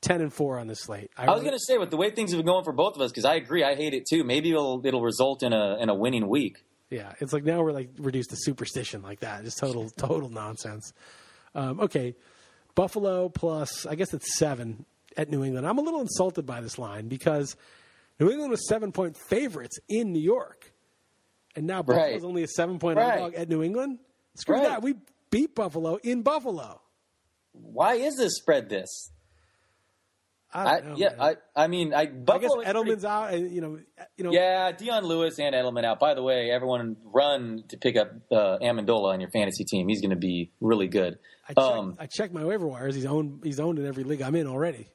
10 0.00 0.20
and 0.20 0.32
4 0.32 0.60
on 0.60 0.68
this 0.68 0.78
slate. 0.82 1.10
I, 1.16 1.26
I 1.26 1.30
was 1.34 1.42
going 1.42 1.54
to 1.54 1.58
say 1.58 1.76
with 1.76 1.90
the 1.90 1.96
way 1.96 2.10
things 2.10 2.30
have 2.30 2.38
been 2.38 2.46
going 2.46 2.62
for 2.62 2.72
both 2.72 2.94
of 2.94 3.02
us 3.02 3.10
cuz 3.10 3.24
I 3.24 3.34
agree 3.34 3.64
I 3.64 3.74
hate 3.74 3.94
it 3.94 4.06
too. 4.08 4.22
Maybe 4.22 4.50
it'll 4.50 4.80
it'll 4.86 5.02
result 5.02 5.42
in 5.42 5.52
a 5.52 5.76
in 5.80 5.88
a 5.88 5.94
winning 5.94 6.28
week. 6.28 6.64
Yeah, 6.88 7.12
it's 7.18 7.32
like 7.32 7.42
now 7.42 7.62
we're 7.62 7.72
like 7.72 7.90
reduced 7.98 8.30
to 8.30 8.36
superstition 8.38 9.02
like 9.02 9.20
that. 9.20 9.42
Just 9.42 9.58
total 9.58 9.90
total 9.96 10.28
nonsense. 10.28 10.92
Um, 11.54 11.80
okay, 11.80 12.14
Buffalo 12.76 13.28
plus 13.28 13.86
I 13.86 13.96
guess 13.96 14.14
it's 14.14 14.38
7 14.38 14.84
at 15.16 15.30
New 15.30 15.44
England. 15.44 15.66
I'm 15.66 15.78
a 15.78 15.82
little 15.82 16.00
insulted 16.00 16.46
by 16.46 16.60
this 16.60 16.78
line 16.78 17.08
because 17.08 17.56
New 18.20 18.30
England 18.30 18.50
was 18.50 18.66
7 18.68 18.92
point 18.92 19.16
favorites 19.16 19.78
in 19.88 20.12
New 20.12 20.22
York. 20.22 20.72
And 21.56 21.66
now 21.66 21.82
Buffalo's 21.82 22.22
right. 22.22 22.24
only 22.24 22.42
a 22.44 22.48
7 22.48 22.78
point 22.78 22.98
right. 22.98 23.14
underdog 23.14 23.34
at 23.34 23.48
New 23.48 23.62
England. 23.62 23.98
Screw 24.36 24.56
right. 24.56 24.68
that. 24.68 24.82
We 24.82 24.94
beat 25.30 25.54
Buffalo 25.54 25.96
in 25.96 26.22
Buffalo. 26.22 26.80
Why 27.52 27.94
is 27.94 28.16
this 28.16 28.36
spread 28.36 28.68
this? 28.68 29.10
I, 30.50 30.80
know, 30.80 30.94
yeah, 30.96 31.10
I, 31.20 31.36
I 31.54 31.66
mean, 31.66 31.92
I, 31.92 32.06
Buffalo 32.06 32.60
I 32.60 32.64
guess 32.64 32.72
Edelman's 32.72 33.04
pretty, 33.04 33.06
out, 33.06 33.38
you 33.38 33.60
know, 33.60 33.78
you 34.16 34.24
know. 34.24 34.32
Yeah, 34.32 34.72
Dion 34.72 35.04
Lewis 35.04 35.38
and 35.38 35.54
Edelman 35.54 35.84
out. 35.84 36.00
By 36.00 36.14
the 36.14 36.22
way, 36.22 36.50
everyone 36.50 36.96
run 37.04 37.64
to 37.68 37.76
pick 37.76 37.96
up 37.96 38.12
uh, 38.32 38.56
Amendola 38.62 39.12
on 39.12 39.20
your 39.20 39.28
fantasy 39.30 39.64
team. 39.64 39.88
He's 39.88 40.00
going 40.00 40.10
to 40.10 40.16
be 40.16 40.50
really 40.62 40.88
good. 40.88 41.18
I 41.46 41.48
checked, 41.48 41.58
um, 41.58 41.96
I 41.98 42.06
checked 42.06 42.32
my 42.32 42.44
waiver 42.44 42.66
wires. 42.66 42.94
He's 42.94 43.04
owned. 43.04 43.40
He's 43.44 43.60
owned 43.60 43.78
in 43.78 43.86
every 43.86 44.04
league 44.04 44.22
I'm 44.22 44.34
in 44.36 44.46
already. 44.46 44.88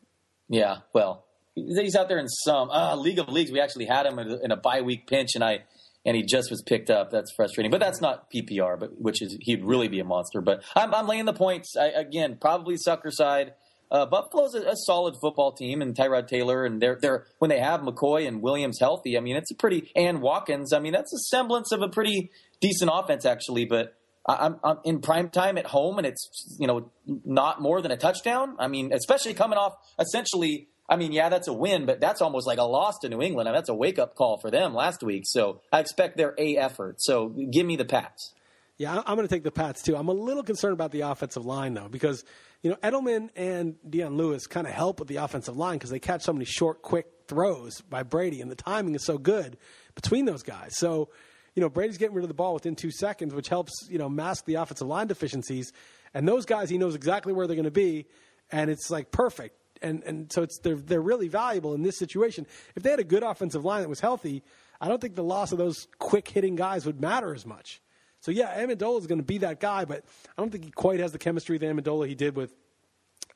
Yeah, 0.49 0.77
well, 0.91 1.23
he's 1.53 1.95
out 1.95 2.09
there 2.09 2.17
in 2.17 2.27
some 2.27 2.71
uh, 2.71 2.95
league 2.95 3.19
of 3.19 3.29
leagues. 3.29 3.51
We 3.51 3.61
actually 3.61 3.85
had 3.85 4.07
him 4.07 4.17
in 4.17 4.51
a 4.51 4.57
bye 4.57 4.81
week 4.81 5.05
pinch, 5.05 5.35
and 5.35 5.43
I 5.43 5.65
and 6.05 6.15
he 6.15 6.23
just 6.23 6.49
was 6.49 6.61
picked 6.61 6.89
up. 6.89 7.11
That's 7.11 7.31
frustrating, 7.31 7.71
but 7.71 7.79
that's 7.79 8.01
not 8.01 8.29
PPR, 8.31 8.79
but 8.79 8.99
which 8.99 9.21
is 9.21 9.37
he'd 9.41 9.63
really 9.63 9.87
be 9.87 9.99
a 9.99 10.03
monster. 10.03 10.41
But 10.41 10.63
I'm, 10.75 10.93
I'm 10.93 11.07
laying 11.07 11.25
the 11.25 11.33
points 11.33 11.75
I, 11.77 11.87
again. 11.87 12.37
Probably 12.39 12.77
sucker 12.77 13.11
side. 13.11 13.53
Uh, 13.91 14.07
Buffalo's 14.07 14.55
a, 14.55 14.61
a, 14.61 14.75
solid 14.75 15.15
football 15.21 15.51
team, 15.51 15.81
and 15.81 15.95
Tyrod 15.95 16.27
Taylor, 16.27 16.65
and 16.65 16.81
they're 16.81 16.97
they're 16.99 17.27
when 17.37 17.49
they 17.49 17.59
have 17.59 17.81
McCoy 17.81 18.27
and 18.27 18.41
Williams 18.41 18.79
healthy. 18.79 19.17
I 19.17 19.21
mean, 19.21 19.35
it's 19.35 19.51
a 19.51 19.55
pretty 19.55 19.91
and 19.95 20.21
Watkins. 20.21 20.73
I 20.73 20.79
mean, 20.79 20.93
that's 20.93 21.13
a 21.13 21.19
semblance 21.29 21.71
of 21.71 21.81
a 21.81 21.89
pretty 21.89 22.31
decent 22.59 22.89
offense, 22.91 23.23
actually. 23.23 23.65
But 23.65 23.95
I'm, 24.25 24.59
I'm 24.63 24.79
in 24.83 24.99
prime 24.99 25.29
time 25.29 25.57
at 25.57 25.67
home, 25.67 25.99
and 25.99 26.07
it's 26.07 26.57
you 26.59 26.65
know 26.65 26.89
not 27.05 27.61
more 27.61 27.81
than 27.81 27.91
a 27.91 27.97
touchdown. 27.97 28.55
I 28.57 28.67
mean, 28.67 28.91
especially 28.93 29.33
coming 29.33 29.57
off 29.57 29.73
essentially. 29.99 30.69
I 30.89 30.97
mean, 30.97 31.11
yeah, 31.11 31.29
that's 31.29 31.47
a 31.47 31.53
win, 31.53 31.85
but 31.85 31.99
that's 31.99 32.21
almost 32.21 32.45
like 32.45 32.59
a 32.59 32.63
loss 32.63 32.99
to 32.99 33.09
New 33.09 33.21
England. 33.21 33.47
I 33.47 33.51
mean, 33.51 33.57
that's 33.57 33.69
a 33.69 33.73
wake 33.75 33.99
up 33.99 34.15
call 34.15 34.37
for 34.37 34.51
them 34.51 34.73
last 34.73 35.01
week. 35.01 35.23
So 35.25 35.61
I 35.71 35.79
expect 35.79 36.17
their 36.17 36.33
A 36.37 36.57
effort. 36.57 37.01
So 37.01 37.29
give 37.29 37.65
me 37.65 37.75
the 37.75 37.85
Pats. 37.85 38.33
Yeah, 38.77 39.01
I'm 39.05 39.15
going 39.15 39.27
to 39.27 39.33
take 39.33 39.43
the 39.43 39.51
Pats 39.51 39.81
too. 39.81 39.95
I'm 39.95 40.09
a 40.09 40.13
little 40.13 40.43
concerned 40.43 40.73
about 40.73 40.91
the 40.91 41.01
offensive 41.01 41.45
line 41.45 41.73
though, 41.73 41.87
because 41.87 42.25
you 42.63 42.69
know, 42.69 42.77
Edelman 42.77 43.29
and 43.35 43.75
Dion 43.87 44.15
Lewis 44.15 44.47
kind 44.47 44.65
of 44.65 44.73
help 44.73 44.99
with 44.99 45.09
the 45.09 45.17
offensive 45.17 45.57
line 45.57 45.75
because 45.75 45.89
they 45.89 45.99
catch 45.99 46.23
so 46.23 46.31
many 46.31 46.45
short, 46.45 46.81
quick 46.81 47.07
throws 47.27 47.81
by 47.81 48.03
Brady, 48.03 48.41
and 48.41 48.49
the 48.49 48.55
timing 48.55 48.95
is 48.95 49.05
so 49.05 49.17
good 49.17 49.57
between 49.95 50.25
those 50.25 50.43
guys. 50.43 50.71
So, 50.77 51.09
you 51.55 51.61
know, 51.61 51.69
Brady's 51.69 51.97
getting 51.97 52.15
rid 52.15 52.23
of 52.23 52.29
the 52.29 52.33
ball 52.33 52.53
within 52.53 52.75
two 52.75 52.89
seconds, 52.89 53.33
which 53.33 53.49
helps, 53.49 53.73
you 53.89 53.97
know, 53.97 54.07
mask 54.09 54.45
the 54.45 54.55
offensive 54.55 54.87
line 54.87 55.07
deficiencies. 55.07 55.73
And 56.13 56.27
those 56.27 56.45
guys, 56.45 56.69
he 56.69 56.77
knows 56.77 56.95
exactly 56.95 57.33
where 57.33 57.47
they're 57.47 57.55
going 57.55 57.65
to 57.65 57.71
be, 57.71 58.07
and 58.49 58.69
it's 58.69 58.89
like 58.89 59.11
perfect. 59.11 59.57
And 59.83 60.03
and 60.03 60.31
so 60.31 60.41
it's 60.41 60.59
they're 60.59 60.75
they're 60.75 61.01
really 61.01 61.27
valuable 61.27 61.73
in 61.73 61.83
this 61.83 61.97
situation. 61.97 62.47
If 62.75 62.83
they 62.83 62.89
had 62.89 62.99
a 62.99 63.03
good 63.03 63.23
offensive 63.23 63.63
line 63.65 63.81
that 63.81 63.89
was 63.89 63.99
healthy, 63.99 64.43
I 64.79 64.87
don't 64.87 64.99
think 64.99 65.15
the 65.15 65.23
loss 65.23 65.51
of 65.51 65.57
those 65.57 65.87
quick 65.99 66.27
hitting 66.27 66.55
guys 66.55 66.85
would 66.85 66.99
matter 66.99 67.33
as 67.33 67.45
much. 67.45 67.81
So 68.21 68.31
yeah, 68.31 68.57
Amendola 68.57 68.99
is 68.99 69.07
going 69.07 69.19
to 69.19 69.25
be 69.25 69.39
that 69.39 69.59
guy, 69.59 69.83
but 69.85 70.05
I 70.37 70.41
don't 70.41 70.49
think 70.49 70.63
he 70.63 70.71
quite 70.71 71.01
has 71.01 71.11
the 71.11 71.17
chemistry 71.17 71.57
that 71.57 71.65
Amendola 71.65 72.07
he 72.07 72.15
did 72.15 72.37
with 72.37 72.53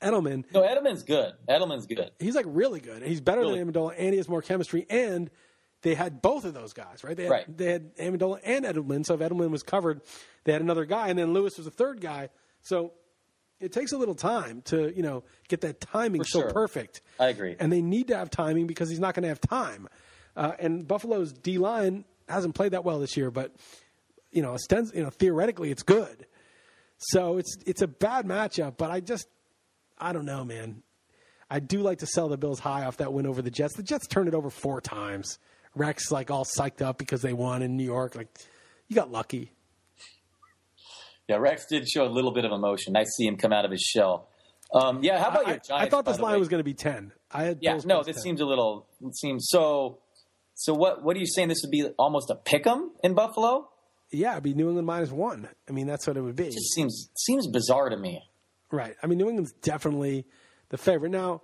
Edelman. 0.02 0.45
No, 0.54 0.62
Edelman's 0.62 1.04
good. 1.04 1.34
Edelman's 1.50 1.86
good. 1.86 2.12
He's 2.20 2.36
like 2.36 2.45
really 2.48 2.80
good. 2.80 3.04
He's 3.04 3.22
better 3.22 3.41
really. 3.41 3.60
than 3.60 3.74
Amendola, 3.74 3.95
and 3.98 4.12
he 4.12 4.18
has 4.18 4.30
more 4.30 4.41
chemistry. 4.41 4.86
And 4.89 5.30
they 5.82 5.93
had 5.93 6.22
both 6.22 6.45
of 6.45 6.54
those 6.54 6.74
guys, 6.74 7.04
right? 7.04 7.18
They 7.18 7.24
had, 7.24 7.32
right. 7.32 7.58
They 7.58 7.72
had 7.72 7.95
Amendola 7.98 8.39
and 8.43 8.66
Edelman. 8.66 9.06
So 9.06 9.16
if 9.16 9.20
Edelman 9.20 9.50
was 9.50 9.64
covered, 9.64 10.02
they 10.43 10.54
had 10.54 10.62
another 10.62 10.86
guy, 10.86 11.10
and 11.10 11.20
then 11.20 11.34
Lewis 11.34 11.58
was 11.58 11.68
a 11.68 11.72
third 11.72 12.02
guy. 12.02 12.30
So 12.62 12.93
it 13.60 13.72
takes 13.72 13.91
a 13.91 13.97
little 13.97 14.16
time 14.16 14.62
to 14.66 14.93
you 14.95 15.03
know 15.03 15.24
get 15.47 15.62
that 15.62 15.80
timing 15.82 16.22
For 16.22 16.28
so 16.28 16.39
sure. 16.41 16.51
perfect. 16.51 17.01
I 17.20 17.28
agree. 17.28 17.55
And 17.60 17.72
they 17.72 17.82
need 17.82 18.08
to 18.10 18.18
have 18.18 18.30
timing 18.30 18.68
because 18.68 18.89
he's 18.89 18.99
not 18.99 19.14
going 19.16 19.24
to 19.24 19.30
have 19.30 19.41
time. 19.41 19.88
Uh, 20.36 20.51
and 20.60 20.88
Buffalo's 20.88 21.34
D 21.34 21.58
line 21.58 22.05
hasn't 22.30 22.53
played 22.55 22.74
that 22.74 22.84
well 22.84 22.99
this 22.99 23.18
year, 23.18 23.32
but 23.32 23.55
you 24.32 24.41
know, 24.41 24.53
ostens- 24.55 24.93
you 24.93 25.01
know, 25.03 25.10
theoretically 25.10 25.72
it's 25.72 25.84
good. 25.84 26.26
So 26.97 27.38
it's 27.38 27.55
it's 27.66 27.82
a 27.82 27.88
bad 27.88 28.26
matchup, 28.26 28.78
but 28.78 28.91
I 28.91 28.99
just 28.99 29.28
I 29.97 30.14
don't 30.14 30.26
know, 30.26 30.43
man. 30.45 30.84
I 31.49 31.60
do 31.60 31.80
like 31.80 31.99
to 31.99 32.05
sell 32.08 32.28
the 32.28 32.38
Bills 32.38 32.60
high 32.60 32.84
off 32.86 32.97
that 32.97 33.14
win 33.14 33.26
over 33.26 33.41
the 33.41 33.49
Jets. 33.51 33.76
The 33.76 33.84
Jets 33.84 34.05
turned 34.08 34.28
it 34.28 34.36
over 34.36 34.49
four 34.49 34.82
times. 34.82 35.39
Rex 35.76 36.12
like 36.12 36.30
all 36.30 36.43
psyched 36.58 36.82
up 36.82 36.97
because 36.97 37.22
they 37.22 37.34
won 37.34 37.62
in 37.62 37.78
New 37.78 37.84
York. 37.86 38.16
Like 38.16 38.28
you 38.88 38.95
got 38.95 39.12
lucky. 39.12 39.51
Yeah, 41.28 41.38
Rex 41.38 41.66
did 41.66 41.88
show 41.88 42.06
a 42.06 42.10
little 42.10 42.32
bit 42.32 42.46
of 42.46 42.52
emotion. 42.52 42.96
I 42.96 43.04
see 43.04 43.26
him 43.28 43.38
come 43.38 43.52
out 43.52 43.66
of 43.66 43.72
his 43.72 43.82
shell. 43.82 44.30
Um, 44.74 45.04
yeah, 45.04 45.22
how 45.22 45.30
about 45.30 45.48
I, 45.48 45.52
your 45.52 45.60
Giants? 45.60 45.72
I 45.72 45.90
thought 45.90 46.06
this 46.06 46.20
line 46.20 46.34
way? 46.34 46.40
was 46.40 46.48
going 46.48 46.60
to 46.60 46.64
be 46.66 46.74
ten. 46.74 47.12
I 47.32 47.44
had 47.44 47.60
yeah, 47.62 47.78
no, 47.86 48.04
this 48.04 48.16
10. 48.18 48.24
seems 48.24 48.42
a 48.42 48.46
little. 48.46 48.88
It 49.02 49.16
seems 49.16 49.48
so. 49.50 50.00
So 50.56 50.74
what? 50.74 51.04
What 51.04 51.16
are 51.16 51.20
you 51.20 51.28
saying? 51.28 51.50
This 51.50 51.62
would 51.64 51.72
be 51.72 51.88
almost 51.98 52.30
a 52.30 52.36
pick 52.36 52.66
'em 52.66 52.92
in 53.04 53.14
Buffalo? 53.14 53.70
Yeah, 54.12 54.32
it'd 54.34 54.44
be 54.44 54.54
New 54.54 54.68
England 54.68 54.88
minus 54.88 55.12
one. 55.12 55.50
I 55.68 55.72
mean, 55.74 55.86
that's 55.86 56.08
what 56.08 56.16
it 56.18 56.22
would 56.22 56.36
be. 56.36 56.48
It 56.48 56.54
just 56.54 56.74
seems 56.74 57.10
seems 57.18 57.48
bizarre 57.48 57.90
to 57.90 57.98
me. 57.98 58.22
Right. 58.72 58.96
I 59.04 59.08
mean, 59.08 59.18
New 59.18 59.28
England's 59.28 59.54
definitely 59.54 60.26
the 60.70 60.78
favorite. 60.78 61.12
Now, 61.12 61.42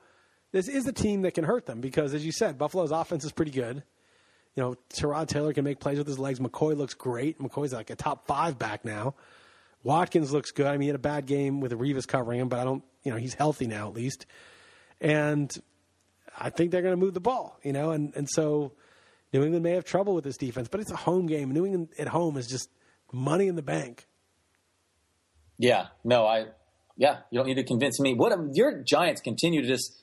this 0.51 0.67
is 0.67 0.85
a 0.87 0.93
team 0.93 1.21
that 1.23 1.33
can 1.33 1.43
hurt 1.43 1.65
them 1.65 1.81
because, 1.81 2.13
as 2.13 2.25
you 2.25 2.31
said, 2.31 2.57
Buffalo's 2.57 2.91
offense 2.91 3.23
is 3.25 3.31
pretty 3.31 3.51
good. 3.51 3.83
You 4.55 4.63
know, 4.63 4.75
Tyrod 4.93 5.27
Taylor 5.27 5.53
can 5.53 5.63
make 5.63 5.79
plays 5.79 5.97
with 5.97 6.07
his 6.07 6.19
legs. 6.19 6.39
McCoy 6.39 6.77
looks 6.77 6.93
great. 6.93 7.39
McCoy's 7.39 7.73
like 7.73 7.89
a 7.89 7.95
top 7.95 8.27
five 8.27 8.59
back 8.59 8.85
now. 8.85 9.15
Watkins 9.83 10.31
looks 10.31 10.51
good. 10.51 10.65
I 10.65 10.73
mean, 10.73 10.81
he 10.81 10.87
had 10.87 10.95
a 10.95 10.99
bad 10.99 11.25
game 11.25 11.59
with 11.59 11.71
Revis 11.73 12.07
covering 12.07 12.39
him, 12.39 12.49
but 12.49 12.59
I 12.59 12.63
don't, 12.63 12.83
you 13.03 13.11
know, 13.11 13.17
he's 13.17 13.33
healthy 13.33 13.67
now 13.67 13.87
at 13.87 13.93
least. 13.93 14.25
And 15.01 15.53
I 16.37 16.49
think 16.49 16.71
they're 16.71 16.81
going 16.81 16.93
to 16.93 17.05
move 17.05 17.13
the 17.13 17.19
ball, 17.19 17.59
you 17.63 17.73
know, 17.73 17.91
and, 17.91 18.15
and 18.15 18.27
so 18.29 18.73
New 19.33 19.43
England 19.43 19.63
may 19.63 19.71
have 19.71 19.83
trouble 19.83 20.15
with 20.15 20.23
this 20.23 20.37
defense, 20.37 20.67
but 20.69 20.79
it's 20.79 20.91
a 20.91 20.95
home 20.95 21.25
game. 21.25 21.51
New 21.51 21.65
England 21.65 21.89
at 21.99 22.07
home 22.07 22.37
is 22.37 22.47
just 22.47 22.69
money 23.11 23.47
in 23.47 23.55
the 23.55 23.61
bank. 23.61 24.07
Yeah, 25.57 25.87
no, 26.03 26.25
I, 26.25 26.47
yeah, 26.95 27.19
you 27.29 27.39
don't 27.39 27.47
need 27.47 27.55
to 27.55 27.63
convince 27.63 27.99
me. 27.99 28.13
What 28.13 28.33
your 28.53 28.83
Giants 28.83 29.21
continue 29.21 29.61
to 29.61 29.67
just 29.67 29.99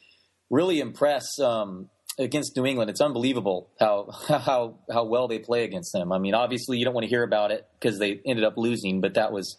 really 0.51 0.81
impress 0.81 1.39
um, 1.39 1.89
against 2.19 2.57
New 2.57 2.67
England. 2.67 2.91
It's 2.91 3.01
unbelievable 3.01 3.71
how 3.79 4.11
how 4.29 4.79
how 4.93 5.05
well 5.05 5.29
they 5.29 5.39
play 5.39 5.65
against 5.65 5.93
them. 5.93 6.13
I 6.13 6.19
mean, 6.19 6.35
obviously 6.35 6.79
you 6.79 6.85
don't 6.85 6.95
want 6.95 7.05
to 7.05 7.09
hear 7.09 7.23
about 7.23 7.51
it 7.51 7.67
because 7.79 7.99
they 7.99 8.21
ended 8.27 8.45
up 8.45 8.55
losing, 8.57 9.01
but 9.01 9.15
that 9.15 9.33
was 9.33 9.57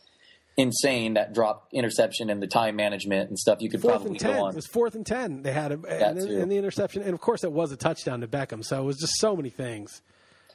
insane. 0.62 1.16
That 1.16 1.34
drop 1.34 1.68
interception 1.74 2.30
and 2.30 2.42
the 2.42 2.48
time 2.48 2.76
management 2.76 3.30
and 3.30 3.38
stuff. 3.38 3.62
You 3.62 3.70
could 3.70 3.82
fourth 3.82 3.96
probably 3.96 4.12
and 4.12 4.20
ten. 4.20 4.36
go 4.36 4.46
on. 4.46 4.52
It 4.52 4.56
was 4.56 4.68
fourth 4.68 4.96
and 4.96 5.06
ten. 5.06 5.42
They 5.42 5.52
had 5.52 5.72
a, 5.72 5.80
and, 5.88 6.20
and, 6.20 6.52
the 6.52 6.58
interception, 6.58 7.02
and 7.02 7.14
of 7.14 7.20
course 7.20 7.44
it 7.44 7.52
was 7.52 7.72
a 7.72 7.78
touchdown 7.78 8.22
to 8.22 8.28
Beckham. 8.28 8.64
So 8.64 8.82
it 8.82 8.86
was 8.86 8.98
just 8.98 9.14
so 9.18 9.36
many 9.36 9.50
things. 9.50 10.02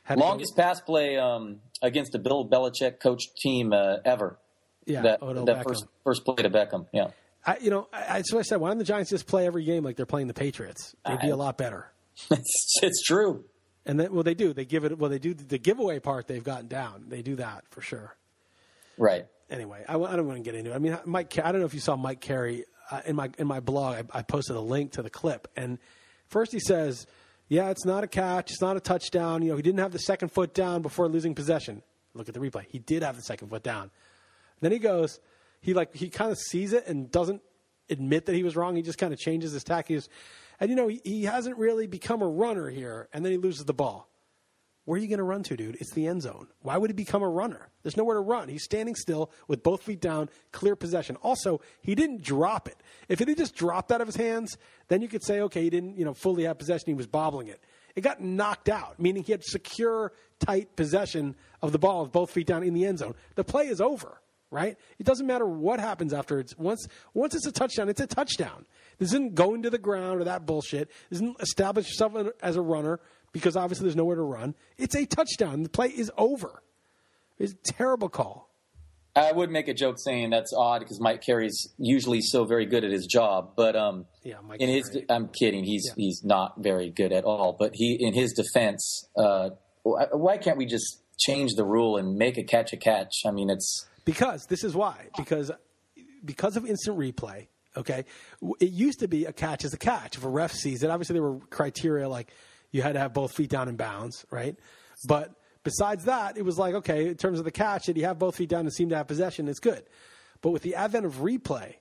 Had 0.04 0.18
Longest 0.18 0.56
pass 0.56 0.80
play 0.80 1.16
um, 1.16 1.60
against 1.82 2.14
a 2.14 2.18
Bill 2.18 2.48
Belichick 2.48 3.00
coached 3.00 3.36
team 3.38 3.72
uh, 3.72 3.96
ever. 4.04 4.38
Yeah, 4.84 5.02
that, 5.02 5.20
that 5.20 5.28
Beckham. 5.28 5.64
first 5.64 5.84
first 6.04 6.24
play 6.24 6.36
to 6.36 6.50
Beckham. 6.50 6.86
Yeah. 6.92 7.08
I, 7.44 7.58
you 7.58 7.70
know, 7.70 7.88
I, 7.92 8.14
that's 8.14 8.32
what 8.32 8.40
I 8.40 8.42
said. 8.42 8.60
Why 8.60 8.68
don't 8.68 8.78
the 8.78 8.84
Giants 8.84 9.10
just 9.10 9.26
play 9.26 9.46
every 9.46 9.64
game 9.64 9.84
like 9.84 9.96
they're 9.96 10.06
playing 10.06 10.26
the 10.26 10.34
Patriots? 10.34 10.94
They'd 11.06 11.20
be 11.20 11.28
I- 11.28 11.30
a 11.30 11.36
lot 11.36 11.58
better. 11.58 11.90
It's, 12.30 12.78
it's 12.82 13.02
true. 13.02 13.44
And 13.84 14.00
then, 14.00 14.12
well, 14.12 14.24
they 14.24 14.34
do. 14.34 14.52
They 14.52 14.64
give 14.64 14.84
it. 14.84 14.98
Well, 14.98 15.10
they 15.10 15.18
do 15.18 15.32
the 15.32 15.58
giveaway 15.58 16.00
part. 16.00 16.26
They've 16.26 16.42
gotten 16.42 16.66
down. 16.66 17.04
They 17.08 17.22
do 17.22 17.36
that 17.36 17.64
for 17.70 17.80
sure. 17.80 18.16
Right. 18.98 19.26
Anyway, 19.48 19.84
I, 19.88 19.94
I 19.94 20.16
don't 20.16 20.26
want 20.26 20.38
to 20.38 20.42
get 20.42 20.54
into 20.54 20.72
it. 20.72 20.74
I 20.74 20.78
mean, 20.78 20.98
Mike. 21.04 21.38
I 21.38 21.52
don't 21.52 21.60
know 21.60 21.66
if 21.66 21.74
you 21.74 21.80
saw 21.80 21.96
Mike 21.96 22.20
Carey 22.20 22.64
uh, 22.90 23.00
in 23.06 23.16
my 23.16 23.30
in 23.38 23.46
my 23.46 23.60
blog. 23.60 24.06
I, 24.12 24.18
I 24.18 24.22
posted 24.22 24.56
a 24.56 24.60
link 24.60 24.92
to 24.92 25.02
the 25.02 25.10
clip, 25.10 25.48
and 25.56 25.78
first 26.26 26.52
he 26.52 26.58
says, 26.58 27.06
"Yeah, 27.48 27.70
it's 27.70 27.84
not 27.84 28.02
a 28.02 28.08
catch. 28.08 28.50
It's 28.50 28.60
not 28.60 28.76
a 28.76 28.80
touchdown. 28.80 29.42
You 29.42 29.50
know, 29.50 29.56
he 29.56 29.62
didn't 29.62 29.80
have 29.80 29.92
the 29.92 30.00
second 30.00 30.30
foot 30.30 30.52
down 30.52 30.82
before 30.82 31.08
losing 31.08 31.34
possession. 31.34 31.82
Look 32.14 32.28
at 32.28 32.34
the 32.34 32.40
replay. 32.40 32.64
He 32.68 32.78
did 32.78 33.02
have 33.02 33.16
the 33.16 33.22
second 33.22 33.48
foot 33.48 33.62
down. 33.62 33.90
Then 34.60 34.72
he 34.72 34.78
goes, 34.78 35.20
he 35.60 35.74
like 35.74 35.94
he 35.94 36.08
kind 36.08 36.32
of 36.32 36.38
sees 36.38 36.72
it 36.72 36.86
and 36.86 37.10
doesn't 37.10 37.42
admit 37.90 38.26
that 38.26 38.34
he 38.34 38.42
was 38.42 38.56
wrong. 38.56 38.74
He 38.76 38.82
just 38.82 38.98
kind 38.98 39.12
of 39.12 39.18
changes 39.18 39.52
his 39.52 39.64
tack. 39.64 39.88
He 39.88 40.00
and 40.58 40.70
you 40.70 40.76
know, 40.76 40.88
he, 40.88 41.00
he 41.04 41.24
hasn't 41.24 41.56
really 41.58 41.86
become 41.86 42.22
a 42.22 42.28
runner 42.28 42.68
here. 42.70 43.08
And 43.12 43.24
then 43.24 43.32
he 43.32 43.38
loses 43.38 43.64
the 43.64 43.74
ball. 43.74 44.08
Where 44.86 44.98
are 44.98 45.02
you 45.02 45.08
going 45.08 45.18
to 45.18 45.24
run 45.24 45.42
to, 45.42 45.56
dude? 45.56 45.76
It's 45.80 45.92
the 45.92 46.06
end 46.06 46.22
zone. 46.22 46.46
Why 46.62 46.78
would 46.78 46.90
he 46.90 46.94
become 46.94 47.22
a 47.22 47.28
runner? 47.28 47.68
There's 47.82 47.96
nowhere 47.96 48.14
to 48.14 48.20
run. 48.20 48.48
He's 48.48 48.62
standing 48.62 48.94
still 48.94 49.32
with 49.48 49.64
both 49.64 49.82
feet 49.82 50.00
down, 50.00 50.30
clear 50.52 50.76
possession. 50.76 51.16
Also, 51.16 51.60
he 51.82 51.96
didn't 51.96 52.22
drop 52.22 52.68
it. 52.68 52.76
If 53.08 53.20
it 53.20 53.26
had 53.26 53.36
just 53.36 53.56
dropped 53.56 53.90
out 53.90 54.00
of 54.00 54.06
his 54.06 54.14
hands, 54.14 54.56
then 54.86 55.02
you 55.02 55.08
could 55.08 55.24
say, 55.24 55.40
okay, 55.40 55.62
he 55.62 55.70
didn't, 55.70 55.98
you 55.98 56.04
know, 56.04 56.14
fully 56.14 56.44
have 56.44 56.58
possession. 56.58 56.86
He 56.86 56.94
was 56.94 57.08
bobbling 57.08 57.48
it. 57.48 57.60
It 57.96 58.02
got 58.02 58.20
knocked 58.20 58.68
out, 58.68 59.00
meaning 59.00 59.24
he 59.24 59.32
had 59.32 59.42
secure, 59.42 60.12
tight 60.38 60.76
possession 60.76 61.34
of 61.62 61.72
the 61.72 61.78
ball 61.78 62.04
with 62.04 62.12
both 62.12 62.30
feet 62.30 62.46
down 62.46 62.62
in 62.62 62.72
the 62.72 62.86
end 62.86 63.00
zone. 63.00 63.14
The 63.34 63.42
play 63.42 63.66
is 63.66 63.80
over, 63.80 64.20
right? 64.52 64.76
It 65.00 65.04
doesn't 65.04 65.26
matter 65.26 65.46
what 65.46 65.80
happens 65.80 66.12
after 66.12 66.38
it's 66.38 66.56
once 66.56 66.86
once 67.12 67.34
it's 67.34 67.46
a 67.46 67.52
touchdown, 67.52 67.88
it's 67.88 68.00
a 68.00 68.06
touchdown. 68.06 68.66
This 68.98 69.08
isn't 69.08 69.34
going 69.34 69.62
to 69.62 69.70
the 69.70 69.78
ground 69.78 70.20
or 70.20 70.24
that 70.24 70.46
bullshit. 70.46 70.90
This 71.10 71.18
isn't 71.20 71.40
establish 71.40 71.86
yourself 71.88 72.14
as 72.40 72.56
a 72.56 72.62
runner 72.62 73.00
because 73.36 73.54
obviously 73.54 73.84
there's 73.84 73.96
nowhere 73.96 74.16
to 74.16 74.22
run. 74.22 74.54
It's 74.78 74.94
a 74.94 75.04
touchdown. 75.04 75.62
The 75.62 75.68
play 75.68 75.88
is 75.88 76.10
over. 76.16 76.62
It's 77.38 77.52
a 77.52 77.72
terrible 77.74 78.08
call. 78.08 78.48
I 79.14 79.30
would 79.30 79.50
make 79.50 79.68
a 79.68 79.74
joke 79.74 79.96
saying 79.98 80.30
that's 80.30 80.54
odd 80.56 80.78
because 80.78 81.00
Mike 81.00 81.22
Carey's 81.22 81.68
usually 81.76 82.22
so 82.22 82.46
very 82.46 82.64
good 82.64 82.82
at 82.82 82.90
his 82.90 83.04
job, 83.04 83.52
but 83.54 83.76
um, 83.76 84.06
Yeah, 84.22 84.36
Mike 84.42 84.58
in 84.58 84.70
his, 84.70 84.88
Carey. 84.88 85.04
I'm 85.10 85.28
kidding. 85.28 85.64
He's 85.64 85.92
he's 85.96 86.22
not 86.24 86.54
very 86.62 86.88
good 86.88 87.12
at 87.12 87.24
all. 87.24 87.54
But 87.58 87.72
he, 87.74 87.94
in 88.00 88.14
his 88.14 88.32
defense, 88.32 89.06
uh, 89.18 89.50
why 89.82 90.06
why 90.12 90.38
can't 90.38 90.56
we 90.56 90.64
just 90.64 91.02
change 91.18 91.56
the 91.56 91.64
rule 91.64 91.98
and 91.98 92.16
make 92.16 92.38
a 92.38 92.42
catch 92.42 92.72
a 92.72 92.78
catch? 92.78 93.12
I 93.26 93.32
mean, 93.32 93.50
it's 93.50 93.86
Because 94.06 94.46
this 94.46 94.64
is 94.64 94.74
why. 94.74 95.08
Because 95.18 95.50
because 96.24 96.56
of 96.56 96.64
instant 96.64 96.98
replay. 96.98 97.48
Okay, 97.76 98.06
it 98.58 98.70
used 98.70 99.00
to 99.00 99.08
be 99.08 99.26
a 99.26 99.32
catch 99.34 99.62
is 99.62 99.74
a 99.74 99.78
catch. 99.78 100.16
If 100.16 100.24
a 100.24 100.30
ref 100.30 100.52
sees 100.52 100.82
it, 100.82 100.88
obviously 100.88 101.12
there 101.12 101.22
were 101.22 101.38
criteria 101.50 102.08
like 102.08 102.32
you 102.76 102.82
had 102.82 102.92
to 102.92 103.00
have 103.00 103.12
both 103.12 103.32
feet 103.32 103.50
down 103.50 103.68
in 103.68 103.76
bounds, 103.76 104.24
right? 104.30 104.56
But 105.06 105.34
besides 105.64 106.04
that, 106.04 106.36
it 106.36 106.44
was 106.44 106.58
like 106.58 106.74
okay, 106.74 107.08
in 107.08 107.16
terms 107.16 107.38
of 107.38 107.44
the 107.44 107.50
catch, 107.50 107.86
did 107.86 107.96
you 107.96 108.04
have 108.04 108.18
both 108.18 108.36
feet 108.36 108.48
down 108.48 108.60
and 108.60 108.72
seem 108.72 108.90
to 108.90 108.96
have 108.96 109.08
possession? 109.08 109.48
It's 109.48 109.60
good. 109.60 109.82
But 110.42 110.50
with 110.50 110.62
the 110.62 110.74
advent 110.76 111.06
of 111.06 111.16
replay, 111.16 111.74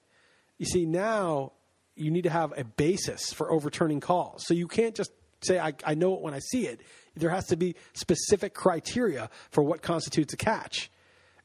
you 0.58 0.66
see 0.66 0.86
now 0.86 1.52
you 1.96 2.12
need 2.12 2.24
to 2.24 2.30
have 2.30 2.54
a 2.58 2.64
basis 2.64 3.32
for 3.32 3.52
overturning 3.52 4.00
calls. 4.00 4.46
So 4.46 4.54
you 4.54 4.68
can't 4.68 4.96
just 4.96 5.12
say 5.42 5.60
I, 5.60 5.74
I 5.84 5.94
know 5.94 6.16
it 6.16 6.22
when 6.22 6.34
I 6.34 6.40
see 6.40 6.68
it. 6.68 6.82
There 7.16 7.30
has 7.30 7.48
to 7.48 7.58
be 7.58 7.76
specific 7.94 8.54
criteria 8.54 9.30
for 9.52 9.64
what 9.64 9.82
constitutes 9.82 10.34
a 10.34 10.38
catch 10.38 10.90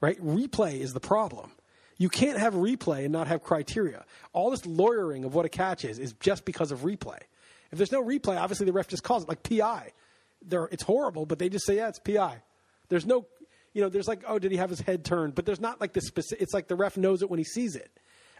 right? 0.00 0.20
Replay 0.22 0.80
is 0.80 0.92
the 0.92 1.00
problem. 1.00 1.52
You 1.98 2.08
can't 2.08 2.38
have 2.38 2.54
replay 2.54 3.04
and 3.04 3.12
not 3.12 3.28
have 3.28 3.42
criteria. 3.42 4.04
All 4.32 4.50
this 4.50 4.64
lawyering 4.64 5.24
of 5.24 5.34
what 5.34 5.44
a 5.44 5.50
catch 5.50 5.84
is 5.84 5.98
is 5.98 6.14
just 6.14 6.44
because 6.44 6.72
of 6.72 6.80
replay. 6.80 7.20
If 7.70 7.78
there's 7.78 7.92
no 7.92 8.02
replay, 8.02 8.38
obviously 8.38 8.66
the 8.66 8.72
ref 8.72 8.88
just 8.88 9.02
calls 9.02 9.22
it 9.24 9.28
like 9.28 9.42
PI. 9.42 9.92
They're, 10.42 10.68
it's 10.72 10.82
horrible, 10.82 11.26
but 11.26 11.38
they 11.38 11.48
just 11.48 11.66
say, 11.66 11.76
yeah, 11.76 11.88
it's 11.88 11.98
PI. 11.98 12.42
There's 12.88 13.06
no, 13.06 13.26
you 13.72 13.82
know, 13.82 13.88
there's 13.88 14.08
like, 14.08 14.22
oh, 14.26 14.38
did 14.38 14.50
he 14.50 14.56
have 14.58 14.70
his 14.70 14.80
head 14.80 15.04
turned? 15.04 15.34
But 15.34 15.46
there's 15.46 15.60
not 15.60 15.80
like 15.80 15.92
the 15.92 16.00
specific, 16.00 16.42
it's 16.42 16.54
like 16.54 16.68
the 16.68 16.76
ref 16.76 16.96
knows 16.96 17.22
it 17.22 17.30
when 17.30 17.38
he 17.38 17.44
sees 17.44 17.76
it. 17.76 17.90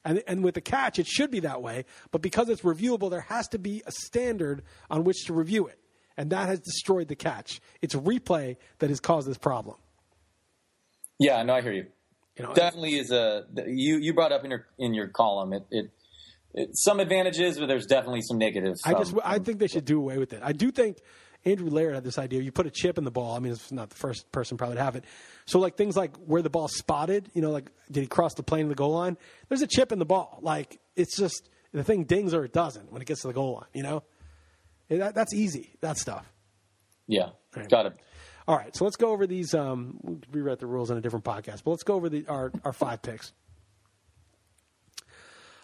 And, 0.04 0.22
and 0.26 0.42
with 0.42 0.54
the 0.54 0.62
catch, 0.62 0.98
it 0.98 1.06
should 1.06 1.30
be 1.30 1.40
that 1.40 1.62
way. 1.62 1.84
But 2.10 2.22
because 2.22 2.48
it's 2.48 2.62
reviewable, 2.62 3.10
there 3.10 3.20
has 3.20 3.48
to 3.48 3.58
be 3.58 3.82
a 3.86 3.92
standard 3.92 4.62
on 4.90 5.04
which 5.04 5.26
to 5.26 5.34
review 5.34 5.66
it. 5.66 5.78
And 6.16 6.30
that 6.30 6.48
has 6.48 6.58
destroyed 6.60 7.08
the 7.08 7.16
catch. 7.16 7.60
It's 7.82 7.94
replay 7.94 8.56
that 8.78 8.90
has 8.90 8.98
caused 8.98 9.28
this 9.28 9.38
problem. 9.38 9.76
yeah. 11.18 11.42
No, 11.42 11.54
I 11.54 11.60
hear 11.60 11.72
you. 11.72 11.86
You 12.36 12.46
know, 12.46 12.54
Definitely 12.54 12.94
is 12.98 13.10
a 13.10 13.44
you 13.66 13.98
you 13.98 14.14
brought 14.14 14.32
up 14.32 14.44
in 14.44 14.50
your 14.50 14.66
in 14.78 14.94
your 14.94 15.08
column. 15.08 15.52
It, 15.52 15.66
it, 15.70 15.84
it 15.84 15.90
some 16.72 17.00
advantages, 17.00 17.58
but 17.58 17.66
there's 17.66 17.86
definitely 17.86 18.22
some 18.22 18.38
negatives. 18.38 18.80
I 18.84 18.94
just 18.94 19.14
I 19.24 19.38
think 19.38 19.58
they 19.58 19.68
should 19.68 19.84
do 19.84 19.98
away 19.98 20.18
with 20.18 20.32
it. 20.32 20.40
I 20.42 20.52
do 20.52 20.70
think 20.70 20.98
Andrew 21.44 21.70
Laird 21.70 21.94
had 21.94 22.04
this 22.04 22.18
idea. 22.18 22.42
You 22.42 22.52
put 22.52 22.66
a 22.66 22.70
chip 22.70 22.98
in 22.98 23.04
the 23.04 23.10
ball. 23.10 23.34
I 23.36 23.38
mean, 23.38 23.52
it's 23.52 23.72
not 23.72 23.90
the 23.90 23.96
first 23.96 24.30
person 24.32 24.56
probably 24.58 24.76
to 24.76 24.82
have 24.82 24.96
it. 24.96 25.04
So 25.46 25.58
like 25.58 25.76
things 25.76 25.96
like 25.96 26.16
where 26.18 26.42
the 26.42 26.50
ball 26.50 26.68
spotted. 26.68 27.30
You 27.34 27.42
know, 27.42 27.50
like 27.50 27.70
did 27.90 28.00
he 28.02 28.06
cross 28.06 28.34
the 28.34 28.42
plane 28.42 28.64
of 28.64 28.68
the 28.68 28.74
goal 28.74 28.92
line? 28.92 29.16
There's 29.48 29.62
a 29.62 29.66
chip 29.66 29.92
in 29.92 29.98
the 29.98 30.04
ball. 30.04 30.38
Like 30.42 30.80
it's 30.96 31.16
just 31.16 31.48
the 31.72 31.84
thing 31.84 32.04
dings 32.04 32.34
or 32.34 32.44
it 32.44 32.52
doesn't 32.52 32.90
when 32.92 33.00
it 33.00 33.06
gets 33.06 33.22
to 33.22 33.28
the 33.28 33.32
goal 33.34 33.54
line. 33.54 33.68
You 33.72 33.82
know, 33.84 34.02
that, 34.88 35.14
that's 35.14 35.32
easy. 35.32 35.70
That 35.80 35.98
stuff. 35.98 36.26
yeah, 37.06 37.30
Right. 37.56 37.68
got 37.70 37.86
it. 37.86 37.94
All 38.48 38.56
right, 38.56 38.74
so 38.74 38.84
let's 38.84 38.96
go 38.96 39.10
over 39.12 39.28
these. 39.28 39.54
Um, 39.54 39.98
we 40.02 40.16
rewrite 40.40 40.58
the 40.58 40.66
rules 40.66 40.90
in 40.90 40.96
a 40.96 41.00
different 41.00 41.24
podcast, 41.24 41.62
but 41.62 41.70
let's 41.70 41.84
go 41.84 41.94
over 41.94 42.08
the, 42.08 42.26
our 42.26 42.50
our 42.64 42.72
five 42.72 43.00
picks. 43.00 43.32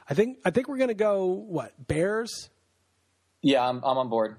I 0.09 0.15
think 0.15 0.39
I 0.45 0.51
think 0.51 0.69
we're 0.69 0.77
going 0.79 0.89
to 0.89 0.95
go 0.95 1.27
what 1.27 1.73
Bears, 1.87 2.51
Yeah, 3.43 3.67
I'm 3.69 3.79
I'm 3.85 3.99
on 3.99 4.09
board. 4.09 4.37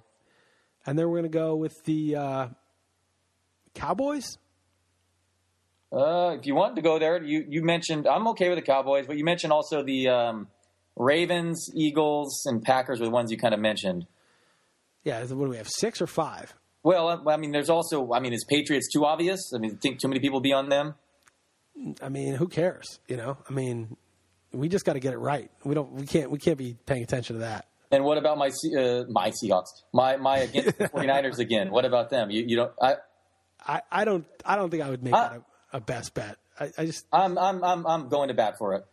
and 0.86 0.98
then 0.98 1.08
we're 1.10 1.20
going 1.20 1.32
to 1.32 1.38
go 1.38 1.56
with 1.56 1.74
the 1.86 2.16
uh, 2.16 2.48
Cowboys. 3.74 4.38
Uh, 5.92 6.36
if 6.38 6.46
you 6.46 6.54
want 6.56 6.76
to 6.76 6.82
go 6.82 7.00
there, 7.00 7.22
you 7.24 7.46
you 7.48 7.64
mentioned 7.64 8.08
I'm 8.08 8.28
okay 8.30 8.50
with 8.50 8.58
the 8.58 8.62
Cowboys, 8.66 9.08
but 9.08 9.18
you 9.18 9.24
mentioned 9.24 9.54
also 9.54 9.84
the 9.84 10.10
um, 10.10 10.48
Ravens, 10.96 11.70
Eagles, 11.76 12.44
and 12.46 12.62
Packers 12.62 13.00
were 13.00 13.06
the 13.06 13.12
ones 13.12 13.32
you 13.32 13.38
kind 13.38 13.54
of 13.54 13.60
mentioned. 13.60 14.06
Yeah, 15.04 15.20
what 15.22 15.46
do 15.46 15.50
we 15.50 15.58
have? 15.58 15.70
Six 15.70 16.02
or 16.02 16.08
five? 16.08 16.54
Well, 16.84 17.08
I, 17.28 17.34
I 17.34 17.38
mean, 17.38 17.52
there's 17.52 17.70
also 17.70 18.12
I 18.14 18.20
mean, 18.20 18.34
is 18.34 18.44
Patriots 18.46 18.88
too 18.92 19.06
obvious? 19.06 19.52
I 19.56 19.60
mean, 19.60 19.78
think 19.78 20.00
too 20.02 20.08
many 20.10 20.20
people 20.20 20.42
be 20.42 20.52
on 20.54 20.70
them. 20.70 20.96
I 22.02 22.10
mean, 22.10 22.34
who 22.36 22.48
cares? 22.48 23.00
You 23.08 23.18
know, 23.18 23.38
I 23.50 23.54
mean, 23.54 23.96
we 24.54 24.70
just 24.70 24.86
got 24.86 24.94
to 24.94 25.00
get 25.00 25.14
it 25.14 25.18
right. 25.18 25.50
We 25.64 25.76
don't. 25.76 25.92
We 25.94 26.06
can't. 26.08 26.32
We 26.32 26.40
can't 26.40 26.58
be 26.58 26.76
paying 26.86 27.04
attention 27.04 27.36
to 27.36 27.40
that. 27.42 27.66
And 27.92 28.04
what 28.04 28.18
about 28.18 28.38
my 28.38 28.48
uh, 28.48 29.04
my 29.10 29.32
Seahawks? 29.32 29.68
My 29.94 30.18
my 30.18 30.40
against 30.40 30.78
the 30.78 30.90
49ers 30.90 31.40
again. 31.40 31.72
What 31.72 31.86
about 31.86 32.10
them? 32.10 32.30
You 32.32 32.44
you 32.46 32.56
don't 32.58 32.72
I 32.82 32.96
I, 33.66 33.82
I 33.92 34.06
don't. 34.06 34.26
I 34.46 34.56
don't 34.56 34.70
think 34.70 34.84
I 34.84 34.90
would 34.90 35.04
make 35.04 35.14
Uh, 35.14 35.30
that 35.30 35.42
a, 35.74 35.78
a 35.78 35.80
best 35.82 36.14
bet. 36.14 36.38
I, 36.60 36.72
I 36.78 36.86
just. 36.86 37.06
I'm 37.12 37.38
I'm 37.38 37.64
I'm 37.64 37.86
I'm 37.88 38.10
going 38.10 38.28
to 38.30 38.34
bat 38.34 38.56
for 38.58 38.76
it. 38.76 38.86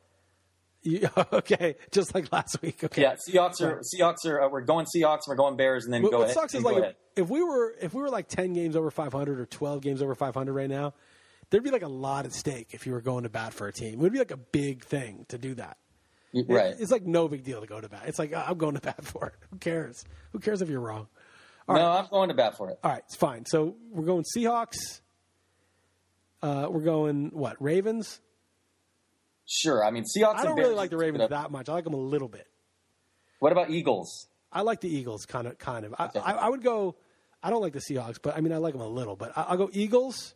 You, 0.83 1.09
okay, 1.33 1.77
just 1.93 2.15
like 2.15 2.31
last 2.31 2.61
week. 2.61 2.85
Okay. 2.85 3.01
Yeah, 3.03 3.15
Seahawks 3.15 3.61
are 3.63 3.81
Seahawks 3.81 4.27
are 4.27 4.43
uh, 4.43 4.49
we're 4.51 4.61
going 4.61 4.85
Seahawks, 4.95 5.21
we're 5.27 5.35
going 5.35 5.57
Bears, 5.57 5.87
and 5.87 5.95
then 5.95 6.03
What, 6.03 6.13
go 6.13 6.19
what 6.19 6.25
ahead. 6.25 6.35
sucks 6.35 6.55
is 6.55 6.63
go 6.63 6.71
like 6.71 6.95
if 7.17 7.29
we 7.31 7.43
were 7.43 7.75
if 7.81 7.95
we 7.95 8.03
were 8.03 8.11
like 8.11 8.29
ten 8.29 8.53
games 8.53 8.77
over 8.77 8.91
five 8.91 9.13
hundred 9.13 9.41
or 9.41 9.47
twelve 9.47 9.81
games 9.81 10.03
over 10.03 10.15
five 10.15 10.35
hundred 10.35 10.53
right 10.53 10.69
now, 10.69 10.93
there'd 11.55 11.63
be 11.65 11.71
like 11.71 11.83
a 11.83 11.89
lot 11.89 12.25
at 12.27 12.33
stake 12.33 12.69
if 12.73 12.85
you 12.87 12.93
were 12.93 13.01
going 13.01 13.23
to 13.23 13.29
bat 13.31 13.53
for 13.55 13.69
a 13.69 13.73
team. 13.73 13.95
It 13.95 13.99
would 13.99 14.13
be 14.13 14.19
like 14.19 14.33
a 14.33 14.37
big 14.37 14.85
thing 14.85 15.25
to 15.29 15.39
do 15.39 15.55
that. 15.55 15.77
It- 16.33 16.47
Right. 16.49 16.75
it's 16.79 16.91
like 16.91 17.05
no 17.05 17.29
big 17.29 17.45
deal 17.45 17.61
to 17.61 17.67
go 17.69 17.81
to 17.81 17.89
bat. 17.89 18.03
It's 18.07 18.19
like 18.19 18.35
I'm 18.35 18.59
going 18.59 18.75
to 18.75 18.81
bat 18.81 19.05
for 19.05 19.29
it. 19.29 19.35
Who 19.51 19.59
cares? 19.59 20.05
Who 20.33 20.41
cares 20.41 20.63
if 20.63 20.69
you're 20.69 20.81
wrong? 20.81 21.07
no, 21.69 21.77
I'm 21.77 22.09
going 22.11 22.29
to 22.31 22.35
bat 22.35 22.57
for 22.57 22.71
it. 22.71 22.79
All 22.83 22.91
right, 22.91 23.03
it's 23.07 23.17
fine. 23.17 23.47
So 23.47 23.77
we're 23.91 24.05
going 24.05 24.25
Seahawks. 24.37 25.01
Uh, 26.43 26.67
we're 26.71 26.83
going 26.83 27.31
what? 27.33 27.57
Ravens. 27.63 28.21
Sure. 29.47 29.85
I 29.85 29.91
mean, 29.91 30.05
Seahawks. 30.05 30.37
I 30.37 30.45
don't 30.45 30.57
really 30.59 30.75
like 30.75 30.91
the 30.91 30.97
Ravens 30.97 31.29
that 31.31 31.51
much. 31.51 31.69
I 31.69 31.73
like 31.73 31.85
them 31.85 31.95
a 31.95 31.99
little 31.99 32.29
bit. 32.29 32.47
What 33.39 33.53
about 33.53 33.71
Eagles? 33.71 34.29
I 34.53 34.63
like 34.63 34.81
the 34.81 34.89
Eagles, 34.95 35.25
kind 35.27 35.47
of, 35.47 35.59
kind 35.59 35.85
of. 35.85 35.95
I, 35.99 36.07
Okay. 36.07 36.21
I, 36.21 36.33
I 36.33 36.49
would 36.49 36.63
go. 36.63 36.97
I 37.43 37.51
don't 37.51 37.61
like 37.63 37.73
the 37.75 37.81
Seahawks, 37.81 38.19
but 38.23 38.37
I 38.37 38.41
mean, 38.41 38.53
I 38.53 38.57
like 38.59 38.73
them 38.73 38.81
a 38.83 38.89
little. 38.89 39.17
But 39.17 39.37
I, 39.37 39.43
I'll 39.43 39.57
go 39.57 39.71
Eagles, 39.73 40.35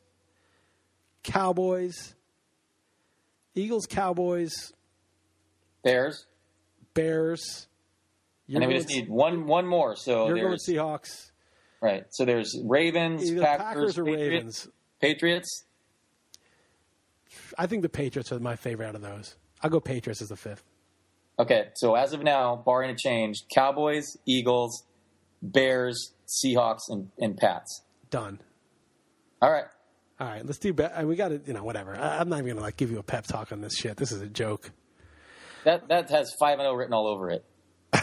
Cowboys, 1.22 2.14
Eagles, 3.54 3.86
Cowboys, 3.86 4.72
Bears. 5.82 6.26
Bears. 6.94 7.66
And 8.48 8.62
then 8.62 8.68
we 8.68 8.74
just 8.76 8.88
need 8.88 9.08
one 9.08 9.46
one 9.46 9.66
more. 9.66 9.94
So 9.94 10.28
you're 10.28 10.40
going 10.40 10.58
Seahawks. 10.58 11.30
right. 11.82 12.04
So 12.10 12.24
there's 12.24 12.58
Ravens, 12.64 13.30
Packers, 13.30 13.58
Packers 13.58 13.98
or 13.98 14.04
Patriots. 14.04 14.30
Ravens. 14.32 14.68
Patriots. 15.00 15.64
I 17.58 17.66
think 17.66 17.82
the 17.82 17.88
Patriots 17.88 18.32
are 18.32 18.40
my 18.40 18.56
favorite 18.56 18.88
out 18.88 18.94
of 18.94 19.02
those. 19.02 19.36
I'll 19.62 19.70
go 19.70 19.80
Patriots 19.80 20.22
as 20.22 20.28
the 20.28 20.36
fifth. 20.36 20.64
Okay. 21.38 21.68
So 21.74 21.94
as 21.94 22.12
of 22.12 22.22
now, 22.22 22.56
barring 22.64 22.90
a 22.90 22.96
change, 22.96 23.44
Cowboys, 23.54 24.16
Eagles, 24.26 24.84
Bears, 25.42 26.12
Seahawks, 26.26 26.80
and, 26.88 27.10
and 27.18 27.36
Pats. 27.36 27.82
Done. 28.10 28.40
All 29.42 29.50
right. 29.52 29.66
All 30.20 30.26
right, 30.26 30.44
let's 30.44 30.58
do. 30.58 30.72
Be- 30.72 30.84
uh, 30.84 31.04
we 31.04 31.16
got 31.16 31.28
to, 31.28 31.40
you 31.46 31.52
know, 31.52 31.62
whatever. 31.62 31.94
I, 31.96 32.18
I'm 32.18 32.28
not 32.28 32.38
even 32.40 32.50
gonna 32.54 32.60
like 32.62 32.76
give 32.76 32.90
you 32.90 32.98
a 32.98 33.02
pep 33.02 33.26
talk 33.26 33.52
on 33.52 33.60
this 33.60 33.76
shit. 33.76 33.96
This 33.96 34.10
is 34.12 34.20
a 34.20 34.26
joke. 34.26 34.70
That 35.64 35.88
that 35.88 36.10
has 36.10 36.32
five 36.40 36.58
and 36.58 36.62
zero 36.66 36.74
written 36.74 36.94
all 36.94 37.06
over 37.06 37.30
it. 37.30 37.44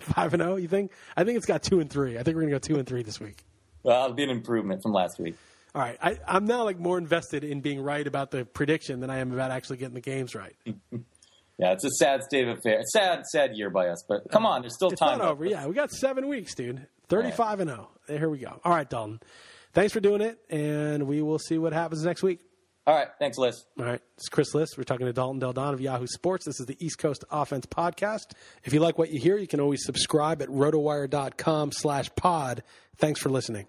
Five 0.00 0.34
and 0.34 0.42
zero. 0.42 0.56
You 0.56 0.66
think? 0.68 0.92
I 1.16 1.24
think 1.24 1.36
it's 1.36 1.46
got 1.46 1.62
two 1.62 1.80
and 1.80 1.88
three. 1.90 2.18
I 2.18 2.22
think 2.22 2.34
we're 2.36 2.42
gonna 2.42 2.52
go 2.52 2.58
two 2.58 2.76
and 2.78 2.86
three 2.86 3.02
this 3.02 3.20
week. 3.20 3.44
Well, 3.82 4.04
it'll 4.04 4.16
be 4.16 4.24
an 4.24 4.30
improvement 4.30 4.82
from 4.82 4.92
last 4.92 5.18
week. 5.20 5.36
All 5.74 5.82
right, 5.82 5.96
I, 6.02 6.18
I'm 6.26 6.46
now 6.46 6.64
like 6.64 6.78
more 6.78 6.98
invested 6.98 7.44
in 7.44 7.60
being 7.60 7.80
right 7.80 8.06
about 8.06 8.30
the 8.30 8.44
prediction 8.44 9.00
than 9.00 9.10
I 9.10 9.18
am 9.18 9.32
about 9.32 9.50
actually 9.50 9.76
getting 9.76 9.94
the 9.94 10.00
games 10.00 10.34
right. 10.34 10.56
Yeah, 11.60 11.72
it's 11.72 11.82
a 11.82 11.90
sad 11.90 12.22
state 12.22 12.46
of 12.46 12.58
affairs. 12.58 12.84
Sad, 12.92 13.24
sad 13.26 13.56
year 13.56 13.68
by 13.68 13.88
us. 13.88 14.04
But 14.08 14.30
come 14.30 14.46
on, 14.46 14.60
there's 14.60 14.74
still 14.76 14.90
It's 14.90 15.00
time. 15.00 15.18
not 15.18 15.26
over. 15.26 15.44
Yeah, 15.44 15.66
we 15.66 15.74
got 15.74 15.90
seven 15.90 16.28
weeks, 16.28 16.54
dude. 16.54 16.86
Thirty-five 17.08 17.58
and 17.58 17.68
zero. 17.68 17.90
Here 18.06 18.28
we 18.30 18.38
go. 18.38 18.60
All 18.64 18.70
right, 18.72 18.88
Dalton. 18.88 19.18
Thanks 19.78 19.92
for 19.92 20.00
doing 20.00 20.22
it, 20.22 20.40
and 20.50 21.06
we 21.06 21.22
will 21.22 21.38
see 21.38 21.56
what 21.56 21.72
happens 21.72 22.02
next 22.02 22.24
week. 22.24 22.40
All 22.84 22.96
right. 22.96 23.06
Thanks, 23.20 23.38
Liss. 23.38 23.64
All 23.78 23.84
right, 23.84 24.00
it's 24.16 24.28
Chris 24.28 24.52
Liss. 24.52 24.76
We're 24.76 24.82
talking 24.82 25.06
to 25.06 25.12
Dalton 25.12 25.38
Del 25.38 25.52
Don 25.52 25.72
of 25.72 25.80
Yahoo 25.80 26.08
Sports. 26.08 26.46
This 26.46 26.58
is 26.58 26.66
the 26.66 26.76
East 26.84 26.98
Coast 26.98 27.24
Offense 27.30 27.64
Podcast. 27.64 28.32
If 28.64 28.72
you 28.74 28.80
like 28.80 28.98
what 28.98 29.12
you 29.12 29.20
hear, 29.20 29.36
you 29.38 29.46
can 29.46 29.60
always 29.60 29.84
subscribe 29.84 30.42
at 30.42 30.48
rotowire.com 30.48 31.70
slash 31.70 32.10
pod. 32.16 32.64
Thanks 32.96 33.20
for 33.20 33.28
listening. 33.28 33.68